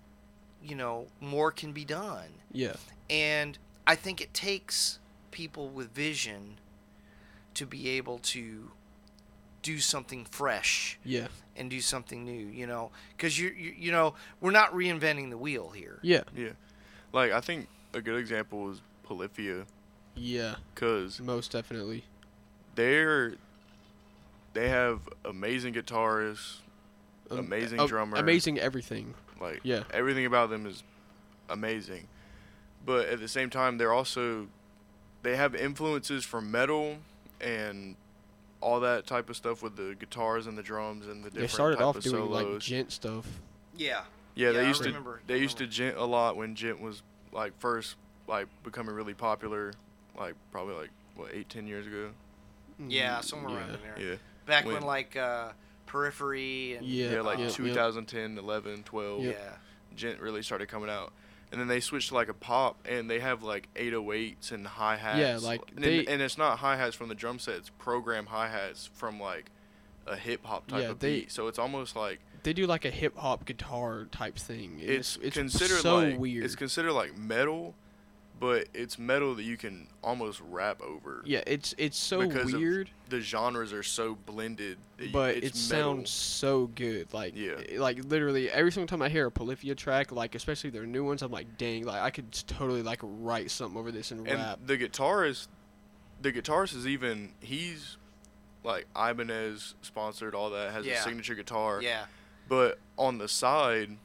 you 0.61 0.75
know, 0.75 1.07
more 1.19 1.51
can 1.51 1.71
be 1.73 1.85
done, 1.85 2.29
yeah 2.51 2.75
and 3.09 3.57
I 3.87 3.95
think 3.95 4.19
it 4.21 4.33
takes 4.33 4.99
people 5.31 5.69
with 5.69 5.93
vision 5.93 6.57
to 7.53 7.65
be 7.65 7.89
able 7.89 8.17
to 8.19 8.71
do 9.61 9.79
something 9.79 10.25
fresh 10.25 10.97
yeah 11.03 11.27
and 11.55 11.69
do 11.69 11.81
something 11.81 12.23
new. 12.25 12.47
You 12.47 12.67
know, 12.67 12.91
because 13.15 13.37
you 13.39 13.49
you 13.49 13.73
you 13.77 13.91
know 13.91 14.15
we're 14.41 14.51
not 14.51 14.73
reinventing 14.73 15.29
the 15.29 15.37
wheel 15.37 15.69
here. 15.69 15.99
yeah 16.01 16.23
Yeah. 16.35 16.53
Like 17.13 17.31
I 17.31 17.41
think 17.41 17.67
a 17.93 18.01
good 18.01 18.17
example 18.19 18.71
is 18.71 18.81
Polyphia 19.03 19.65
yeah 20.15 20.55
cuz 20.75 21.19
most 21.19 21.51
definitely 21.51 22.05
they're 22.75 23.35
they 24.55 24.69
have 24.69 25.07
amazing 25.23 25.73
guitarists, 25.75 26.57
Um, 27.29 27.39
Amazing 27.39 27.79
uh, 27.79 27.87
drummer. 27.87 28.17
amazing 28.17 28.59
everything 28.59 29.13
like 29.41 29.59
Yeah. 29.63 29.83
everything 29.91 30.25
about 30.25 30.49
them 30.51 30.65
is 30.67 30.83
amazing. 31.49 32.07
But 32.85 33.07
at 33.09 33.19
the 33.19 33.27
same 33.27 33.49
time 33.49 33.77
they're 33.77 33.93
also 33.93 34.47
they 35.23 35.35
have 35.35 35.55
influences 35.55 36.23
from 36.23 36.51
metal 36.51 36.97
and 37.41 37.95
all 38.61 38.79
that 38.81 39.05
type 39.07 39.29
of 39.29 39.35
stuff 39.35 39.61
with 39.63 39.75
the 39.75 39.95
guitars 39.99 40.45
and 40.47 40.55
the 40.57 40.61
drums 40.63 41.07
and 41.07 41.23
the 41.23 41.29
different 41.29 41.49
they 41.49 41.53
started 41.53 41.77
type 41.77 41.85
off 41.87 41.95
of 41.97 42.03
doing 42.03 42.29
like 42.29 42.45
solos. 42.45 42.63
djent 42.65 42.91
stuff 42.91 43.25
Yeah. 43.75 44.03
Yeah, 44.35 44.47
Yeah, 44.47 44.51
they 44.53 44.65
I 44.65 44.67
used 44.67 44.81
to 44.83 44.89
remember- 44.89 45.21
they 45.27 45.37
used 45.39 45.57
to 45.57 45.63
remember. 45.63 45.75
djent 45.75 45.97
a 45.97 46.05
lot 46.05 46.37
when 46.37 46.53
djent 46.55 46.79
was 46.79 47.01
like 47.31 47.57
first 47.59 47.95
like 48.27 48.47
becoming 48.63 48.93
really 48.95 49.13
popular, 49.15 49.73
like 50.17 50.35
probably 50.51 50.75
like 50.75 50.89
what 51.15 51.31
eight 51.33 51.49
ten 51.49 51.65
years 51.67 51.85
ago. 51.87 52.11
Yeah, 52.87 53.21
somewhere 53.21 53.57
around 53.57 53.69
in 53.75 53.79
there. 53.81 53.99
Yeah, 54.11 54.15
Back 54.45 54.65
when, 54.65 54.75
When- 54.75 54.83
like 54.83 55.15
uh, 55.15 55.49
Periphery 55.85 56.75
and 56.75 56.85
Yeah, 56.85 57.13
yeah, 57.13 57.21
like 57.21 57.37
yeah, 57.39 57.45
yeah. 57.45 57.51
2010, 57.51 58.37
11, 58.37 58.83
12. 58.83 59.23
yeah. 59.23 59.33
Djent 59.95 60.19
really 60.19 60.41
started 60.43 60.67
coming 60.67 60.89
out, 60.89 61.13
and 61.51 61.61
then 61.61 61.67
they 61.69 61.79
switched 61.79 62.09
to 62.09 62.15
like 62.15 62.27
a 62.27 62.33
pop, 62.33 62.77
and 62.85 63.09
they 63.09 63.19
have 63.19 63.43
like 63.43 63.69
808s 63.75 64.51
and 64.51 64.67
hi 64.67 64.97
hats. 64.97 65.19
Yeah, 65.19 65.37
like, 65.37 65.61
and, 65.75 65.83
they- 65.83 66.05
and 66.05 66.21
it's 66.21 66.37
not 66.37 66.59
hi 66.59 66.75
hats 66.75 66.95
from 66.95 67.07
the 67.07 67.15
drum 67.15 67.39
set; 67.39 67.55
it's 67.55 67.69
program 67.77 68.25
hi 68.25 68.49
hats 68.49 68.89
from 68.93 69.19
like 69.21 69.51
a 70.05 70.15
hip 70.17 70.45
hop 70.45 70.67
type 70.67 70.81
Yeah, 70.81 70.89
of 70.89 70.99
they- 70.99 71.21
beat. 71.21 71.31
So 71.31 71.47
it's 71.47 71.57
almost 71.57 71.95
like 71.95 72.19
they 72.43 72.51
do 72.53 72.67
like 72.67 72.83
a 72.85 72.91
hip 72.91 73.17
hop 73.17 73.45
guitar 73.45 74.05
type 74.11 74.35
thing. 74.37 74.79
it's, 74.81 75.15
It's, 75.15 75.25
it's 75.27 75.37
considered 75.37 75.79
so 75.81 75.95
like 75.95 76.19
weird. 76.19 76.43
it's 76.43 76.55
considered 76.55 76.91
like 76.91 77.17
metal, 77.17 77.73
but 78.39 78.67
it's 78.73 78.99
metal 78.99 79.33
that 79.35 79.43
you 79.43 79.55
can 79.57 79.87
almost 80.03 80.41
rap 80.49 80.81
over. 80.81 81.21
Yeah, 81.25 81.41
it's 81.47 81.73
it's 81.77 81.97
so 81.97 82.27
Because 82.27 82.53
of 82.53 82.59
weird, 82.59 82.89
The 83.09 83.21
genres 83.21 83.71
are 83.71 83.83
so 83.83 84.15
blended. 84.25 84.77
that 84.97 85.05
you- 85.07 85.11
but 85.13 85.37
it's 85.37 85.69
it 85.69 85.73
metal. 85.73 85.95
sounds 85.95 86.09
so 86.09 86.67
good. 86.67 87.13
Like 87.13 87.33
Yeah. 87.35 87.53
Eh, 87.69 87.79
like 87.79 88.03
literally 88.03 88.49
every 88.51 88.71
single 88.71 88.87
time 88.87 89.01
I 89.01 89.09
hear 89.09 89.25
a 89.27 89.31
Polyphia 89.31 89.73
track, 89.75 90.11
like 90.11 90.35
especially 90.35 90.69
their 90.69 90.85
new 90.85 91.03
ones, 91.05 91.21
I'm 91.21 91.31
like, 91.31 91.57
dang, 91.57 91.85
like 91.85 92.01
I 92.01 92.09
could 92.09 92.31
totally 92.47 92.81
like 92.83 92.99
write 93.01 93.51
something 93.51 93.77
over 93.79 93.91
this 93.91 94.11
and, 94.11 94.27
And 94.27 94.39
rap. 94.39 94.59
the 94.65 94.77
guitarist, 94.77 95.47
the 96.21 96.31
guitarist 96.33 96.75
is 96.75 96.85
even 96.87 97.31
he's 97.39 97.97
like 98.63 98.85
Ibanez 98.95 99.75
sponsored 99.81 100.33
all 100.35 100.49
that 100.49 100.71
has 100.73 100.85
Yeah. 100.85 100.99
a 100.99 101.03
signature 101.03 101.35
guitar. 101.35 101.81
Yeah. 101.81 102.05
But 102.49 102.79
on 102.97 103.17
the 103.19 103.27
side, 103.27 103.97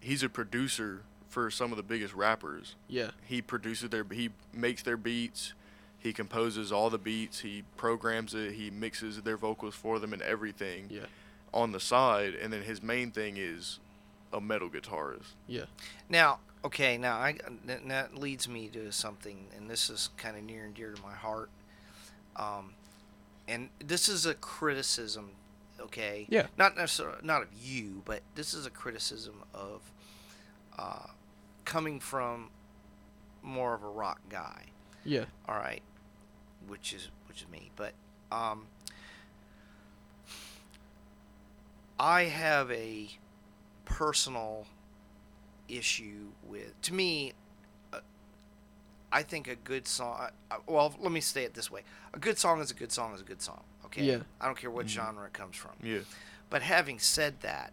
he's 0.00 0.22
a 0.22 0.28
producer 0.28 1.02
for 1.30 1.50
some 1.50 1.70
of 1.70 1.76
the 1.76 1.82
biggest 1.82 2.12
rappers. 2.12 2.74
Yeah, 2.88 3.10
He 3.24 3.40
produces 3.40 3.88
their 3.88 4.04
he 4.10 4.30
makes 4.52 4.82
their 4.82 4.96
beats, 4.98 5.54
he 5.98 6.12
composes 6.12 6.72
all 6.72 6.90
the 6.90 6.98
beats, 6.98 7.40
he 7.40 7.64
programs 7.76 8.34
it, 8.34 8.52
he 8.52 8.70
mixes 8.70 9.22
their 9.22 9.36
vocals 9.36 9.74
for 9.74 9.98
them 9.98 10.12
and 10.12 10.20
everything 10.20 10.88
yeah, 10.90 11.06
on 11.54 11.72
the 11.72 11.80
side, 11.80 12.34
and 12.34 12.52
then 12.52 12.62
his 12.62 12.82
main 12.82 13.10
thing 13.10 13.36
is 13.38 13.78
a 14.32 14.40
metal 14.40 14.68
guitarist. 14.68 15.34
yeah, 15.46 15.64
Now, 16.08 16.40
okay, 16.64 16.98
now 16.98 17.16
I 17.16 17.36
that, 17.66 17.86
that 17.88 18.14
leads 18.16 18.48
me 18.48 18.68
to 18.68 18.92
something, 18.92 19.46
and 19.56 19.70
this 19.70 19.88
is 19.88 20.10
kind 20.16 20.36
of 20.36 20.42
near 20.42 20.64
and 20.64 20.74
dear 20.74 20.92
to 20.92 21.02
my 21.02 21.14
heart. 21.14 21.50
Um, 22.36 22.74
and 23.48 23.68
this 23.84 24.08
is 24.08 24.26
a 24.26 24.34
criticism, 24.34 25.30
okay? 25.80 26.26
Yeah. 26.28 26.46
Not 26.56 26.76
necessarily 26.76 27.18
not 27.22 27.42
of 27.42 27.48
you, 27.60 28.02
but 28.04 28.20
this 28.34 28.54
is 28.54 28.64
a 28.66 28.70
criticism 28.70 29.42
of 29.52 29.82
uh, 30.78 31.08
coming 31.70 32.00
from 32.00 32.50
more 33.42 33.74
of 33.74 33.82
a 33.84 33.88
rock 33.88 34.20
guy. 34.28 34.64
yeah, 35.04 35.26
All 35.48 35.54
right, 35.54 35.82
which 36.66 36.92
is 36.92 37.08
which 37.28 37.42
is 37.42 37.48
me, 37.48 37.70
but 37.76 37.92
um, 38.32 38.66
I 41.98 42.24
have 42.24 42.70
a 42.70 43.08
personal 43.84 44.66
issue 45.68 46.28
with. 46.46 46.80
To 46.82 46.94
me, 46.94 47.32
uh, 47.92 48.00
I 49.12 49.22
think 49.22 49.48
a 49.48 49.54
good 49.54 49.86
song. 49.86 50.28
Uh, 50.50 50.56
well, 50.66 50.94
let 51.00 51.12
me 51.12 51.20
say 51.20 51.44
it 51.44 51.54
this 51.54 51.70
way: 51.70 51.82
a 52.14 52.18
good 52.18 52.38
song 52.38 52.60
is 52.60 52.70
a 52.70 52.74
good 52.74 52.92
song 52.92 53.14
is 53.14 53.20
a 53.20 53.24
good 53.24 53.42
song. 53.42 53.62
Okay. 53.86 54.02
Yeah. 54.04 54.18
I 54.40 54.46
don't 54.46 54.56
care 54.58 54.70
what 54.70 54.86
Mhm. 54.86 54.90
genre 54.90 55.26
it 55.26 55.32
comes 55.32 55.56
from. 55.56 55.72
Yeah. 55.82 56.00
But 56.48 56.62
having 56.62 56.98
said 56.98 57.40
that, 57.40 57.72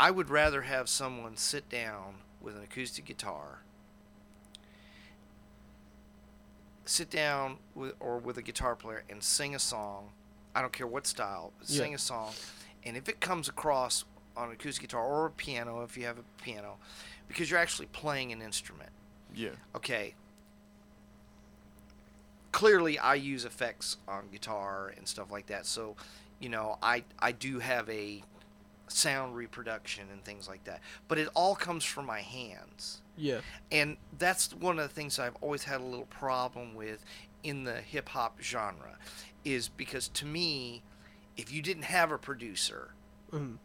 I 0.00 0.10
would 0.10 0.30
rather 0.30 0.62
have 0.62 0.88
someone 0.88 1.36
sit 1.36 1.68
down 1.68 2.14
with 2.40 2.56
an 2.56 2.62
acoustic 2.62 3.04
guitar, 3.04 3.58
sit 6.86 7.10
down 7.10 7.58
with 7.74 7.92
or 8.00 8.16
with 8.16 8.38
a 8.38 8.42
guitar 8.42 8.74
player 8.74 9.04
and 9.10 9.22
sing 9.22 9.54
a 9.54 9.58
song. 9.58 10.08
I 10.54 10.62
don't 10.62 10.72
care 10.72 10.86
what 10.86 11.06
style, 11.06 11.52
Yeah. 11.66 11.82
sing 11.82 11.94
a 11.94 11.98
song, 11.98 12.32
and 12.82 12.96
if 12.96 13.10
it 13.10 13.20
comes 13.20 13.46
across 13.46 14.06
on 14.38 14.48
an 14.48 14.54
acoustic 14.54 14.88
guitar 14.88 15.04
or 15.04 15.26
a 15.26 15.30
piano, 15.30 15.82
if 15.82 15.98
you 15.98 16.06
have 16.06 16.16
a 16.18 16.24
piano, 16.42 16.78
because 17.28 17.50
you're 17.50 17.60
actually 17.60 17.86
playing 17.88 18.32
an 18.32 18.40
instrument. 18.40 18.90
Yeah. 19.34 19.50
Okay. 19.74 20.14
Clearly, 22.52 22.98
I 22.98 23.16
use 23.16 23.44
effects 23.44 23.98
on 24.08 24.28
guitar 24.32 24.94
and 24.96 25.06
stuff 25.06 25.30
like 25.30 25.46
that, 25.48 25.66
so 25.66 25.94
you 26.38 26.48
know 26.48 26.78
I 26.82 27.04
I 27.18 27.32
do 27.32 27.58
have 27.58 27.86
a 27.90 28.24
sound 28.90 29.36
reproduction 29.36 30.04
and 30.12 30.24
things 30.24 30.48
like 30.48 30.64
that. 30.64 30.80
But 31.08 31.18
it 31.18 31.28
all 31.34 31.54
comes 31.54 31.84
from 31.84 32.06
my 32.06 32.20
hands, 32.20 33.00
yeah, 33.16 33.40
and 33.70 33.96
that's 34.18 34.52
one 34.54 34.78
of 34.78 34.88
the 34.88 34.94
things 34.94 35.18
I've 35.18 35.36
always 35.40 35.64
had 35.64 35.80
a 35.80 35.84
little 35.84 36.06
problem 36.06 36.74
with 36.74 37.04
in 37.42 37.64
the 37.64 37.80
hip 37.80 38.10
hop 38.10 38.40
genre, 38.42 38.98
is 39.44 39.68
because 39.68 40.08
to 40.08 40.26
me, 40.26 40.82
if 41.36 41.52
you 41.52 41.62
didn't 41.62 41.84
have 41.84 42.12
a 42.12 42.18
producer, 42.18 42.94
mhm, 43.32 43.56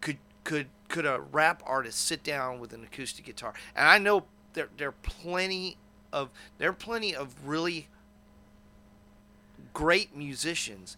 could 0.00 0.18
could 0.44 0.68
could 0.88 1.06
a 1.06 1.20
rap 1.20 1.62
artist 1.66 1.98
sit 2.06 2.22
down 2.22 2.60
with 2.60 2.72
an 2.72 2.84
acoustic 2.84 3.24
guitar? 3.24 3.54
And 3.74 3.88
I 3.88 3.98
know 3.98 4.24
there 4.52 4.68
there 4.76 4.88
are 4.88 4.94
plenty 5.02 5.76
of 6.12 6.30
there 6.58 6.70
are 6.70 6.72
plenty 6.72 7.14
of 7.14 7.34
really 7.44 7.88
great 9.72 10.14
musicians 10.16 10.96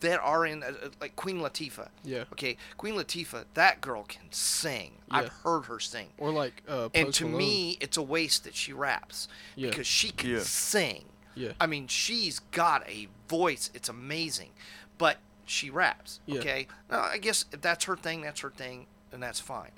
that 0.00 0.20
are 0.20 0.46
in 0.46 0.62
uh, 0.62 0.66
uh, 0.68 0.88
like 1.00 1.14
Queen 1.16 1.38
Latifah. 1.40 1.88
yeah. 2.04 2.24
Okay, 2.32 2.56
Queen 2.76 2.94
Latifah, 2.94 3.44
that 3.54 3.80
girl 3.80 4.04
can 4.04 4.30
sing. 4.30 4.92
Yeah. 5.10 5.18
I've 5.18 5.28
heard 5.28 5.62
her 5.66 5.78
sing. 5.80 6.08
Or 6.18 6.30
like 6.30 6.62
uh, 6.68 6.88
And 6.94 7.12
to 7.14 7.24
Malone. 7.24 7.38
me, 7.38 7.78
it's 7.80 7.96
a 7.96 8.02
waste 8.02 8.44
that 8.44 8.54
she 8.54 8.72
raps 8.72 9.28
Yeah. 9.56 9.68
because 9.70 9.86
she 9.86 10.10
can 10.10 10.30
Yeah. 10.30 10.40
sing. 10.40 11.04
yeah, 11.34 11.52
I 11.60 11.66
mean, 11.66 11.86
she's 11.86 12.38
got 12.38 12.86
a 12.88 13.08
voice. 13.28 13.70
It's 13.74 13.88
amazing. 13.88 14.50
But 14.98 15.18
she 15.46 15.70
raps. 15.70 16.20
Yeah. 16.26 16.38
Okay. 16.40 16.66
Now, 16.90 17.00
I 17.02 17.18
guess 17.18 17.44
if 17.52 17.60
that's 17.60 17.84
her 17.84 17.96
thing, 17.96 18.20
that's 18.22 18.40
her 18.40 18.50
thing, 18.50 18.86
and 19.12 19.22
that's 19.22 19.40
fine. 19.40 19.70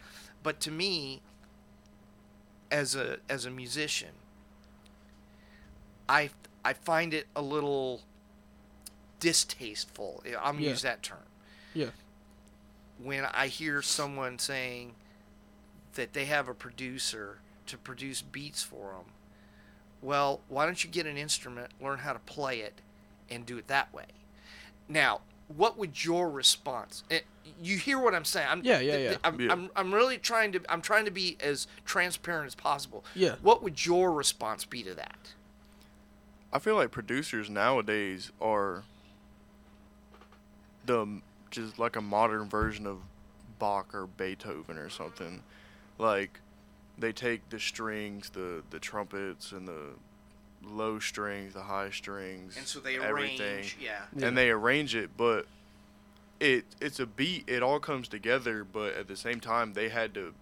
But 0.43 0.61
to 0.61 0.70
me, 0.70 1.23
as 2.70 2.94
a 2.97 3.19
as 3.28 3.44
a 3.47 3.51
musician, 3.51 4.11
I 6.09 6.31
I 6.65 6.73
find 6.73 7.12
it 7.15 7.27
a 7.36 7.43
little 7.43 8.03
distasteful. 9.23 10.23
I'm 10.27 10.32
gonna 10.57 10.61
Yeah. 10.65 10.70
use 10.70 10.82
that 10.82 11.03
term. 11.03 11.23
Yeah. 11.74 11.90
When 12.99 13.24
I 13.24 13.47
hear 13.47 13.81
someone 13.81 14.39
saying 14.39 14.94
that 15.94 16.12
they 16.12 16.24
have 16.27 16.49
a 16.49 16.55
producer 16.55 17.39
to 17.66 17.78
produce 17.78 18.20
beats 18.20 18.62
for 18.62 18.93
them, 18.93 19.12
well, 20.03 20.40
why 20.49 20.66
don't 20.66 20.82
you 20.82 20.90
get 20.90 21.07
an 21.07 21.16
instrument, 21.16 21.70
learn 21.81 22.01
how 22.01 22.12
to 22.12 22.19
play 22.19 22.61
it, 22.61 22.81
and 23.31 23.47
do 23.47 23.57
it 23.59 23.69
that 23.69 23.94
way? 23.94 24.07
Now, 24.89 25.20
what 25.49 25.78
would 25.78 26.05
your 26.05 26.28
response? 26.28 27.05
eh, 27.11 27.20
You 27.61 27.77
hear 27.78 27.99
what 27.99 28.15
I'm 28.15 28.24
saying? 28.24 28.49
I'm, 28.49 28.65
Yeah, 28.65 28.81
yeah, 28.81 28.97
yeah. 28.97 29.16
I'm, 29.23 29.40
Yeah. 29.40 29.53
I'm, 29.53 29.70
I'm 29.77 29.94
really 29.94 30.19
trying 30.19 30.51
to. 30.53 30.61
I'm 30.69 30.82
trying 30.82 31.05
to 31.05 31.11
be 31.12 31.36
as 31.40 31.66
transparent 31.85 32.47
as 32.49 32.55
possible. 32.57 33.05
Yeah. 33.15 33.36
What 33.43 33.62
would 33.62 33.85
your 33.86 34.12
response 34.12 34.65
be 34.65 34.82
to 34.82 34.94
that? 34.94 35.32
I 36.53 36.59
feel 36.59 36.74
like 36.74 36.90
producers 36.90 37.49
nowadays 37.51 38.31
are 38.40 38.85
the 40.87 41.21
just 41.51 41.79
like 41.79 41.97
a 41.97 42.01
modern 42.01 42.49
version 42.49 42.87
of 42.87 42.99
Bach 43.59 43.95
or 43.95 44.07
Beethoven 44.07 44.77
or 44.79 44.89
something. 44.91 45.43
Like 45.99 46.41
they 46.99 47.13
take 47.13 47.49
the 47.51 47.61
strings, 47.61 48.31
the 48.31 48.63
the 48.71 48.79
trumpets 48.79 49.53
and 49.53 49.67
the 49.69 49.91
low 50.65 50.99
strings, 50.99 51.55
the 51.55 51.63
high 51.63 51.91
strings, 51.91 52.57
And 52.57 52.67
so 52.67 52.79
they 52.81 52.97
everything, 52.99 53.41
arrange. 53.57 53.77
Yeah. 53.81 54.01
Yeah. 54.17 54.27
and 54.29 54.37
they 54.39 54.51
arrange 54.51 54.95
it, 54.95 55.11
but 55.17 55.47
it 56.41 56.65
it's 56.81 56.99
a 57.01 57.07
beat. 57.07 57.45
It 57.49 57.63
all 57.63 57.81
comes 57.81 58.09
together, 58.09 58.65
but 58.65 58.95
at 58.95 59.09
the 59.09 59.17
same 59.17 59.41
time, 59.41 59.73
they 59.75 59.89
had 59.89 60.15
to 60.15 60.35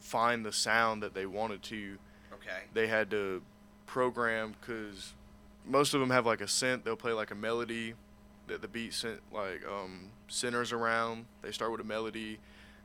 find 0.00 0.44
the 0.46 0.52
sound 0.52 1.02
that 1.02 1.14
they 1.14 1.26
wanted 1.26 1.62
to 1.64 1.98
Okay. 2.32 2.62
they 2.74 2.86
had 2.86 3.10
to 3.10 3.42
program 3.86 4.54
because 4.60 5.14
most 5.64 5.94
of 5.94 6.00
them 6.00 6.10
have 6.10 6.24
like 6.26 6.40
a 6.40 6.44
synth. 6.44 6.84
They'll 6.84 6.94
play 6.96 7.12
like 7.12 7.30
a 7.30 7.34
melody 7.34 7.94
that 8.48 8.62
the 8.62 8.68
beat 8.68 8.94
cent- 8.94 9.20
like 9.32 9.62
um, 9.66 10.10
centers 10.28 10.72
around. 10.72 11.26
They 11.42 11.52
start 11.52 11.72
with 11.72 11.80
a 11.80 11.84
melody. 11.84 12.38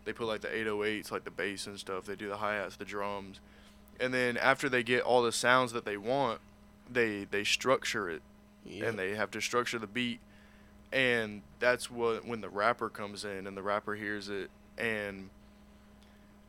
They 0.06 0.14
put 0.14 0.28
like 0.28 0.42
the 0.42 0.48
808s, 0.48 1.12
like 1.12 1.24
the 1.24 1.32
bass 1.32 1.68
and 1.68 1.78
stuff. 1.78 2.06
They 2.06 2.16
do 2.16 2.28
the 2.28 2.38
hi 2.38 2.56
hats, 2.56 2.76
the 2.76 2.86
drums, 2.86 3.40
and 4.00 4.14
then 4.14 4.36
after 4.38 4.68
they 4.68 4.82
get 4.82 5.04
all 5.04 5.22
the 5.22 5.32
sounds 5.32 5.74
that 5.74 5.86
they 5.86 5.98
want, 5.98 6.40
they 6.92 7.26
they 7.26 7.44
structure 7.44 8.10
it 8.10 8.22
yeah. 8.66 8.86
and 8.86 8.98
they 8.98 9.16
have 9.16 9.32
to 9.32 9.42
structure 9.42 9.80
the 9.80 9.88
beat 9.88 10.20
and 10.92 11.42
that's 11.60 11.90
what 11.90 12.26
when 12.26 12.42
the 12.42 12.50
rapper 12.50 12.90
comes 12.90 13.24
in 13.24 13.48
and 13.48 13.56
the 13.56 13.62
rapper 13.62 13.96
hears 13.96 14.30
it 14.30 14.50
and 14.78 15.30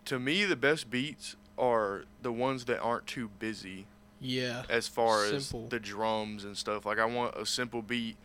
to 0.05 0.19
me 0.19 0.45
the 0.45 0.57
best 0.57 0.91
beats 0.91 1.37
are 1.57 2.05
the 2.23 2.33
ones 2.33 2.65
that 2.65 2.81
aren't 2.81 3.07
too 3.07 3.31
busy 3.39 3.87
yeah, 4.25 4.63
as 4.71 4.87
far 4.87 5.27
Simple. 5.27 5.65
as 5.65 5.71
the 5.71 5.81
drums 5.81 6.45
and 6.45 6.57
stuff 6.57 6.87
like 6.87 6.99
i 6.99 7.05
want 7.05 7.35
a 7.37 7.47
simple 7.47 7.83
beat 7.83 8.17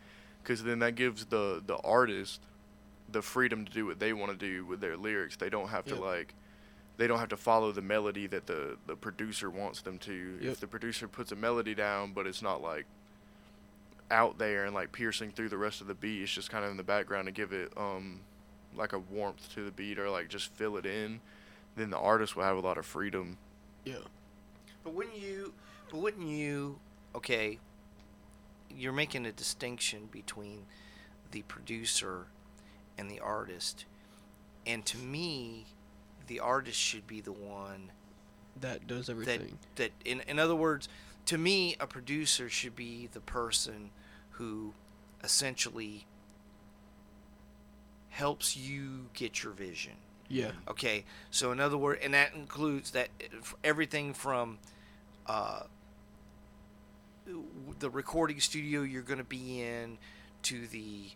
because 0.42 0.62
then 0.64 0.78
that 0.80 0.94
gives 0.94 1.26
the 1.26 1.62
the 1.66 1.76
artist 1.78 2.40
the 3.10 3.22
freedom 3.22 3.64
to 3.64 3.72
do 3.72 3.86
what 3.86 3.98
they 3.98 4.12
want 4.12 4.30
to 4.30 4.36
do 4.38 4.64
with 4.66 4.80
their 4.80 4.96
lyrics 4.96 5.36
they 5.36 5.48
don't 5.50 5.68
have 5.68 5.84
to 5.84 5.94
like 5.94 6.34
they 6.98 7.06
don't 7.06 7.18
have 7.20 7.28
to 7.28 7.36
follow 7.36 7.72
the 7.72 7.80
melody 7.82 8.26
that 8.26 8.46
the 8.46 8.76
the 8.86 8.94
producer 8.96 9.48
wants 9.50 9.80
them 9.82 9.98
to 9.98 10.38
Yep. 10.42 10.52
if 10.52 10.60
the 10.60 10.66
producer 10.66 11.08
puts 11.08 11.32
a 11.32 11.36
melody 11.36 11.74
down 11.74 12.12
but 12.12 12.26
it's 12.26 12.42
not 12.42 12.60
like 12.62 12.84
out 14.10 14.38
there 14.38 14.64
and 14.64 14.74
like 14.74 14.90
piercing 14.92 15.30
through 15.30 15.48
the 15.50 15.58
rest 15.58 15.80
of 15.80 15.86
the 15.86 15.94
beat 15.94 16.22
it's 16.22 16.32
just 16.32 16.50
kind 16.50 16.64
of 16.64 16.70
in 16.70 16.76
the 16.76 16.82
background 16.82 17.26
to 17.26 17.32
give 17.32 17.52
it 17.52 17.70
um 17.76 18.20
like 18.76 18.92
a 18.92 18.98
warmth 18.98 19.52
to 19.54 19.64
the 19.64 19.70
beat 19.70 19.98
or 19.98 20.08
like 20.10 20.28
just 20.28 20.52
fill 20.54 20.76
it 20.76 20.86
in 20.86 21.20
then 21.76 21.90
the 21.90 21.98
artist 21.98 22.34
will 22.36 22.42
have 22.44 22.56
a 22.56 22.60
lot 22.60 22.78
of 22.78 22.84
freedom 22.86 23.36
yeah, 23.84 23.94
But 24.84 24.92
wouldn't 24.92 25.16
you? 25.16 25.54
But 25.90 26.00
wouldn't 26.00 26.26
you? 26.28 26.78
Okay. 27.14 27.58
You're 28.70 28.92
making 28.92 29.26
a 29.26 29.32
distinction 29.32 30.08
between 30.10 30.66
the 31.30 31.42
producer 31.42 32.26
and 32.96 33.10
the 33.10 33.20
artist, 33.20 33.84
and 34.66 34.84
to 34.86 34.98
me, 34.98 35.66
the 36.26 36.40
artist 36.40 36.78
should 36.78 37.06
be 37.06 37.20
the 37.20 37.32
one 37.32 37.92
that 38.60 38.86
does 38.86 39.06
that 39.06 39.12
everything. 39.12 39.58
that 39.76 39.92
in 40.04 40.20
in 40.22 40.38
other 40.38 40.54
words, 40.54 40.88
to 41.26 41.38
me, 41.38 41.76
a 41.80 41.86
producer 41.86 42.48
should 42.48 42.74
be 42.76 43.08
the 43.12 43.20
person 43.20 43.90
who 44.32 44.74
essentially 45.22 46.06
helps 48.10 48.56
you 48.56 49.06
get 49.14 49.42
your 49.42 49.52
vision. 49.52 49.92
yeah. 50.28 50.50
Okay, 50.68 51.04
so 51.30 51.52
in 51.52 51.60
other 51.60 51.76
words, 51.76 52.00
and 52.02 52.14
that 52.14 52.34
includes 52.34 52.90
that 52.92 53.08
everything 53.62 54.12
from 54.12 54.58
uh, 55.26 55.62
the 57.78 57.90
recording 57.90 58.40
studio 58.40 58.82
you're 58.82 59.02
going 59.02 59.18
to 59.18 59.24
be 59.24 59.60
in 59.62 59.98
to 60.42 60.66
the 60.66 61.10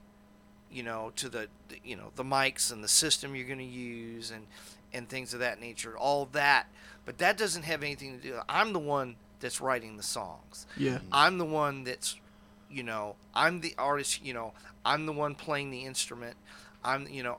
you 0.71 0.83
know 0.83 1.13
to 1.17 1.29
the 1.29 1.49
the- 1.69 1.81
you 1.85 1.97
know 1.97 2.11
the 2.17 2.25
mics 2.25 2.71
and 2.73 2.83
the 2.85 2.89
system 2.89 3.35
you're 3.35 3.47
going 3.47 3.59
to 3.59 3.65
use 3.65 4.31
and 4.31 4.47
and 4.93 5.09
things 5.09 5.33
of 5.35 5.41
that 5.41 5.61
nature 5.61 5.97
all 5.97 6.27
that 6.33 6.67
but 7.05 7.19
that 7.19 7.37
doesn't 7.37 7.63
have 7.65 7.83
anything 7.83 8.17
to 8.19 8.23
do 8.23 8.39
i'm 8.49 8.73
the 8.73 8.79
one 8.79 9.17
that's 9.41 9.61
writing 9.61 9.97
the 9.97 10.03
songs 10.03 10.67
Yeah. 10.77 10.97
Mm-hmm. 10.99 11.09
i'm 11.13 11.39
the 11.39 11.45
one 11.45 11.85
that's 11.85 12.17
you 12.71 12.83
know 12.83 13.17
i'm 13.35 13.61
the 13.61 13.75
artist 13.79 14.25
you 14.25 14.33
know 14.35 14.53
i'm 14.85 15.07
the 15.07 15.13
one 15.13 15.35
playing 15.35 15.71
the 15.71 15.85
instrument 15.85 16.37
i'm 16.85 17.07
you 17.09 17.23
know 17.23 17.39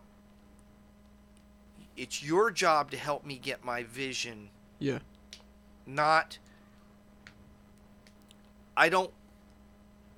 it's 1.96 2.24
your 2.24 2.50
job 2.52 2.90
to 2.92 2.98
help 2.98 3.26
me 3.26 3.38
get 3.38 3.64
my 3.64 3.84
vision 3.84 4.50
Yeah. 4.80 5.00
not 5.86 6.38
I 8.76 8.90
don't 8.90 9.12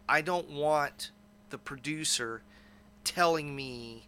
I 0.07 0.21
don't 0.21 0.49
want 0.49 1.11
the 1.49 1.57
producer 1.57 2.41
telling 3.03 3.55
me 3.55 4.05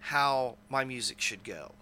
how 0.00 0.56
my 0.68 0.84
music 0.84 1.20
should 1.20 1.44
go. 1.44 1.72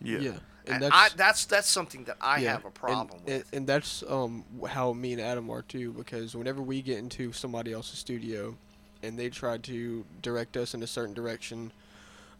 Yeah. 0.00 0.18
Yeah. 0.18 0.30
And, 0.66 0.84
And 0.84 0.92
I, 0.94 1.08
that's 1.08 1.14
that's 1.14 1.44
that's 1.46 1.68
something 1.68 2.04
that 2.04 2.16
I 2.20 2.38
yeah, 2.38 2.52
have 2.52 2.64
a 2.64 2.70
problem 2.70 3.08
and, 3.10 3.24
with. 3.24 3.34
And, 3.34 3.44
and 3.52 3.66
that's 3.66 4.04
um 4.08 4.44
how 4.68 4.92
me 4.92 5.12
and 5.12 5.20
Adam 5.20 5.50
are 5.50 5.62
too. 5.62 5.92
Because 5.92 6.36
whenever 6.36 6.62
we 6.62 6.82
get 6.82 6.98
into 6.98 7.32
somebody 7.32 7.72
else's 7.72 7.98
studio, 7.98 8.56
and 9.02 9.18
they 9.18 9.28
try 9.28 9.58
to 9.58 10.04
direct 10.22 10.56
us 10.56 10.74
in 10.74 10.82
a 10.82 10.86
certain 10.86 11.14
direction, 11.14 11.72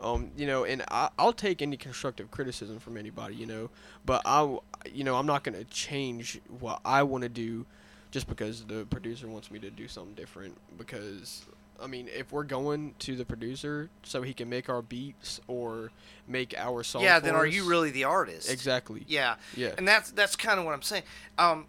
um, 0.00 0.30
you 0.36 0.46
know, 0.46 0.64
and 0.64 0.84
I, 0.90 1.08
I'll 1.18 1.32
take 1.32 1.62
any 1.62 1.76
constructive 1.76 2.30
criticism 2.30 2.78
from 2.78 2.96
anybody, 2.96 3.34
you 3.34 3.46
know, 3.46 3.70
but 4.06 4.22
I, 4.24 4.40
w- 4.40 4.60
you 4.92 5.02
know, 5.04 5.16
I'm 5.16 5.26
not 5.26 5.42
gonna 5.42 5.64
change 5.64 6.40
what 6.60 6.80
I 6.84 7.02
want 7.02 7.22
to 7.22 7.28
do, 7.28 7.66
just 8.12 8.28
because 8.28 8.64
the 8.64 8.84
producer 8.90 9.26
wants 9.26 9.50
me 9.50 9.58
to 9.58 9.70
do 9.70 9.88
something 9.88 10.14
different. 10.14 10.56
Because 10.78 11.44
I 11.82 11.88
mean, 11.88 12.08
if 12.14 12.30
we're 12.30 12.44
going 12.44 12.94
to 13.00 13.16
the 13.16 13.24
producer 13.24 13.90
so 14.04 14.22
he 14.22 14.32
can 14.32 14.48
make 14.48 14.68
our 14.68 14.82
beats 14.82 15.40
or 15.48 15.90
make 16.28 16.54
our 16.56 16.84
songs, 16.84 17.04
yeah, 17.04 17.18
then 17.18 17.32
for 17.32 17.40
are 17.40 17.46
you 17.46 17.64
really 17.64 17.90
the 17.90 18.04
artist? 18.04 18.48
exactly? 18.50 19.04
Yeah. 19.08 19.34
Yeah. 19.56 19.72
And 19.76 19.88
that's 19.88 20.12
that's 20.12 20.36
kind 20.36 20.60
of 20.60 20.64
what 20.64 20.74
I'm 20.74 20.82
saying. 20.82 21.02
Um, 21.38 21.66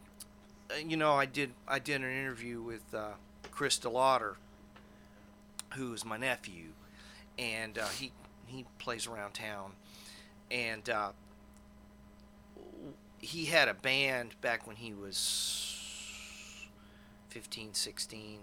uh, 0.69 0.75
you 0.75 0.97
know, 0.97 1.13
I 1.13 1.25
did 1.25 1.51
I 1.67 1.79
did 1.79 2.01
an 2.01 2.11
interview 2.11 2.61
with 2.61 2.83
uh, 2.93 3.13
Chris 3.49 3.79
DeLauder, 3.79 4.35
who 5.75 5.93
is 5.93 6.05
my 6.05 6.17
nephew, 6.17 6.73
and 7.39 7.79
uh, 7.79 7.87
he 7.87 8.11
he 8.45 8.65
plays 8.79 9.07
around 9.07 9.33
town, 9.33 9.71
and 10.51 10.87
uh, 10.89 11.11
he 13.19 13.45
had 13.45 13.69
a 13.69 13.73
band 13.73 14.35
back 14.41 14.67
when 14.67 14.75
he 14.75 14.93
was 14.93 15.72
15, 17.33 17.73
16, 17.73 18.39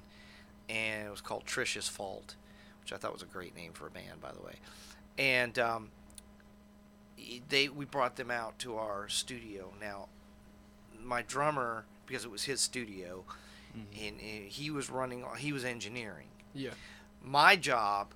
and 0.69 1.07
it 1.07 1.11
was 1.11 1.21
called 1.21 1.47
Trisha's 1.47 1.89
Fault, 1.89 2.35
which 2.83 2.93
I 2.93 2.97
thought 2.97 3.13
was 3.13 3.23
a 3.23 3.27
great 3.27 3.55
name 3.55 3.73
for 3.73 3.87
a 3.87 3.91
band, 3.91 4.21
by 4.21 4.33
the 4.33 4.43
way, 4.43 4.55
and 5.17 5.57
um, 5.61 5.91
they 7.49 7.69
we 7.69 7.85
brought 7.85 8.17
them 8.17 8.33
out 8.33 8.59
to 8.61 8.77
our 8.77 9.09
studio. 9.09 9.73
Now, 9.81 10.09
my 11.01 11.23
drummer, 11.23 11.85
because 12.05 12.25
it 12.25 12.33
was 12.33 12.45
his 12.45 12.61
studio, 12.61 13.23
and, 13.75 14.21
and 14.21 14.49
he 14.49 14.73
was 14.73 14.91
running, 14.91 15.25
he 15.39 15.53
was 15.53 15.65
engineering. 15.65 16.27
Yeah. 16.53 16.71
My 17.23 17.55
job, 17.55 18.09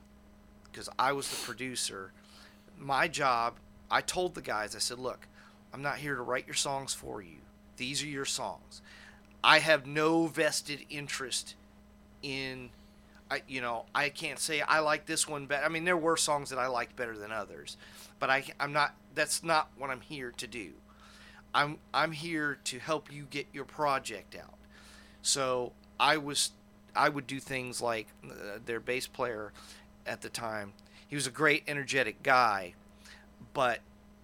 because 0.64 0.88
I 0.98 1.12
was 1.12 1.28
the 1.28 1.36
producer, 1.36 2.10
my 2.76 3.06
job, 3.06 3.54
I 3.92 4.00
told 4.00 4.34
the 4.34 4.42
guys, 4.42 4.74
I 4.74 4.80
said, 4.80 4.98
look, 4.98 5.28
I'm 5.72 5.82
not 5.82 5.98
here 5.98 6.16
to 6.16 6.22
write 6.22 6.46
your 6.46 6.54
songs 6.54 6.94
for 6.94 7.22
you. 7.22 7.36
These 7.76 8.02
are 8.02 8.08
your 8.08 8.24
songs. 8.24 8.82
I 9.44 9.58
have 9.58 9.86
no 9.86 10.26
vested 10.26 10.86
interest 10.88 11.54
in 12.22 12.70
I 13.30 13.42
you 13.46 13.60
know 13.60 13.84
I 13.94 14.08
can't 14.08 14.38
say 14.38 14.62
I 14.62 14.78
like 14.80 15.04
this 15.04 15.28
one 15.28 15.44
better. 15.44 15.64
I 15.64 15.68
mean 15.68 15.84
there 15.84 15.98
were 15.98 16.16
songs 16.16 16.48
that 16.48 16.58
I 16.58 16.66
liked 16.66 16.96
better 16.96 17.16
than 17.16 17.30
others, 17.30 17.76
but 18.18 18.30
I 18.30 18.44
I'm 18.58 18.72
not 18.72 18.94
that's 19.14 19.44
not 19.44 19.68
what 19.76 19.90
I'm 19.90 20.00
here 20.00 20.32
to 20.38 20.46
do. 20.46 20.72
I'm 21.54 21.76
I'm 21.92 22.12
here 22.12 22.58
to 22.64 22.78
help 22.78 23.12
you 23.12 23.26
get 23.30 23.46
your 23.52 23.66
project 23.66 24.34
out. 24.34 24.54
So 25.20 25.72
I 26.00 26.16
was 26.16 26.52
I 26.96 27.10
would 27.10 27.26
do 27.26 27.38
things 27.38 27.82
like 27.82 28.06
uh, 28.24 28.58
their 28.64 28.80
bass 28.80 29.06
player 29.06 29.52
at 30.06 30.22
the 30.22 30.30
time. 30.30 30.72
He 31.06 31.16
was 31.16 31.26
a 31.26 31.30
great 31.30 31.64
energetic 31.68 32.22
guy, 32.22 32.72
but 33.52 33.80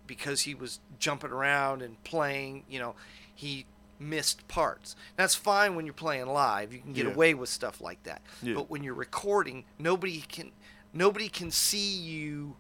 because 0.07 0.43
he 0.43 0.55
was 0.55 0.81
jumping 0.99 1.31
around 1.31 1.83
and 1.83 2.03
playing, 2.05 2.65
you 2.71 2.79
know, 2.79 2.95
he 3.35 3.67
missed 4.01 4.49
parts. 4.49 4.97
That's 5.17 5.35
fine 5.35 5.75
when 5.77 5.85
you're 5.85 5.93
playing 5.93 6.27
live. 6.27 6.73
You 6.73 6.81
can 6.81 6.93
get 6.95 7.07
Yeah. 7.07 7.13
away 7.13 7.35
with 7.35 7.49
stuff 7.51 7.81
like 7.81 8.03
that. 8.05 8.23
Yeah. 8.43 8.55
But 8.55 8.71
when 8.71 8.83
you're 8.83 8.95
recording, 8.95 9.65
nobody 9.79 10.21
can 10.23 10.51
nobody 10.93 11.29
can 11.29 11.51
see 11.53 11.93
you 11.97 12.57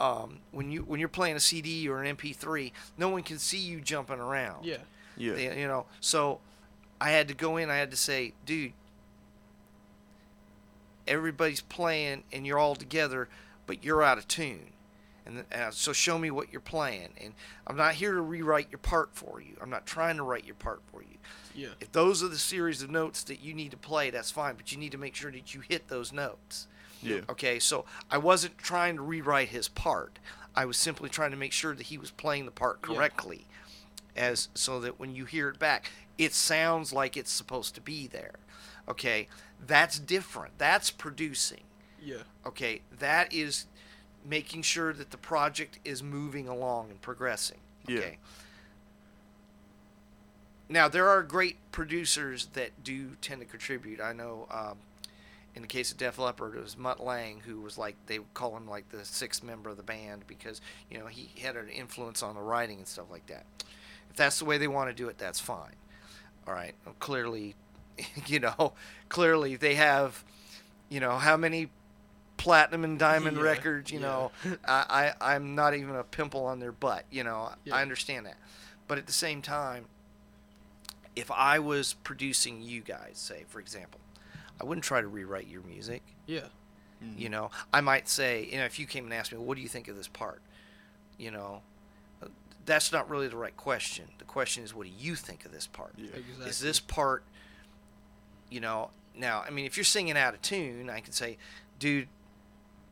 um, 0.00 0.40
when 0.50 0.70
you 0.72 0.82
when 0.82 0.98
you're 0.98 1.08
playing 1.08 1.36
a 1.36 1.40
CD 1.40 1.88
or 1.88 2.02
an 2.02 2.16
MP3, 2.16 2.72
no 2.98 3.08
one 3.08 3.22
can 3.22 3.38
see 3.38 3.58
you 3.58 3.80
jumping 3.80 4.18
around. 4.18 4.64
Yeah. 4.64 4.78
Yeah. 5.16 5.34
They- 5.34 5.60
you 5.60 5.68
know, 5.68 5.86
so 6.00 6.40
I 7.00 7.10
had 7.10 7.28
to 7.28 7.34
go 7.34 7.56
in. 7.56 7.70
I 7.70 7.76
had 7.76 7.90
to 7.92 7.96
say, 7.96 8.32
dude, 8.44 8.72
everybody's 11.06 11.60
playing 11.60 12.24
and 12.32 12.46
you're 12.46 12.58
all 12.58 12.74
together, 12.74 13.28
but 13.66 13.84
you're 13.84 14.02
out 14.02 14.18
of 14.18 14.26
tune. 14.28 14.72
And 15.24 15.44
uh, 15.52 15.70
so 15.70 15.92
show 15.92 16.18
me 16.18 16.30
what 16.30 16.50
you're 16.52 16.60
playing. 16.60 17.10
And 17.22 17.34
I'm 17.66 17.76
not 17.76 17.94
here 17.94 18.12
to 18.12 18.20
rewrite 18.20 18.68
your 18.70 18.78
part 18.78 19.10
for 19.12 19.40
you. 19.40 19.56
I'm 19.62 19.70
not 19.70 19.86
trying 19.86 20.16
to 20.16 20.22
write 20.22 20.44
your 20.44 20.56
part 20.56 20.82
for 20.90 21.02
you. 21.02 21.18
Yeah. 21.54 21.68
If 21.80 21.92
those 21.92 22.22
are 22.22 22.28
the 22.28 22.38
series 22.38 22.82
of 22.82 22.90
notes 22.90 23.22
that 23.24 23.40
you 23.40 23.54
need 23.54 23.70
to 23.70 23.76
play, 23.76 24.10
that's 24.10 24.30
fine. 24.30 24.56
But 24.56 24.72
you 24.72 24.78
need 24.78 24.92
to 24.92 24.98
make 24.98 25.14
sure 25.14 25.30
that 25.30 25.54
you 25.54 25.60
hit 25.60 25.88
those 25.88 26.12
notes. 26.12 26.66
Yeah. 27.02 27.20
Okay, 27.28 27.58
so 27.58 27.84
I 28.10 28.18
wasn't 28.18 28.58
trying 28.58 28.96
to 28.96 29.02
rewrite 29.02 29.48
his 29.48 29.68
part. 29.68 30.18
I 30.54 30.64
was 30.66 30.76
simply 30.76 31.08
trying 31.08 31.32
to 31.32 31.36
make 31.36 31.52
sure 31.52 31.74
that 31.74 31.86
he 31.86 31.98
was 31.98 32.10
playing 32.10 32.44
the 32.44 32.52
part 32.52 32.78
Yeah. 32.88 32.94
correctly, 32.94 33.46
as 34.16 34.48
so 34.54 34.80
that 34.80 35.00
when 35.00 35.14
you 35.14 35.24
hear 35.24 35.48
it 35.48 35.58
back, 35.58 35.90
it 36.18 36.32
sounds 36.32 36.92
like 36.92 37.16
it's 37.16 37.32
supposed 37.32 37.74
to 37.74 37.80
be 37.80 38.06
there. 38.06 38.34
Okay, 38.88 39.28
that's 39.66 39.98
different. 39.98 40.58
That's 40.58 40.90
producing. 40.90 41.62
Yeah. 42.00 42.22
Okay, 42.46 42.82
that 42.98 43.32
is 43.32 43.66
making 44.24 44.62
sure 44.62 44.92
that 44.92 45.10
the 45.10 45.16
project 45.16 45.78
is 45.84 46.02
moving 46.02 46.48
along 46.48 46.90
and 46.90 47.00
progressing. 47.00 47.58
Yeah. 47.86 47.98
Okay. 47.98 48.18
Now 50.68 50.88
there 50.88 51.08
are 51.08 51.22
great 51.22 51.56
producers 51.70 52.48
that 52.54 52.82
do 52.82 53.10
tend 53.20 53.40
to 53.40 53.46
contribute. 53.46 54.00
I 54.00 54.12
know, 54.12 54.46
um, 54.50 54.78
in 55.54 55.60
the 55.60 55.68
case 55.68 55.92
of 55.92 55.98
Def 55.98 56.18
Leppard, 56.18 56.56
it 56.56 56.62
was 56.62 56.78
Mutt 56.78 56.98
Lange 57.04 57.40
who 57.40 57.60
was 57.60 57.76
like 57.76 57.96
they 58.06 58.18
would 58.18 58.32
call 58.32 58.56
him 58.56 58.68
like 58.68 58.88
the 58.90 59.04
sixth 59.04 59.42
member 59.42 59.68
of 59.68 59.76
the 59.76 59.82
band 59.82 60.24
because 60.26 60.60
you 60.90 60.98
know 60.98 61.06
he 61.06 61.28
had 61.40 61.56
an 61.56 61.68
influence 61.68 62.22
on 62.22 62.34
the 62.34 62.40
writing 62.40 62.78
and 62.78 62.86
stuff 62.86 63.10
like 63.10 63.26
that. 63.26 63.44
If 64.10 64.16
that's 64.16 64.38
the 64.38 64.44
way 64.44 64.58
they 64.58 64.68
want 64.68 64.88
to 64.88 64.94
do 64.94 65.08
it, 65.08 65.18
that's 65.18 65.40
fine. 65.40 65.74
All 66.46 66.54
right. 66.54 66.74
Well, 66.84 66.94
clearly, 66.98 67.54
you 68.26 68.40
know, 68.40 68.72
clearly 69.08 69.56
they 69.56 69.74
have, 69.74 70.24
you 70.88 71.00
know, 71.00 71.16
how 71.16 71.36
many 71.36 71.68
platinum 72.42 72.84
and 72.84 72.98
diamond 72.98 73.36
Yeah, 73.36 73.42
records. 73.44 73.90
You 73.90 74.00
yeah. 74.00 74.06
know, 74.06 74.32
I, 74.66 75.12
I 75.20 75.34
I'm 75.34 75.54
not 75.54 75.74
even 75.74 75.94
a 75.96 76.04
pimple 76.04 76.44
on 76.44 76.58
their 76.60 76.72
butt. 76.72 77.04
You 77.10 77.24
know, 77.24 77.52
Yeah. 77.64 77.76
I 77.76 77.82
understand 77.82 78.26
that, 78.26 78.36
but 78.88 78.98
at 78.98 79.06
the 79.06 79.12
same 79.12 79.42
time, 79.42 79.86
if 81.14 81.30
I 81.30 81.58
was 81.58 81.94
producing 81.94 82.62
you 82.62 82.80
guys, 82.80 83.12
say 83.14 83.44
for 83.48 83.60
example, 83.60 84.00
I 84.60 84.64
wouldn't 84.64 84.84
try 84.84 85.00
to 85.00 85.08
rewrite 85.08 85.46
your 85.46 85.62
music. 85.62 86.02
Yeah. 86.26 86.48
You 87.16 87.28
know, 87.30 87.50
I 87.72 87.80
might 87.80 88.08
say, 88.08 88.48
you 88.52 88.58
know, 88.58 88.64
if 88.64 88.78
you 88.78 88.86
came 88.86 89.02
and 89.04 89.12
asked 89.12 89.32
me, 89.32 89.38
what 89.38 89.56
do 89.56 89.60
you 89.60 89.68
think 89.68 89.88
of 89.88 89.96
this 89.96 90.06
part? 90.06 90.40
You 91.18 91.32
know, 91.32 91.62
uh, 92.22 92.28
that's 92.64 92.92
not 92.92 93.10
really 93.10 93.26
the 93.26 93.36
right 93.36 93.56
question. 93.56 94.04
The 94.18 94.24
question 94.24 94.62
is, 94.62 94.72
what 94.72 94.86
do 94.86 94.92
you 94.96 95.16
think 95.16 95.44
of 95.44 95.50
this 95.50 95.66
part? 95.66 95.94
Yeah. 95.96 96.10
Exactly. 96.14 96.46
Is 96.48 96.60
this 96.60 96.78
part, 96.78 97.24
you 98.50 98.60
know, 98.60 98.90
now, 99.16 99.42
I 99.44 99.50
mean, 99.50 99.64
if 99.66 99.76
you're 99.76 99.82
singing 99.82 100.16
out 100.16 100.32
of 100.32 100.42
tune, 100.42 100.88
I 100.88 101.00
can 101.00 101.12
say, 101.12 101.38
dude, 101.80 102.06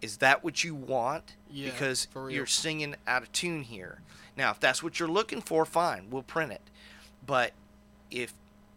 is 0.02 0.18
that 0.18 0.42
what 0.42 0.64
you 0.64 0.74
want? 0.74 1.34
Yeah, 1.50 1.70
because 1.70 2.06
for 2.06 2.24
real. 2.24 2.36
you're 2.36 2.46
singing 2.46 2.94
out 3.06 3.22
of 3.22 3.32
tune 3.32 3.62
here. 3.62 4.00
Now, 4.36 4.50
if 4.50 4.60
that's 4.60 4.82
what 4.82 4.98
you're 4.98 5.08
looking 5.08 5.40
for, 5.40 5.64
fine, 5.64 6.06
we'll 6.10 6.22
print 6.22 6.52
it. 6.52 6.62
But 7.26 7.52
if, 8.10 8.32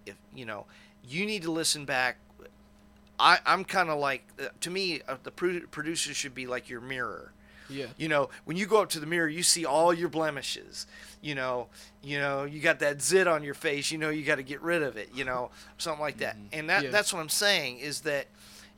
if 0.06 0.16
you 0.36 0.46
know, 0.46 0.66
you 1.08 1.26
need 1.26 1.44
to 1.44 1.52
listen 1.52 1.86
back. 1.86 2.18
I, 3.20 3.38
I'm 3.46 3.64
kind 3.64 3.90
of 3.90 4.00
like, 4.00 4.26
uh, 4.42 4.48
to 4.62 4.70
me, 4.72 5.02
uh, 5.08 5.18
the 5.24 5.32
producer 5.32 6.14
should 6.14 6.34
be 6.34 6.48
like 6.48 6.68
your 6.68 6.82
mirror. 6.82 7.32
Yeah. 7.70 7.86
You 7.98 8.10
know, 8.10 8.30
when 8.46 8.58
you 8.58 8.66
go 8.66 8.82
up 8.82 8.90
to 8.90 9.00
the 9.00 9.06
mirror, 9.06 9.30
you 9.30 9.44
see 9.44 9.66
all 9.66 9.94
your 9.94 10.10
blemishes. 10.10 10.88
You 11.22 11.36
know, 11.36 11.68
you 12.02 12.20
know, 12.20 12.44
you 12.44 12.60
got 12.60 12.80
that 12.80 13.02
zit 13.02 13.28
on 13.28 13.44
your 13.44 13.54
face. 13.54 13.92
You 13.92 13.98
know, 14.00 14.10
you 14.10 14.24
got 14.24 14.36
to 14.36 14.44
get 14.44 14.62
rid 14.62 14.82
of 14.84 14.98
it. 14.98 15.10
You 15.14 15.24
know, 15.24 15.52
something 15.78 16.02
like 16.02 16.18
that. 16.18 16.36
And 16.52 16.70
that 16.70 16.84
Yeah. 16.84 16.90
that's 16.90 17.14
what 17.14 17.20
I'm 17.20 17.30
saying 17.30 17.78
is 17.78 18.02
that, 18.02 18.28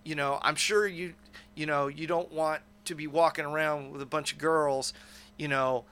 you 0.03 0.15
know, 0.15 0.39
I'm 0.43 0.55
sure 0.55 0.85
you, 0.85 1.13
you 1.55 1.65
know, 1.65 1.87
you 1.87 2.05
don't 2.07 2.31
want 2.31 2.61
to 2.85 2.95
be 2.95 3.07
walking 3.07 3.45
around 3.45 3.91
with 3.91 4.01
a 4.01 4.05
bunch 4.05 4.31
of 4.33 4.37
girls, 4.37 4.93
you 5.37 5.47
know, 5.47 5.85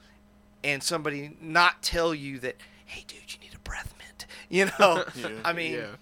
and 0.64 0.82
somebody 0.84 1.36
not 1.42 1.82
tell 1.82 2.14
you 2.14 2.40
that, 2.40 2.56
hey, 2.86 3.04
dude, 3.08 3.20
you 3.34 3.40
need 3.42 3.56
a 3.56 3.60
breath 3.60 3.94
mint. 3.98 4.26
You 4.50 4.70
know, 4.80 5.04
Yeah. 5.16 5.30
I 5.44 5.54
mean, 5.54 5.74
Yeah. 5.74 5.96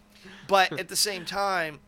but 0.47 0.77
at 0.77 0.89
the 0.89 0.95
same 1.09 1.23
time, 1.25 1.79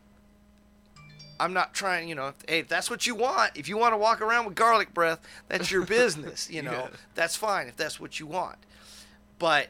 I'm 1.39 1.51
not 1.51 1.73
trying, 1.73 2.07
you 2.07 2.15
know, 2.15 2.27
if, 2.29 2.35
hey, 2.47 2.59
if 2.59 2.67
that's 2.69 2.89
what 2.89 3.05
you 3.05 3.15
want, 3.15 3.51
if 3.55 3.67
you 3.67 3.75
want 3.77 3.93
to 3.93 3.97
walk 3.97 4.21
around 4.21 4.45
with 4.45 4.55
garlic 4.55 4.93
breath, 4.93 5.19
that's 5.49 5.69
your 5.71 5.83
business, 5.85 6.49
you 6.49 6.61
know, 6.61 6.71
Yeah. 6.71 6.87
that's 7.15 7.35
fine 7.35 7.67
if 7.67 7.75
that's 7.75 7.99
what 7.99 8.19
you 8.19 8.27
want. 8.27 8.57
But 9.39 9.67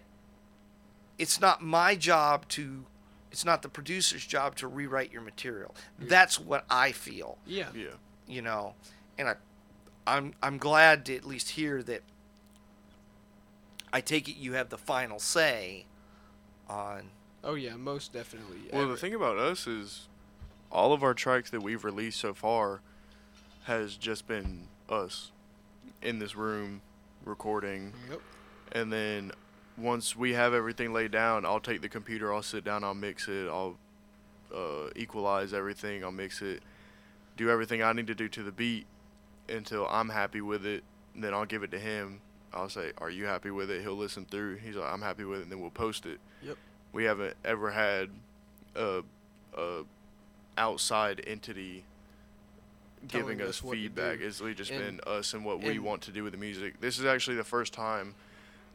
it's 1.17 1.39
not 1.39 1.63
my 1.63 1.95
job 1.95 2.47
to, 2.49 2.85
it's 3.33 3.43
not 3.43 3.63
the 3.63 3.67
producer's 3.67 4.23
job 4.25 4.55
to 4.55 4.67
rewrite 4.67 5.11
your 5.11 5.23
material. 5.23 5.73
That's 5.99 6.39
what 6.39 6.63
I 6.69 6.91
feel, 6.93 7.39
Yeah. 7.47 7.67
Yeah. 7.75 7.87
you 8.27 8.41
know, 8.43 8.75
and 9.17 9.27
I, 9.27 9.35
I'm, 10.05 10.35
I'm 10.43 10.57
glad 10.59 11.05
to 11.07 11.15
at 11.15 11.25
least 11.25 11.49
hear 11.49 11.81
that 11.83 12.03
I 13.91 14.01
take 14.01 14.29
it 14.29 14.37
you 14.37 14.53
have 14.53 14.69
the 14.69 14.77
final 14.77 15.19
say 15.19 15.85
on 16.69 17.09
Oh 17.43 17.55
yeah, 17.55 17.75
most 17.75 18.13
definitely. 18.13 18.57
Well, 18.71 18.83
Every- 18.83 18.93
the 18.93 18.99
thing 19.01 19.13
about 19.13 19.37
us 19.37 19.67
is 19.67 20.07
all 20.71 20.93
of 20.93 21.03
our 21.03 21.13
tracks 21.13 21.49
that 21.49 21.61
we've 21.61 21.83
released 21.83 22.19
so 22.19 22.33
far 22.33 22.81
has 23.65 23.95
just 23.95 24.27
been 24.27 24.67
us 24.89 25.31
in 26.01 26.19
this 26.19 26.35
room 26.35 26.81
recording. 27.25 27.93
Yep. 28.09 28.21
And 28.71 28.93
then 28.93 29.31
once 29.77 30.15
we 30.15 30.33
have 30.33 30.53
everything 30.53 30.93
laid 30.93 31.11
down, 31.11 31.45
I'll 31.45 31.59
take 31.59 31.81
the 31.81 31.89
computer, 31.89 32.33
I'll 32.33 32.43
sit 32.43 32.63
down, 32.63 32.83
I'll 32.83 32.93
mix 32.93 33.27
it, 33.27 33.47
I'll 33.47 33.77
uh, 34.53 34.89
equalize 34.95 35.53
everything, 35.53 36.03
I'll 36.03 36.11
mix 36.11 36.41
it, 36.41 36.61
do 37.37 37.49
everything 37.49 37.81
I 37.81 37.93
need 37.93 38.07
to 38.07 38.15
do 38.15 38.27
to 38.29 38.43
the 38.43 38.51
beat 38.51 38.85
until 39.49 39.87
I'm 39.87 40.09
happy 40.09 40.41
with 40.41 40.65
it. 40.65 40.83
And 41.15 41.23
then 41.23 41.33
I'll 41.33 41.45
give 41.45 41.63
it 41.63 41.71
to 41.71 41.79
him. 41.79 42.21
I'll 42.53 42.69
say, 42.69 42.91
"Are 42.99 43.09
you 43.09 43.25
happy 43.25 43.49
with 43.51 43.69
it?" 43.71 43.81
He'll 43.81 43.95
listen 43.95 44.25
through. 44.25 44.57
He's 44.57 44.75
like, 44.75 44.91
"I'm 44.91 45.01
happy 45.01 45.23
with 45.23 45.39
it," 45.39 45.43
and 45.43 45.51
then 45.51 45.59
we'll 45.59 45.71
post 45.71 46.05
it. 46.05 46.19
Yep. 46.43 46.57
We 46.91 47.03
haven't 47.05 47.35
ever 47.43 47.71
had 47.71 48.09
a, 48.75 49.01
a 49.57 49.83
outside 50.57 51.23
entity 51.25 51.83
Telling 53.07 53.27
giving 53.37 53.41
us 53.41 53.63
us 53.63 53.69
feedback. 53.71 54.19
It's 54.21 54.39
really 54.39 54.53
just 54.53 54.71
And- 54.71 54.97
been 54.97 54.99
us 55.13 55.33
and 55.33 55.43
what 55.43 55.61
we 55.61 55.79
want 55.79 56.03
to 56.03 56.11
do 56.11 56.23
with 56.23 56.33
the 56.33 56.39
music. 56.39 56.79
This 56.79 56.99
is 56.99 57.05
actually 57.05 57.37
the 57.37 57.43
first 57.43 57.73
time 57.73 58.15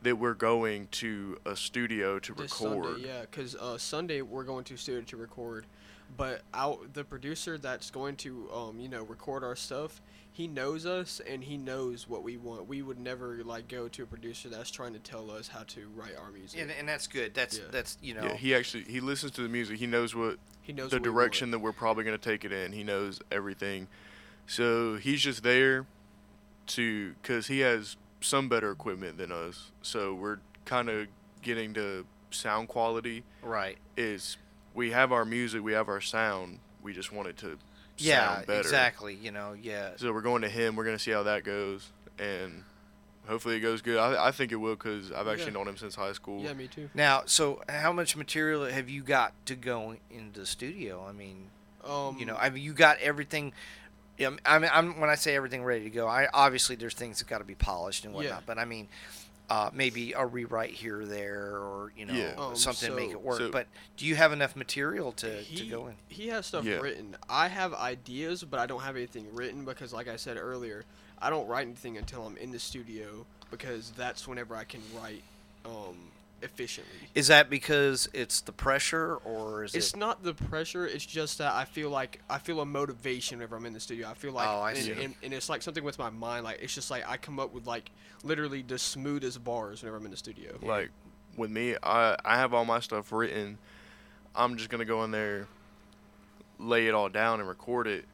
that 0.02 0.16
we're 0.16 0.34
going 0.34 0.88
to 0.92 1.38
a 1.44 1.56
studio 1.56 2.18
to 2.20 2.34
This 2.34 2.60
record. 2.60 2.84
Sunday, 2.84 3.08
yeah, 3.08 3.20
because 3.22 3.54
uh, 3.56 3.78
Sunday 3.78 4.22
we're 4.22 4.44
going 4.44 4.64
to 4.64 4.76
studio 4.76 5.02
to 5.02 5.16
record, 5.16 5.66
but 6.16 6.42
out 6.54 6.94
the 6.94 7.04
producer 7.04 7.58
that's 7.58 7.90
going 7.90 8.16
to 8.16 8.48
um 8.52 8.80
you 8.80 8.88
know 8.88 9.02
record 9.02 9.42
our 9.44 9.56
stuff, 9.56 10.00
he 10.30 10.46
knows 10.46 10.86
us 10.86 11.20
and 11.28 11.42
he 11.42 11.56
knows 11.56 12.08
what 12.08 12.22
we 12.22 12.36
want. 12.36 12.68
We 12.68 12.82
would 12.82 12.98
never 12.98 13.42
like 13.44 13.68
go 13.68 13.88
to 13.88 14.02
a 14.04 14.06
producer 14.06 14.48
that's 14.48 14.70
trying 14.70 14.92
to 14.92 15.00
tell 15.00 15.30
us 15.30 15.48
how 15.48 15.64
to 15.68 15.88
write 15.96 16.16
our 16.16 16.30
music. 16.30 16.60
and, 16.60 16.70
and 16.70 16.88
that's 16.88 17.06
good. 17.06 17.34
That's 17.34 17.58
Yeah. 17.58 17.64
that's 17.70 17.98
you 18.00 18.14
know 18.14 18.22
Yeah, 18.22 18.34
he 18.34 18.54
actually 18.54 18.84
he 18.84 19.00
listens 19.00 19.32
to 19.32 19.42
the 19.42 19.48
music. 19.48 19.78
He 19.78 19.86
knows 19.86 20.14
what 20.14 20.38
he 20.62 20.72
knows 20.72 20.90
the 20.90 20.96
what 20.96 21.02
we 21.02 21.12
direction 21.12 21.50
that 21.50 21.58
we're 21.58 21.72
probably 21.72 22.04
going 22.04 22.16
to 22.16 22.22
take 22.22 22.44
it 22.44 22.52
in. 22.52 22.72
He 22.72 22.84
knows 22.84 23.20
everything. 23.32 23.88
So 24.46 24.96
he's 24.96 25.20
just 25.20 25.42
there 25.42 25.86
to 26.68 27.14
cuz 27.22 27.48
he 27.48 27.60
has 27.60 27.96
some 28.20 28.48
better 28.48 28.70
equipment 28.70 29.18
than 29.18 29.32
us. 29.32 29.70
So 29.82 30.14
we're 30.14 30.38
kind 30.64 30.88
of 30.88 31.06
getting 31.42 31.72
to 31.74 32.04
sound 32.30 32.68
quality 32.68 33.24
right. 33.42 33.78
is 33.96 34.36
we 34.74 34.90
have 34.90 35.12
our 35.12 35.24
music, 35.24 35.62
we 35.62 35.72
have 35.72 35.88
our 35.88 36.00
sound. 36.00 36.58
We 36.82 36.92
just 36.92 37.12
want 37.12 37.28
it 37.28 37.36
to 37.38 37.58
Yeah, 37.96 38.42
better. 38.46 38.60
exactly. 38.60 39.14
You 39.14 39.30
know, 39.32 39.54
yeah. 39.60 39.90
So 39.96 40.12
we're 40.12 40.20
going 40.22 40.42
to 40.42 40.48
him. 40.48 40.76
We're 40.76 40.84
going 40.84 40.96
to 40.96 41.02
see 41.02 41.10
how 41.10 41.22
that 41.24 41.44
goes 41.44 41.90
and 42.18 42.64
hopefully 43.26 43.56
it 43.56 43.60
goes 43.60 43.82
good. 43.82 43.98
I, 43.98 44.28
I 44.28 44.30
think 44.30 44.52
it 44.52 44.56
will 44.56 44.76
cuz 44.76 45.10
I've 45.12 45.28
actually 45.28 45.46
Yeah. 45.46 45.52
known 45.54 45.68
him 45.68 45.76
since 45.76 45.94
high 45.94 46.12
school. 46.12 46.42
Yeah, 46.42 46.54
me 46.54 46.66
too. 46.68 46.90
Now, 46.94 47.22
so 47.26 47.62
how 47.68 47.92
much 47.92 48.16
material 48.16 48.64
have 48.66 48.88
you 48.88 49.02
got 49.02 49.32
to 49.46 49.54
go 49.54 49.96
into 50.10 50.40
the 50.40 50.46
studio? 50.46 51.04
I 51.08 51.12
mean, 51.12 51.50
Um, 51.84 52.18
you 52.18 52.26
know, 52.26 52.36
I 52.36 52.50
mean, 52.50 52.62
you 52.64 52.72
got 52.74 52.98
everything. 52.98 53.52
Yeah, 54.18 54.30
I 54.44 54.58
mean, 54.58 54.70
I'm 54.74 55.00
when 55.00 55.08
I 55.10 55.14
say 55.14 55.36
everything 55.36 55.62
ready 55.64 55.84
to 55.84 55.90
go, 55.90 56.06
I 56.08 56.28
obviously 56.34 56.76
there's 56.76 56.94
things 56.94 57.20
that 57.20 57.28
got 57.28 57.38
to 57.38 57.44
be 57.44 57.54
polished 57.54 58.04
and 58.04 58.12
whatnot. 58.12 58.32
Yeah. 58.32 58.40
But 58.44 58.58
I 58.58 58.64
mean, 58.64 58.88
uh, 59.48 59.70
maybe 59.72 60.12
a 60.12 60.26
rewrite 60.26 60.72
here 60.72 61.00
or 61.00 61.06
there, 61.06 61.56
or 61.56 61.92
you 61.96 62.04
know, 62.04 62.12
Yeah. 62.14 62.34
Um, 62.36 62.56
something 62.56 62.90
to 62.90 62.94
make 62.96 63.10
it 63.10 63.20
work. 63.22 63.38
so- 63.38 63.50
but 63.50 63.66
do 63.96 64.04
you 64.06 64.16
have 64.16 64.32
enough 64.32 64.56
material 64.56 65.12
to, 65.12 65.42
to 65.44 65.64
go 65.66 65.86
in? 65.86 65.94
he 66.08 66.28
has 66.28 66.46
stuff 66.46 66.64
Yeah. 66.64 66.76
written. 66.80 67.16
I 67.30 67.48
have 67.48 67.72
ideas, 67.72 68.42
but 68.44 68.60
I 68.60 68.66
don't 68.66 68.82
have 68.82 68.96
anything 68.96 69.26
written 69.32 69.64
because, 69.64 69.92
like 69.92 70.08
I 70.08 70.16
said 70.16 70.36
earlier, 70.36 70.84
I 71.20 71.30
don't 71.30 71.46
write 71.46 71.66
anything 71.66 71.96
until 71.96 72.26
I'm 72.26 72.36
in 72.36 72.50
the 72.50 72.58
studio 72.58 73.24
because 73.50 73.92
that's 73.96 74.28
whenever 74.28 74.54
I 74.54 74.64
can 74.64 74.82
write 74.94 75.22
um, 75.64 75.96
efficiently. 76.42 76.92
Is 77.14 77.28
that 77.28 77.50
because 77.50 78.08
it's 78.12 78.40
the 78.40 78.52
pressure, 78.52 79.16
or 79.24 79.64
is 79.64 79.74
It's 79.74 79.92
it? 79.92 79.96
not 79.96 80.22
the 80.22 80.34
pressure. 80.34 80.86
It's 80.86 81.04
just 81.06 81.38
that 81.38 81.52
I 81.54 81.64
feel 81.64 81.90
like 81.90 82.20
I 82.30 82.38
feel 82.38 82.60
a 82.60 82.66
motivation 82.66 83.38
whenever 83.38 83.56
I'm 83.56 83.66
in 83.66 83.72
the 83.72 83.80
studio. 83.80 84.08
I 84.08 84.14
feel 84.14 84.32
like, 84.32 84.48
Oh, 84.48 84.60
I 84.60 84.70
and, 84.72 84.78
see. 84.78 84.92
And, 84.92 85.14
and 85.22 85.34
it's 85.34 85.48
like 85.48 85.62
something 85.62 85.84
with 85.84 85.98
my 85.98 86.10
mind. 86.10 86.44
Like 86.44 86.60
it's 86.62 86.74
just 86.74 86.90
like 86.90 87.08
I 87.08 87.16
come 87.16 87.38
up 87.40 87.52
with 87.52 87.66
like 87.66 87.90
literally 88.22 88.62
the 88.62 88.78
smoothest 88.78 89.42
bars 89.44 89.82
whenever 89.82 89.96
I'm 89.96 90.04
in 90.04 90.10
the 90.10 90.16
studio. 90.16 90.56
Like 90.62 90.90
with 91.36 91.50
me, 91.50 91.76
I 91.82 92.16
I 92.24 92.36
have 92.36 92.54
all 92.54 92.64
my 92.64 92.80
stuff 92.80 93.12
written. 93.12 93.58
I'm 94.34 94.56
just 94.56 94.68
gonna 94.70 94.84
go 94.84 95.02
in 95.04 95.10
there, 95.10 95.48
lay 96.58 96.86
it 96.86 96.94
all 96.94 97.08
down 97.08 97.40
and 97.40 97.48
record 97.48 97.86
it, 97.86 98.04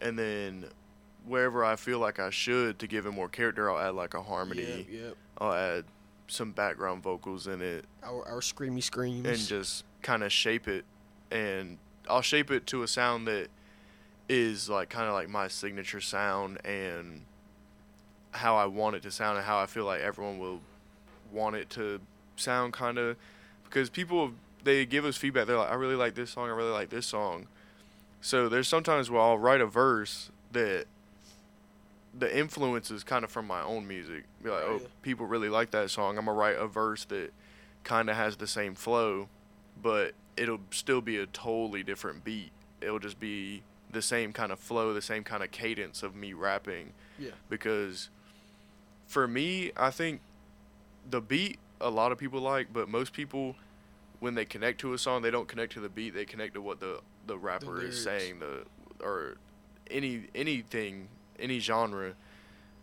and 0.00 0.18
then 0.18 0.66
wherever 1.26 1.64
I 1.64 1.76
feel 1.76 1.98
like 1.98 2.18
I 2.18 2.30
should 2.30 2.78
to 2.78 2.86
give 2.86 3.04
it 3.06 3.10
more 3.10 3.28
character, 3.28 3.70
I'll 3.70 3.78
add 3.78 3.94
like 3.94 4.14
a 4.14 4.22
harmony. 4.22 4.62
Yep, 4.62 4.86
yep. 4.90 5.16
I'll 5.38 5.52
add 5.52 5.84
some 6.28 6.52
background 6.52 7.02
vocals 7.02 7.46
in 7.46 7.60
it 7.62 7.84
Our, 8.02 8.24
our 8.28 8.40
screamy 8.40 8.82
screams. 8.82 9.26
and 9.26 9.38
just 9.38 9.84
kind 10.02 10.22
of 10.22 10.30
shape 10.32 10.68
it, 10.68 10.84
and 11.30 11.78
I'll 12.08 12.22
shape 12.22 12.50
it 12.50 12.66
to 12.68 12.82
a 12.82 12.88
sound 12.88 13.26
that 13.26 13.48
is 14.28 14.68
like 14.68 14.88
kind 14.90 15.06
of 15.08 15.14
like 15.14 15.28
my 15.28 15.48
signature 15.48 16.00
sound 16.00 16.64
and 16.64 17.22
how 18.32 18.56
I 18.56 18.66
want 18.66 18.94
it 18.96 19.02
to 19.04 19.10
sound 19.10 19.38
and 19.38 19.46
how 19.46 19.58
I 19.58 19.66
feel 19.66 19.84
like 19.84 20.00
everyone 20.02 20.38
will 20.38 20.60
want 21.32 21.56
it 21.56 21.70
to 21.70 22.00
sound 22.36 22.72
kind 22.74 22.98
of 22.98 23.16
because 23.64 23.88
people 23.90 24.32
they 24.64 24.84
give 24.84 25.04
us 25.04 25.16
feedback. 25.16 25.46
They're 25.46 25.56
like 25.56 25.70
I 25.70 25.74
really 25.74 25.94
like 25.96 26.14
this 26.14 26.30
song. 26.30 26.48
I 26.48 26.52
really 26.52 26.70
like 26.72 26.90
this 26.90 27.06
song. 27.06 27.46
So 28.20 28.48
there's 28.48 28.68
sometimes 28.68 29.10
where 29.10 29.20
I'll 29.22 29.38
write 29.38 29.60
a 29.60 29.66
verse 29.66 30.30
that 30.52 30.84
the 32.18 32.36
influence 32.38 32.90
is 32.90 33.04
kind 33.04 33.24
of 33.24 33.30
from 33.30 33.46
my 33.46 33.62
own 33.62 33.86
music 33.86 34.24
be 34.42 34.50
like 34.50 34.64
oh 34.64 34.78
Yeah. 34.82 34.88
people 35.02 35.26
really 35.26 35.48
like 35.48 35.70
that 35.70 35.90
song 35.90 36.18
I'm 36.18 36.24
gonna 36.24 36.36
write 36.36 36.56
a 36.56 36.66
verse 36.66 37.04
that 37.06 37.32
kind 37.84 38.10
of 38.10 38.16
has 38.16 38.36
the 38.36 38.46
same 38.46 38.74
flow 38.74 39.28
but 39.80 40.12
it'll 40.36 40.60
still 40.70 41.00
be 41.00 41.16
a 41.16 41.26
totally 41.26 41.82
different 41.82 42.24
beat 42.24 42.50
it'll 42.80 42.98
just 42.98 43.20
be 43.20 43.62
the 43.90 44.02
same 44.02 44.32
kind 44.32 44.52
of 44.52 44.58
flow 44.58 44.92
the 44.92 45.02
same 45.02 45.24
kind 45.24 45.42
of 45.42 45.50
cadence 45.50 46.02
of 46.02 46.14
me 46.14 46.32
rapping 46.32 46.92
yeah. 47.18 47.30
because 47.48 48.10
for 49.08 49.26
me, 49.26 49.72
I 49.76 49.90
think 49.90 50.20
the 51.08 51.20
beat 51.20 51.58
a 51.80 51.90
lot 51.90 52.12
of 52.12 52.18
people 52.18 52.40
like, 52.40 52.72
but 52.72 52.88
most 52.88 53.12
people 53.12 53.56
when 54.20 54.34
they 54.34 54.44
connect 54.44 54.80
to 54.80 54.92
a 54.92 54.98
song, 54.98 55.22
they 55.22 55.30
don't 55.30 55.48
connect 55.48 55.72
to 55.72 55.80
the 55.80 55.88
beat. 55.88 56.12
They 56.14 56.24
connect 56.24 56.54
to 56.54 56.60
what 56.60 56.78
the 56.80 57.00
the 57.26 57.38
rapper 57.38 57.82
is 57.82 58.02
saying, 58.02 58.40
the 58.40 58.64
or 59.02 59.36
any 59.90 60.24
anything, 60.34 61.08
any 61.38 61.58
genre, 61.58 62.14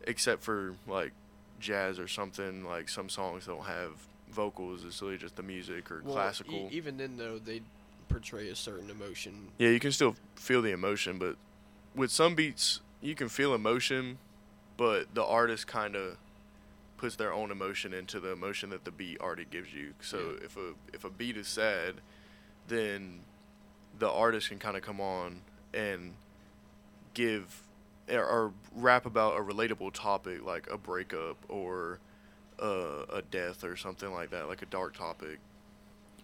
except 0.07 0.43
for 0.43 0.73
like 0.87 1.11
jazz 1.59 1.99
or 1.99 2.07
something. 2.07 2.63
Like 2.65 2.89
some 2.89 3.09
songs 3.09 3.45
don't 3.45 3.65
have 3.65 3.91
vocals. 4.29 4.83
It's 4.85 5.01
really 5.01 5.17
just 5.17 5.35
the 5.35 5.43
music 5.43 5.91
or 5.91 6.01
Well, 6.03 6.13
e- 6.13 6.15
classical. 6.15 6.69
even 6.71 6.97
then, 6.97 7.17
though, 7.17 7.39
they 7.39 7.61
portray 8.09 8.49
a 8.49 8.55
certain 8.55 8.89
emotion. 8.89 9.49
Yeah, 9.57 9.69
you 9.69 9.79
can 9.79 9.91
still 9.91 10.15
feel 10.35 10.61
the 10.61 10.71
emotion, 10.71 11.17
but 11.17 11.37
with 11.95 12.11
some 12.11 12.35
beats, 12.35 12.81
you 13.01 13.15
can 13.15 13.29
feel 13.29 13.53
emotion, 13.53 14.17
but 14.77 15.13
the 15.15 15.23
artist 15.23 15.67
kind 15.67 15.95
of 15.95 16.17
puts 16.97 17.15
their 17.17 17.33
own 17.33 17.51
emotion 17.51 17.93
into 17.93 18.19
the 18.19 18.31
emotion 18.31 18.69
that 18.69 18.85
the 18.85 18.91
beat 18.91 19.19
already 19.19 19.45
gives 19.49 19.73
you. 19.73 19.93
So 20.01 20.17
Yeah. 20.39 20.45
if 20.45 20.57
a 20.57 20.73
if 20.93 21.03
a 21.03 21.09
beat 21.09 21.35
is 21.37 21.47
sad, 21.47 21.95
then 22.67 23.21
the 23.99 24.09
artist 24.09 24.49
can 24.49 24.59
kind 24.59 24.75
of 24.77 24.83
come 24.83 24.99
on 25.01 25.41
and 25.73 26.13
give 27.13 27.61
or, 28.11 28.23
or 28.25 28.53
rap 28.75 29.05
about 29.05 29.37
a 29.37 29.41
relatable 29.41 29.93
topic 29.93 30.43
like 30.45 30.69
a 30.69 30.77
breakup 30.77 31.37
or 31.49 31.99
uh, 32.61 33.05
a 33.11 33.21
death 33.31 33.63
or 33.63 33.75
something 33.75 34.11
like 34.13 34.29
that, 34.31 34.47
like 34.47 34.61
a 34.61 34.67
dark 34.67 34.95
topic. 34.97 35.39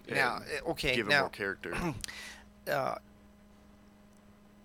Now, 0.10 0.38
uh, 0.66 0.70
okay, 0.72 0.96
give 0.96 1.08
it 1.08 1.10
now 1.10 1.22
more 1.22 1.30
character. 1.30 1.76
uh, 2.72 2.96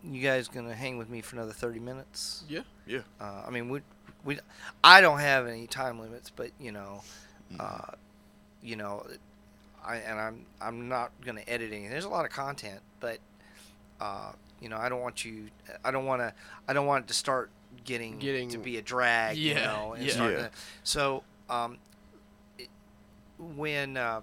you 0.02 0.22
guys 0.22 0.48
gonna 0.48 0.74
hang 0.74 0.98
with 0.98 1.08
me 1.08 1.20
for 1.20 1.36
another 1.36 1.52
thirty 1.52 1.80
minutes? 1.80 2.44
Yeah. 2.48 2.60
yeah. 2.86 3.00
Uh, 3.20 3.42
I 3.46 3.50
mean, 3.50 3.68
we 3.68 3.80
we 4.24 4.38
I 4.84 5.00
don't 5.00 5.18
have 5.18 5.46
any 5.46 5.66
time 5.66 6.00
limits, 6.00 6.30
but 6.30 6.50
you 6.60 6.72
know, 6.72 7.02
Mhm. 7.52 7.60
uh, 7.60 7.94
you 8.62 8.76
know, 8.76 9.06
I 9.84 9.96
and 9.96 10.18
I'm 10.18 10.46
I'm 10.60 10.88
not 10.88 11.12
gonna 11.24 11.42
edit 11.46 11.72
anything. 11.72 11.90
There's 11.90 12.04
a 12.04 12.08
lot 12.08 12.24
of 12.24 12.30
content, 12.30 12.80
but 13.00 13.18
uh, 14.00 14.32
you 14.60 14.68
know, 14.68 14.76
I 14.78 14.88
don't 14.88 15.00
want 15.00 15.24
you. 15.24 15.48
I 15.84 15.90
don't 15.90 16.06
want 16.06 16.22
to. 16.22 16.32
I 16.68 16.72
don't 16.72 16.86
want 16.86 17.04
it 17.04 17.08
to 17.08 17.14
start 17.14 17.50
getting, 17.84 18.18
Getting- 18.18 18.48
to 18.50 18.58
be 18.58 18.78
a 18.78 18.82
drag. 18.82 19.36
you 19.36 19.52
Yeah, 19.54 19.64
know, 19.66 19.92
and 19.92 20.04
yeah. 20.04 20.12
start 20.12 20.32
Yeah. 20.32 20.38
to- 20.48 20.50
so 20.82 21.22
um, 21.50 21.78
it, 22.58 22.68
when 23.38 23.96
uh, 23.96 24.22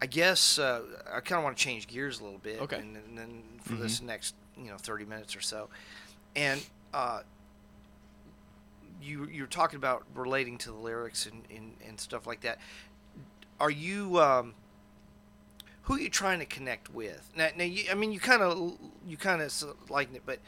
I 0.00 0.06
guess 0.06 0.58
uh, 0.58 0.82
I 1.12 1.20
kind 1.20 1.38
of 1.38 1.44
want 1.44 1.56
to 1.56 1.62
change 1.62 1.86
gears 1.86 2.20
a 2.20 2.24
little 2.24 2.38
bit. 2.38 2.60
Okay. 2.62 2.78
And, 2.78 2.96
and 2.96 3.16
then 3.18 3.42
for 3.62 3.74
this 3.74 4.00
next, 4.02 4.34
you 4.56 4.70
know, 4.70 4.76
30 4.78 5.04
minutes 5.04 5.36
or 5.36 5.40
so, 5.40 5.68
and 6.34 6.64
uh, 6.94 7.20
you 9.02 9.28
you're 9.30 9.46
talking 9.46 9.76
about 9.76 10.04
relating 10.14 10.58
to 10.58 10.70
the 10.70 10.76
lyrics 10.76 11.26
and, 11.26 11.42
and, 11.54 11.72
and 11.86 12.00
stuff 12.00 12.26
like 12.26 12.40
that. 12.40 12.58
Are 13.60 13.70
you 13.70 14.18
um, 14.20 14.54
who 15.86 15.94
are 15.94 16.00
you 16.00 16.10
trying 16.10 16.38
to 16.40 16.46
connect 16.46 16.92
with? 16.92 17.30
Now, 17.36 17.48
now 17.56 17.64
you, 17.64 17.84
I 17.90 17.94
mean, 17.94 18.12
you 18.12 18.20
kind 18.20 18.42
of 18.42 18.76
you 19.06 19.16
kind 19.16 19.40
of 19.42 19.52
liken 19.88 20.14
it, 20.16 20.22
but 20.26 20.38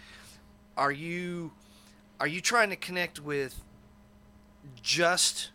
are 0.77 0.93
you 0.93 1.53
are 2.21 2.27
you 2.27 2.41
trying 2.41 2.71
to 2.71 2.77
connect 2.77 3.21
with 3.21 3.63
just 4.83 5.51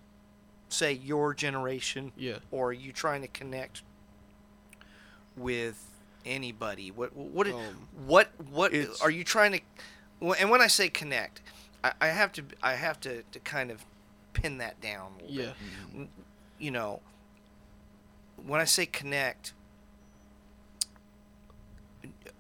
say 0.70 0.92
your 0.94 1.34
generation, 1.34 2.12
Yeah. 2.18 2.38
or 2.52 2.70
are 2.70 2.74
you 2.74 2.92
trying 2.92 3.22
to 3.22 3.28
connect 3.28 3.84
with 5.36 5.86
anybody? 6.26 6.92
What 6.92 7.16
what 7.16 7.48
Um, 7.48 7.88
what 8.06 8.30
what 8.50 8.74
are 9.02 9.12
you 9.12 9.24
trying 9.24 9.52
to? 10.22 10.32
And 10.40 10.50
when 10.50 10.62
I 10.62 10.68
say 10.68 10.90
connect, 10.90 11.42
I, 11.84 11.92
I 12.02 12.08
have 12.08 12.32
to 12.34 12.44
I 12.62 12.76
have 12.76 13.00
to, 13.02 13.24
to 13.24 13.40
kind 13.40 13.70
of 13.72 13.86
pin 14.34 14.58
that 14.60 14.80
down. 14.82 15.12
A 15.20 15.24
little 15.24 15.36
Yeah. 15.36 15.54
bit. 15.94 16.08
You 16.60 16.72
know, 16.72 17.02
when 18.46 18.62
I 18.62 18.66
say 18.66 18.86
connect, 18.86 19.54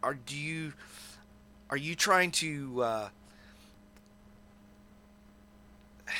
are 0.03 0.13
do 0.13 0.35
you 0.35 0.73
are 1.69 1.77
you 1.77 1.95
trying 1.95 2.31
to? 2.31 2.83
Uh, 2.83 3.09
I 6.07 6.11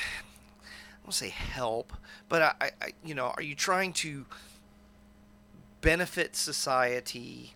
won't 1.04 1.14
say 1.14 1.28
help, 1.28 1.92
but 2.28 2.42
I, 2.60 2.70
I, 2.80 2.92
you 3.04 3.14
know, 3.14 3.26
are 3.36 3.42
you 3.42 3.54
trying 3.54 3.92
to 3.94 4.24
benefit 5.82 6.34
society? 6.34 7.54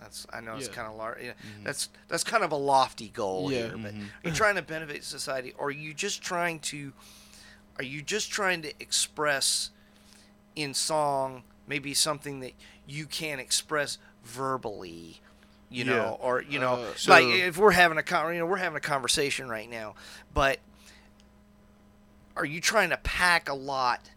That's 0.00 0.26
I 0.32 0.40
know 0.40 0.56
it's 0.56 0.68
kind 0.68 0.88
of 0.88 0.94
large. 0.96 1.20
You 1.20 1.28
know, 1.28 1.34
Mhm. 1.34 1.64
That's 1.64 1.88
that's 2.08 2.24
kind 2.24 2.42
of 2.42 2.52
a 2.52 2.56
lofty 2.56 3.08
goal 3.08 3.52
Yeah. 3.52 3.68
here, 3.68 3.76
but 3.78 3.94
Mhm. 3.94 4.08
are 4.24 4.28
you 4.28 4.34
trying 4.34 4.54
to 4.56 4.62
benefit 4.62 5.04
society, 5.04 5.52
or 5.58 5.68
are 5.68 5.70
you 5.70 5.92
just 5.94 6.22
trying 6.22 6.60
to? 6.60 6.92
Are 7.78 7.84
you 7.84 8.02
just 8.02 8.30
trying 8.30 8.62
to 8.62 8.72
express 8.80 9.70
in 10.56 10.72
song 10.74 11.42
maybe 11.66 11.92
something 11.94 12.40
that 12.40 12.52
you 12.86 13.06
can't 13.06 13.40
express 13.40 13.98
verbally? 14.24 15.20
You 15.70 15.84
know, 15.84 16.18
or 16.20 16.40
you 16.42 16.58
know, 16.60 16.74
Uh, 16.74 16.92
like 17.08 17.24
if 17.24 17.56
we're 17.58 17.72
having 17.72 17.98
a 17.98 18.02
con- 18.02 18.32
you 18.32 18.38
know 18.38 18.46
we're 18.46 18.56
having 18.58 18.76
a 18.76 18.80
conversation 18.80 19.48
right 19.48 19.68
now, 19.68 19.94
but 20.32 20.60
are 22.36 22.44
you 22.44 22.60
trying 22.60 22.90
to 22.90 22.96
pack 22.98 23.48
a 23.48 23.54
lot, 23.54 24.10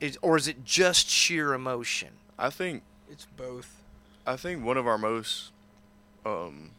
is, 0.00 0.18
or 0.22 0.36
is 0.36 0.48
it 0.48 0.64
just 0.64 1.08
sheer 1.08 1.52
emotion? 1.54 2.08
I 2.38 2.50
think 2.50 2.82
It's 3.10 3.26
both. 3.36 3.82
I 4.26 4.36
think 4.36 4.64
one 4.64 4.76
of 4.76 4.86
our 4.86 4.98
most 4.98 5.52
um 6.26 6.70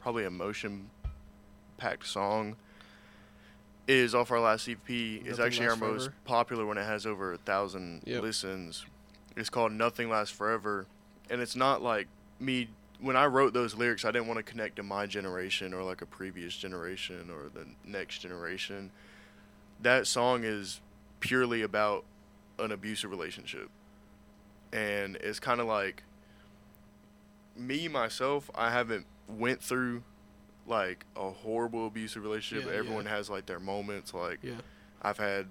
probably 0.00 0.24
emotion 0.24 0.88
packed 1.76 2.06
song 2.06 2.56
is 3.86 4.14
off 4.14 4.30
our 4.30 4.40
last 4.40 4.68
EP. 4.68 4.78
It's 4.88 5.38
actually 5.38 5.66
our 5.66 5.72
Lasts 5.76 5.80
most 5.82 6.10
popular 6.24 6.64
when 6.64 6.78
it 6.78 6.84
has 6.84 7.04
over 7.06 7.32
a 7.34 7.38
thousand 7.38 8.02
Yep. 8.06 8.22
listens. 8.22 8.86
It's 9.36 9.50
called 9.50 9.72
Nothing 9.72 10.08
Lasts 10.08 10.34
Forever. 10.34 10.86
And 11.30 11.40
it's 11.40 11.56
not 11.56 11.82
like 11.82 12.08
me 12.38 12.68
when 13.00 13.16
I 13.16 13.26
wrote 13.26 13.52
those 13.52 13.74
lyrics 13.74 14.04
I 14.04 14.10
didn't 14.10 14.26
want 14.28 14.38
to 14.38 14.42
connect 14.42 14.76
to 14.76 14.82
my 14.82 15.06
generation 15.06 15.74
or 15.74 15.82
like 15.82 16.02
a 16.02 16.06
previous 16.06 16.56
generation 16.56 17.30
or 17.30 17.50
the 17.52 17.66
next 17.84 18.18
generation. 18.18 18.90
That 19.82 20.06
song 20.06 20.44
is 20.44 20.80
purely 21.20 21.62
about 21.62 22.04
an 22.58 22.72
abusive 22.72 23.10
relationship. 23.10 23.68
And 24.72 25.16
it's 25.16 25.38
kind 25.40 25.60
of 25.60 25.66
like 25.66 26.02
me 27.56 27.88
myself, 27.88 28.50
I 28.54 28.70
haven't 28.70 29.06
went 29.28 29.62
through 29.62 30.02
like 30.66 31.04
a 31.16 31.30
horrible 31.30 31.86
abusive 31.86 32.22
relationship. 32.22 32.66
Yeah, 32.66 32.72
yeah. 32.74 32.78
Everyone 32.78 33.06
has 33.06 33.30
like 33.30 33.46
their 33.46 33.60
moments. 33.60 34.12
Like 34.14 34.38
Yeah. 34.42 34.54
I've 35.02 35.18
had 35.18 35.46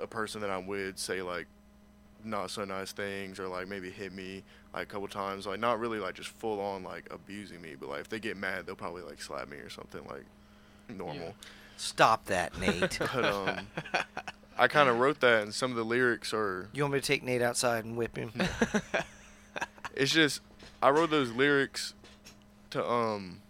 a 0.00 0.06
person 0.06 0.40
that 0.40 0.50
I'm 0.50 0.66
with 0.66 0.98
say 0.98 1.22
like 1.22 1.46
not 2.24 2.50
so 2.50 2.64
nice 2.64 2.92
things 2.92 3.38
or 3.38 3.48
like 3.48 3.68
maybe 3.68 3.90
hit 3.90 4.12
me 4.12 4.42
like 4.74 4.84
a 4.84 4.86
couple 4.86 5.08
times. 5.08 5.46
Like 5.46 5.60
not 5.60 5.78
really 5.78 5.98
like 5.98 6.14
just 6.14 6.28
full 6.28 6.60
on 6.60 6.82
like 6.82 7.08
abusing 7.10 7.60
me, 7.60 7.74
but 7.78 7.88
like 7.88 8.00
if 8.00 8.08
they 8.08 8.18
get 8.20 8.36
mad, 8.36 8.66
they'll 8.66 8.74
probably 8.74 9.02
like 9.02 9.20
slap 9.20 9.48
me 9.48 9.56
or 9.58 9.70
something 9.70 10.02
like 10.08 10.24
normal. 10.88 11.34
Stop 11.76 12.26
that, 12.26 12.58
Nate. 12.58 12.98
But 13.14 13.24
um, 13.24 13.66
I 14.58 14.68
kind 14.68 14.88
of 14.88 14.98
wrote 14.98 15.20
that, 15.20 15.42
and 15.42 15.54
some 15.54 15.70
of 15.70 15.76
the 15.76 15.84
lyrics 15.84 16.32
are 16.32 16.68
you 16.72 16.82
want 16.82 16.94
me 16.94 17.00
to 17.00 17.06
take 17.06 17.22
Nate 17.22 17.42
outside 17.42 17.84
and 17.84 17.96
whip 17.96 18.16
him? 18.16 18.32
it's 19.94 20.12
just 20.12 20.40
I 20.82 20.90
wrote 20.90 21.10
those 21.10 21.30
lyrics 21.32 21.94
to 22.70 22.88
um 22.88 23.40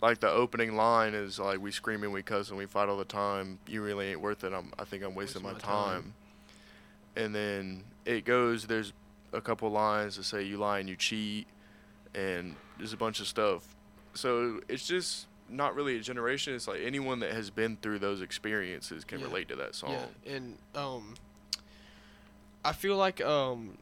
like 0.00 0.20
the 0.20 0.28
opening 0.28 0.74
line 0.76 1.14
is 1.14 1.38
like 1.38 1.60
we 1.60 1.70
scream 1.70 2.02
and 2.02 2.12
we 2.12 2.22
cuss 2.22 2.48
and 2.48 2.58
we 2.58 2.66
fight 2.66 2.88
all 2.88 2.96
the 2.96 3.04
time. 3.04 3.58
You 3.68 3.82
really 3.82 4.08
ain't 4.08 4.20
worth 4.20 4.44
it. 4.44 4.52
I'm 4.52 4.72
I 4.78 4.84
think 4.84 5.02
I'm 5.04 5.14
wasting, 5.14 5.42
my, 5.42 5.52
my 5.52 5.58
time. 5.58 6.02
time. 6.02 6.14
And 7.16 7.34
then 7.34 7.84
it 8.04 8.24
goes 8.24 8.66
there's 8.66 8.92
a 9.32 9.40
couple 9.40 9.70
lines 9.70 10.16
that 10.16 10.24
say 10.24 10.42
you 10.42 10.56
lie 10.56 10.78
and 10.78 10.88
you 10.88 10.96
cheat 10.96 11.46
and 12.14 12.56
there's 12.78 12.92
a 12.92 12.96
bunch 12.96 13.20
of 13.20 13.26
stuff. 13.26 13.66
So 14.14 14.60
it's 14.68 14.86
just 14.86 15.26
not 15.48 15.74
really 15.74 15.96
a 15.96 16.00
generation. 16.00 16.54
It's 16.54 16.68
like 16.68 16.80
anyone 16.82 17.20
that 17.20 17.32
has 17.32 17.50
been 17.50 17.76
through 17.80 17.98
those 17.98 18.20
experiences 18.22 19.04
can 19.04 19.20
Yeah. 19.20 19.26
relate 19.26 19.48
to 19.48 19.56
that 19.56 19.74
song. 19.74 19.92
Yeah, 20.26 20.34
and 20.34 20.58
um, 20.74 21.14
I 22.64 22.72
feel 22.72 22.96
like 22.96 23.20
um, 23.20 23.78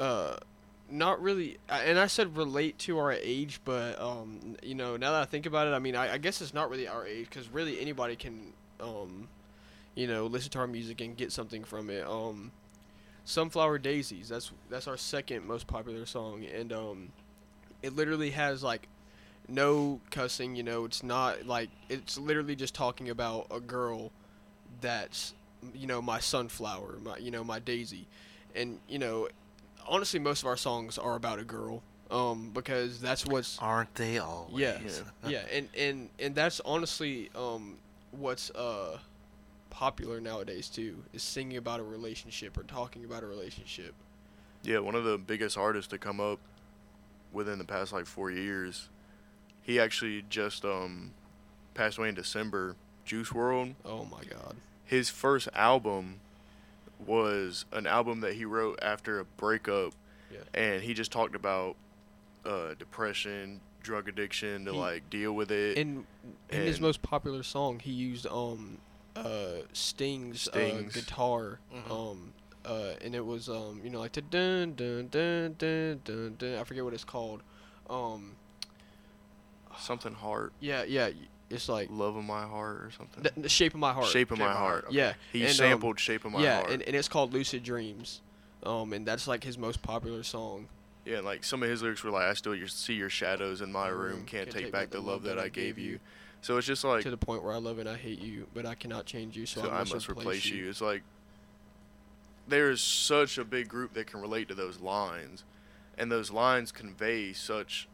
uh, 0.00 0.36
not 0.90 1.20
really. 1.20 1.58
And 1.68 1.98
I 1.98 2.06
said 2.06 2.36
relate 2.36 2.78
to 2.80 2.98
our 2.98 3.12
age, 3.12 3.60
but 3.64 4.00
um, 4.00 4.56
you 4.62 4.74
know, 4.74 4.96
now 4.96 5.12
that 5.12 5.22
I 5.22 5.24
think 5.26 5.46
about 5.46 5.66
it, 5.66 5.70
I 5.72 5.78
mean, 5.78 5.94
I, 5.96 6.14
I 6.14 6.18
guess 6.18 6.40
it's 6.40 6.54
not 6.54 6.70
really 6.70 6.88
our 6.88 7.06
age 7.06 7.28
because 7.28 7.48
really 7.48 7.80
anybody 7.80 8.16
can 8.16 8.52
um, 8.80 9.28
you 9.98 10.06
know, 10.06 10.26
listen 10.26 10.48
to 10.52 10.60
our 10.60 10.66
music 10.68 11.00
and 11.00 11.16
get 11.16 11.32
something 11.32 11.64
from 11.64 11.90
it. 11.90 12.06
Um, 12.06 12.52
Sunflower 13.24 13.78
Daisies. 13.78 14.28
That's 14.28 14.52
that's 14.70 14.86
our 14.86 14.96
second 14.96 15.44
most 15.44 15.66
popular 15.66 16.06
song, 16.06 16.44
and 16.44 16.72
um, 16.72 17.08
it 17.82 17.96
literally 17.96 18.30
has 18.30 18.62
like 18.62 18.86
no 19.48 20.00
cussing. 20.10 20.54
You 20.54 20.62
know, 20.62 20.84
it's 20.84 21.02
not 21.02 21.46
like 21.46 21.68
it's 21.88 22.16
literally 22.16 22.54
just 22.54 22.74
talking 22.74 23.10
about 23.10 23.48
a 23.50 23.58
girl 23.58 24.12
that's 24.80 25.34
you 25.74 25.88
know 25.88 26.00
my 26.00 26.20
sunflower, 26.20 27.00
my 27.02 27.16
you 27.18 27.32
know 27.32 27.42
my 27.42 27.58
daisy, 27.58 28.06
and 28.54 28.78
you 28.88 29.00
know, 29.00 29.28
honestly, 29.88 30.20
most 30.20 30.42
of 30.42 30.46
our 30.46 30.56
songs 30.56 30.96
are 30.96 31.16
about 31.16 31.40
a 31.40 31.44
girl. 31.44 31.82
Um, 32.10 32.52
because 32.54 33.00
that's 33.02 33.26
what's 33.26 33.58
Aren't 33.58 33.94
they 33.96 34.16
always? 34.16 34.58
yeah, 34.58 34.78
Yeah. 35.24 35.28
yeah, 35.28 35.42
and 35.52 35.68
and 35.76 36.08
and 36.18 36.34
that's 36.36 36.60
honestly 36.64 37.30
um 37.34 37.76
what's 38.12 38.48
uh 38.52 38.96
popular 39.82 40.20
nowadays 40.20 40.68
too 40.68 41.04
is 41.12 41.22
singing 41.22 41.56
about 41.56 41.78
a 41.78 41.82
relationship 41.84 42.58
or 42.58 42.64
talking 42.64 43.04
about 43.04 43.22
a 43.22 43.26
relationship. 43.26 43.94
Yeah, 44.64 44.80
one 44.80 44.96
of 44.96 45.04
the 45.04 45.16
biggest 45.16 45.56
artists 45.56 45.88
to 45.90 45.98
come 45.98 46.18
up 46.18 46.40
within 47.32 47.58
the 47.58 47.64
past 47.64 47.92
like 47.92 48.04
four 48.04 48.28
years. 48.28 48.88
He 49.62 49.78
actually 49.78 50.24
just 50.28 50.64
um 50.64 51.12
passed 51.74 51.96
away 51.96 52.08
in 52.08 52.16
December. 52.16 52.74
Juice 53.04 53.30
WRLD. 53.30 53.76
Oh 53.84 54.04
my 54.06 54.22
God. 54.28 54.56
His 54.84 55.10
first 55.10 55.48
album 55.54 56.18
was 57.06 57.64
an 57.72 57.86
album 57.86 58.18
that 58.22 58.34
he 58.34 58.44
wrote 58.44 58.80
after 58.82 59.20
a 59.20 59.24
breakup, 59.24 59.92
Yeah. 60.32 60.40
and 60.60 60.82
he 60.82 60.92
just 60.92 61.12
talked 61.12 61.36
about 61.36 61.76
uh, 62.44 62.74
depression, 62.78 63.60
drug 63.82 64.08
addiction 64.08 64.64
to 64.64 64.72
He- 64.72 64.78
like 64.78 65.08
deal 65.08 65.32
with 65.34 65.52
it. 65.52 65.78
In 65.78 66.04
in 66.50 66.62
his 66.62 66.80
most 66.80 67.00
popular 67.00 67.44
song, 67.44 67.78
he 67.78 67.92
used 67.92 68.26
um 68.26 68.78
uh 69.26 69.62
Sting's, 69.72 70.42
Sting's. 70.42 70.96
Uh, 70.96 71.00
guitar 71.00 71.60
Mhm. 71.74 71.90
um 71.90 72.32
uh 72.64 72.94
and 73.02 73.14
it 73.14 73.24
was 73.24 73.48
um 73.48 73.80
you 73.82 73.90
know 73.90 74.00
like 74.00 74.12
the 74.12 74.22
dun 74.22 74.74
dun 74.74 75.08
dun 75.08 75.54
dun 75.58 76.00
dun 76.04 76.34
dun 76.38 76.54
I 76.58 76.64
forget 76.64 76.84
what 76.84 76.94
it's 76.94 77.04
called 77.04 77.42
um 77.88 78.36
Something 79.78 80.14
heart, 80.14 80.52
yeah 80.60 80.82
yeah 80.82 81.10
it's 81.50 81.68
like 81.68 81.88
love 81.90 82.16
of 82.16 82.24
my 82.24 82.42
heart 82.46 82.76
or 82.82 82.90
something. 82.90 83.22
the, 83.22 83.32
the 83.42 83.48
shape 83.48 83.72
of 83.74 83.80
my 83.80 83.92
heart 83.92 84.06
Shape 84.08 84.30
of 84.32 84.38
my 84.38 84.52
heart. 84.52 84.84
okay. 84.88 84.96
yeah 84.96 85.12
He 85.32 85.40
and, 85.42 85.50
um, 85.50 85.54
sampled 85.54 86.00
Shape 86.00 86.24
of 86.24 86.32
My 86.32 86.42
yeah 86.42 86.56
Heart. 86.58 86.70
and, 86.70 86.82
and 86.82 86.96
it's 86.96 87.08
called 87.08 87.32
Lucid 87.32 87.62
Dreams 87.62 88.20
um 88.64 88.92
and 88.92 89.06
that's 89.06 89.28
like 89.28 89.44
his 89.44 89.56
most 89.56 89.80
popular 89.82 90.22
song 90.24 90.66
Yeah, 91.06 91.18
and, 91.18 91.24
like 91.24 91.44
some 91.44 91.62
of 91.62 91.68
his 91.70 91.80
lyrics 91.80 92.02
were 92.02 92.10
like, 92.10 92.24
"I 92.26 92.34
still 92.34 92.54
see 92.66 92.94
your 92.94 93.08
shadows 93.08 93.60
in 93.62 93.70
my 93.72 93.88
room, 93.88 94.24
can't, 94.26 94.50
take, 94.50 94.72
back 94.72 94.90
the 94.90 95.00
love 95.00 95.22
that 95.22 95.38
I 95.38 95.48
gave 95.48 95.78
you." 95.78 96.00
So 96.40 96.56
it's 96.56 96.66
just 96.66 96.84
like 96.84 97.02
to 97.02 97.10
the 97.10 97.16
point 97.16 97.42
where 97.42 97.52
I 97.52 97.58
love 97.58 97.78
and 97.78 97.88
I 97.88 97.96
hate 97.96 98.20
you, 98.20 98.46
but 98.54 98.64
I 98.64 98.74
cannot 98.74 99.06
change 99.06 99.36
you, 99.36 99.46
so, 99.46 99.62
so 99.62 99.70
I 99.70 99.78
must, 99.78 100.08
replace 100.08 100.46
you. 100.46 100.68
It's 100.68 100.80
like 100.80 101.02
there's 102.46 102.80
such 102.80 103.38
a 103.38 103.44
big 103.44 103.68
group 103.68 103.94
that 103.94 104.06
can 104.06 104.20
relate 104.20 104.48
to 104.48 104.54
those 104.54 104.80
lines, 104.80 105.44
and 105.96 106.10
those 106.10 106.30
lines 106.30 106.72
convey 106.72 107.32
such 107.32 107.88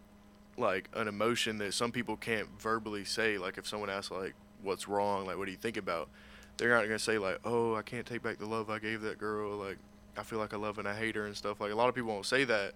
like 0.56 0.88
an 0.94 1.08
emotion 1.08 1.58
that 1.58 1.74
some 1.74 1.90
people 1.90 2.16
can't 2.16 2.48
verbally 2.60 3.04
say. 3.04 3.38
Like 3.38 3.58
if 3.58 3.66
someone 3.66 3.90
asks 3.90 4.10
like, 4.10 4.34
"What's 4.62 4.86
wrong?" 4.88 5.26
Like, 5.26 5.38
"What 5.38 5.46
do 5.46 5.50
you 5.50 5.58
think 5.58 5.76
about?" 5.76 6.08
They're 6.56 6.70
not 6.70 6.82
gonna 6.82 6.98
say 6.98 7.18
like, 7.18 7.40
"Oh, 7.44 7.74
I 7.74 7.82
can't 7.82 8.06
take 8.06 8.22
back 8.22 8.38
the 8.38 8.46
love 8.46 8.70
I 8.70 8.78
gave 8.78 9.00
that 9.02 9.18
girl." 9.18 9.56
Like, 9.56 9.78
I 10.16 10.22
feel 10.22 10.38
like 10.38 10.54
I 10.54 10.56
love 10.56 10.78
and 10.78 10.86
I 10.86 10.94
hate 10.94 11.16
her 11.16 11.26
and 11.26 11.36
stuff. 11.36 11.60
Like 11.60 11.72
a 11.72 11.74
lot 11.74 11.88
of 11.88 11.94
people 11.94 12.10
won't 12.10 12.26
say 12.26 12.44
that, 12.44 12.74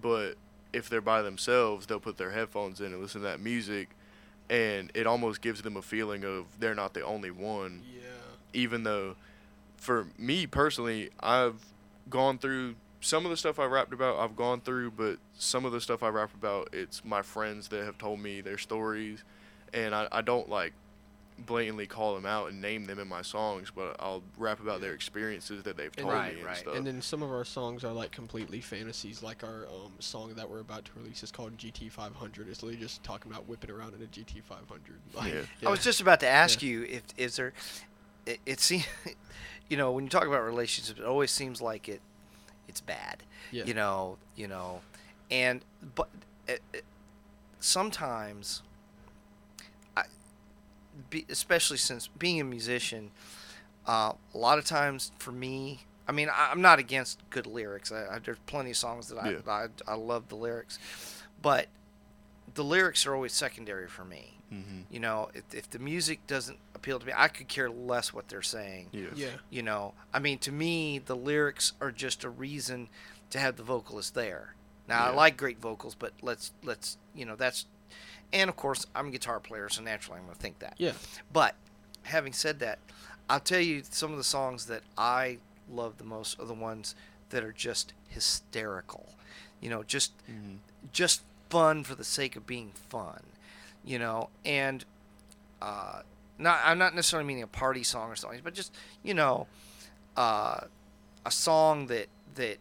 but 0.00 0.34
if 0.72 0.88
they're 0.88 1.00
by 1.00 1.22
themselves, 1.22 1.86
they'll 1.86 2.00
put 2.00 2.18
their 2.18 2.32
headphones 2.32 2.80
in 2.80 2.92
and 2.92 3.00
listen 3.00 3.20
to 3.22 3.26
that 3.28 3.40
music, 3.40 3.90
and 4.50 4.90
it 4.94 5.06
almost 5.06 5.40
gives 5.40 5.62
them 5.62 5.76
a 5.76 5.82
feeling 5.82 6.24
of 6.24 6.44
they're 6.60 6.74
not 6.74 6.92
the 6.94 7.02
only 7.02 7.30
one 7.30 7.82
Yeah. 7.96 8.02
even 8.52 8.82
though 8.84 9.16
for 9.76 10.06
me 10.18 10.46
personally 10.46 11.10
i've 11.20 11.64
gone 12.10 12.38
through 12.38 12.74
some 13.00 13.24
of 13.24 13.30
the 13.30 13.36
stuff 13.36 13.58
i 13.58 13.64
rapped 13.64 13.92
about 13.92 14.18
i've 14.18 14.36
gone 14.36 14.60
through 14.60 14.90
but 14.90 15.18
some 15.38 15.64
of 15.64 15.72
the 15.72 15.80
stuff 15.80 16.02
i 16.02 16.08
rap 16.08 16.30
about 16.34 16.68
it's 16.72 17.04
my 17.04 17.22
friends 17.22 17.68
that 17.68 17.84
have 17.84 17.96
told 17.98 18.20
me 18.20 18.40
their 18.40 18.58
stories 18.58 19.24
and 19.72 19.94
i, 19.94 20.06
I 20.12 20.20
don't 20.20 20.48
like 20.48 20.72
blatantly 21.36 21.86
call 21.86 22.14
them 22.14 22.24
out 22.24 22.48
and 22.48 22.60
name 22.62 22.84
them 22.84 22.98
in 23.00 23.08
my 23.08 23.20
songs 23.20 23.72
but 23.74 23.96
i'll 23.98 24.22
rap 24.38 24.60
about 24.60 24.80
their 24.80 24.92
experiences 24.94 25.64
that 25.64 25.76
they've 25.76 25.90
And 25.96 26.04
told 26.04 26.14
Right, 26.14 26.32
me 26.34 26.38
and 26.40 26.46
right. 26.46 26.56
stuff 26.56 26.76
And 26.76 26.86
then 26.86 27.02
some 27.02 27.22
of 27.24 27.30
our 27.32 27.44
songs 27.44 27.82
are 27.82 27.92
like 27.92 28.12
completely 28.12 28.60
fantasies. 28.60 29.20
Like 29.22 29.42
our 29.42 29.66
um, 29.66 29.92
song 29.98 30.32
that 30.36 30.48
we're 30.48 30.60
about 30.60 30.84
to 30.84 30.92
release 30.96 31.22
is 31.24 31.32
called 31.32 31.56
GT 31.58 31.90
500. 31.90 32.48
It's 32.48 32.62
literally 32.62 32.80
just 32.80 33.02
talking 33.02 33.32
about 33.32 33.48
whipping 33.48 33.70
around 33.70 33.94
in 33.94 34.02
a 34.02 34.06
GT 34.06 34.42
500. 34.44 34.80
Like, 35.14 35.32
Yeah. 35.32 35.68
I 35.68 35.70
was 35.70 35.82
just 35.82 36.00
about 36.00 36.20
to 36.20 36.28
ask 36.28 36.62
you 36.62 36.84
if 36.84 37.02
is 37.16 37.34
there. 37.36 37.52
It, 38.26 38.38
it 38.46 38.60
seems, 38.60 38.86
you 39.68 39.76
know, 39.76 39.90
when 39.90 40.04
you 40.04 40.10
talk 40.10 40.26
about 40.26 40.44
relationships, 40.44 40.98
it 41.00 41.04
always 41.04 41.30
seems 41.32 41.60
like 41.60 41.88
it, 41.88 42.00
it's 42.68 42.80
bad. 42.80 43.24
Yeah. 43.50 43.64
You 43.64 43.74
know, 43.74 44.18
you 44.36 44.46
know, 44.46 44.82
and 45.30 45.64
but 45.96 46.08
it, 46.46 46.62
it, 46.72 46.84
sometimes, 47.60 48.62
I, 48.62 48.73
be, 51.10 51.26
especially 51.28 51.76
since 51.76 52.08
being 52.08 52.40
a 52.40 52.44
musician, 52.44 53.10
uh, 53.86 54.12
a 54.34 54.38
lot 54.38 54.58
of 54.58 54.64
times 54.64 55.12
for 55.18 55.32
me, 55.32 55.80
I 56.08 56.12
mean, 56.12 56.28
I, 56.28 56.50
I'm 56.50 56.60
not 56.60 56.78
against 56.78 57.18
good 57.30 57.46
lyrics. 57.46 57.90
I, 57.92 58.16
I, 58.16 58.18
there's 58.18 58.38
plenty 58.46 58.70
of 58.70 58.76
songs 58.76 59.08
that 59.08 59.18
I, 59.18 59.30
Yeah. 59.30 59.38
I 59.46 59.66
I 59.86 59.94
love 59.94 60.28
the 60.28 60.36
lyrics, 60.36 60.78
but 61.42 61.68
the 62.54 62.64
lyrics 62.64 63.06
are 63.06 63.14
always 63.14 63.32
secondary 63.32 63.88
for 63.88 64.04
me. 64.04 64.38
mm-hmm. 64.52 64.80
You 64.90 65.00
know, 65.00 65.30
if, 65.34 65.42
if 65.52 65.70
the 65.70 65.78
music 65.78 66.26
doesn't 66.26 66.58
appeal 66.74 67.00
to 67.00 67.06
me, 67.06 67.12
I 67.16 67.28
could 67.28 67.48
care 67.48 67.68
less 67.70 68.12
what 68.12 68.28
they're 68.28 68.42
saying. 68.42 68.88
yeah 68.92 69.08
yeah. 69.14 69.28
You 69.50 69.62
know, 69.62 69.94
I 70.12 70.18
mean, 70.18 70.38
to 70.38 70.52
me, 70.52 70.98
the 70.98 71.16
lyrics 71.16 71.72
are 71.80 71.90
just 71.90 72.22
a 72.24 72.30
reason 72.30 72.88
to 73.30 73.38
have 73.38 73.56
the 73.56 73.62
vocalist 73.64 74.14
there. 74.14 74.54
Now, 74.86 75.06
I 75.06 75.10
like 75.14 75.36
great 75.38 75.58
vocals, 75.60 75.94
but 75.94 76.12
let's 76.20 76.52
let's 76.62 76.98
you 77.14 77.24
know 77.24 77.36
that's, 77.36 77.64
and 78.34 78.50
of 78.50 78.56
course, 78.56 78.86
I'm 78.94 79.06
a 79.08 79.10
guitar 79.10 79.40
player, 79.40 79.68
so 79.70 79.80
naturally 79.82 80.18
I'm 80.18 80.24
gonna 80.26 80.34
think 80.36 80.58
that. 80.58 80.74
Yeah. 80.76 80.92
But 81.32 81.54
having 82.02 82.34
said 82.34 82.58
that, 82.58 82.78
I'll 83.30 83.40
tell 83.40 83.60
you 83.60 83.82
some 83.88 84.10
of 84.12 84.18
the 84.18 84.24
songs 84.24 84.66
that 84.66 84.82
I 84.98 85.38
love 85.70 85.96
the 85.96 86.04
most 86.04 86.38
are 86.38 86.44
the 86.44 86.52
ones 86.52 86.94
that 87.30 87.42
are 87.42 87.52
just 87.52 87.94
hysterical. 88.08 89.14
You 89.62 89.70
know, 89.70 89.82
just 89.82 90.12
Mhm. 90.28 90.58
just 90.92 91.22
fun 91.48 91.84
for 91.84 91.94
the 91.94 92.04
sake 92.04 92.36
of 92.36 92.46
being 92.46 92.72
fun. 92.72 93.22
You 93.84 93.98
know, 93.98 94.28
and 94.44 94.84
uh, 95.62 96.02
not 96.36 96.60
I'm 96.64 96.76
not 96.78 96.94
necessarily 96.94 97.26
meaning 97.26 97.42
a 97.44 97.46
party 97.46 97.82
song 97.84 98.10
or 98.10 98.16
something, 98.16 98.40
but 98.44 98.52
just 98.54 98.74
you 99.02 99.14
know, 99.14 99.46
uh, 100.16 100.62
a 101.24 101.30
song 101.30 101.86
that 101.86 102.08
that 102.34 102.58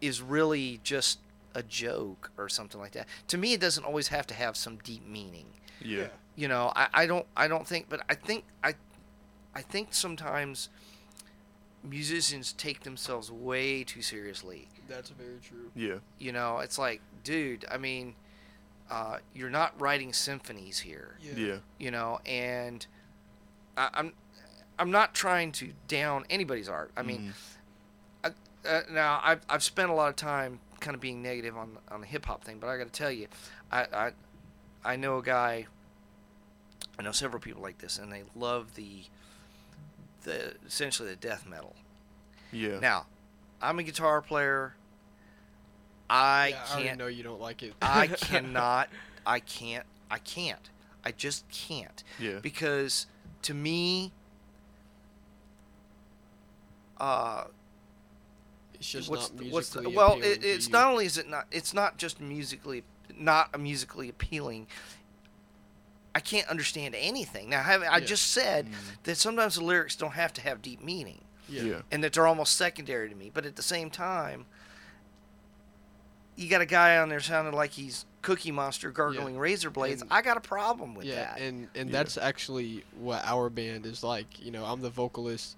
is 0.00 0.20
really 0.20 0.80
just 0.82 1.18
a 1.56 1.62
joke 1.62 2.30
or 2.36 2.48
something 2.48 2.80
like 2.80 2.92
that. 2.92 3.06
To 3.28 3.38
me, 3.38 3.52
it 3.54 3.60
doesn't 3.60 3.84
always 3.84 4.08
have 4.08 4.26
to 4.28 4.34
have 4.34 4.56
some 4.56 4.76
deep 4.84 5.04
meaning. 5.06 5.46
Yeah. 5.82 6.08
You 6.36 6.48
know 6.48 6.70
I, 6.76 6.88
I 6.92 7.06
don't 7.06 7.26
i 7.36 7.48
don't 7.48 7.66
think 7.66 7.86
but 7.88 8.00
i 8.10 8.14
think 8.14 8.44
i 8.62 8.74
i 9.54 9.62
think 9.62 9.88
sometimes 9.94 10.68
musicians 11.82 12.52
take 12.52 12.80
themselves 12.82 13.30
way 13.30 13.84
too 13.84 14.02
seriously. 14.02 14.68
That's 14.88 15.10
very 15.10 15.38
true. 15.42 15.70
yeah. 15.74 15.96
You 16.18 16.32
know 16.32 16.58
it's 16.58 16.78
like 16.78 17.00
dude 17.24 17.64
i 17.70 17.76
mean 17.76 18.14
uh, 18.88 19.18
you're 19.34 19.50
not 19.50 19.78
writing 19.80 20.12
symphonies 20.12 20.78
here. 20.80 21.16
Yeah. 21.20 21.56
You 21.78 21.90
know 21.90 22.20
and 22.26 22.86
I, 23.76 23.88
i'm 23.94 24.12
i'm 24.78 24.90
not 24.90 25.14
trying 25.14 25.52
to 25.52 25.72
down 25.88 26.24
anybody's 26.30 26.68
art. 26.68 26.90
I 26.96 27.02
mean 27.02 27.32
Mhm. 28.24 28.32
uh, 28.68 28.80
now 28.90 29.20
I've, 29.24 29.40
I've 29.48 29.62
spent 29.62 29.90
a 29.90 29.94
lot 29.94 30.08
of 30.10 30.16
time 30.16 30.60
kind 30.86 30.94
of 30.94 31.00
being 31.00 31.20
negative 31.20 31.56
on 31.56 31.78
on 31.90 32.00
the 32.00 32.06
hip 32.06 32.24
hop 32.26 32.44
thing, 32.44 32.58
but 32.60 32.68
I 32.68 32.78
got 32.78 32.84
to 32.84 32.92
tell 32.92 33.10
you, 33.10 33.26
I, 33.72 33.82
I 33.92 34.10
I 34.84 34.96
know 34.96 35.18
a 35.18 35.22
guy. 35.22 35.66
I 36.98 37.02
know 37.02 37.12
several 37.12 37.42
people 37.42 37.60
like 37.60 37.78
this, 37.78 37.98
and 37.98 38.10
they 38.12 38.22
love 38.36 38.76
the 38.76 39.02
the 40.22 40.54
essentially 40.66 41.10
the 41.10 41.16
death 41.16 41.44
metal. 41.46 41.74
yeah 42.52 42.78
Now, 42.78 43.06
I'm 43.60 43.78
a 43.80 43.82
guitar 43.82 44.22
player. 44.22 44.74
I 46.08 46.50
yeah, 46.50 46.82
can't. 46.82 46.98
know 46.98 47.08
you 47.08 47.24
don't 47.24 47.40
like 47.40 47.64
it. 47.64 47.74
I 47.82 48.06
cannot. 48.28 48.88
I 49.26 49.40
can't. 49.40 49.84
I 50.08 50.18
can't. 50.18 50.70
I 51.04 51.10
just 51.10 51.48
can't 51.50 52.02
yeah 52.18 52.38
because 52.40 53.06
to 53.42 53.54
me, 53.54 54.12
uh, 56.98 57.44
It's 58.78 58.90
just 58.90 59.08
what's 59.10 59.30
not 59.30 59.38
the- 59.38 59.44
musically 59.44 59.54
what's 59.54 59.70
the, 59.70 59.90
well 59.90 60.12
appealing 60.14 60.30
it, 60.32 60.40
to 60.42 60.48
it's 60.48 60.66
you. 60.66 60.72
not 60.72 60.90
only 60.90 61.06
is 61.06 61.18
it 61.18 61.28
not 61.28 61.46
it's 61.50 61.72
not 61.74 61.96
just 61.98 62.20
musically 62.20 62.84
not 63.18 63.50
a 63.54 63.58
musically 63.58 64.08
appealing 64.08 64.66
i 66.14 66.20
can't 66.20 66.48
understand 66.48 66.94
anything 66.96 67.48
now 67.50 67.62
having 67.62 67.88
i 67.88 67.98
Yeah. 67.98 68.04
just 68.04 68.28
said 68.32 68.66
Mhm. 68.66 68.72
that 69.04 69.16
sometimes 69.16 69.54
the 69.56 69.64
lyrics 69.64 69.96
don't 69.96 70.12
have 70.12 70.32
to 70.34 70.40
have 70.42 70.60
deep 70.62 70.82
meaning 70.82 71.20
Yeah. 71.48 71.62
yeah 71.62 71.82
and 71.90 72.02
that 72.04 72.12
they're 72.12 72.26
almost 72.26 72.56
secondary 72.56 73.08
to 73.08 73.14
me 73.14 73.30
but 73.32 73.46
at 73.46 73.56
the 73.56 73.62
same 73.62 73.90
time 73.90 74.46
you 76.36 76.48
got 76.50 76.60
a 76.60 76.66
guy 76.66 76.98
on 76.98 77.08
there 77.08 77.20
sounding 77.20 77.54
like 77.54 77.70
he's 77.72 78.04
cookie 78.22 78.50
monster 78.52 78.90
gargling 78.90 79.38
razor 79.38 79.70
blades 79.70 80.02
And- 80.02 80.12
i 80.12 80.20
got 80.20 80.36
a 80.36 80.40
problem 80.40 80.94
with 80.94 81.06
yeah, 81.06 81.14
that 81.34 81.40
and 81.40 81.68
and 81.74 81.88
Yeah. 81.88 81.92
that's 81.98 82.18
actually 82.18 82.84
what 82.98 83.24
our 83.24 83.48
band 83.48 83.86
is 83.86 84.02
like. 84.02 84.26
You 84.44 84.50
know, 84.50 84.64
I'm 84.64 84.80
the 84.82 84.90
vocalist, 84.90 85.56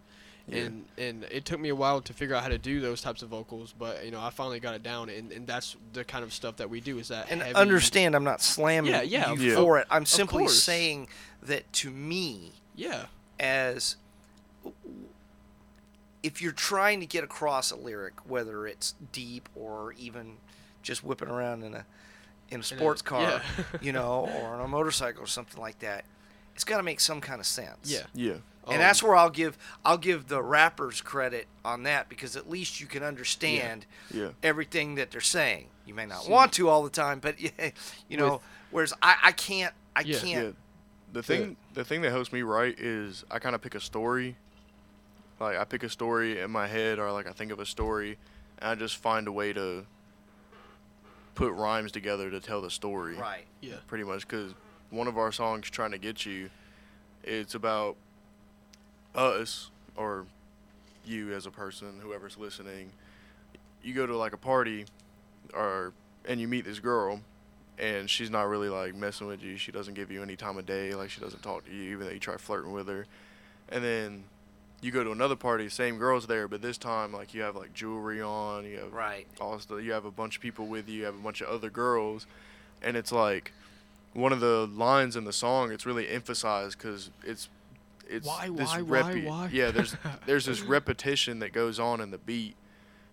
Yeah. 0.48 0.62
and 0.62 0.84
and 0.96 1.24
it 1.30 1.44
took 1.44 1.60
me 1.60 1.68
a 1.68 1.74
while 1.74 2.00
to 2.00 2.12
figure 2.12 2.34
out 2.34 2.42
how 2.42 2.48
to 2.48 2.58
do 2.58 2.80
those 2.80 3.02
types 3.02 3.22
of 3.22 3.28
vocals, 3.28 3.74
but 3.78 4.04
you 4.04 4.10
know, 4.10 4.20
I 4.20 4.30
finally 4.30 4.60
got 4.60 4.74
it 4.74 4.82
down, 4.82 5.10
and, 5.10 5.30
and 5.30 5.46
that's 5.46 5.76
the 5.92 6.04
kind 6.04 6.24
of 6.24 6.32
stuff 6.32 6.56
that 6.56 6.70
we 6.70 6.80
do. 6.80 6.98
Is 6.98 7.08
that 7.08 7.30
and 7.30 7.42
heavy, 7.42 7.54
understand 7.54 8.14
i'm 8.14 8.24
not 8.24 8.40
slamming 8.40 8.90
Yeah, 8.90 9.02
yeah, 9.02 9.32
you 9.34 9.52
of 9.52 9.58
for 9.58 9.78
it 9.78 9.86
i'm 9.90 10.06
simply 10.06 10.48
saying 10.48 11.08
that 11.42 11.70
to 11.74 11.90
me 11.90 12.52
Yeah, 12.74 13.06
as 13.38 13.96
if 16.22 16.42
you're 16.42 16.52
trying 16.52 17.00
to 17.00 17.06
get 17.06 17.24
across 17.24 17.70
a 17.70 17.76
lyric, 17.76 18.14
whether 18.28 18.66
it's 18.66 18.94
deep 19.12 19.48
or 19.54 19.92
even 19.98 20.36
just 20.82 21.04
whipping 21.04 21.28
around 21.28 21.62
in 21.62 21.74
a 21.74 21.84
in 22.50 22.60
a 22.60 22.62
sports 22.62 23.02
car, 23.02 23.20
yeah. 23.20 23.64
you 23.82 23.92
know, 23.92 24.28
or 24.40 24.54
on 24.54 24.60
a 24.60 24.68
motorcycle 24.68 25.22
or 25.22 25.26
something 25.26 25.60
like 25.60 25.78
that, 25.80 26.04
it's 26.54 26.64
got 26.64 26.78
to 26.78 26.82
make 26.82 26.98
some 26.98 27.20
kind 27.20 27.40
of 27.40 27.46
sense. 27.46 27.76
yeah. 27.84 28.04
yeah 28.14 28.34
And 28.68 28.74
Um, 28.76 28.80
that's 28.80 29.02
where 29.02 29.16
I'll 29.16 29.30
give 29.30 29.56
I'll 29.84 29.98
give 29.98 30.28
the 30.28 30.42
rappers 30.42 31.00
credit 31.00 31.46
on 31.64 31.84
that 31.84 32.08
because 32.08 32.36
at 32.36 32.48
least 32.50 32.80
you 32.80 32.86
can 32.86 33.02
understand 33.02 33.86
yeah 34.12 34.30
everything 34.42 34.94
that 34.96 35.10
they're 35.10 35.20
saying. 35.20 35.68
You 35.86 35.94
may 35.94 36.04
not 36.06 36.22
See- 36.24 36.30
want 36.32 36.52
to 36.54 36.68
all 36.68 36.82
the 36.82 36.90
time, 36.90 37.18
but 37.18 37.36
you 38.08 38.16
know, 38.16 38.32
With- 38.34 38.42
whereas 38.70 38.92
I, 39.00 39.16
I 39.24 39.32
can't 39.32 39.72
I 39.96 40.00
Yeah. 40.02 40.18
can't 40.18 40.44
Yeah. 40.46 40.52
The 41.14 41.22
thing 41.22 41.56
the 41.72 41.84
thing 41.84 42.02
that 42.02 42.10
helps 42.10 42.32
me 42.32 42.42
write 42.42 42.78
is 42.78 43.24
I 43.30 43.38
kind 43.38 43.54
of 43.54 43.62
pick 43.62 43.74
a 43.74 43.80
story. 43.80 44.36
Like 45.40 45.56
I 45.56 45.64
pick 45.64 45.82
a 45.82 45.88
story 45.88 46.40
in 46.40 46.50
my 46.50 46.66
head 46.66 46.98
or 46.98 47.10
like 47.12 47.26
I 47.26 47.32
think 47.32 47.50
of 47.52 47.60
a 47.60 47.66
story 47.66 48.18
and 48.58 48.70
I 48.70 48.74
just 48.74 48.96
find 48.96 49.26
a 49.28 49.32
way 49.32 49.52
to 49.54 49.86
put 51.34 51.52
rhymes 51.52 51.92
together 51.92 52.30
to 52.30 52.40
tell 52.40 52.60
the 52.60 52.70
story. 52.70 53.16
right. 53.16 53.46
yeah, 53.60 53.76
Pretty 53.86 54.04
much 54.04 54.26
cuz 54.28 54.54
one 54.90 55.06
of 55.06 55.16
our 55.16 55.30
songs 55.32 55.70
trying 55.70 55.92
to 55.92 55.98
get 55.98 56.26
you 56.26 56.50
it's 57.22 57.54
about 57.54 57.96
us 59.14 59.70
or 59.96 60.26
you 61.04 61.32
as 61.32 61.46
a 61.46 61.50
person 61.50 62.00
whoever's 62.02 62.36
listening. 62.36 62.90
You 63.82 63.94
go 63.94 64.06
to 64.06 64.16
like 64.16 64.32
a 64.32 64.38
party 64.38 64.84
or 65.54 65.92
and 66.26 66.40
you 66.40 66.48
meet 66.48 66.64
this 66.64 66.78
girl 66.78 67.20
and 67.78 68.10
she's 68.10 68.30
not 68.30 68.48
really 68.48 68.68
like 68.68 68.94
messing 68.94 69.26
with 69.26 69.42
you. 69.42 69.56
She 69.56 69.72
doesn't 69.72 69.94
give 69.94 70.10
you 70.10 70.22
any 70.22 70.36
time 70.36 70.58
of 70.58 70.66
day. 70.66 70.94
Like 70.94 71.10
she 71.10 71.20
doesn't 71.20 71.42
talk 71.42 71.64
to 71.66 71.72
you, 71.72 71.92
even 71.92 72.06
though 72.06 72.12
you 72.12 72.18
try 72.18 72.36
flirting 72.36 72.72
with 72.72 72.88
her. 72.88 73.06
And 73.70 73.82
then 73.84 74.24
you 74.80 74.90
go 74.90 75.02
to 75.02 75.10
another 75.10 75.36
party, 75.36 75.68
same 75.68 75.98
girl's 75.98 76.26
there, 76.26 76.46
but 76.48 76.62
this 76.62 76.78
time 76.78 77.12
like 77.12 77.34
you 77.34 77.42
have 77.42 77.56
like 77.56 77.72
jewelry 77.74 78.20
on, 78.20 78.64
you 78.64 78.78
have 78.78 78.92
Right. 78.92 79.26
all 79.40 79.58
stuff. 79.58 79.82
You 79.82 79.92
have 79.92 80.04
a 80.04 80.10
bunch 80.10 80.36
of 80.36 80.42
people 80.42 80.66
with 80.66 80.88
you, 80.88 81.00
you 81.00 81.04
have 81.04 81.14
a 81.14 81.18
bunch 81.18 81.40
of 81.40 81.48
other 81.48 81.70
girls, 81.70 82.26
and 82.82 82.96
it's 82.96 83.12
like 83.12 83.52
one 84.12 84.32
of 84.32 84.40
the 84.40 84.66
lines 84.66 85.16
in 85.16 85.24
the 85.24 85.32
song 85.32 85.70
it's 85.70 85.84
really 85.86 86.08
emphasized 86.08 86.78
because 86.78 87.10
it's 87.24 87.48
it's 88.08 88.26
Why, 88.26 88.48
this 88.50 88.70
why, 88.74 88.82
why, 88.82 89.20
why? 89.20 89.48
yeah 89.52 89.70
there's 89.70 89.96
there's 90.26 90.46
this 90.46 90.62
repetition 90.62 91.38
that 91.40 91.52
goes 91.52 91.78
on 91.78 92.00
in 92.00 92.10
the 92.10 92.18
beat 92.18 92.56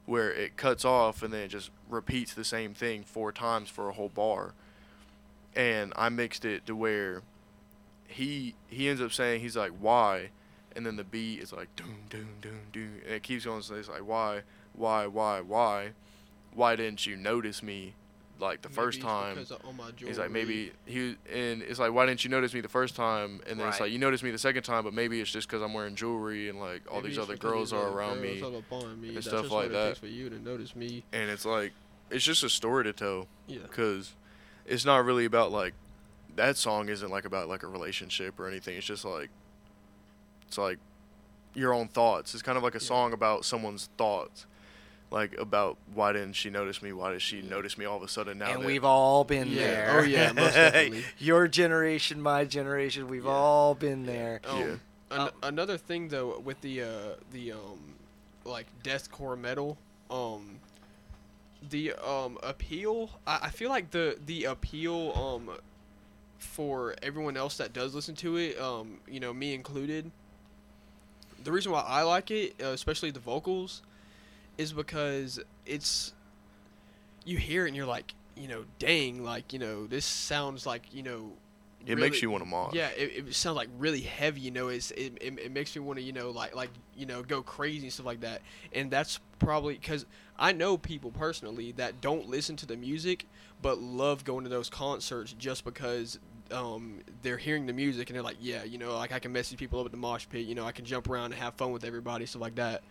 where 0.05 0.31
it 0.31 0.55
cuts 0.55 0.85
off 0.85 1.23
and 1.23 1.33
then 1.33 1.41
it 1.41 1.47
just 1.47 1.71
repeats 1.89 2.33
the 2.33 2.43
same 2.43 2.73
thing 2.73 3.03
four 3.03 3.31
times 3.31 3.69
for 3.69 3.89
a 3.89 3.93
whole 3.93 4.09
bar. 4.09 4.53
And 5.55 5.93
i 5.95 6.09
mixed 6.09 6.45
it 6.45 6.65
to 6.67 6.75
where 6.75 7.21
he 8.07 8.55
he 8.67 8.87
ends 8.87 9.01
up 9.01 9.11
saying 9.11 9.41
he's 9.41 9.57
like 9.57 9.71
why? 9.79 10.29
And 10.75 10.85
then 10.85 10.95
the 10.97 11.03
beat 11.03 11.39
is 11.41 11.53
like 11.53 11.75
doom 11.75 12.03
doom 12.09 12.27
doom 12.41 12.59
doom. 12.71 13.01
And 13.05 13.15
it 13.15 13.23
keeps 13.23 13.45
going 13.45 13.61
so 13.61 13.75
it's 13.75 13.89
like 13.89 14.07
why 14.07 14.41
why 14.73 15.07
why 15.07 15.41
why? 15.41 15.91
Why 16.53 16.75
didn't 16.75 17.05
you 17.05 17.17
notice 17.17 17.61
me 17.63 17.95
like 18.39 18.61
the 18.61 18.69
first 18.69 18.97
Maybe 18.99 19.07
it's 19.07 19.13
time 19.19 19.35
because 19.35 19.51
of 19.51 19.65
all 19.65 19.71
my 19.73 19.91
He's 19.97 20.17
like 20.19 20.29
maybe 20.31 20.71
he 20.85 21.15
and 21.33 21.61
it's 21.61 21.79
like 21.79 21.93
why 21.93 22.05
didn't 22.05 22.23
you 22.25 22.29
notice 22.29 22.53
me 22.53 22.59
the 22.61 22.67
first 22.67 22.95
time 22.95 23.39
and 23.49 23.57
then 23.59 23.67
it's 23.69 23.79
like 23.79 23.91
you 23.91 23.97
noticed 23.97 24.23
me 24.23 24.31
the 24.31 24.37
second 24.37 24.63
time 24.63 24.83
but 24.83 24.93
maybe 24.93 25.21
it's 25.21 25.31
just 25.31 25.47
because 25.47 25.61
I'm 25.61 25.73
wearing 25.73 25.95
jewelry 25.95 26.49
and 26.49 26.59
like 26.59 26.81
all 26.91 26.97
Maybe 26.97 27.09
these 27.09 27.17
other 27.19 27.37
girls 27.37 27.71
are 27.71 27.87
around 27.87 28.21
girls 28.21 28.41
me 28.41 28.41
are 28.41 28.57
upon 28.59 29.01
me. 29.01 29.07
and 29.09 29.17
That's 29.17 29.27
stuff 29.27 29.43
just 29.43 29.53
like 29.53 29.63
what 29.67 29.71
that. 29.71 29.85
It 29.85 29.87
takes 29.89 29.99
for 29.99 30.07
you 30.07 30.29
to 30.29 30.39
notice 30.43 30.75
me. 30.75 31.03
and 31.13 31.29
it's 31.29 31.45
like 31.45 31.71
it's 32.11 32.25
just 32.25 32.43
a 32.43 32.49
story 32.49 32.83
to 32.83 32.93
tell 32.93 33.27
Yeah. 33.47 33.59
because 33.63 34.13
it's 34.65 34.83
not 34.85 35.05
really 35.05 35.25
about 35.25 35.51
like 35.53 35.73
that 36.35 36.57
song 36.57 36.89
isn't 36.89 37.09
like 37.09 37.23
about 37.25 37.47
like 37.47 37.63
a 37.63 37.67
relationship 37.67 38.37
or 38.39 38.47
anything 38.49 38.75
it's 38.75 38.85
just 38.85 39.05
like 39.05 39.29
it's 40.47 40.57
like 40.57 40.77
your 41.53 41.73
own 41.73 41.87
thoughts 41.87 42.33
it's 42.33 42.43
kind 42.43 42.57
of 42.57 42.63
like 42.63 42.75
a 42.75 42.79
Yeah. 42.79 42.87
song 42.87 43.13
about 43.13 43.45
someone's 43.45 43.89
thoughts 43.97 44.45
like 45.15 45.35
about 45.39 45.77
why 45.93 46.11
didn't 46.11 46.33
she 46.33 46.49
notice 46.49 46.81
me 46.81 46.91
why 46.91 47.11
did 47.13 47.21
she 47.21 47.41
notice 47.41 47.77
me 47.77 47.85
all 47.85 47.95
of 47.97 48.03
a 48.03 48.07
sudden 48.07 48.37
now 48.37 48.51
and 48.51 48.61
that 48.61 48.65
we've 48.67 48.83
all 48.83 49.23
been 49.23 49.47
Yeah. 49.47 49.61
there. 49.63 49.99
Oh, 49.99 50.03
yeah, 50.03 50.31
most 50.33 50.53
definitely. 50.55 51.05
Your 51.17 51.47
generation, 51.47 52.21
my 52.21 52.43
generation, 52.43 53.07
we've 53.07 53.23
Yeah. 53.25 53.31
all 53.31 53.75
been 53.75 54.05
there. 54.05 54.41
Um, 54.43 54.59
Yeah. 54.59 54.65
an- 55.11 55.19
Um, 55.21 55.29
another 55.41 55.77
thing 55.77 56.09
though 56.09 56.37
with 56.39 56.59
the 56.61 56.81
uh, 56.83 56.87
the 57.31 57.53
um 57.53 57.95
like 58.43 58.67
deathcore 58.83 59.39
metal 59.39 59.77
um 60.11 60.59
the 61.69 61.93
um 61.93 62.37
appeal 62.43 63.09
I, 63.25 63.39
I 63.43 63.49
feel 63.49 63.69
like 63.69 63.91
the 63.91 64.17
the 64.23 64.43
appeal 64.43 65.13
um 65.15 65.49
for 66.37 66.93
everyone 67.01 67.37
else 67.37 67.57
that 67.57 67.71
does 67.73 67.95
listen 67.95 68.13
to 68.15 68.35
it 68.37 68.59
um 68.59 68.99
you 69.07 69.19
know 69.19 69.33
me 69.33 69.53
included 69.55 70.11
the 71.43 71.51
reason 71.51 71.71
why 71.71 71.81
I 71.81 72.01
like 72.03 72.29
it 72.29 72.55
uh, 72.61 72.67
especially 72.67 73.09
the 73.11 73.19
vocals 73.19 73.81
is 74.57 74.73
because 74.73 75.39
it's 75.65 76.13
you 77.25 77.37
hear 77.37 77.65
it 77.65 77.69
and 77.69 77.75
you're 77.75 77.85
like 77.85 78.13
you 78.35 78.47
know 78.47 78.65
dang 78.79 79.23
like 79.23 79.53
you 79.53 79.59
know 79.59 79.87
this 79.87 80.05
sounds 80.05 80.65
like 80.65 80.93
you 80.93 81.03
know 81.03 81.31
it 81.87 81.99
makes 81.99 82.21
you 82.21 82.31
want 82.31 82.43
to 82.43 82.49
mosh 82.49 82.73
yeah, 82.73 82.89
it, 82.97 83.27
it 83.27 83.35
sounds 83.35 83.55
like 83.55 83.69
really 83.77 84.01
heavy. 84.01 84.41
You 84.41 84.49
know, 84.49 84.69
it's 84.69 84.89
it, 84.89 85.19
it, 85.21 85.37
it 85.37 85.51
makes 85.51 85.75
me 85.75 85.83
want 85.83 85.99
to 85.99 86.03
you 86.03 86.13
know 86.13 86.31
like 86.31 86.55
like 86.55 86.71
you 86.97 87.05
know 87.05 87.21
go 87.21 87.43
crazy 87.43 87.83
and 87.83 87.93
stuff 87.93 88.07
like 88.07 88.21
that. 88.21 88.41
And 88.73 88.89
that's 88.89 89.19
probably 89.37 89.75
because 89.75 90.07
I 90.37 90.51
know 90.51 90.77
people 90.77 91.11
personally 91.11 91.73
that 91.73 92.01
don't 92.01 92.27
listen 92.27 92.55
to 92.57 92.65
the 92.65 92.75
music 92.75 93.27
but 93.61 93.79
love 93.79 94.23
going 94.23 94.43
to 94.43 94.49
those 94.49 94.69
concerts 94.69 95.33
just 95.37 95.63
because 95.63 96.19
um, 96.51 96.99
they're 97.21 97.37
hearing 97.37 97.65
the 97.65 97.73
music 97.73 98.09
and 98.09 98.15
they're 98.15 98.23
like, 98.23 98.37
yeah, 98.39 98.63
you 98.63 98.77
know, 98.77 98.95
like 98.95 99.11
I 99.11 99.19
can 99.19 99.31
message 99.31 99.57
people 99.57 99.79
up 99.79 99.85
at 99.85 99.91
the 99.91 99.97
mosh 99.97 100.27
pit. 100.29 100.45
You 100.45 100.55
know, 100.55 100.65
I 100.65 100.71
can 100.71 100.85
jump 100.85 101.09
around 101.09 101.31
and 101.31 101.35
have 101.35 101.55
fun 101.55 101.71
with 101.71 101.83
everybody, 101.83 102.25
stuff 102.25 102.41
like 102.41 102.55
that. 102.55 102.83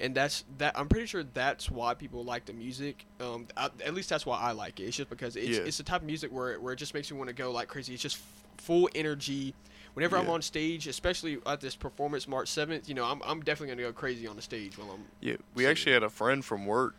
And 0.00 0.14
that's 0.14 0.44
that. 0.58 0.78
I'm 0.78 0.88
pretty 0.88 1.06
sure 1.06 1.22
that's 1.22 1.70
why 1.70 1.92
people 1.94 2.24
like 2.24 2.46
the 2.46 2.54
music. 2.54 3.04
Um, 3.20 3.46
I, 3.56 3.68
at 3.84 3.92
least 3.94 4.08
that's 4.08 4.24
why 4.24 4.38
I 4.38 4.52
like 4.52 4.80
it. 4.80 4.84
It's 4.84 4.96
just 4.96 5.10
because 5.10 5.36
it's 5.36 5.58
Yeah. 5.58 5.64
it's 5.64 5.76
the 5.76 5.82
type 5.82 6.00
of 6.00 6.06
music 6.06 6.32
where 6.32 6.58
where 6.58 6.72
it 6.72 6.76
just 6.76 6.94
makes 6.94 7.10
me 7.10 7.18
want 7.18 7.28
to 7.28 7.34
go 7.34 7.52
like 7.52 7.68
crazy. 7.68 7.92
It's 7.92 8.02
just 8.02 8.16
f- 8.16 8.44
full 8.64 8.88
energy. 8.94 9.54
Whenever 9.94 10.16
I'm 10.16 10.30
on 10.30 10.40
stage, 10.40 10.86
especially 10.86 11.38
at 11.44 11.60
this 11.60 11.74
performance 11.74 12.28
March 12.28 12.48
7th, 12.48 12.88
you 12.88 12.94
know, 12.94 13.04
I'm, 13.04 13.20
I'm 13.24 13.40
definitely 13.40 13.74
gonna 13.74 13.88
go 13.88 13.92
crazy 13.92 14.26
on 14.26 14.36
the 14.36 14.42
stage 14.42 14.78
while 14.78 14.92
I'm. 14.92 15.04
Yeah, 15.20 15.34
we 15.54 15.64
So- 15.64 15.70
actually 15.70 15.92
had 15.92 16.02
a 16.04 16.08
friend 16.08 16.44
from 16.44 16.64
work, 16.64 16.94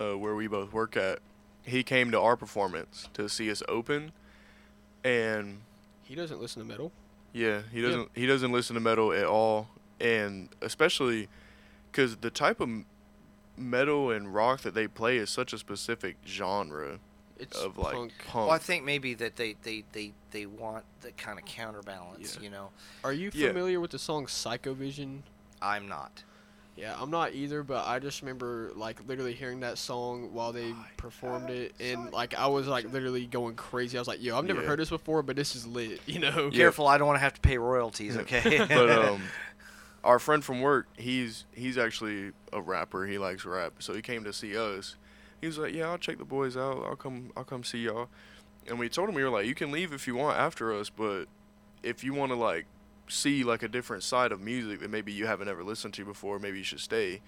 uh, 0.00 0.16
where 0.16 0.34
we 0.36 0.46
both 0.46 0.72
work 0.72 0.96
at. 0.96 1.18
He 1.64 1.82
came 1.82 2.10
to 2.12 2.20
our 2.20 2.36
performance 2.36 3.08
to 3.14 3.28
see 3.28 3.50
us 3.50 3.62
open, 3.68 4.12
and 5.04 5.60
He 6.04 6.14
doesn't 6.14 6.40
listen 6.40 6.62
to 6.62 6.68
metal. 6.68 6.92
yeah, 7.32 7.62
he 7.72 7.82
doesn't 7.82 8.10
he 8.14 8.26
doesn't 8.26 8.52
listen 8.52 8.74
to 8.74 8.80
metal 8.80 9.12
at 9.12 9.26
all, 9.26 9.68
and 10.00 10.48
especially 10.62 11.28
because 11.90 12.16
the 12.16 12.30
type 12.30 12.60
of 12.60 12.68
metal 13.56 14.10
and 14.10 14.34
rock 14.34 14.60
that 14.62 14.74
they 14.74 14.86
play 14.86 15.16
is 15.16 15.30
such 15.30 15.52
a 15.52 15.58
specific 15.58 16.16
genre 16.26 16.98
It's 17.38 17.58
of 17.58 17.76
like 17.78 17.94
punk. 17.94 18.12
punk. 18.26 18.46
Well, 18.46 18.50
I 18.54 18.58
think 18.58 18.84
maybe 18.84 19.14
that 19.14 19.36
they, 19.36 19.56
they, 19.62 19.84
they, 19.92 20.12
they 20.30 20.46
want 20.46 20.84
the 21.00 21.10
kind 21.12 21.38
of 21.38 21.44
counterbalance, 21.44 22.36
Yeah. 22.36 22.42
you 22.44 22.50
know. 22.50 22.70
Are 23.04 23.12
you 23.12 23.30
Yeah. 23.34 23.48
familiar 23.48 23.80
with 23.80 23.90
the 23.90 23.98
song 23.98 24.26
Psychovision? 24.26 25.22
I'm 25.60 25.88
not. 25.88 26.22
Yeah, 26.76 26.94
I'm 26.96 27.10
not 27.10 27.34
either, 27.34 27.64
but 27.64 27.84
I 27.88 27.98
just 27.98 28.22
remember 28.22 28.70
like 28.76 29.00
literally 29.08 29.34
hearing 29.34 29.58
that 29.60 29.78
song 29.78 30.32
while 30.32 30.52
they 30.52 30.76
performed 30.96 31.50
it, 31.50 31.74
and 31.80 32.12
like 32.12 32.34
I 32.38 32.46
was 32.46 32.68
like 32.68 32.92
literally 32.92 33.26
going 33.26 33.56
crazy. 33.56 33.98
I 33.98 34.00
was 34.00 34.06
like, 34.06 34.22
"Yo, 34.22 34.38
I've 34.38 34.44
never 34.44 34.60
Yeah. 34.60 34.68
heard 34.68 34.78
this 34.78 34.90
before, 34.90 35.24
but 35.24 35.34
this 35.34 35.56
is 35.56 35.66
lit," 35.66 36.00
you 36.06 36.20
know? 36.20 36.50
Yeah. 36.52 36.56
Careful, 36.56 36.86
I 36.86 36.96
don't 36.96 37.08
want 37.08 37.16
to 37.16 37.22
have 37.22 37.34
to 37.34 37.40
pay 37.40 37.58
royalties, 37.58 38.16
okay? 38.18 38.64
but 38.68 38.90
um, 39.04 39.20
our 40.04 40.18
friend 40.18 40.44
from 40.44 40.60
work, 40.60 40.86
he's 40.96 41.44
he's 41.52 41.76
actually 41.76 42.32
a 42.52 42.60
rapper. 42.60 43.06
He 43.06 43.18
likes 43.18 43.44
rap, 43.44 43.74
so 43.80 43.94
he 43.94 44.02
came 44.02 44.24
to 44.24 44.32
see 44.32 44.56
us. 44.56 44.96
He 45.40 45.46
was 45.46 45.58
like, 45.58 45.74
"Yeah, 45.74 45.90
I'll 45.90 45.98
check 45.98 46.18
the 46.18 46.24
boys 46.24 46.56
out. 46.56 46.84
I'll 46.84 46.96
come. 46.96 47.32
I'll 47.36 47.44
come 47.44 47.64
see 47.64 47.78
y'all." 47.78 48.08
And 48.66 48.78
we 48.78 48.88
told 48.88 49.08
him 49.08 49.14
we 49.14 49.24
were 49.24 49.30
like, 49.30 49.46
"You 49.46 49.54
can 49.54 49.70
leave 49.70 49.92
if 49.92 50.06
you 50.06 50.14
want 50.14 50.38
after 50.38 50.72
us, 50.72 50.90
but 50.90 51.26
if 51.82 52.04
you 52.04 52.12
want 52.12 52.32
to 52.32 52.36
like 52.36 52.66
see 53.08 53.42
like 53.44 53.62
a 53.62 53.68
different 53.68 54.02
side 54.02 54.32
of 54.32 54.40
music 54.40 54.80
that 54.80 54.90
maybe 54.90 55.12
you 55.12 55.26
haven't 55.26 55.48
ever 55.48 55.64
listened 55.64 55.94
to 55.94 56.04
before, 56.04 56.38
maybe 56.38 56.58
you 56.58 56.64
should 56.64 56.80
stay." 56.80 57.20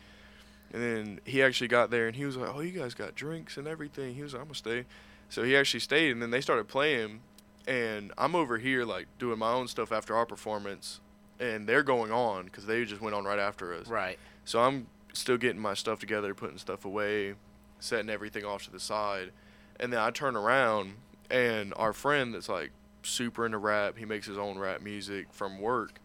And 0.73 0.83
then 0.83 1.21
he 1.25 1.43
actually 1.43 1.69
got 1.69 1.91
there 1.91 2.07
and 2.07 2.15
he 2.15 2.25
was 2.25 2.37
like, 2.37 2.55
"Oh, 2.55 2.61
you 2.61 2.79
guys 2.79 2.95
got 2.95 3.15
drinks 3.15 3.57
and 3.57 3.67
everything." 3.67 4.15
He 4.15 4.23
was 4.23 4.35
like, 4.35 4.43
"I'm 4.43 4.49
gonna 4.49 4.55
stay." 4.55 4.85
So 5.29 5.43
he 5.43 5.57
actually 5.57 5.81
stayed, 5.81 6.13
and 6.13 6.23
then 6.23 6.31
they 6.31 6.41
started 6.41 6.69
playing, 6.69 7.21
and 7.67 8.13
I'm 8.19 8.35
over 8.35 8.59
here 8.59 8.85
like 8.85 9.07
doing 9.19 9.39
my 9.39 9.53
own 9.53 9.69
stuff 9.69 9.93
after 9.93 10.17
our 10.17 10.27
performance, 10.27 11.01
and 11.41 11.67
they're 11.67 11.83
going 11.83 12.12
on 12.12 12.45
because 12.45 12.67
they 12.67 12.85
just 12.85 13.01
went 13.01 13.15
on 13.17 13.25
right 13.25 13.39
after 13.39 13.75
us. 13.75 13.89
right. 13.89 14.19
So 14.45 14.61
I'm 14.61 14.87
still 15.12 15.37
getting 15.37 15.61
my 15.61 15.75
stuff 15.75 15.99
together, 15.99 16.35
putting 16.35 16.59
stuff 16.59 16.85
away, 16.85 17.35
setting 17.79 18.11
everything 18.11 18.45
off 18.45 18.65
to 18.65 18.71
the 18.71 18.81
side, 18.81 19.33
and 19.79 19.93
then 19.93 20.01
I 20.01 20.11
turn 20.11 20.37
around 20.37 20.95
and 21.31 21.73
our 21.77 21.93
friend 21.93 22.35
that's 22.35 22.49
like 22.49 22.71
super 23.03 23.47
into 23.47 23.59
rap, 23.59 23.97
he 23.97 24.05
makes 24.05 24.27
his 24.27 24.37
own 24.39 24.59
rap 24.59 24.83
music 24.83 25.33
from 25.33 25.61
work. 25.61 26.01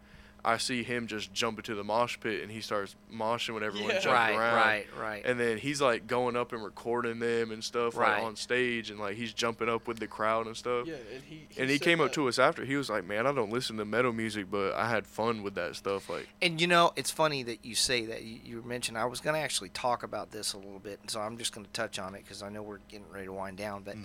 I 0.45 0.57
see 0.57 0.84
him 0.84 1.07
just 1.07 1.34
jump 1.34 1.57
into 1.57 1.73
the 1.73 1.84
mosh 1.84 2.19
pit 2.19 2.43
and 2.43 2.51
he 2.51 2.61
starts 2.61 2.95
moshing 3.11 3.55
when 3.55 3.63
everyone 3.63 3.89
Yeah. 3.89 3.99
jumps 3.99 4.05
Right, 4.05 4.35
around. 4.35 4.55
right, 4.55 4.88
right. 4.97 5.26
And 5.26 5.39
then 5.39 5.57
he's 5.57 5.81
like 5.81 6.05
going 6.05 6.35
up 6.35 6.53
and 6.53 6.63
recording 6.63 7.17
them 7.19 7.49
and 7.51 7.63
stuff 7.63 7.97
Right. 7.97 8.17
like 8.17 8.23
on 8.23 8.35
stage 8.35 8.91
and 8.91 8.99
like 8.99 9.15
he's 9.15 9.34
jumping 9.34 9.67
up 9.69 9.88
with 9.88 9.97
the 9.99 10.07
crowd 10.07 10.45
and 10.45 10.55
stuff. 10.55 10.85
Yeah, 10.85 10.95
and 11.13 11.23
he. 11.23 11.47
And 11.57 11.69
he 11.69 11.80
came 11.80 11.99
up 11.99 12.13
to 12.13 12.27
us 12.27 12.38
after. 12.38 12.63
He 12.63 12.76
was 12.76 12.89
like, 12.89 13.05
"Man, 13.05 13.26
I 13.26 13.31
don't 13.31 13.49
listen 13.51 13.77
to 13.77 13.85
metal 13.85 14.13
music, 14.13 14.51
but 14.51 14.73
I 14.76 14.88
had 14.89 15.07
fun 15.07 15.41
with 15.41 15.55
that 15.55 15.76
stuff." 15.76 16.09
Like, 16.09 16.27
And 16.41 16.61
you 16.61 16.67
know, 16.67 16.93
it's 16.95 17.09
funny 17.11 17.41
that 17.43 17.65
you 17.65 17.73
say 17.76 18.05
that. 18.05 18.23
You, 18.23 18.39
you 18.45 18.61
mentioned 18.63 18.97
I 18.99 19.05
was 19.05 19.19
going 19.22 19.34
to 19.34 19.39
actually 19.39 19.69
talk 19.69 20.03
about 20.03 20.30
this 20.31 20.53
a 20.53 20.57
little 20.57 20.80
bit, 20.80 20.99
so 21.07 21.19
I'm 21.22 21.38
just 21.38 21.53
going 21.53 21.65
to 21.65 21.72
touch 21.72 21.97
on 21.97 22.13
it 22.13 22.23
because 22.23 22.43
I 22.43 22.49
know 22.49 22.61
we're 22.61 22.80
getting 22.88 23.09
ready 23.09 23.26
to 23.26 23.34
wind 23.34 23.57
down. 23.57 23.81
But 23.84 23.95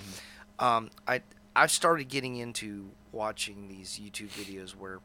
um, 0.59 0.91
I 1.07 1.21
I 1.55 1.67
started 1.67 2.09
getting 2.09 2.37
into 2.37 2.91
watching 3.13 3.69
these 3.69 3.99
YouTube 4.03 4.29
videos 4.29 4.71
where 4.77 5.01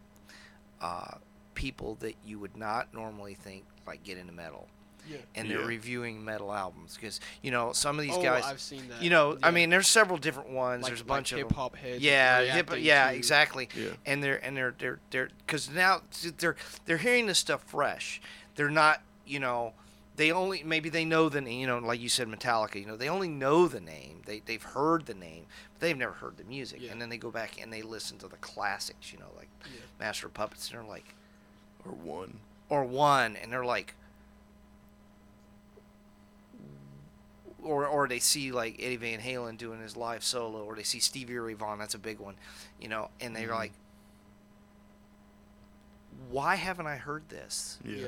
uh, 0.85 1.17
people 1.55 1.95
that 2.01 2.15
you 2.25 2.37
would 2.39 2.55
not 2.57 2.93
normally 2.93 3.33
think 3.33 3.63
like 3.87 4.03
get 4.03 4.17
into 4.17 4.33
metal, 4.33 4.67
Yeah. 5.09 5.17
and 5.35 5.49
they're 5.49 5.61
Yeah. 5.61 5.65
reviewing 5.77 6.23
metal 6.25 6.51
albums 6.53 6.95
because 6.95 7.19
you 7.41 7.51
know 7.51 7.71
some 7.73 7.97
of 7.97 8.03
these 8.03 8.15
oh, 8.17 8.21
guys. 8.21 8.43
I've 8.45 8.59
seen 8.59 8.87
that. 8.89 9.01
you 9.01 9.09
know, 9.09 9.37
I 9.41 9.51
mean, 9.51 9.69
there's 9.69 9.87
several 9.87 10.17
different 10.17 10.49
ones. 10.49 10.83
like, 10.83 10.89
there's 10.91 11.01
a 11.01 11.03
like 11.03 11.07
bunch 11.07 11.31
of 11.31 11.39
them. 11.39 11.47
hip 11.47 11.55
hop 11.55 11.75
heads. 11.75 12.01
Yeah, 12.03 12.41
hip, 12.57 12.69
yeah, 12.77 13.09
to- 13.11 13.15
exactly. 13.15 13.69
Yeah. 13.75 13.89
And 14.05 14.23
they're 14.23 14.43
and 14.45 14.55
they're 14.57 14.75
they're 14.77 14.99
they're 15.11 15.29
because 15.45 15.69
now 15.69 16.01
they're 16.39 16.55
they're 16.85 16.97
hearing 16.97 17.27
this 17.27 17.39
stuff 17.39 17.63
fresh. 17.63 18.21
They're 18.55 18.69
not, 18.69 19.01
you 19.25 19.39
know, 19.39 19.73
they 20.15 20.31
only 20.31 20.63
maybe 20.63 20.89
they 20.89 21.05
know 21.05 21.29
the 21.29 21.41
name. 21.41 21.59
You 21.61 21.67
know, 21.67 21.77
like 21.79 21.99
you 21.99 22.09
said, 22.09 22.27
Metallica. 22.27 22.75
You 22.75 22.85
know, 22.87 22.97
they 22.97 23.09
only 23.09 23.27
know 23.27 23.67
the 23.67 23.81
name. 23.81 24.21
They 24.25 24.41
they've 24.45 24.63
heard 24.63 25.05
the 25.05 25.13
name, 25.13 25.45
but 25.73 25.81
they've 25.81 25.97
never 25.97 26.13
heard 26.13 26.37
the 26.37 26.45
music. 26.45 26.79
Yeah. 26.81 26.91
And 26.91 27.01
then 27.01 27.09
they 27.09 27.17
go 27.17 27.31
back 27.31 27.61
and 27.61 27.71
they 27.71 27.81
listen 27.81 28.17
to 28.19 28.27
the 28.27 28.37
classics. 28.37 29.11
You 29.13 29.19
know, 29.19 29.31
like 29.37 29.49
Yeah. 29.65 29.79
Master 29.99 30.27
of 30.27 30.33
Puppets, 30.33 30.69
and 30.69 30.77
they're 30.79 30.87
like, 30.87 31.15
or 31.85 31.91
one. 31.91 32.39
or 32.69 32.83
one, 32.83 33.35
and 33.35 33.51
they're 33.51 33.65
like. 33.65 33.93
Or, 37.63 37.87
or 37.87 38.07
they 38.07 38.19
see 38.19 38.51
like 38.51 38.75
Eddie 38.79 38.95
Van 38.97 39.19
Halen 39.19 39.57
doing 39.57 39.81
his 39.81 39.97
live 39.97 40.23
solo, 40.23 40.63
or 40.63 40.75
they 40.75 40.83
see 40.83 40.99
Stevie 40.99 41.37
Ray 41.39 41.53
Vaughan. 41.55 41.79
That's 41.79 41.95
a 41.95 41.99
big 41.99 42.19
one, 42.19 42.35
you 42.79 42.87
know. 42.87 43.09
And 43.19 43.35
they're 43.35 43.47
Mhm. 43.49 43.55
like, 43.55 43.71
"Why 46.29 46.55
haven't 46.55 46.85
I 46.87 46.97
heard 46.97 47.29
this? 47.29 47.79
Yeah. 47.83 47.97
Yeah. 47.97 48.07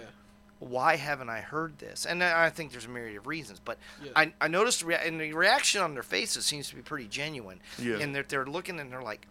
why 0.59 0.95
haven't 0.95 1.29
I 1.29 1.39
heard 1.39 1.77
this? 1.77 2.03
And 2.03 2.23
I 2.23 2.45
I 2.45 2.49
think 2.49 2.71
there's 2.71 2.85
a 2.85 2.89
myriad 2.89 3.15
of 3.17 3.27
reasons, 3.27 3.59
but 3.63 3.77
Yeah. 4.03 4.11
I, 4.15 4.33
I 4.41 4.47
noticed 4.47 4.81
rea- 4.81 5.05
and 5.07 5.21
the 5.21 5.31
reaction 5.33 5.83
on 5.83 5.93
their 5.93 6.01
faces 6.01 6.47
seems 6.47 6.67
to 6.69 6.75
be 6.75 6.81
pretty 6.81 7.07
genuine. 7.07 7.59
Yeah. 7.77 7.97
And 7.97 8.15
they're, 8.15 8.23
they're 8.23 8.45
looking 8.47 8.79
and 8.79 8.91
they're 8.91 9.03
like, 9.03 9.27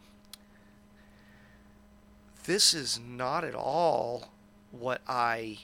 this 2.47 2.75
is 2.75 2.99
not 2.99 3.45
at 3.45 3.55
all 3.55 4.33
what 4.73 5.01
I 5.07 5.59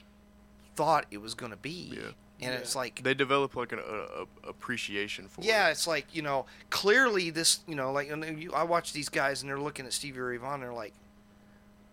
thought 0.75 1.05
it 1.11 1.17
was 1.19 1.33
going 1.33 1.51
to 1.51 1.57
be. 1.57 1.91
Yeah. 1.95 1.99
And 2.41 2.51
Yeah. 2.53 2.59
it's 2.59 2.75
like, 2.75 3.01
They 3.03 3.13
develop 3.13 3.55
like 3.55 3.71
an 3.71 3.79
a, 3.79 4.23
a 4.23 4.49
appreciation 4.49 5.27
for 5.27 5.41
yeah, 5.41 5.67
it. 5.69 5.71
it's 5.71 5.87
like 5.87 6.07
you 6.13 6.21
know, 6.21 6.45
clearly 6.69 7.29
this, 7.29 7.59
you 7.67 7.75
know, 7.75 7.91
like 7.91 8.09
and 8.09 8.41
you, 8.41 8.51
I 8.53 8.63
watch 8.63 8.91
these 8.93 9.09
guys 9.09 9.41
and 9.41 9.49
they're 9.49 9.59
looking 9.59 9.85
at 9.85 9.93
Stevie 9.93 10.19
Ray 10.19 10.37
Vaughan. 10.37 10.55
And 10.55 10.63
they're 10.63 10.73
like, 10.73 10.93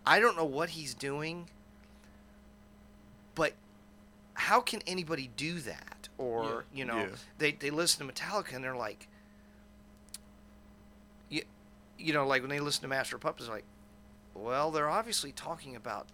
I 0.05 0.19
don't 0.19 0.35
know 0.35 0.45
what 0.45 0.69
he's 0.71 0.93
doing, 0.93 1.47
but 3.35 3.53
how 4.33 4.59
can 4.61 4.81
anybody 4.87 5.29
do 5.37 5.59
that? 5.59 6.09
Or 6.17 6.65
you 6.73 6.85
know, 6.85 6.97
Yeah. 6.97 7.07
they 7.37 7.51
they 7.53 7.69
listen 7.69 8.05
to 8.05 8.13
Metallica 8.13 8.53
and 8.53 8.63
they're 8.63 8.75
like, 8.75 9.07
you, 11.29 11.43
you 11.97 12.13
know, 12.13 12.27
like 12.27 12.41
when 12.41 12.49
they 12.49 12.59
listen 12.59 12.81
to 12.81 12.87
Master 12.87 13.15
of 13.15 13.21
Puppets, 13.21 13.45
they're 13.45 13.55
like, 13.55 13.65
well, 14.33 14.71
they're 14.71 14.89
obviously 14.89 15.31
talking 15.31 15.75
about 15.75 16.07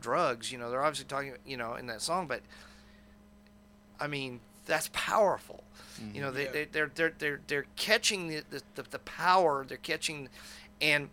drugs. 0.00 0.50
You 0.52 0.58
know, 0.58 0.70
they're 0.70 0.82
obviously 0.84 1.06
talking, 1.06 1.34
you 1.46 1.56
know, 1.56 1.74
in 1.74 1.86
that 1.86 2.02
song, 2.02 2.26
but 2.26 2.40
I 4.00 4.06
mean, 4.06 4.40
that's 4.66 4.88
powerful. 4.92 5.64
You 6.12 6.20
know, 6.22 6.30
they, 6.32 6.44
Yeah. 6.46 6.50
they 6.52 6.64
they're 6.64 6.90
they're 6.94 7.12
they're 7.18 7.40
they're 7.46 7.66
catching 7.76 8.28
the, 8.28 8.42
the, 8.50 8.62
the, 8.74 8.82
the 8.82 8.98
power. 9.00 9.64
They're 9.66 9.76
catching, 9.78 10.28
and 10.80 11.08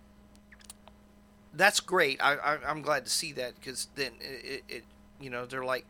that's 1.53 1.79
great. 1.79 2.21
I, 2.23 2.35
I 2.35 2.57
I'm 2.67 2.81
glad 2.81 3.05
to 3.05 3.11
see 3.11 3.31
that 3.33 3.55
because 3.55 3.87
then 3.95 4.13
it, 4.19 4.45
it, 4.45 4.63
it 4.77 4.83
you 5.19 5.29
know 5.29 5.45
they're 5.45 5.63
like, 5.65 5.85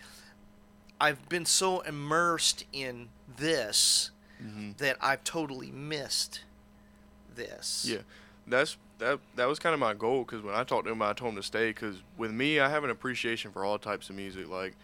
I've 0.99 1.29
been 1.29 1.45
so 1.45 1.79
immersed 1.81 2.65
in 2.73 3.09
this 3.37 4.11
Mhm. 4.43 4.75
that 4.77 4.97
I've 4.99 5.23
totally 5.23 5.69
missed 5.71 6.41
this. 7.35 7.85
Yeah, 7.87 7.99
that's 8.47 8.75
that. 9.01 9.19
That 9.35 9.47
was 9.47 9.59
kind 9.59 9.73
of 9.73 9.79
my 9.79 9.93
goal 9.93 10.23
because 10.23 10.41
when 10.41 10.55
I 10.55 10.63
talked 10.63 10.85
to 10.85 10.91
him, 10.91 11.01
I 11.01 11.13
told 11.13 11.31
him 11.31 11.35
to 11.37 11.43
stay 11.43 11.69
because 11.69 11.97
with 12.17 12.31
me, 12.31 12.59
I 12.59 12.69
have 12.69 12.83
an 12.83 12.89
appreciation 12.89 13.51
for 13.51 13.65
all 13.65 13.77
types 13.77 14.09
of 14.09 14.15
music. 14.15 14.49
Like, 14.49 14.75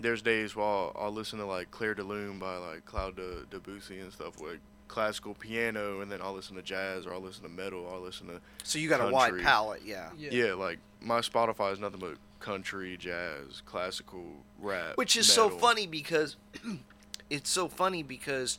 there's 0.00 0.22
days 0.22 0.56
where 0.56 0.66
I'll 0.66 1.12
listen 1.12 1.38
to 1.38 1.44
like 1.44 1.70
Clair 1.70 1.94
de 1.94 2.02
Lune 2.02 2.38
by 2.38 2.56
like 2.56 2.84
Claude 2.86 3.16
De- 3.16 3.44
Debussy 3.50 4.00
and 4.00 4.12
stuff 4.12 4.40
with 4.40 4.58
classical 4.88 5.34
piano, 5.34 6.00
and 6.00 6.10
then 6.10 6.20
I'll 6.20 6.34
listen 6.34 6.56
to 6.56 6.62
jazz 6.62 7.06
or 7.06 7.14
I'll 7.14 7.20
listen 7.20 7.42
to 7.44 7.48
metal 7.48 7.84
or 7.84 7.94
I'll 7.94 8.00
listen 8.00 8.26
to 8.26 8.40
So 8.64 8.78
you 8.78 8.88
got 8.88 9.00
a 9.00 9.12
wide 9.12 9.38
palette, 9.40 9.82
yeah. 9.84 10.08
yeah. 10.16 10.54
like 10.54 10.78
my 11.00 11.20
Spotify 11.20 11.72
is 11.72 11.78
nothing 11.78 12.00
but 12.00 12.16
country, 12.40 12.96
jazz, 12.96 13.62
classical, 13.64 14.24
rap, 14.60 14.96
Which 14.96 15.16
is 15.16 15.32
so 15.32 15.48
funny 15.48 15.86
because 15.86 16.36
it's 17.30 17.50
so 17.50 17.68
funny 17.68 18.02
because 18.02 18.58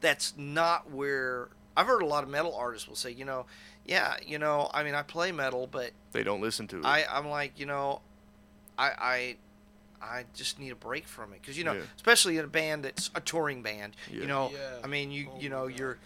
that's 0.00 0.34
not 0.36 0.90
where 0.90 1.48
I've 1.76 1.86
heard 1.86 2.02
a 2.02 2.06
lot 2.06 2.22
of 2.22 2.30
metal 2.30 2.54
artists 2.54 2.88
will 2.88 2.96
say, 2.96 3.10
you 3.10 3.24
know, 3.24 3.46
yeah, 3.84 4.14
you 4.24 4.38
know, 4.38 4.70
I 4.72 4.82
mean, 4.84 4.94
I 4.94 5.02
play 5.02 5.32
metal, 5.32 5.68
but 5.70 5.90
They 6.12 6.22
don't 6.22 6.40
listen 6.40 6.66
to 6.68 6.78
it. 6.78 6.84
I 6.84 7.04
I'm 7.10 7.28
like, 7.28 7.58
you 7.58 7.66
know, 7.66 8.00
I 8.78 8.90
I 8.98 9.36
I 10.02 10.24
just 10.34 10.58
need 10.58 10.70
a 10.70 10.76
break 10.76 11.06
from 11.06 11.32
it 11.32 11.40
because 11.40 11.56
you 11.58 11.64
know, 11.64 11.74
Yeah. 11.74 11.82
especially 11.96 12.38
in 12.38 12.44
a 12.44 12.48
band 12.48 12.84
that's 12.84 13.10
a 13.14 13.20
touring 13.20 13.62
band, 13.62 13.96
Yeah. 14.10 14.20
you 14.22 14.26
know, 14.26 14.50
Yeah. 14.52 14.58
I 14.84 14.86
mean, 14.86 15.10
you 15.10 15.28
Oh 15.34 15.40
you 15.40 15.48
know, 15.48 15.66
you're 15.66 15.98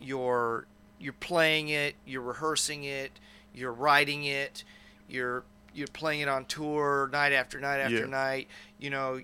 you're 0.00 0.66
you're 0.98 1.12
playing 1.14 1.68
it, 1.68 1.94
you're 2.04 2.22
rehearsing 2.22 2.84
it, 2.84 3.12
you're 3.54 3.72
writing 3.72 4.24
it, 4.24 4.64
you're 5.08 5.44
you're 5.72 5.86
playing 5.88 6.20
it 6.20 6.28
on 6.28 6.44
tour 6.46 7.08
night 7.12 7.32
after 7.32 7.60
night 7.60 7.78
after 7.78 8.00
Yeah. 8.00 8.06
night. 8.06 8.48
You 8.78 8.90
know, 8.90 9.20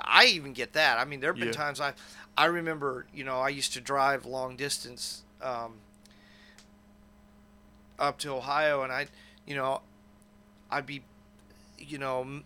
I 0.00 0.26
even 0.26 0.52
get 0.52 0.72
that. 0.74 0.98
I 0.98 1.04
mean, 1.04 1.20
there 1.20 1.30
have 1.32 1.38
been 1.38 1.48
Yeah. 1.48 1.54
times 1.54 1.80
I 1.80 1.92
I 2.36 2.46
remember, 2.46 3.06
you 3.14 3.24
know, 3.24 3.38
I 3.40 3.48
used 3.50 3.72
to 3.74 3.80
drive 3.80 4.24
long 4.24 4.56
distance 4.56 5.22
um, 5.42 5.74
up 7.98 8.18
to 8.20 8.30
Ohio, 8.32 8.82
and 8.82 8.92
I, 8.92 9.08
you 9.46 9.54
know, 9.54 9.82
I'd 10.70 10.86
be, 10.86 11.02
you 11.78 11.98
know, 11.98 12.40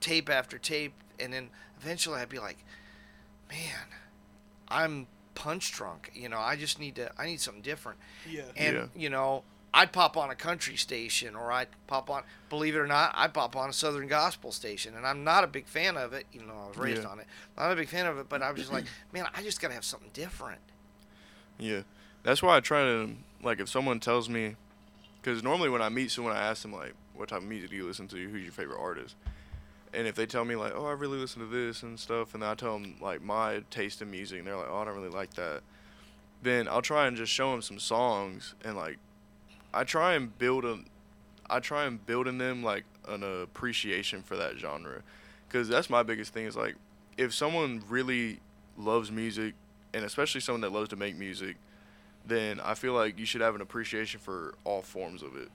tape 0.00 0.28
after 0.30 0.58
tape, 0.58 0.92
and 1.18 1.32
then 1.32 1.48
eventually 1.80 2.20
I'd 2.20 2.28
be 2.28 2.38
like, 2.38 2.58
man, 3.50 3.86
I'm 4.68 5.06
punch 5.34 5.72
drunk. 5.72 6.10
You 6.14 6.28
know, 6.28 6.38
I 6.38 6.56
just 6.56 6.78
need 6.78 6.94
to. 6.96 7.10
I 7.18 7.26
need 7.26 7.40
something 7.40 7.62
different. 7.62 7.98
Yeah. 8.28 8.42
And 8.56 8.76
Yeah. 8.76 8.86
you 8.94 9.10
know, 9.10 9.42
I'd 9.76 9.92
pop 9.92 10.16
on 10.16 10.30
a 10.30 10.34
country 10.34 10.74
station, 10.76 11.36
or 11.36 11.52
I'd 11.52 11.68
pop 11.86 12.08
on. 12.08 12.22
Believe 12.48 12.74
it 12.74 12.78
or 12.78 12.86
not, 12.86 13.12
I'd 13.14 13.34
pop 13.34 13.54
on 13.56 13.68
a 13.68 13.74
Southern 13.74 14.08
gospel 14.08 14.50
station, 14.50 14.96
and 14.96 15.06
I'm 15.06 15.22
not 15.22 15.44
a 15.44 15.46
big 15.46 15.66
fan 15.66 15.98
of 15.98 16.14
it, 16.14 16.24
even 16.32 16.48
though 16.48 16.58
I 16.64 16.68
was 16.68 16.78
raised 16.78 17.02
Yeah. 17.02 17.10
on 17.10 17.20
it. 17.20 17.26
I'm 17.58 17.64
not 17.64 17.72
a 17.72 17.76
big 17.76 17.90
fan 17.90 18.06
of 18.06 18.16
it, 18.16 18.26
but 18.30 18.42
I 18.42 18.50
was 18.50 18.58
just 18.62 18.72
like, 18.72 18.86
man, 19.12 19.26
I 19.34 19.42
just 19.42 19.60
gotta 19.60 19.74
have 19.74 19.84
something 19.84 20.08
different. 20.14 20.60
Yeah, 21.58 21.82
that's 22.22 22.42
why 22.42 22.56
I 22.56 22.60
try 22.60 22.84
to 22.84 23.10
like 23.42 23.60
if 23.60 23.68
someone 23.68 24.00
tells 24.00 24.30
me, 24.30 24.56
because 25.20 25.42
normally 25.42 25.68
when 25.68 25.82
I 25.82 25.90
meet 25.90 26.10
someone, 26.10 26.34
I 26.34 26.40
ask 26.40 26.62
them 26.62 26.72
like, 26.72 26.94
"What 27.14 27.28
type 27.28 27.42
of 27.42 27.44
music 27.44 27.68
do 27.68 27.76
you 27.76 27.86
listen 27.86 28.08
to? 28.08 28.16
Who's 28.16 28.42
your 28.44 28.52
favorite 28.52 28.80
artist?" 28.80 29.14
And 29.92 30.06
if 30.06 30.14
they 30.14 30.24
tell 30.24 30.46
me 30.46 30.56
like, 30.56 30.72
"Oh, 30.74 30.86
I 30.86 30.92
really 30.92 31.18
listen 31.18 31.40
to 31.42 31.46
this 31.46 31.82
and 31.82 32.00
stuff," 32.00 32.32
and 32.32 32.42
then 32.42 32.48
I 32.48 32.54
tell 32.54 32.78
them 32.78 32.96
like 33.00 33.20
my 33.22 33.62
taste 33.70 34.00
in 34.00 34.10
music, 34.10 34.38
and 34.38 34.46
they're 34.46 34.56
like, 34.56 34.68
"Oh, 34.70 34.78
I 34.78 34.84
don't 34.86 34.94
really 34.96 35.10
like 35.10 35.34
that," 35.34 35.60
then 36.42 36.66
I'll 36.66 36.80
try 36.82 37.06
and 37.06 37.14
just 37.16 37.30
show 37.30 37.50
them 37.52 37.60
some 37.62 37.78
songs 37.78 38.54
and 38.64 38.74
like, 38.74 38.96
I 39.76 39.84
try 39.84 40.14
and 40.14 40.36
build 40.38 40.64
a, 40.64 40.78
I 41.50 41.60
try 41.60 41.84
and 41.84 42.04
build 42.04 42.26
in 42.26 42.38
them 42.38 42.62
like 42.64 42.84
an 43.08 43.22
appreciation 43.22 44.22
for 44.22 44.36
that 44.36 44.56
genre, 44.56 45.02
because 45.46 45.68
that's 45.68 45.90
my 45.90 46.02
biggest 46.02 46.32
thing 46.32 46.46
is 46.46 46.56
like, 46.56 46.76
if 47.18 47.34
someone 47.34 47.82
really 47.88 48.40
loves 48.78 49.10
music 49.10 49.54
and 49.92 50.04
especially 50.04 50.40
someone 50.40 50.62
that 50.62 50.72
loves 50.72 50.88
to 50.90 50.96
make 50.96 51.16
music, 51.16 51.56
then 52.26 52.58
I 52.60 52.74
feel 52.74 52.94
like 52.94 53.18
you 53.18 53.26
should 53.26 53.42
have 53.42 53.54
an 53.54 53.60
appreciation 53.60 54.18
for 54.18 54.54
all 54.64 54.80
forms 54.82 55.22
of 55.22 55.36
it. 55.36 55.48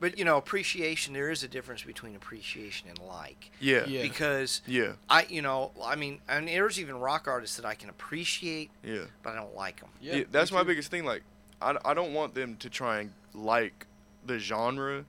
But 0.00 0.18
you 0.18 0.24
know, 0.24 0.36
appreciation. 0.36 1.12
There 1.14 1.30
is 1.30 1.42
a 1.42 1.48
difference 1.48 1.82
between 1.82 2.14
appreciation 2.16 2.88
and 2.88 2.98
like, 3.00 3.50
Yeah. 3.60 3.84
Yeah. 3.86 4.02
because 4.02 4.62
Yeah. 4.66 4.92
I, 5.10 5.26
you 5.28 5.42
know, 5.42 5.72
I 5.84 5.96
mean, 5.96 6.20
and 6.28 6.46
there's 6.48 6.78
even 6.80 6.96
rock 6.98 7.26
artists 7.28 7.56
that 7.56 7.64
I 7.66 7.74
can 7.74 7.90
appreciate, 7.90 8.70
Yeah. 8.84 9.04
but 9.22 9.32
I 9.32 9.36
don't 9.36 9.54
like 9.56 9.80
them. 9.80 9.88
Yeah. 10.00 10.16
Yeah, 10.16 10.24
that's 10.30 10.52
my 10.52 10.60
too. 10.60 10.66
biggest 10.68 10.90
thing. 10.90 11.04
Like, 11.04 11.22
I, 11.60 11.76
I 11.84 11.94
don't 11.94 12.12
want 12.14 12.34
them 12.34 12.56
to 12.56 12.68
try 12.70 13.00
and 13.00 13.12
like 13.36 13.86
the 14.24 14.38
genre. 14.38 15.04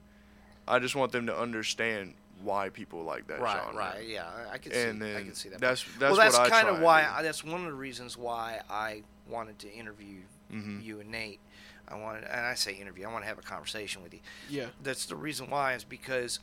I 0.68 0.78
just 0.78 0.94
want 0.94 1.12
them 1.12 1.26
to 1.26 1.36
understand 1.36 2.14
why 2.42 2.68
people 2.68 3.02
like 3.02 3.26
that 3.28 3.40
right, 3.40 3.56
genre. 3.64 3.76
right, 3.76 3.94
right, 3.96 4.06
yeah, 4.08 4.26
I- 4.28 4.54
I 4.54 4.58
can 4.58 4.70
see, 4.72 4.80
And 4.82 5.02
then 5.02 5.16
I 5.16 5.22
can 5.24 5.34
see 5.34 5.48
that. 5.48 5.60
that's 5.60 5.82
that's 5.98 6.00
well, 6.00 6.16
that's 6.16 6.36
what 6.38 6.46
I 6.46 6.50
kind 6.50 6.68
try 6.68 6.76
of 6.76 6.82
why. 6.82 7.04
I, 7.04 7.22
that's 7.22 7.42
one 7.42 7.60
of 7.62 7.66
the 7.66 7.72
reasons 7.72 8.16
why 8.16 8.60
I 8.70 9.02
wanted 9.28 9.58
to 9.60 9.72
interview 9.72 10.20
Mhm. 10.52 10.82
you 10.84 11.00
and 11.00 11.10
Nate. 11.10 11.40
I 11.88 11.94
wanted, 11.96 12.24
and 12.24 12.40
I 12.46 12.54
say 12.54 12.74
interview. 12.74 13.06
I 13.08 13.12
want 13.12 13.24
to 13.24 13.28
have 13.28 13.38
a 13.38 13.42
conversation 13.42 14.02
with 14.02 14.12
you. 14.12 14.20
Yeah. 14.48 14.66
That's 14.82 15.06
the 15.06 15.16
reason 15.16 15.48
why 15.50 15.72
is 15.74 15.84
because, 15.84 16.38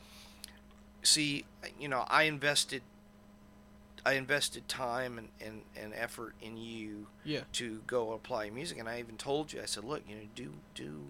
see, 1.02 1.44
you 1.78 1.88
know, 1.88 2.04
I 2.08 2.24
invested, 2.24 2.82
I 4.04 4.14
invested 4.14 4.68
time 4.68 5.18
and, 5.18 5.28
and, 5.40 5.62
and 5.76 5.94
effort 5.94 6.34
in 6.42 6.56
you 6.56 7.06
Yeah. 7.24 7.40
to 7.54 7.82
go 7.86 8.12
apply 8.12 8.50
music, 8.50 8.78
and 8.78 8.88
I 8.88 8.98
even 8.98 9.16
told 9.16 9.52
you, 9.52 9.62
I 9.62 9.66
said, 9.66 9.84
look, 9.84 10.02
you 10.08 10.16
know, 10.16 10.22
do 10.34 10.52
do 10.74 11.06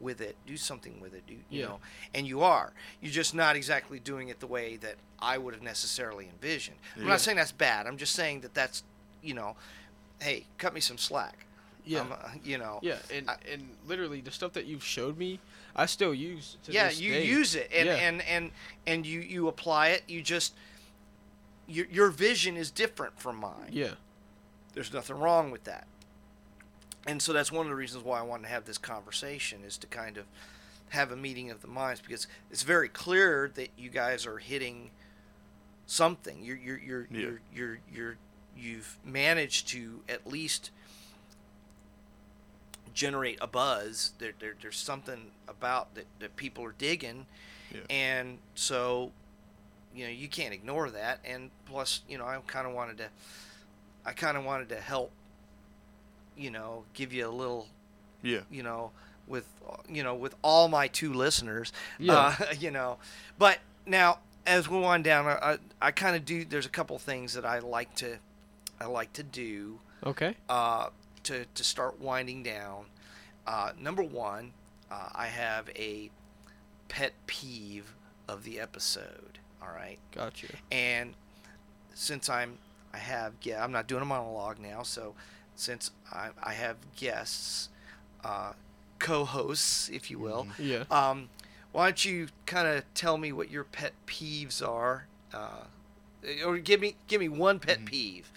with 0.00 0.20
it, 0.20 0.36
do 0.46 0.56
something 0.56 1.00
with 1.00 1.14
it, 1.14 1.26
do 1.26 1.34
you 1.34 1.40
Yeah. 1.50 1.64
know, 1.66 1.80
and 2.14 2.26
you 2.26 2.42
are. 2.42 2.72
You're 3.00 3.12
just 3.12 3.34
not 3.34 3.56
exactly 3.56 3.98
doing 3.98 4.28
it 4.28 4.40
the 4.40 4.46
way 4.46 4.76
that 4.76 4.96
I 5.18 5.38
would 5.38 5.54
have 5.54 5.62
necessarily 5.62 6.28
envisioned. 6.28 6.76
I'm 6.96 7.06
not 7.06 7.20
saying 7.20 7.36
that's 7.36 7.52
bad. 7.52 7.86
I'm 7.86 7.96
just 7.96 8.14
saying 8.14 8.40
that 8.42 8.54
that's, 8.54 8.82
you 9.22 9.34
know, 9.34 9.56
hey, 10.20 10.46
cut 10.58 10.72
me 10.74 10.80
some 10.80 10.98
slack. 10.98 11.46
Yeah. 11.84 12.02
Uh, 12.02 12.30
you 12.44 12.58
know. 12.58 12.80
Yeah, 12.82 12.98
and 13.12 13.30
I- 13.30 13.38
and 13.50 13.74
literally 13.86 14.20
the 14.20 14.30
stuff 14.30 14.52
that 14.52 14.66
you've 14.66 14.84
showed 14.84 15.16
me, 15.16 15.40
I 15.74 15.86
still 15.86 16.12
use. 16.12 16.56
To 16.64 16.72
yeah, 16.72 16.90
you 16.90 17.12
day. 17.14 17.24
use 17.24 17.54
it, 17.54 17.70
and 17.72 17.86
Yeah. 17.86 17.94
and 17.96 18.22
and 18.22 18.52
and 18.86 19.06
you 19.06 19.20
you 19.20 19.48
apply 19.48 19.88
it. 19.88 20.02
You 20.06 20.20
just 20.22 20.52
your 21.66 21.86
your 21.86 22.10
vision 22.10 22.56
is 22.56 22.70
different 22.70 23.18
from 23.18 23.36
mine. 23.36 23.70
Yeah. 23.70 23.94
There's 24.74 24.92
nothing 24.92 25.16
wrong 25.18 25.50
with 25.50 25.64
that. 25.64 25.86
And 27.08 27.22
so 27.22 27.32
that's 27.32 27.50
one 27.50 27.64
of 27.66 27.70
the 27.70 27.74
reasons 27.76 28.04
why 28.04 28.18
I 28.18 28.22
wanted 28.22 28.44
to 28.44 28.48
have 28.50 28.64
this 28.66 28.78
conversation 28.78 29.60
is 29.66 29.78
to 29.78 29.86
kind 29.86 30.16
of 30.18 30.26
have 30.90 31.10
a 31.10 31.16
meeting 31.16 31.50
of 31.50 31.62
the 31.62 31.66
minds 31.68 32.00
because 32.00 32.26
it's 32.50 32.62
very 32.62 32.88
clear 32.88 33.50
that 33.54 33.70
you 33.78 33.88
guys 33.90 34.26
are 34.26 34.38
hitting 34.38 34.90
something. 35.86 36.42
You're 36.44 36.56
you're 36.58 36.78
you're 36.78 37.08
Yeah. 37.10 37.18
you're, 37.20 37.40
you're, 37.54 37.78
you're 37.92 38.16
you've 38.56 38.98
managed 39.04 39.68
to 39.68 40.00
at 40.08 40.26
least 40.26 40.70
generate 42.92 43.38
a 43.40 43.46
buzz. 43.46 44.12
There, 44.18 44.32
there 44.38 44.54
there's 44.60 44.76
something 44.78 45.30
about 45.48 45.94
that, 45.94 46.06
that 46.20 46.36
people 46.36 46.64
are 46.64 46.74
digging 46.76 47.26
Yeah. 47.72 47.80
and 47.90 48.38
so 48.54 49.12
you 49.94 50.04
know 50.04 50.10
you 50.10 50.28
can't 50.28 50.52
ignore 50.52 50.90
that 50.90 51.20
and 51.24 51.50
plus 51.64 52.02
you 52.08 52.18
know 52.18 52.26
i 52.26 52.38
kind 52.46 52.66
of 52.66 52.74
wanted 52.74 52.98
to 52.98 53.08
i 54.04 54.12
kind 54.12 54.36
of 54.36 54.44
wanted 54.44 54.68
to 54.68 54.76
help 54.76 55.10
you 56.38 56.50
know 56.50 56.84
give 56.94 57.12
you 57.12 57.26
a 57.26 57.30
little 57.30 57.66
Yeah. 58.22 58.40
you 58.50 58.62
know 58.62 58.92
with 59.26 59.46
you 59.88 60.02
know 60.02 60.14
with 60.14 60.34
all 60.42 60.68
my 60.68 60.88
two 60.88 61.12
listeners 61.12 61.72
Yeah. 61.98 62.34
uh, 62.40 62.46
you 62.58 62.70
know 62.70 62.98
but 63.38 63.58
now 63.86 64.18
as 64.46 64.66
we 64.66 64.78
wind 64.78 65.04
down, 65.04 65.26
I 65.26 65.58
I, 65.82 65.90
kind 65.90 66.16
of 66.16 66.24
do. 66.24 66.42
There's 66.42 66.64
a 66.64 66.70
couple 66.70 66.98
things 66.98 67.34
that 67.34 67.44
I 67.44 67.58
like 67.58 67.94
to 67.96 68.16
I 68.80 68.86
like 68.86 69.12
to 69.14 69.22
do 69.22 69.78
Okay. 70.06 70.36
uh, 70.48 70.88
to 71.24 71.44
to 71.54 71.64
start 71.64 72.00
winding 72.00 72.42
down. 72.44 72.86
Uh, 73.46 73.72
number 73.78 74.02
one, 74.02 74.52
uh, 74.90 75.10
I 75.14 75.26
have 75.26 75.68
a 75.76 76.10
pet 76.88 77.12
peeve 77.26 77.94
of 78.26 78.44
the 78.44 78.58
episode. 78.58 79.38
All 79.60 79.68
right, 79.68 79.98
Gotcha. 80.14 80.46
and 80.72 81.12
since 81.94 82.30
I'm 82.30 82.56
I 82.94 82.98
have 82.98 83.34
yeah 83.42 83.62
I'm 83.62 83.72
not 83.72 83.86
doing 83.86 84.00
a 84.00 84.06
monologue 84.06 84.58
now, 84.60 84.82
so 84.82 85.14
since 85.58 85.90
I 86.12 86.30
I 86.42 86.54
have 86.54 86.76
guests, 86.96 87.68
uh, 88.24 88.52
co-hosts, 88.98 89.88
if 89.88 90.10
you 90.10 90.18
will. 90.18 90.46
Yeah. 90.58 90.84
Um, 90.90 91.28
why 91.72 91.86
don't 91.88 92.04
you 92.04 92.28
kind 92.46 92.66
of 92.68 92.84
tell 92.94 93.18
me 93.18 93.32
what 93.32 93.50
your 93.50 93.64
pet 93.64 93.92
peeves 94.06 94.66
are, 94.66 95.06
uh, 95.34 95.64
or 96.46 96.58
give 96.58 96.80
me 96.80 96.96
give 97.08 97.20
me 97.20 97.28
one 97.28 97.58
pet 97.58 97.80
Mhm. 97.80 97.86
peeve. 97.86 98.32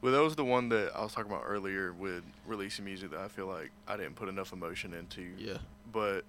Well, 0.00 0.12
that 0.12 0.22
was 0.22 0.36
the 0.36 0.44
one 0.44 0.68
that 0.68 0.92
I 0.94 1.02
was 1.02 1.12
talking 1.12 1.30
about 1.32 1.42
earlier 1.44 1.92
with 1.92 2.22
releasing 2.46 2.84
music 2.84 3.10
that 3.10 3.18
I 3.20 3.26
feel 3.28 3.46
like 3.46 3.72
I 3.88 3.96
didn't 3.96 4.14
put 4.14 4.28
enough 4.28 4.52
emotion 4.52 4.94
into. 4.94 5.22
Yeah. 5.36 5.58
But 5.92 6.24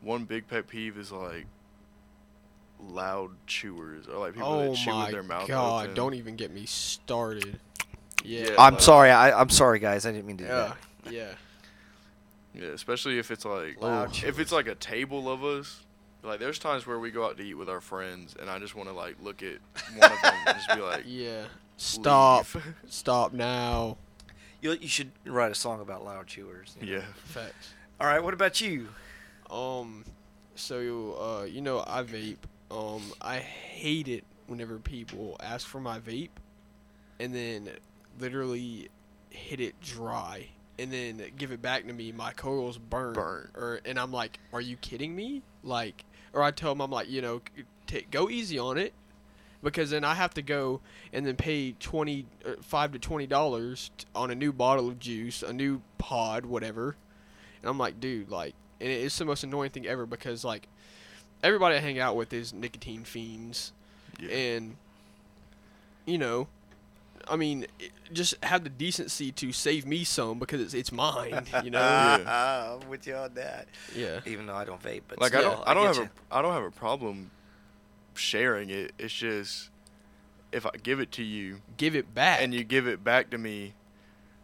one 0.00 0.24
big 0.24 0.48
pet 0.48 0.68
peeve 0.68 0.96
is 0.96 1.12
like 1.12 1.46
loud 2.80 3.30
chewers 3.46 4.06
or 4.06 4.18
like 4.18 4.34
people 4.34 4.48
Oh 4.52 4.68
that 4.70 4.76
chew 4.76 4.96
with 4.96 5.10
their 5.10 5.22
mouth 5.22 5.48
god! 5.48 5.82
open. 5.84 5.94
Don't 5.94 6.14
even 6.14 6.36
get 6.36 6.50
me 6.52 6.64
started. 6.64 7.58
Yeah. 8.24 8.40
Yeah. 8.50 8.54
I'm 8.58 8.74
like- 8.74 8.82
sorry. 8.82 9.10
I, 9.10 9.38
I'm 9.40 9.50
sorry, 9.50 9.78
guys. 9.78 10.06
I 10.06 10.12
didn't 10.12 10.26
mean 10.26 10.36
to 10.38 10.44
do 10.44 10.50
Yeah. 10.50 10.72
that. 11.04 11.12
Yeah. 11.12 11.28
Yeah, 12.54 12.68
especially 12.70 13.18
if 13.18 13.30
it's 13.30 13.44
like 13.44 13.80
Loud 13.80 14.08
if 14.10 14.12
chewers. 14.14 14.38
it's 14.38 14.52
like 14.52 14.66
a 14.66 14.74
table 14.74 15.30
of 15.30 15.44
us. 15.44 15.80
Like 16.24 16.40
there's 16.40 16.58
times 16.58 16.86
where 16.86 16.98
we 16.98 17.10
go 17.12 17.24
out 17.24 17.36
to 17.36 17.42
eat 17.44 17.54
with 17.54 17.68
our 17.68 17.80
friends 17.80 18.34
and 18.40 18.50
I 18.50 18.58
just 18.58 18.74
want 18.74 18.88
to 18.88 18.94
like 18.94 19.16
look 19.22 19.42
at 19.42 19.58
one 19.96 20.10
of 20.12 20.20
them 20.22 20.32
and 20.46 20.56
just 20.56 20.68
be 20.74 20.80
like, 20.80 21.04
Yeah. 21.06 21.44
Stop. 21.76 22.52
"Leave." 22.54 22.74
Stop 22.88 23.32
now. 23.32 23.96
You, 24.60 24.72
you 24.72 24.88
should 24.88 25.12
write 25.24 25.52
a 25.52 25.54
song 25.54 25.80
about 25.80 26.04
loud 26.04 26.26
chewers. 26.26 26.76
you 26.80 26.86
know. 26.86 26.92
yeah. 26.98 27.04
Facts. 27.26 27.74
All 28.00 28.08
right. 28.08 28.22
What 28.22 28.34
about 28.34 28.60
you? 28.60 28.88
Um, 29.50 30.04
so 30.56 31.14
uh, 31.20 31.44
you 31.44 31.60
know, 31.60 31.84
I 31.86 32.02
vape. 32.02 32.38
Um, 32.70 33.02
I 33.20 33.36
hate 33.38 34.08
it 34.08 34.24
whenever 34.48 34.78
people 34.78 35.36
ask 35.40 35.66
for 35.66 35.80
my 35.80 36.00
vape, 36.00 36.30
and 37.20 37.32
then 37.32 37.70
literally 38.20 38.88
hit 39.30 39.60
it 39.60 39.80
dry, 39.80 40.46
and 40.78 40.92
then 40.92 41.22
give 41.36 41.52
it 41.52 41.60
back 41.62 41.86
to 41.86 41.92
me. 41.92 42.12
My 42.12 42.32
coil's 42.32 42.78
burn. 42.78 43.14
Burnt. 43.14 43.50
or 43.56 43.80
and 43.84 43.98
I'm 43.98 44.12
like, 44.12 44.38
are 44.52 44.60
you 44.60 44.76
kidding 44.76 45.14
me? 45.14 45.42
Like, 45.62 46.04
or 46.32 46.42
I 46.42 46.50
tell 46.50 46.70
them 46.72 46.80
I'm 46.80 46.90
like, 46.90 47.08
you 47.08 47.22
know, 47.22 47.40
ta 47.86 47.98
go 48.10 48.28
easy 48.30 48.58
on 48.58 48.78
it. 48.78 48.92
Because 49.60 49.90
then 49.90 50.04
I 50.04 50.14
have 50.14 50.34
to 50.34 50.42
go 50.42 50.80
and 51.12 51.26
then 51.26 51.34
pay 51.34 51.72
twenty, 51.72 52.26
uh, 52.46 52.52
five 52.62 52.92
to 52.92 52.98
twenty 53.00 53.26
dollars 53.26 53.90
on 54.14 54.30
a 54.30 54.34
new 54.36 54.52
bottle 54.52 54.86
of 54.88 55.00
juice, 55.00 55.42
a 55.42 55.52
new 55.52 55.82
pod, 55.98 56.46
whatever. 56.46 56.94
And 57.60 57.68
I'm 57.68 57.76
like, 57.76 57.98
dude, 57.98 58.28
like, 58.30 58.54
and 58.80 58.88
it's 58.88 59.18
the 59.18 59.24
most 59.24 59.42
annoying 59.42 59.70
thing 59.72 59.84
ever 59.84 60.06
because 60.06 60.44
like 60.44 60.68
everybody 61.42 61.74
I 61.74 61.80
hang 61.80 61.98
out 61.98 62.14
with 62.14 62.32
is 62.32 62.52
nicotine 62.52 63.02
fiends, 63.02 63.72
Yeah. 64.20 64.28
and 64.30 64.76
you 66.06 66.18
know, 66.18 66.46
I 67.30 67.36
mean, 67.36 67.66
just 68.12 68.42
have 68.44 68.64
the 68.64 68.70
decency 68.70 69.30
to 69.32 69.52
save 69.52 69.86
me 69.86 70.04
some 70.04 70.38
because 70.38 70.60
it's 70.60 70.74
it's 70.74 70.92
mine, 70.92 71.46
you 71.64 71.70
know. 71.70 71.78
Yeah. 72.24 72.78
I'm 72.80 72.88
with 72.88 73.06
you 73.06 73.14
on 73.14 73.34
that. 73.34 73.68
yeah. 73.94 74.20
Even 74.26 74.46
though 74.46 74.54
I 74.56 74.64
don't 74.64 74.82
vape, 74.82 75.02
but 75.08 75.20
like 75.20 75.34
I 75.34 75.38
still, 75.40 75.50
don't 75.52 75.68
I 75.68 75.74
don't 75.74 75.82
get 75.86 75.96
have 75.96 76.04
you. 76.04 76.10
a 76.30 76.34
I 76.38 76.42
don't 76.42 76.52
have 76.54 76.64
a 76.64 76.70
problem 76.70 77.30
sharing 78.14 78.70
it. 78.70 78.92
It's 78.98 79.12
just 79.14 79.70
if 80.52 80.64
I 80.66 80.70
give 80.82 81.00
it 81.00 81.12
to 81.12 81.22
you 81.22 81.60
Give 81.76 81.94
it 81.94 82.14
back. 82.14 82.40
and 82.42 82.54
you 82.54 82.64
give 82.64 82.86
it 82.88 83.04
back 83.04 83.30
to 83.30 83.38
me 83.38 83.74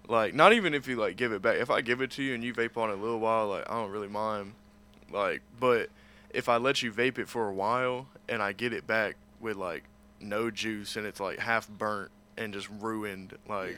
like 0.07 0.35
not 0.35 0.53
even 0.53 0.75
if 0.75 0.87
you 0.87 0.97
like 0.97 1.17
give 1.17 1.33
it 1.33 1.41
back 1.41 1.57
if 1.57 1.71
i 1.71 1.81
give 1.81 2.03
it 2.03 2.11
to 2.11 2.23
you 2.23 2.35
and 2.35 2.45
you 2.45 2.53
vape 2.53 2.77
on 2.77 2.91
it 2.91 2.93
a 2.93 2.97
little 2.97 3.19
while 3.19 3.49
like 3.49 3.65
i 3.71 3.73
don't 3.73 3.91
really 3.91 4.07
mind 4.07 4.53
like 5.11 5.41
but 5.59 5.89
if 6.29 6.47
i 6.47 6.59
let 6.59 6.83
you 6.83 6.93
vape 6.93 7.19
it 7.19 7.27
for 7.27 7.49
a 7.49 7.53
while 7.55 8.07
and 8.29 8.43
i 8.43 8.53
get 8.53 8.75
it 8.75 8.87
back 8.87 9.17
with 9.41 9.57
like 9.57 9.83
no 10.21 10.51
juice 10.51 10.97
and 10.97 11.07
it's 11.07 11.21
like 11.21 11.39
half 11.39 11.67
burnt 11.71 12.11
and 12.37 12.53
just 12.53 12.69
ruined 12.81 13.37
like 13.49 13.73
Yeah. 13.73 13.77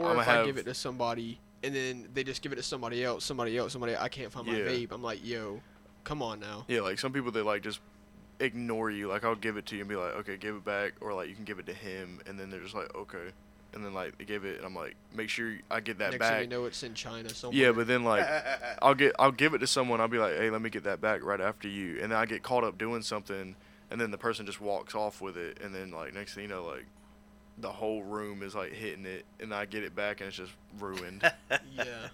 or 0.00 0.10
I'ma 0.10 0.20
if 0.22 0.28
I 0.28 0.32
have- 0.32 0.46
give 0.46 0.58
it 0.58 0.64
to 0.64 0.74
somebody 0.74 1.38
and 1.62 1.74
then 1.74 2.08
they 2.14 2.22
just 2.24 2.42
give 2.42 2.52
it 2.52 2.56
to 2.56 2.62
somebody 2.62 3.02
else, 3.04 3.24
somebody 3.24 3.56
else, 3.56 3.72
somebody 3.72 3.96
I 3.96 4.08
can't 4.08 4.30
find 4.32 4.46
my 4.46 4.56
Yeah. 4.56 4.66
vape. 4.66 4.92
I'm 4.92 5.02
like, 5.02 5.24
yo, 5.24 5.60
come 6.04 6.22
on 6.22 6.38
now. 6.40 6.64
yeah 6.68 6.80
like 6.80 6.98
some 6.98 7.12
people 7.12 7.32
they 7.32 7.40
like 7.40 7.62
just 7.62 7.80
ignore 8.38 8.90
you 8.90 9.08
like 9.08 9.24
i'll 9.24 9.34
give 9.34 9.56
it 9.56 9.64
to 9.66 9.74
you 9.76 9.80
and 9.80 9.88
be 9.88 9.96
like 9.96 10.12
okay 10.14 10.36
give 10.36 10.54
it 10.54 10.64
back 10.64 10.92
or 11.00 11.14
like 11.14 11.26
you 11.28 11.34
can 11.34 11.44
give 11.44 11.58
it 11.58 11.64
to 11.66 11.72
him 11.72 12.20
and 12.26 12.38
then 12.38 12.50
they're 12.50 12.60
just 12.60 12.74
like 12.74 12.94
okay 12.94 13.30
and 13.72 13.82
then 13.84 13.94
like 13.94 14.16
they 14.18 14.24
give 14.24 14.44
it 14.44 14.58
and 14.58 14.66
i'm 14.66 14.74
like 14.74 14.94
make 15.14 15.28
sure 15.30 15.54
i 15.70 15.80
get 15.80 15.98
that 15.98 16.10
Next 16.10 16.18
back 16.20 16.32
thing 16.34 16.42
you 16.42 16.48
know, 16.56 16.66
it's 16.66 16.82
in 16.82 16.92
China 16.94 17.28
somewhere. 17.30 17.58
yeah 17.60 17.72
but 17.72 17.86
then 17.86 18.04
like 18.04 18.24
I'll 18.82 18.94
get 18.94 19.14
I'll 19.18 19.32
give 19.32 19.54
it 19.54 19.58
to 19.58 19.66
someone. 19.66 20.00
I'll 20.02 20.06
be 20.08 20.18
like, 20.18 20.36
hey, 20.36 20.50
let 20.50 20.60
me 20.62 20.68
get 20.70 20.84
that 20.84 21.00
back 21.00 21.24
right 21.24 21.40
after 21.40 21.66
you, 21.66 21.98
and 22.02 22.12
then 22.12 22.18
I 22.18 22.26
get 22.26 22.42
caught 22.42 22.62
up 22.62 22.76
doing 22.78 23.00
something, 23.02 23.56
and 23.90 24.00
then 24.00 24.10
the 24.10 24.18
person 24.18 24.44
just 24.46 24.60
walks 24.60 24.94
off 24.94 25.20
with 25.22 25.36
it, 25.38 25.58
and 25.62 25.74
then 25.74 25.90
like 25.90 26.12
next 26.14 26.34
thing 26.34 26.44
you 26.44 26.48
know, 26.50 26.64
like 26.64 26.84
the 27.58 27.70
whole 27.72 28.02
room 28.02 28.42
is 28.42 28.54
like 28.54 28.72
hitting 28.72 29.06
it, 29.06 29.24
and 29.40 29.52
I 29.54 29.64
get 29.64 29.82
it 29.82 29.94
back, 29.94 30.20
and 30.20 30.28
it's 30.28 30.36
just 30.36 30.52
ruined. 30.78 31.22
yeah. 31.50 32.08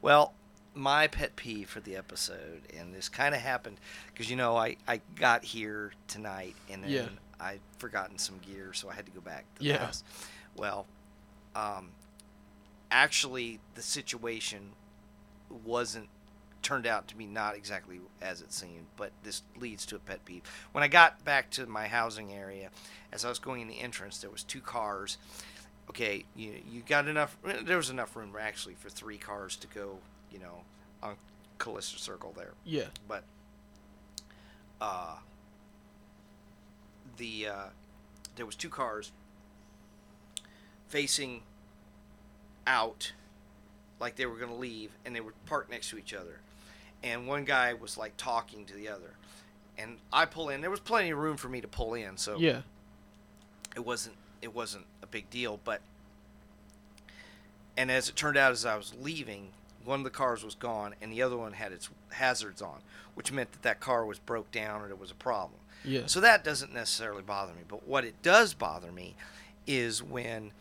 Well, 0.00 0.34
my 0.74 1.06
pet 1.06 1.36
peeve 1.36 1.68
for 1.68 1.80
the 1.80 1.96
episode, 1.96 2.62
and 2.78 2.94
this 2.94 3.08
kind 3.08 3.34
of 3.34 3.40
happened 3.40 3.78
because 4.12 4.30
you 4.30 4.36
know 4.36 4.56
I 4.56 4.76
I 4.88 5.00
got 5.16 5.44
here 5.44 5.92
tonight 6.08 6.54
and 6.70 6.82
then 6.84 6.90
Yeah. 6.90 7.08
I'd 7.40 7.60
forgotten 7.78 8.18
some 8.18 8.38
gear, 8.38 8.72
so 8.72 8.88
I 8.88 8.94
had 8.94 9.04
to 9.06 9.12
go 9.12 9.20
back 9.20 9.44
to 9.56 9.58
the 9.62 9.68
Yeah. 9.68 9.78
house. 9.86 10.04
Well, 10.56 10.86
um, 11.56 11.90
actually, 12.90 13.60
the 13.74 13.82
situation 13.82 14.72
wasn't 15.64 16.08
turned 16.62 16.86
out 16.86 17.08
to 17.08 17.16
be 17.16 17.26
not 17.26 17.56
exactly 17.56 18.00
as 18.20 18.40
it 18.40 18.52
seemed, 18.52 18.86
but 18.96 19.10
this 19.22 19.42
leads 19.58 19.84
to 19.86 19.96
a 19.96 19.98
pet 19.98 20.24
peeve. 20.24 20.42
When 20.72 20.82
I 20.84 20.88
got 20.88 21.24
back 21.24 21.50
to 21.52 21.66
my 21.66 21.88
housing 21.88 22.32
area, 22.32 22.70
as 23.12 23.24
I 23.24 23.28
was 23.28 23.38
going 23.38 23.60
in 23.60 23.68
the 23.68 23.80
entrance, 23.80 24.18
there 24.18 24.30
was 24.30 24.42
two 24.44 24.60
cars. 24.60 25.18
Okay, 25.90 26.24
you 26.36 26.54
you 26.70 26.82
got 26.86 27.08
enough. 27.08 27.36
There 27.64 27.76
was 27.76 27.90
enough 27.90 28.14
room 28.16 28.32
actually 28.40 28.74
for 28.74 28.88
three 28.88 29.18
cars 29.18 29.56
to 29.56 29.66
go. 29.66 29.98
You 30.30 30.38
know, 30.38 30.60
on 31.02 31.16
Callista 31.58 31.98
Circle 31.98 32.32
there, 32.36 32.52
Yeah. 32.64 32.86
but 33.06 33.24
uh, 34.80 35.16
the 37.18 37.48
uh, 37.48 37.64
there 38.36 38.46
was 38.46 38.56
two 38.56 38.68
cars 38.70 39.12
facing 40.88 41.42
out 42.66 43.12
like 44.00 44.16
they 44.16 44.26
were 44.26 44.36
going 44.36 44.50
to 44.50 44.56
leave 44.56 44.90
and 45.04 45.14
they 45.14 45.20
were 45.20 45.32
parked 45.46 45.70
next 45.70 45.90
to 45.90 45.98
each 45.98 46.14
other 46.14 46.40
and 47.02 47.26
one 47.26 47.44
guy 47.44 47.74
was 47.74 47.96
like 47.98 48.16
talking 48.16 48.64
to 48.66 48.74
the 48.74 48.88
other 48.88 49.14
and 49.78 49.96
i 50.12 50.24
pull 50.24 50.48
in 50.48 50.60
there 50.60 50.70
was 50.70 50.80
plenty 50.80 51.10
of 51.10 51.18
room 51.18 51.36
for 51.36 51.48
me 51.48 51.60
to 51.60 51.68
pull 51.68 51.94
in 51.94 52.16
so 52.16 52.36
Yeah. 52.38 52.62
it 53.76 53.84
wasn't 53.84 54.16
it 54.40 54.54
wasn't 54.54 54.84
a 55.02 55.06
big 55.06 55.28
deal 55.30 55.58
but 55.64 55.80
and 57.76 57.90
as 57.90 58.08
it 58.08 58.16
turned 58.16 58.36
out 58.36 58.52
as 58.52 58.64
i 58.66 58.76
was 58.76 58.92
leaving 59.00 59.48
one 59.84 60.00
of 60.00 60.04
the 60.04 60.10
cars 60.10 60.44
was 60.44 60.54
gone 60.54 60.94
and 61.00 61.12
the 61.12 61.22
other 61.22 61.36
one 61.36 61.52
had 61.52 61.72
its 61.72 61.88
hazards 62.10 62.62
on 62.62 62.78
which 63.14 63.32
meant 63.32 63.50
that 63.52 63.62
that 63.62 63.80
car 63.80 64.04
was 64.06 64.18
broke 64.18 64.50
down 64.52 64.80
or 64.80 64.86
there 64.86 64.96
was 64.96 65.10
a 65.10 65.14
problem 65.14 65.58
Yeah. 65.84 66.02
so 66.06 66.20
that 66.20 66.44
doesn't 66.44 66.72
necessarily 66.72 67.22
bother 67.22 67.52
me. 67.52 67.60
But 67.68 67.86
what 67.86 68.04
it 68.04 68.22
does 68.22 68.54
bother 68.54 68.90
me 68.92 69.16
is 69.66 70.02
when 70.02 70.52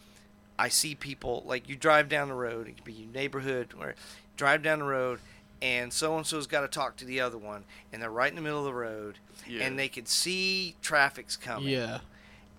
I 0.60 0.68
see 0.70 0.96
people 0.96 1.44
like 1.46 1.70
you 1.70 1.76
drive 1.78 2.10
down 2.10 2.28
the 2.28 2.34
road, 2.34 2.68
it 2.68 2.76
could 2.76 2.84
be 2.84 2.92
your 2.94 3.12
neighborhood, 3.14 3.74
or 3.80 3.96
drive 4.36 4.64
down 4.64 4.80
the 4.80 4.86
road, 4.86 5.20
and 5.62 5.92
so 5.94 6.18
and 6.18 6.26
so's 6.26 6.48
got 6.48 6.62
to 6.62 6.68
talk 6.68 6.96
to 6.98 7.06
the 7.06 7.20
other 7.20 7.38
one, 7.38 7.64
and 7.94 8.02
they're 8.02 8.10
right 8.10 8.30
in 8.30 8.36
the 8.36 8.42
middle 8.42 8.60
of 8.60 8.66
the 8.66 8.74
road, 8.74 9.20
Yeah. 9.48 9.64
and 9.66 9.78
they 9.78 9.88
can 9.90 10.06
see 10.06 10.76
traffic's 10.82 11.38
coming, 11.38 11.70
Yeah. 11.70 12.00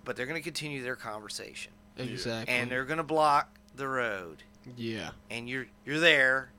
but 0.05 0.15
they're 0.15 0.25
going 0.25 0.39
to 0.39 0.43
continue 0.43 0.81
their 0.83 0.95
conversation, 0.95 1.71
Exactly. 1.97 2.53
and 2.53 2.69
they're 2.71 2.85
going 2.85 2.97
to 2.97 3.03
block 3.03 3.49
the 3.75 3.87
road, 3.87 4.43
yeah. 4.77 5.11
and 5.29 5.49
you're 5.49 5.67
you're 5.85 5.99
there. 5.99 6.49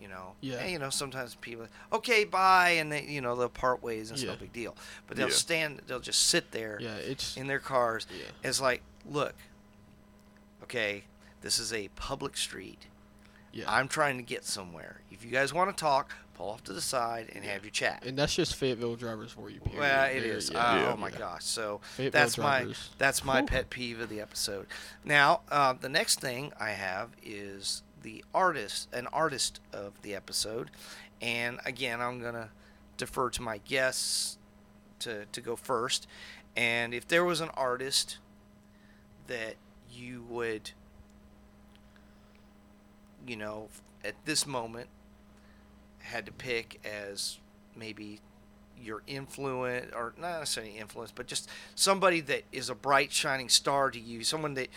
You 0.00 0.08
know, 0.08 0.34
Yeah. 0.40 0.58
and, 0.58 0.70
you 0.70 0.78
know, 0.78 0.90
sometimes 0.90 1.34
people, 1.36 1.66
okay, 1.92 2.22
bye, 2.24 2.70
and 2.72 2.92
they, 2.92 3.02
you 3.06 3.20
know, 3.22 3.34
they'll 3.34 3.48
part 3.48 3.82
ways, 3.82 4.10
and 4.10 4.18
it's 4.18 4.26
no 4.28 4.36
big 4.36 4.52
deal. 4.52 4.76
But 5.08 5.16
they'll 5.16 5.28
Yeah. 5.30 5.34
stand, 5.34 5.82
they'll 5.86 5.98
just 6.00 6.24
sit 6.28 6.52
there 6.52 6.78
Yeah. 6.80 6.94
It's 6.96 7.36
in 7.36 7.46
their 7.48 7.58
cars. 7.58 8.06
yeah. 8.16 8.26
It's 8.44 8.60
like, 8.60 8.82
look, 9.04 9.34
okay, 10.62 11.04
this 11.40 11.58
is 11.58 11.72
a 11.72 11.88
public 11.96 12.36
street. 12.36 12.86
Yeah. 13.56 13.64
I'm 13.72 13.88
trying 13.88 14.16
to 14.18 14.22
get 14.22 14.44
somewhere. 14.44 15.00
If 15.10 15.24
you 15.24 15.30
guys 15.30 15.52
want 15.54 15.74
to 15.74 15.80
talk, 15.80 16.14
pull 16.34 16.50
off 16.50 16.62
to 16.64 16.72
the 16.74 16.80
side 16.80 17.30
and 17.34 17.44
have 17.44 17.64
your 17.64 17.70
chat. 17.70 18.04
and 18.04 18.16
that's 18.18 18.34
just 18.34 18.54
Fayetteville 18.56 18.96
drivers 18.96 19.32
for 19.32 19.48
you. 19.50 19.60
Period. 19.60 19.80
well, 19.80 20.04
it 20.10 20.22
is. 20.22 20.50
Yeah. 20.50 20.58
Uh, 20.58 20.76
Yeah. 20.76 20.92
Oh 20.92 20.96
my 20.98 21.10
gosh! 21.10 21.44
So 21.44 21.80
Fayetteville 21.96 22.20
that's 22.20 22.38
my 22.38 22.66
that's 22.98 23.24
my 23.24 23.40
Whew. 23.40 23.46
pet 23.48 23.70
peeve 23.70 24.00
of 24.00 24.08
the 24.08 24.20
episode. 24.20 24.66
Now, 25.04 25.40
uh, 25.50 25.72
the 25.72 25.88
next 25.88 26.20
thing 26.20 26.52
I 26.60 26.70
have 26.70 27.10
is 27.24 27.82
the 28.02 28.22
artist, 28.34 28.88
an 28.92 29.06
artist 29.08 29.60
of 29.72 30.00
the 30.02 30.14
episode, 30.14 30.70
and 31.22 31.58
again, 31.64 32.00
I'm 32.02 32.20
gonna 32.20 32.50
defer 32.98 33.30
to 33.30 33.42
my 33.42 33.58
guests 33.58 34.36
to 35.00 35.24
to 35.32 35.40
go 35.40 35.56
first, 35.56 36.06
and 36.56 36.92
if 36.92 37.08
there 37.08 37.24
was 37.24 37.40
an 37.40 37.50
artist 37.56 38.18
that 39.28 39.54
you 39.90 40.22
would, 40.28 40.72
you 43.26 43.36
know, 43.36 43.68
at 44.04 44.14
this 44.24 44.46
moment, 44.46 44.88
had 45.98 46.26
to 46.26 46.32
pick 46.32 46.80
as 46.84 47.38
maybe 47.76 48.20
your 48.80 49.02
influence, 49.06 49.92
or 49.94 50.14
not 50.18 50.40
necessarily 50.40 50.76
influence, 50.76 51.12
but 51.12 51.26
just 51.26 51.48
somebody 51.74 52.20
that 52.20 52.42
is 52.52 52.70
a 52.70 52.74
bright 52.74 53.12
shining 53.12 53.48
star 53.48 53.90
to 53.90 53.98
you, 53.98 54.22
someone 54.22 54.54
that 54.54 54.68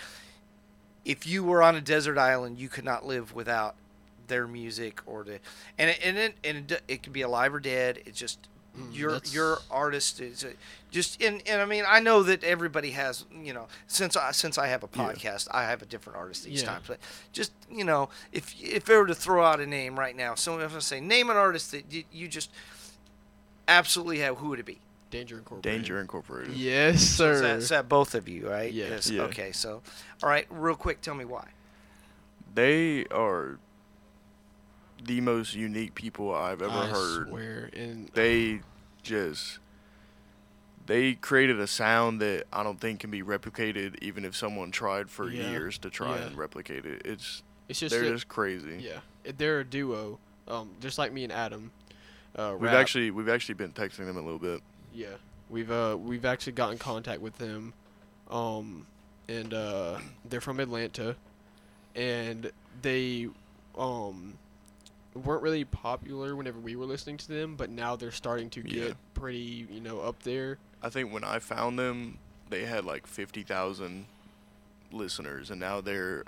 if 1.06 1.28
you 1.28 1.44
were 1.44 1.62
on 1.62 1.76
a 1.76 1.82
desert 1.82 2.18
island, 2.18 2.58
you 2.58 2.70
could 2.70 2.86
not 2.86 3.06
live 3.06 3.34
without 3.34 3.76
their 4.28 4.48
music 4.48 5.02
or 5.06 5.24
the 5.24 5.40
and 5.78 5.90
it, 5.90 6.00
and 6.04 6.18
it, 6.18 6.36
and 6.44 6.72
it, 6.72 6.82
it 6.88 7.04
could 7.04 7.14
be 7.14 7.22
alive 7.22 7.54
or 7.54 7.60
dead. 7.60 8.00
It's 8.06 8.20
just 8.20 8.49
your 8.92 9.14
that's- 9.14 9.34
your 9.34 9.60
artist 9.70 10.22
is 10.22 10.44
uh, 10.44 10.52
just 10.92 11.22
and, 11.22 11.42
and 11.48 11.62
I 11.62 11.66
mean 11.66 11.84
I 11.88 12.00
know 12.00 12.24
that 12.24 12.44
everybody 12.44 12.92
has 12.92 13.26
you 13.44 13.54
know 13.54 13.68
since 13.88 14.16
I 14.16 14.32
since 14.32 14.58
I 14.58 14.68
have 14.68 14.84
a 14.84 14.90
Yeah. 14.96 15.04
podcast 15.10 15.48
I 15.52 15.64
have 15.64 15.82
a 15.82 15.86
different 15.86 16.18
artist 16.18 16.48
each 16.48 16.62
Yeah. 16.62 16.70
time 16.70 16.82
but 16.88 17.00
just 17.34 17.52
you 17.72 17.84
know 17.84 18.10
if 18.32 18.54
if 18.62 18.90
I 18.90 18.96
were 18.98 19.08
to 19.08 19.16
throw 19.16 19.44
out 19.44 19.60
a 19.60 19.66
name 19.68 20.00
right 20.00 20.16
now 20.16 20.36
so 20.36 20.60
if 20.60 20.76
I 20.76 20.80
say 20.80 21.00
name 21.02 21.30
an 21.30 21.38
artist 21.38 21.72
that 21.72 21.92
you, 21.92 22.04
you 22.12 22.28
just 22.28 22.50
absolutely 23.68 24.20
have 24.20 24.38
who 24.38 24.50
would 24.50 24.60
it 24.60 24.66
be 24.66 24.80
Danger 25.12 25.38
Incorporated. 25.40 25.72
Danger 25.82 26.00
Incorporated. 26.00 26.54
Yes, 26.56 27.02
So 27.02 27.32
is 27.32 27.40
sir. 27.40 27.42
that, 27.48 27.58
is 27.58 27.70
that 27.70 27.90
both 27.90 28.14
of 28.14 28.30
you 28.30 28.48
right 28.50 28.72
Yeah. 28.72 28.90
Yes. 28.90 29.10
Yeah. 29.10 29.24
okay 29.24 29.52
so 29.52 29.82
all 30.24 30.30
right 30.30 30.46
real 30.50 30.76
quick 30.76 31.02
tell 31.02 31.16
me 31.16 31.26
why 31.26 31.48
They 32.54 33.06
are 33.08 33.58
the 35.04 35.22
most 35.22 35.54
unique 35.56 35.96
people 35.96 36.34
I've 36.34 36.62
ever 36.62 36.72
I 36.72 36.88
heard. 36.88 37.28
swear. 37.28 37.70
And 37.74 38.10
They 38.14 38.62
just 39.04 39.60
they 40.86 41.14
created 41.14 41.60
a 41.60 41.68
sound 41.68 42.20
that 42.22 42.46
I 42.52 42.64
don't 42.64 42.80
think 42.80 43.00
can 43.02 43.12
be 43.12 43.22
replicated 43.22 43.96
even 44.02 44.26
if 44.26 44.36
someone 44.36 44.72
tried 44.72 45.10
for 45.10 45.30
Yeah. 45.30 45.52
years 45.52 45.78
to 45.80 45.90
try 45.90 46.18
Yeah. 46.18 46.26
and 46.28 46.38
replicate 46.38 46.86
it. 46.86 47.04
It's 47.06 47.44
it's 47.68 47.80
just 47.80 47.94
they're 47.94 48.12
just 48.12 48.28
crazy. 48.28 48.78
yeah, 48.82 49.00
they're 49.38 49.60
a 49.60 49.64
duo. 49.66 50.20
Um, 50.48 50.72
just 50.82 50.98
like 50.98 51.14
me 51.14 51.24
and 51.24 51.32
Adam. 51.32 51.72
Uh, 52.36 52.54
We've 52.54 52.64
rap. 52.64 52.74
actually 52.76 53.12
we've 53.12 53.30
actually 53.30 53.56
been 53.56 53.72
texting 53.72 54.06
them 54.08 54.18
a 54.18 54.22
little 54.22 54.40
bit. 54.40 54.62
Yeah, 54.94 55.16
we've 55.50 55.70
uh 55.70 55.96
we've 56.00 56.26
actually 56.26 56.54
got 56.54 56.72
in 56.72 56.78
contact 56.80 57.22
with 57.22 57.38
them, 57.38 57.74
um, 58.32 58.88
and 59.28 59.54
uh 59.54 60.00
they're 60.28 60.42
from 60.42 60.60
Atlanta, 60.60 61.16
and 61.96 62.52
they 62.82 63.28
um 63.78 64.38
weren't 65.26 65.44
really 65.44 65.64
popular 65.66 66.36
whenever 66.36 66.60
we 66.60 66.76
were 66.76 66.86
listening 66.86 67.18
to 67.18 67.28
them, 67.28 67.56
but 67.56 67.70
now 67.70 67.96
they're 67.96 68.12
starting 68.12 68.50
to 68.52 68.62
Yeah. 68.62 68.88
get 68.90 68.98
pretty 69.14 69.68
you 69.70 69.80
know 69.82 70.00
up 70.02 70.24
there. 70.24 70.58
I 70.82 70.90
think 70.90 71.12
when 71.14 71.24
I 71.24 71.40
found 71.40 71.78
them, 71.80 72.18
they 72.50 72.66
had 72.66 72.86
like 72.86 73.06
fifty 73.08 73.44
thousand 73.44 74.06
listeners, 74.92 75.52
and 75.52 75.60
now 75.60 75.82
they're 75.82 76.24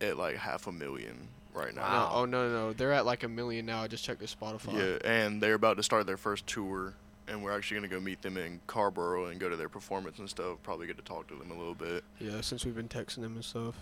at 0.00 0.16
like 0.16 0.36
half 0.36 0.66
a 0.66 0.72
million 0.72 1.28
right 1.52 1.74
now. 1.74 1.82
Wow. 1.82 2.08
No, 2.08 2.14
oh 2.14 2.24
no, 2.24 2.48
no, 2.48 2.54
no, 2.68 2.72
they're 2.72 2.92
at 2.92 3.04
like 3.06 3.22
a 3.24 3.28
million 3.28 3.66
now. 3.66 3.82
I 3.82 3.88
just 3.88 4.04
checked 4.04 4.20
their 4.20 4.28
Spotify. 4.28 4.74
Yeah, 5.02 5.10
and 5.10 5.42
they're 5.42 5.54
about 5.54 5.76
to 5.76 5.82
start 5.82 6.06
their 6.06 6.16
first 6.16 6.46
tour, 6.46 6.94
and 7.26 7.42
we're 7.42 7.56
actually 7.56 7.76
gonna 7.78 7.88
go 7.88 8.00
meet 8.00 8.22
them 8.22 8.36
in 8.36 8.60
Carrboro 8.66 9.26
and 9.26 9.38
go 9.40 9.48
to 9.48 9.56
their 9.56 9.68
performance 9.68 10.18
and 10.18 10.28
stuff. 10.30 10.58
Probably 10.62 10.86
get 10.86 10.96
to 10.96 11.02
talk 11.04 11.26
to 11.28 11.34
them 11.34 11.50
a 11.50 11.54
little 11.58 11.74
bit. 11.74 12.04
Yeah, 12.20 12.40
since 12.40 12.64
we've 12.64 12.76
been 12.76 12.88
texting 12.88 13.22
them 13.22 13.34
and 13.34 13.44
stuff. 13.44 13.74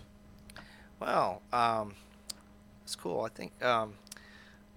Well, 0.98 1.42
um, 1.52 1.94
it's 2.82 2.96
cool. 2.96 3.20
I 3.20 3.28
think 3.28 3.52
um, 3.62 3.94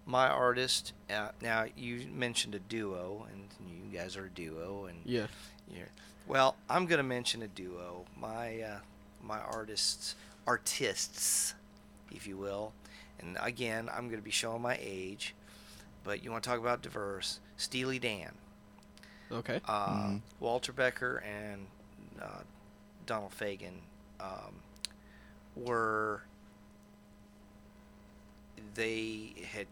my 0.09 0.27
artist. 0.27 0.93
Uh, 1.09 1.29
now 1.41 1.65
you 1.77 2.07
mentioned 2.11 2.55
a 2.55 2.59
duo, 2.59 3.27
and 3.31 3.43
you 3.69 3.95
guys 3.97 4.17
are 4.17 4.25
a 4.25 4.29
duo, 4.29 4.85
and 4.85 4.99
Yeah. 5.05 5.27
you're, 5.71 5.87
well, 6.27 6.55
I'm 6.69 6.85
gonna 6.87 7.03
mention 7.03 7.41
a 7.43 7.47
duo. 7.47 8.05
My 8.19 8.59
uh, 8.61 8.79
my 9.21 9.39
artists, 9.39 10.15
artists, 10.47 11.53
if 12.11 12.25
you 12.25 12.37
will, 12.37 12.73
and 13.19 13.37
again, 13.39 13.89
I'm 13.93 14.09
gonna 14.09 14.21
be 14.23 14.31
showing 14.31 14.61
my 14.63 14.77
age, 14.81 15.35
but 16.03 16.23
you 16.23 16.31
want 16.31 16.43
to 16.43 16.49
talk 16.49 16.59
about 16.59 16.81
diverse? 16.81 17.39
Steely 17.57 17.99
Dan, 17.99 18.31
Okay. 19.31 19.61
uh, 19.65 19.89
Mhm. 19.89 20.21
Walter 20.39 20.73
Becker, 20.73 21.17
and 21.17 21.67
uh, 22.19 22.41
Donald 23.05 23.33
Fagen 23.37 23.81
um, 24.19 24.61
were 25.55 26.23
they 28.75 29.33
had 29.51 29.67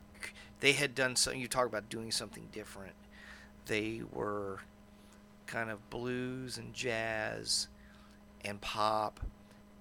they 0.60 0.74
had 0.74 0.96
done 0.96 1.16
something. 1.16 1.40
You 1.42 1.48
talk 1.48 1.66
about 1.68 1.90
doing 1.90 2.12
something 2.12 2.48
different. 2.52 2.94
They 3.68 4.02
were 4.12 4.60
kind 5.46 5.70
of 5.70 5.90
blues 5.90 6.58
and 6.58 6.74
jazz 6.74 7.68
and 8.44 8.60
pop 8.62 9.20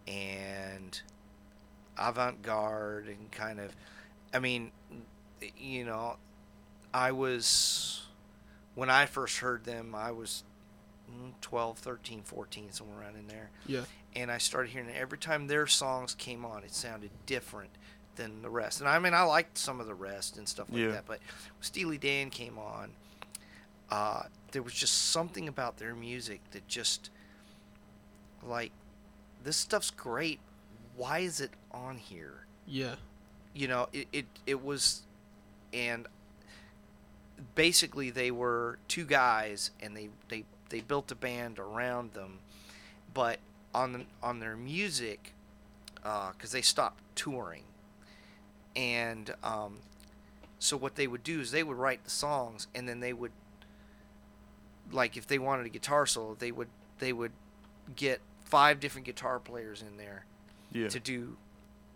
and 0.07 1.01
avant-garde 1.99 3.09
and 3.09 3.31
kind 3.31 3.59
of 3.59 3.75
I 4.35 4.39
mean 4.39 4.71
you 5.59 5.85
know 5.85 6.17
I 6.93 7.13
was 7.13 8.03
when 8.75 8.91
I 8.91 9.07
first 9.07 9.39
heard 9.39 9.65
them 9.65 9.95
I 9.95 10.13
was 10.13 10.45
mm, 11.11 11.33
12 11.41 11.79
13 11.79 12.23
14 12.23 12.73
somewhere 12.73 13.01
around 13.01 13.17
in 13.17 13.27
there 13.29 13.51
Yeah. 13.67 13.83
and 14.15 14.31
I 14.31 14.39
started 14.39 14.71
hearing 14.71 14.89
it 14.89 14.97
every 14.97 15.19
time 15.19 15.47
their 15.47 15.67
songs 15.67 16.15
came 16.15 16.45
on 16.45 16.63
it 16.65 16.73
sounded 16.75 17.11
different 17.25 17.71
than 18.17 18.43
the 18.43 18.51
rest 18.51 18.81
and 18.81 18.89
I 18.89 18.99
mean 18.99 19.15
I 19.15 19.23
liked 19.23 19.57
some 19.59 19.81
of 19.81 19.87
the 19.87 19.95
rest 19.95 20.37
and 20.39 20.49
stuff 20.49 20.69
like 20.71 20.81
Yeah. 20.81 20.89
that 20.93 21.07
but 21.07 21.21
Steely 21.61 21.99
Dan 21.99 22.31
came 22.31 22.59
on 22.59 22.91
uh, 23.91 24.25
there 24.53 24.63
was 24.63 24.73
just 24.75 25.11
something 25.13 25.47
about 25.49 25.77
their 25.77 25.95
music 25.95 26.41
that 26.53 26.67
just 26.67 27.11
like 28.43 28.73
this 29.45 29.57
stuff's 29.57 29.91
great 29.91 30.41
why 30.97 31.19
is 31.21 31.41
it 31.41 31.51
on 31.73 31.99
here 31.99 32.47
Yeah. 32.67 32.95
you 33.55 33.69
know 33.69 33.89
it, 33.93 34.09
it 34.13 34.27
it 34.47 34.65
was 34.65 35.03
and 35.73 36.07
basically 37.55 38.11
they 38.11 38.31
were 38.31 38.79
two 38.89 39.05
guys 39.05 39.71
and 39.81 39.97
they 39.97 40.09
they 40.29 40.45
they 40.71 40.81
built 40.81 41.11
a 41.13 41.15
band 41.15 41.59
around 41.59 42.13
them 42.15 42.39
but 43.15 43.39
on 43.75 43.93
the, 43.93 44.05
on 44.23 44.41
their 44.41 44.57
music 44.57 45.33
because 46.33 46.53
they 46.53 46.63
stopped 46.63 47.03
touring 47.15 47.63
and 48.77 49.35
um, 49.43 49.79
so 50.59 50.77
what 50.77 50.95
they 50.95 51.07
would 51.07 51.23
do 51.25 51.41
is 51.41 51.51
they 51.51 51.63
would 51.65 51.77
write 51.79 52.05
the 52.05 52.11
songs 52.11 52.69
and 52.75 52.89
then 52.89 53.01
they 53.01 53.13
would 53.13 53.33
like 54.93 55.17
if 55.17 55.27
they 55.27 55.39
wanted 55.39 55.67
a 55.67 55.69
guitar 55.69 56.07
solo 56.07 56.35
they 56.39 56.53
would 56.53 56.69
they 56.99 57.13
would 57.13 57.33
get 57.97 58.21
five 58.45 58.79
different 58.79 59.05
guitar 59.07 59.39
players 59.41 59.83
in 59.83 59.97
there 59.97 60.25
Yeah, 60.73 60.89
to 60.89 61.01
do 61.01 61.37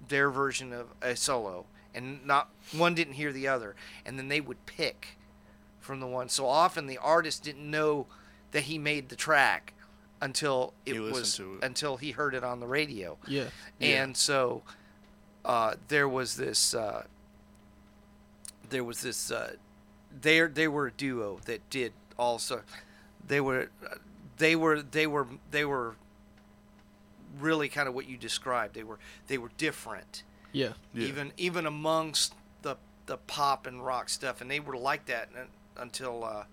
their 0.09 0.31
version 0.31 0.73
of 0.73 0.89
a 1.01 1.15
solo 1.15 1.67
and 1.95 2.25
not 2.27 2.49
one 2.77 2.95
didn't 2.95 3.15
hear 3.15 3.33
the 3.33 3.47
other 3.47 3.77
and 4.05 4.19
then 4.19 4.29
they 4.29 4.41
would 4.41 4.65
pick 4.67 5.17
from 5.81 6.01
the 6.01 6.07
one 6.07 6.29
so 6.29 6.47
often 6.47 6.87
the 6.87 6.99
artist 6.99 7.43
didn't 7.45 7.69
know 7.71 8.07
that 8.53 8.65
he 8.65 8.79
made 8.79 9.09
the 9.09 9.17
track 9.17 9.75
until 10.21 10.75
it 10.85 10.95
He 10.95 11.01
was 11.01 11.39
it. 11.39 11.47
until 11.63 11.97
he 11.97 12.11
heard 12.11 12.35
it 12.35 12.43
on 12.45 12.61
the 12.61 12.67
radio 12.67 13.17
Yeah. 13.27 13.45
Yeah. 13.79 14.03
and 14.03 14.17
so 14.17 14.63
uh, 15.45 15.75
there 15.89 16.09
was 16.09 16.37
this 16.37 16.75
uh, 16.75 17.05
there 18.69 18.85
was 18.85 19.01
this 19.03 19.31
uh, 19.31 19.55
they 20.21 20.41
they 20.43 20.69
were 20.69 20.87
a 20.89 20.93
duo 20.93 21.41
that 21.47 21.69
did 21.71 21.93
also 22.19 22.63
they 23.27 23.41
were 23.41 23.69
they 24.39 24.55
were 24.57 24.83
they 24.83 25.07
were 25.07 25.27
they 25.51 25.65
were 25.65 25.97
really 27.39 27.69
kind 27.69 27.89
of 27.89 27.95
what 27.95 28.09
you 28.09 28.17
described 28.17 28.75
they 28.75 28.83
were 28.83 28.99
they 29.29 29.39
were 29.39 29.51
different 29.57 30.25
Yeah. 30.53 30.73
yeah. 30.95 31.07
even 31.07 31.33
even 31.37 31.65
amongst 31.67 32.35
the 32.63 32.77
the 33.07 33.17
pop 33.17 33.67
and 33.67 33.85
rock 33.85 34.09
stuff 34.09 34.41
and 34.41 34.51
they 34.51 34.61
were 34.61 34.77
like 34.77 35.07
that 35.07 35.29
until 35.77 36.25
uh, 36.25 36.45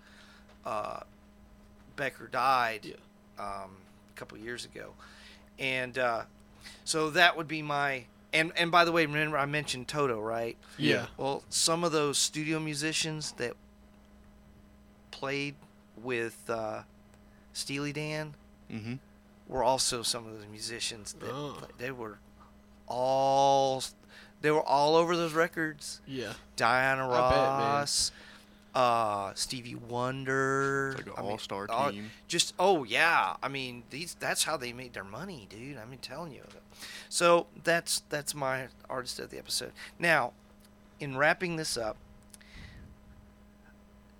uh, 0.68 1.00
Becker 1.96 2.28
died 2.28 2.80
Yeah. 2.84 2.94
um, 3.38 3.70
a 4.10 4.14
couple 4.16 4.38
years 4.38 4.64
ago 4.64 4.92
and 5.58 5.98
uh, 5.98 6.22
so 6.84 7.10
that 7.10 7.36
would 7.36 7.48
be 7.48 7.60
my 7.62 8.04
and 8.32 8.52
and 8.56 8.70
by 8.70 8.84
the 8.84 8.92
way 8.92 9.06
remember 9.06 9.38
I 9.38 9.46
mentioned 9.46 9.88
Toto 9.88 10.20
right 10.20 10.56
Yeah. 10.76 11.06
well 11.16 11.42
some 11.48 11.84
of 11.84 11.92
those 11.92 12.18
studio 12.18 12.58
musicians 12.60 13.32
that 13.32 13.54
played 15.10 15.54
with 15.96 16.48
uh, 16.48 16.82
Steely 17.52 17.92
Dan 17.92 18.34
mm-hmm. 18.70 18.94
were 19.48 19.62
also 19.64 20.02
some 20.02 20.26
of 20.26 20.34
those 20.34 20.46
musicians 20.50 21.14
that 21.14 21.30
Oh. 21.30 21.56
play- 21.58 21.68
they 21.78 21.90
were 21.90 22.18
all 22.86 23.82
they 24.40 24.50
were 24.52 24.62
all 24.62 24.94
over 24.94 25.16
those 25.16 25.32
records. 25.32 26.00
Yeah. 26.06 26.34
Diana 26.56 27.08
I 27.08 27.30
bet, 27.30 27.38
man. 27.38 27.58
Ross, 27.60 28.12
uh, 28.78 29.32
Stevie 29.34 29.74
Wonder, 29.74 30.94
It's 30.98 31.06
like 31.08 31.18
an 31.18 31.24
all-star 31.24 31.66
all- 31.70 31.90
team. 31.90 32.10
Just 32.28 32.54
oh 32.58 32.84
yeah, 32.84 33.34
I 33.42 33.48
mean 33.48 33.82
these 33.90 34.14
that's 34.20 34.44
how 34.44 34.56
they 34.56 34.72
made 34.72 34.92
their 34.92 35.04
money, 35.04 35.46
dude. 35.50 35.76
I'm 35.78 35.96
telling 35.98 36.32
you. 36.32 36.42
So 37.08 37.46
that's 37.64 38.02
that's 38.08 38.34
my 38.34 38.68
artist 38.88 39.18
of 39.18 39.30
the 39.30 39.38
episode. 39.38 39.72
Now, 39.98 40.32
in 41.00 41.16
wrapping 41.16 41.56
this 41.56 41.76
up, 41.76 41.96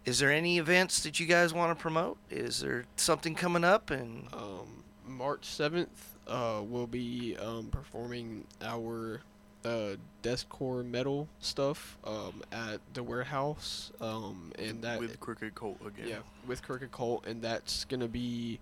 is 0.05 0.19
there 0.19 0.33
any 0.33 0.59
events 0.59 1.01
that 1.05 1.21
you 1.21 1.27
guys 1.27 1.53
want 1.53 1.77
to 1.77 1.81
promote? 1.81 2.17
Is 2.31 2.61
there 2.61 2.87
something 2.97 3.35
coming 3.35 3.63
up? 3.65 3.91
And 3.91 4.27
Um, 4.33 4.83
March 5.07 5.45
seventh, 5.45 6.17
uh, 6.27 6.61
we'll 6.65 6.87
be 6.87 7.37
um, 7.39 7.69
performing 7.71 8.45
our 8.63 9.21
uh, 9.65 9.97
deathcore 10.23 10.85
metal 10.85 11.29
stuff 11.41 11.99
um, 12.05 12.43
at 12.53 12.81
the 12.95 13.03
warehouse. 13.03 13.91
Um, 14.01 14.53
and 14.59 14.83
that 14.83 14.99
with 15.01 15.19
Crooked 15.21 15.55
Colt 15.55 15.79
again. 15.87 16.09
yeah, 16.09 16.19
with 16.47 16.63
Crooked 16.63 16.91
Colt, 16.93 17.27
and 17.27 17.43
that's 17.43 17.85
gonna 17.85 18.09
be. 18.09 18.59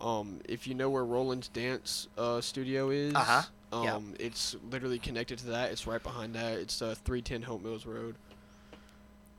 Um, 0.00 0.40
if 0.48 0.68
you 0.68 0.74
know 0.76 0.88
where 0.90 1.04
Roland's 1.04 1.48
Dance 1.48 2.06
uh, 2.16 2.40
Studio 2.40 2.90
is, 2.90 3.14
Uh-huh, 3.16 3.42
um, 3.72 3.84
yeah. 3.84 4.26
it's 4.26 4.54
literally 4.70 5.00
connected 5.00 5.38
to 5.40 5.46
that. 5.46 5.72
It's 5.72 5.88
right 5.88 6.00
behind 6.00 6.34
that. 6.36 6.52
It's 6.58 6.80
uh, 6.80 6.94
310 7.04 7.42
Hope 7.42 7.62
Mills 7.64 7.84
Road. 7.84 8.14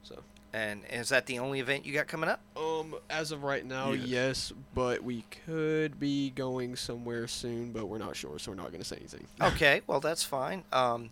So, 0.03 0.19
and 0.53 0.81
is 0.91 1.09
that 1.09 1.25
the 1.25 1.39
only 1.39 1.59
event 1.59 1.85
you 1.85 1.93
got 1.93 2.07
coming 2.07 2.29
up? 2.29 2.41
um, 2.57 2.95
as 3.09 3.31
of 3.31 3.43
right 3.43 3.65
now, 3.65 3.91
Yes. 3.91 4.07
yes, 4.07 4.53
but 4.73 5.03
we 5.03 5.23
could 5.45 5.99
be 5.99 6.29
going 6.31 6.75
somewhere 6.75 7.27
soon, 7.27 7.71
but 7.71 7.85
we're 7.87 7.97
not 7.97 8.15
sure, 8.15 8.39
so 8.39 8.51
we're 8.51 8.55
not 8.57 8.71
gonna 8.71 8.83
say 8.83 8.97
anything. 8.97 9.25
Okay, 9.41 9.81
well 9.87 9.99
that's 9.99 10.23
fine. 10.23 10.63
Um, 10.71 11.09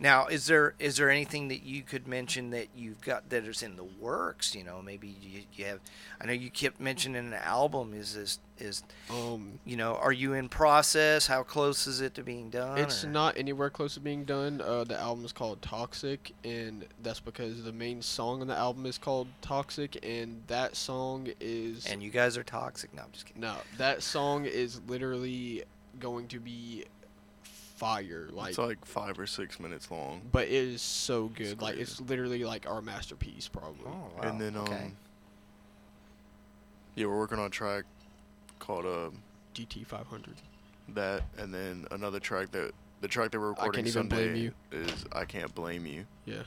now, 0.00 0.26
is 0.26 0.46
there 0.46 0.74
is 0.78 0.96
there 0.96 1.10
anything 1.10 1.48
that 1.48 1.62
you 1.62 1.82
could 1.82 2.08
mention 2.08 2.50
that 2.50 2.68
you've 2.74 3.02
got 3.02 3.28
that 3.28 3.44
is 3.44 3.62
in 3.62 3.76
the 3.76 3.84
works? 3.84 4.54
You 4.54 4.64
know, 4.64 4.80
maybe 4.82 5.08
you, 5.20 5.42
you 5.52 5.66
have. 5.66 5.80
I 6.20 6.24
know 6.26 6.32
you 6.32 6.50
kept 6.50 6.80
mentioning 6.80 7.26
an 7.26 7.34
album. 7.34 7.92
Is 7.92 8.14
this 8.14 8.38
is 8.58 8.82
Um, 9.10 9.58
you 9.66 9.76
know? 9.76 9.96
Are 9.96 10.12
you 10.12 10.32
in 10.32 10.48
process? 10.48 11.26
How 11.26 11.42
close 11.42 11.86
is 11.86 12.00
it 12.00 12.14
to 12.14 12.22
being 12.22 12.48
done? 12.48 12.78
It's 12.78 13.04
or- 13.04 13.08
not 13.08 13.36
anywhere 13.36 13.68
close 13.68 13.94
to 13.94 14.00
being 14.00 14.24
done. 14.24 14.60
Uh, 14.62 14.84
the 14.84 14.98
album 14.98 15.24
is 15.24 15.32
called 15.32 15.60
Toxic, 15.60 16.32
and 16.44 16.86
that's 17.02 17.20
because 17.20 17.62
the 17.62 17.72
main 17.72 18.00
song 18.00 18.40
on 18.40 18.46
the 18.46 18.56
album 18.56 18.86
is 18.86 18.96
called 18.98 19.28
Toxic, 19.42 19.98
and 20.02 20.42
that 20.46 20.76
song 20.76 21.28
is 21.40 21.86
And 21.86 22.02
you 22.02 22.10
guys 22.10 22.38
are 22.38 22.42
toxic. 22.42 22.94
No, 22.94 23.02
I'm 23.02 23.12
just 23.12 23.26
kidding. 23.26 23.42
no, 23.42 23.56
that 23.76 24.02
song 24.02 24.46
is 24.46 24.80
literally 24.88 25.64
going 25.98 26.28
to 26.28 26.38
be 26.40 26.84
fire. 27.80 28.28
Like, 28.30 28.50
it's 28.50 28.58
like 28.58 28.84
five 28.84 29.18
or 29.18 29.26
six 29.26 29.58
minutes 29.58 29.90
long. 29.90 30.20
but 30.30 30.48
it 30.48 30.52
is 30.52 30.82
so 30.82 31.28
good. 31.28 31.60
like, 31.62 31.78
it's 31.78 31.98
literally 32.00 32.44
like 32.44 32.68
our 32.68 32.82
masterpiece, 32.82 33.48
probably. 33.48 33.86
Oh, 33.86 34.10
wow. 34.16 34.22
and 34.22 34.40
then 34.40 34.54
um, 34.54 34.62
okay. 34.64 34.90
yeah, 36.94 37.06
we're 37.06 37.18
working 37.18 37.38
on 37.38 37.46
a 37.46 37.50
track 37.50 37.84
called 38.58 38.84
uh, 38.84 39.08
GT 39.54 39.86
500. 39.86 40.34
that, 40.88 41.22
and 41.38 41.52
then 41.54 41.86
another 41.90 42.20
track 42.20 42.50
that 42.52 42.72
the 43.00 43.08
track 43.08 43.30
that 43.30 43.40
we're 43.40 43.52
I 43.52 43.54
Can't 43.54 43.66
recording 43.76 43.86
Even 43.86 44.08
Blame 44.08 44.26
Sunday 44.26 44.40
You. 44.40 44.52
is 44.72 45.06
I 45.12 45.24
can't 45.24 45.54
blame 45.54 45.86
you. 45.86 46.04
Yeah. 46.26 46.42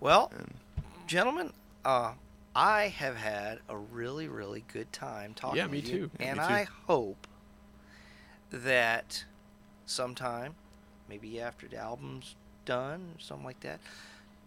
well, 0.00 0.32
And 0.34 0.54
gentlemen, 1.06 1.52
uh, 1.84 2.12
I 2.56 2.88
have 2.88 3.16
had 3.16 3.58
a 3.68 3.76
really, 3.76 4.26
really 4.26 4.64
good 4.72 4.90
time 4.90 5.34
talking. 5.34 5.58
Yeah, 5.58 5.66
me 5.66 5.78
with 5.78 5.88
you, 5.90 5.98
too. 5.98 6.10
Yeah, 6.18 6.26
and 6.28 6.38
me 6.38 6.46
too. 6.46 6.52
I 6.54 6.66
hope 6.86 7.26
that 8.50 9.24
sometime, 9.90 10.54
maybe 11.08 11.40
after 11.40 11.66
the 11.68 11.76
album's 11.76 12.34
done, 12.64 13.12
or 13.16 13.20
something 13.20 13.44
like 13.46 13.60
that, 13.60 13.80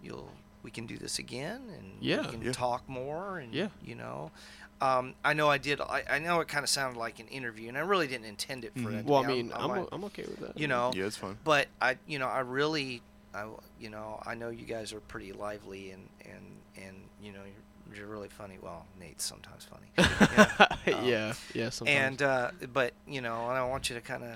you'll 0.01 0.31
we 0.63 0.71
can 0.71 0.85
do 0.85 0.97
this 0.97 1.19
again 1.19 1.61
and 1.77 1.97
Yeah. 1.99 2.21
we 2.21 2.27
can 2.29 2.41
Yeah. 2.41 2.51
talk 2.53 2.87
more 2.87 3.37
and 3.39 3.53
Yeah. 3.53 3.67
you 3.83 3.95
know. 3.95 4.31
Um, 4.79 5.13
I 5.23 5.33
know 5.33 5.49
I 5.49 5.57
did. 5.57 5.79
I, 5.81 6.03
I 6.09 6.19
know 6.19 6.39
it 6.39 6.47
kind 6.47 6.63
of 6.63 6.69
sounded 6.69 6.97
like 6.99 7.19
an 7.19 7.27
interview, 7.27 7.67
and 7.69 7.77
I 7.77 7.81
really 7.81 8.07
didn't 8.07 8.25
intend 8.27 8.63
it 8.65 8.73
for 8.73 8.89
Mhm. 8.89 8.91
that. 8.93 9.05
Well, 9.05 9.23
I 9.23 9.27
mean, 9.27 9.51
I'm, 9.53 9.71
I'm, 9.71 9.87
I'm 9.91 10.03
okay 10.05 10.23
with 10.23 10.39
that. 10.39 10.57
you 10.57 10.67
know, 10.67 10.91
yeah, 10.95 11.05
it's 11.05 11.17
fun. 11.17 11.37
but 11.43 11.67
I, 11.81 11.97
you 12.07 12.17
know, 12.19 12.27
I 12.27 12.39
really, 12.39 13.01
I, 13.33 13.45
you 13.79 13.89
know, 13.89 14.21
I 14.25 14.35
know 14.35 14.49
you 14.49 14.65
guys 14.65 14.91
are 14.93 14.99
pretty 15.01 15.31
lively 15.33 15.91
and 15.91 16.07
and 16.25 16.45
and 16.85 16.95
you 17.21 17.31
know, 17.33 17.41
you're, 17.45 17.97
you're 17.97 18.07
really 18.07 18.29
funny. 18.29 18.57
Well, 18.61 18.85
Nate's 18.99 19.23
sometimes 19.25 19.65
funny. 19.65 19.87
Yeah. 20.87 20.97
Um, 20.97 21.05
yeah, 21.07 21.33
yeah, 21.53 21.69
sometimes. 21.69 21.97
and 21.97 22.21
uh, 22.21 22.51
but 22.73 22.93
you 23.07 23.21
know, 23.21 23.49
and 23.49 23.57
I 23.57 23.65
want 23.65 23.89
you 23.89 23.95
to 23.95 24.01
kind 24.01 24.23
of, 24.23 24.35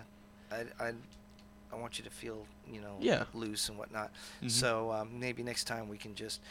I, 0.52 0.66
I, 0.80 0.94
I 1.72 1.76
want 1.76 1.98
you 1.98 2.04
to 2.06 2.10
feel, 2.10 2.46
you 2.72 2.82
know, 2.82 2.96
Yeah. 3.00 3.26
loose 3.34 3.70
and 3.70 3.78
whatnot. 3.78 4.12
Mhm. 4.42 4.52
So 4.52 4.92
um, 4.92 5.20
maybe 5.20 5.44
next 5.44 5.66
time 5.66 5.90
we 5.90 5.98
can 5.98 6.16
just, 6.16 6.42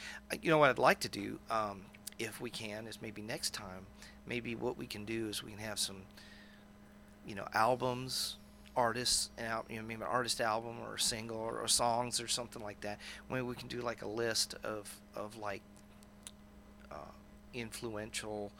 you 0.42 0.50
know, 0.50 0.58
what 0.58 0.70
I'd 0.70 0.78
like 0.78 1.00
to 1.00 1.08
do, 1.08 1.38
um, 1.50 1.82
if 2.18 2.40
we 2.40 2.50
can, 2.50 2.86
is 2.86 3.00
maybe 3.02 3.22
next 3.22 3.52
time, 3.54 3.86
maybe 4.26 4.54
what 4.54 4.76
we 4.76 4.86
can 4.86 5.04
do 5.04 5.28
is 5.28 5.42
we 5.42 5.50
can 5.50 5.60
have 5.60 5.78
some, 5.78 6.02
you 7.26 7.34
know, 7.34 7.46
albums, 7.54 8.36
artists, 8.76 9.30
and 9.38 9.46
out, 9.46 9.66
you 9.70 9.76
know, 9.76 9.82
maybe 9.82 10.02
an 10.02 10.06
artist 10.08 10.40
album 10.40 10.76
or 10.86 10.94
a 10.96 11.00
single 11.00 11.38
or, 11.38 11.60
or 11.60 11.68
songs 11.68 12.20
or 12.20 12.28
something 12.28 12.62
like 12.62 12.80
that. 12.82 12.98
Maybe 13.30 13.42
we 13.42 13.54
can 13.54 13.68
do 13.68 13.80
like 13.80 14.02
a 14.02 14.08
list 14.08 14.54
of 14.62 14.94
of 15.14 15.36
like 15.38 15.62
uh, 16.90 16.96
influential 17.54 18.52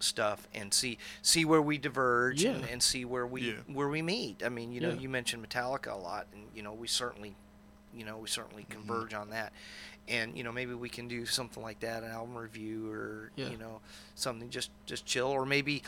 stuff 0.00 0.46
and 0.54 0.72
see 0.72 0.98
see 1.22 1.44
where 1.44 1.62
we 1.62 1.78
diverge 1.78 2.44
and, 2.44 2.62
Yeah. 2.62 2.68
and 2.70 2.82
see 2.82 3.04
where 3.04 3.26
we 3.26 3.42
Yeah. 3.52 3.56
where 3.66 3.88
we 3.88 4.02
meet. 4.02 4.42
I 4.44 4.48
mean, 4.48 4.72
you 4.72 4.80
know, 4.80 4.90
Yeah. 4.90 5.00
you 5.00 5.08
mentioned 5.08 5.46
Metallica 5.48 5.92
a 5.92 5.96
lot, 5.96 6.26
and 6.32 6.48
you 6.54 6.62
know, 6.62 6.72
we 6.72 6.86
certainly, 6.88 7.34
you 7.94 8.04
know, 8.04 8.18
we 8.18 8.28
certainly 8.28 8.64
Mhm. 8.64 8.70
converge 8.70 9.14
on 9.14 9.30
that. 9.30 9.52
And 10.06 10.36
you 10.38 10.42
know, 10.44 10.52
maybe 10.52 10.72
we 10.72 10.88
can 10.88 11.06
do 11.08 11.26
something 11.26 11.62
like 11.62 11.80
that, 11.80 12.02
an 12.02 12.10
album 12.10 12.36
review, 12.36 12.90
or 12.90 13.30
you 13.36 13.56
know, 13.58 13.80
something 14.14 14.48
just 14.50 14.70
just 14.86 15.04
chill, 15.04 15.26
or 15.28 15.44
maybe. 15.44 15.82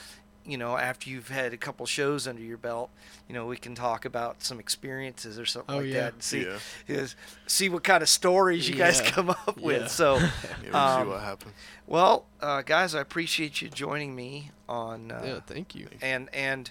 You 0.47 0.57
know, 0.57 0.77
after 0.77 1.11
you've 1.11 1.29
had 1.29 1.53
a 1.53 1.57
couple 1.59 1.85
shows 1.87 2.27
under 2.27 2.41
your 2.43 2.57
belt, 2.57 2.91
you 3.29 3.35
know 3.35 3.47
we 3.47 3.57
can 3.59 3.75
talk 3.75 4.05
about 4.05 4.43
some 4.43 4.59
experiences 4.59 5.39
or 5.39 5.45
something 5.47 5.75
Oh, 5.75 5.79
like 5.81 5.89
yeah. 5.89 6.01
that, 6.01 6.13
and 6.15 6.23
see 6.23 6.43
yeah, 6.43 6.59
is 6.89 7.15
see 7.47 7.69
what 7.69 7.85
kind 7.85 8.03
of 8.03 8.09
stories 8.09 8.69
you 8.69 8.75
guys 8.75 9.01
come 9.03 9.31
up 9.31 9.61
with. 9.61 9.91
So, 10.01 10.17
yeah, 10.17 10.29
we'll 10.65 10.77
Um, 10.77 11.03
see 11.07 11.11
what 11.11 11.21
happens. 11.21 11.55
well, 11.87 12.25
uh, 12.41 12.63
guys, 12.63 12.95
I 12.95 13.01
appreciate 13.01 13.61
you 13.61 13.69
joining 13.69 14.17
me 14.17 14.51
on. 14.69 15.11
Uh, 15.13 15.23
yeah, 15.25 15.41
thank 15.47 15.75
you. 15.75 15.89
And 16.01 16.29
and 16.35 16.71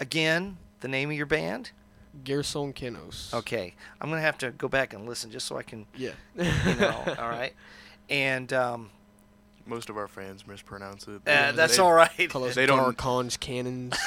again, 0.00 0.56
the 0.80 0.88
name 0.88 1.10
of 1.10 1.16
your 1.16 1.26
band? 1.26 1.70
Garcons 2.24 2.72
Canons. 2.74 3.30
Okay, 3.34 3.74
I'm 4.00 4.08
gonna 4.08 4.22
have 4.22 4.38
to 4.38 4.50
go 4.52 4.68
back 4.68 4.94
and 4.94 5.06
listen 5.06 5.30
just 5.30 5.46
so 5.46 5.58
I 5.58 5.62
can, 5.62 5.84
Yeah. 5.94 6.12
you 6.34 6.44
know. 6.76 7.04
all 7.18 7.28
right. 7.28 7.52
And 8.08 8.52
um, 8.54 8.90
Most 9.66 9.90
of 9.90 9.96
our 9.96 10.06
fans 10.08 10.46
mispronounce 10.46 11.08
it. 11.08 11.16
uh, 11.26 11.50
They- 11.50 11.56
that's 11.56 11.76
they, 11.76 11.82
all 11.82 11.92
right. 11.92 12.30
Call 12.30 12.44
us 12.44 12.54
They 12.54 12.66
don't- 12.66 12.96
Darkons 12.96 13.38
Cannons. 13.38 13.96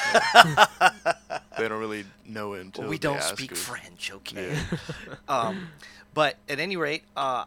They 1.58 1.68
don't 1.68 1.80
really 1.80 2.06
know 2.24 2.54
it 2.54 2.60
until 2.62 2.82
Well, 2.84 2.90
we 2.90 2.96
they 2.96 3.08
don't 3.08 3.18
ask 3.18 3.36
speak 3.36 3.52
us. 3.52 3.58
French, 3.62 4.10
okay? 4.12 4.56
Yeah. 4.56 5.14
um, 5.28 5.68
but 6.14 6.36
at 6.48 6.58
any 6.58 6.76
rate, 6.78 7.02
uh, 7.16 7.44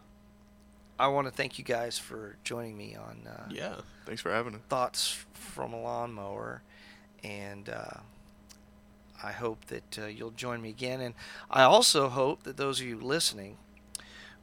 I 0.99 1.07
want 1.07 1.26
to 1.26 1.31
thank 1.34 1.57
you 1.57 1.64
guys 1.65 1.98
for 1.98 2.35
joining 2.44 2.77
me 2.77 2.95
on 2.95 3.22
uh, 3.27 3.45
yeah. 3.49 3.76
Thanks 4.06 4.22
for 4.22 4.31
having 4.31 4.53
us. 4.53 4.61
thoughts 4.69 5.26
from 5.34 5.73
a 5.73 5.81
lawnmower, 5.81 6.61
and 7.23 7.68
uh, 7.69 8.02
I 9.23 9.31
hope 9.31 9.65
that 9.65 9.98
uh, 9.98 10.06
you'll 10.06 10.31
join 10.31 10.61
me 10.61 10.69
again. 10.69 11.02
And 11.02 11.15
I 11.49 11.64
also 11.64 12.10
hope 12.10 12.44
that 12.44 12.57
those 12.57 12.81
of 12.81 12.85
you 12.85 12.99
listening 12.99 13.57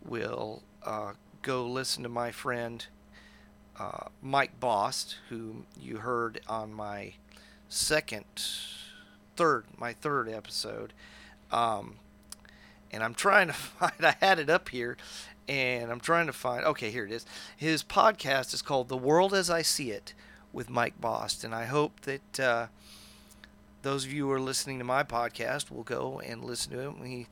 will 0.05 0.63
uh, 0.85 1.13
go 1.43 1.65
listen 1.65 2.03
to 2.03 2.09
my 2.09 2.33
friend 2.33 2.85
uh, 3.81 4.09
Mike 4.21 4.61
Bost, 4.61 5.17
who 5.31 5.65
you 5.81 5.99
heard 5.99 6.41
on 6.47 6.75
my 6.75 7.15
second, 7.71 8.27
third, 9.37 9.65
my 9.79 9.95
third 9.95 10.29
episode. 10.29 10.93
Um, 11.51 11.97
and 12.93 13.03
I'm 13.03 13.15
trying 13.15 13.47
to 13.47 13.53
find. 13.55 14.05
I 14.05 14.17
had 14.21 14.39
it 14.39 14.51
up 14.51 14.69
here, 14.69 14.99
and 15.49 15.91
I'm 15.91 16.01
trying 16.01 16.27
to 16.27 16.33
find. 16.35 16.65
Okay, 16.65 16.91
here 16.91 17.07
it 17.07 17.13
is. 17.13 17.25
His 17.57 17.83
podcast 17.83 18.53
is 18.53 18.61
called 18.61 18.89
"The 18.89 18.99
World 18.99 19.33
as 19.33 19.49
I 19.49 19.63
See 19.63 19.91
It" 19.91 20.13
with 20.53 20.69
Mike 20.69 21.01
Bost, 21.01 21.43
and 21.43 21.55
I 21.55 21.65
hope 21.65 22.01
that 22.03 22.39
uh, 22.41 22.67
those 23.81 24.05
of 24.05 24.13
you 24.13 24.27
who 24.27 24.33
are 24.33 24.41
listening 24.41 24.79
to 24.79 24.85
my 24.85 25.03
podcast 25.03 25.71
will 25.71 25.85
go 25.85 26.21
and 26.21 26.45
listen 26.45 26.73
to 26.73 26.81
him. 26.81 27.05
He 27.05 27.27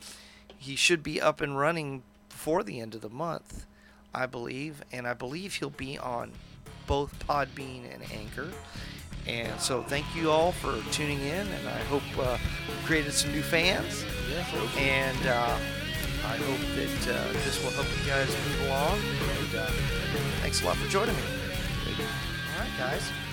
he 0.57 0.77
should 0.77 1.03
be 1.03 1.21
up 1.21 1.43
and 1.43 1.59
running 1.59 2.05
before 2.31 2.63
the 2.63 2.81
end 2.81 2.95
of 2.95 3.03
the 3.03 3.11
month, 3.11 3.67
I 4.15 4.27
believe, 4.27 4.83
and 4.93 5.07
I 5.07 5.15
believe 5.15 5.55
he'll 5.55 5.71
be 5.71 5.99
on 5.99 6.33
both 6.87 7.17
Podbean 7.27 7.83
and 7.93 8.03
Anchor. 8.13 8.51
And 9.27 9.61
so, 9.61 9.83
thank 9.83 10.07
you 10.17 10.31
all 10.31 10.53
for 10.53 10.81
tuning 10.91 11.21
in, 11.21 11.47
and 11.47 11.69
I 11.69 11.79
hope 11.85 12.03
uh, 12.19 12.39
created 12.85 13.13
some 13.13 13.33
new 13.33 13.43
fans. 13.43 14.05
And 14.79 15.27
uh, 15.27 15.59
I 16.25 16.37
hope 16.37 16.61
that 16.77 17.15
uh, 17.15 17.33
this 17.45 17.63
will 17.63 17.71
help 17.73 17.87
you 18.01 18.11
guys 18.11 18.29
move 18.29 18.69
along. 18.69 18.99
And 18.99 19.57
uh, 19.57 19.67
thanks 20.41 20.63
a 20.63 20.67
lot 20.67 20.77
for 20.77 20.89
joining 20.89 21.15
me. 21.15 21.23
All 21.99 22.61
right, 22.61 22.79
guys. 22.79 23.28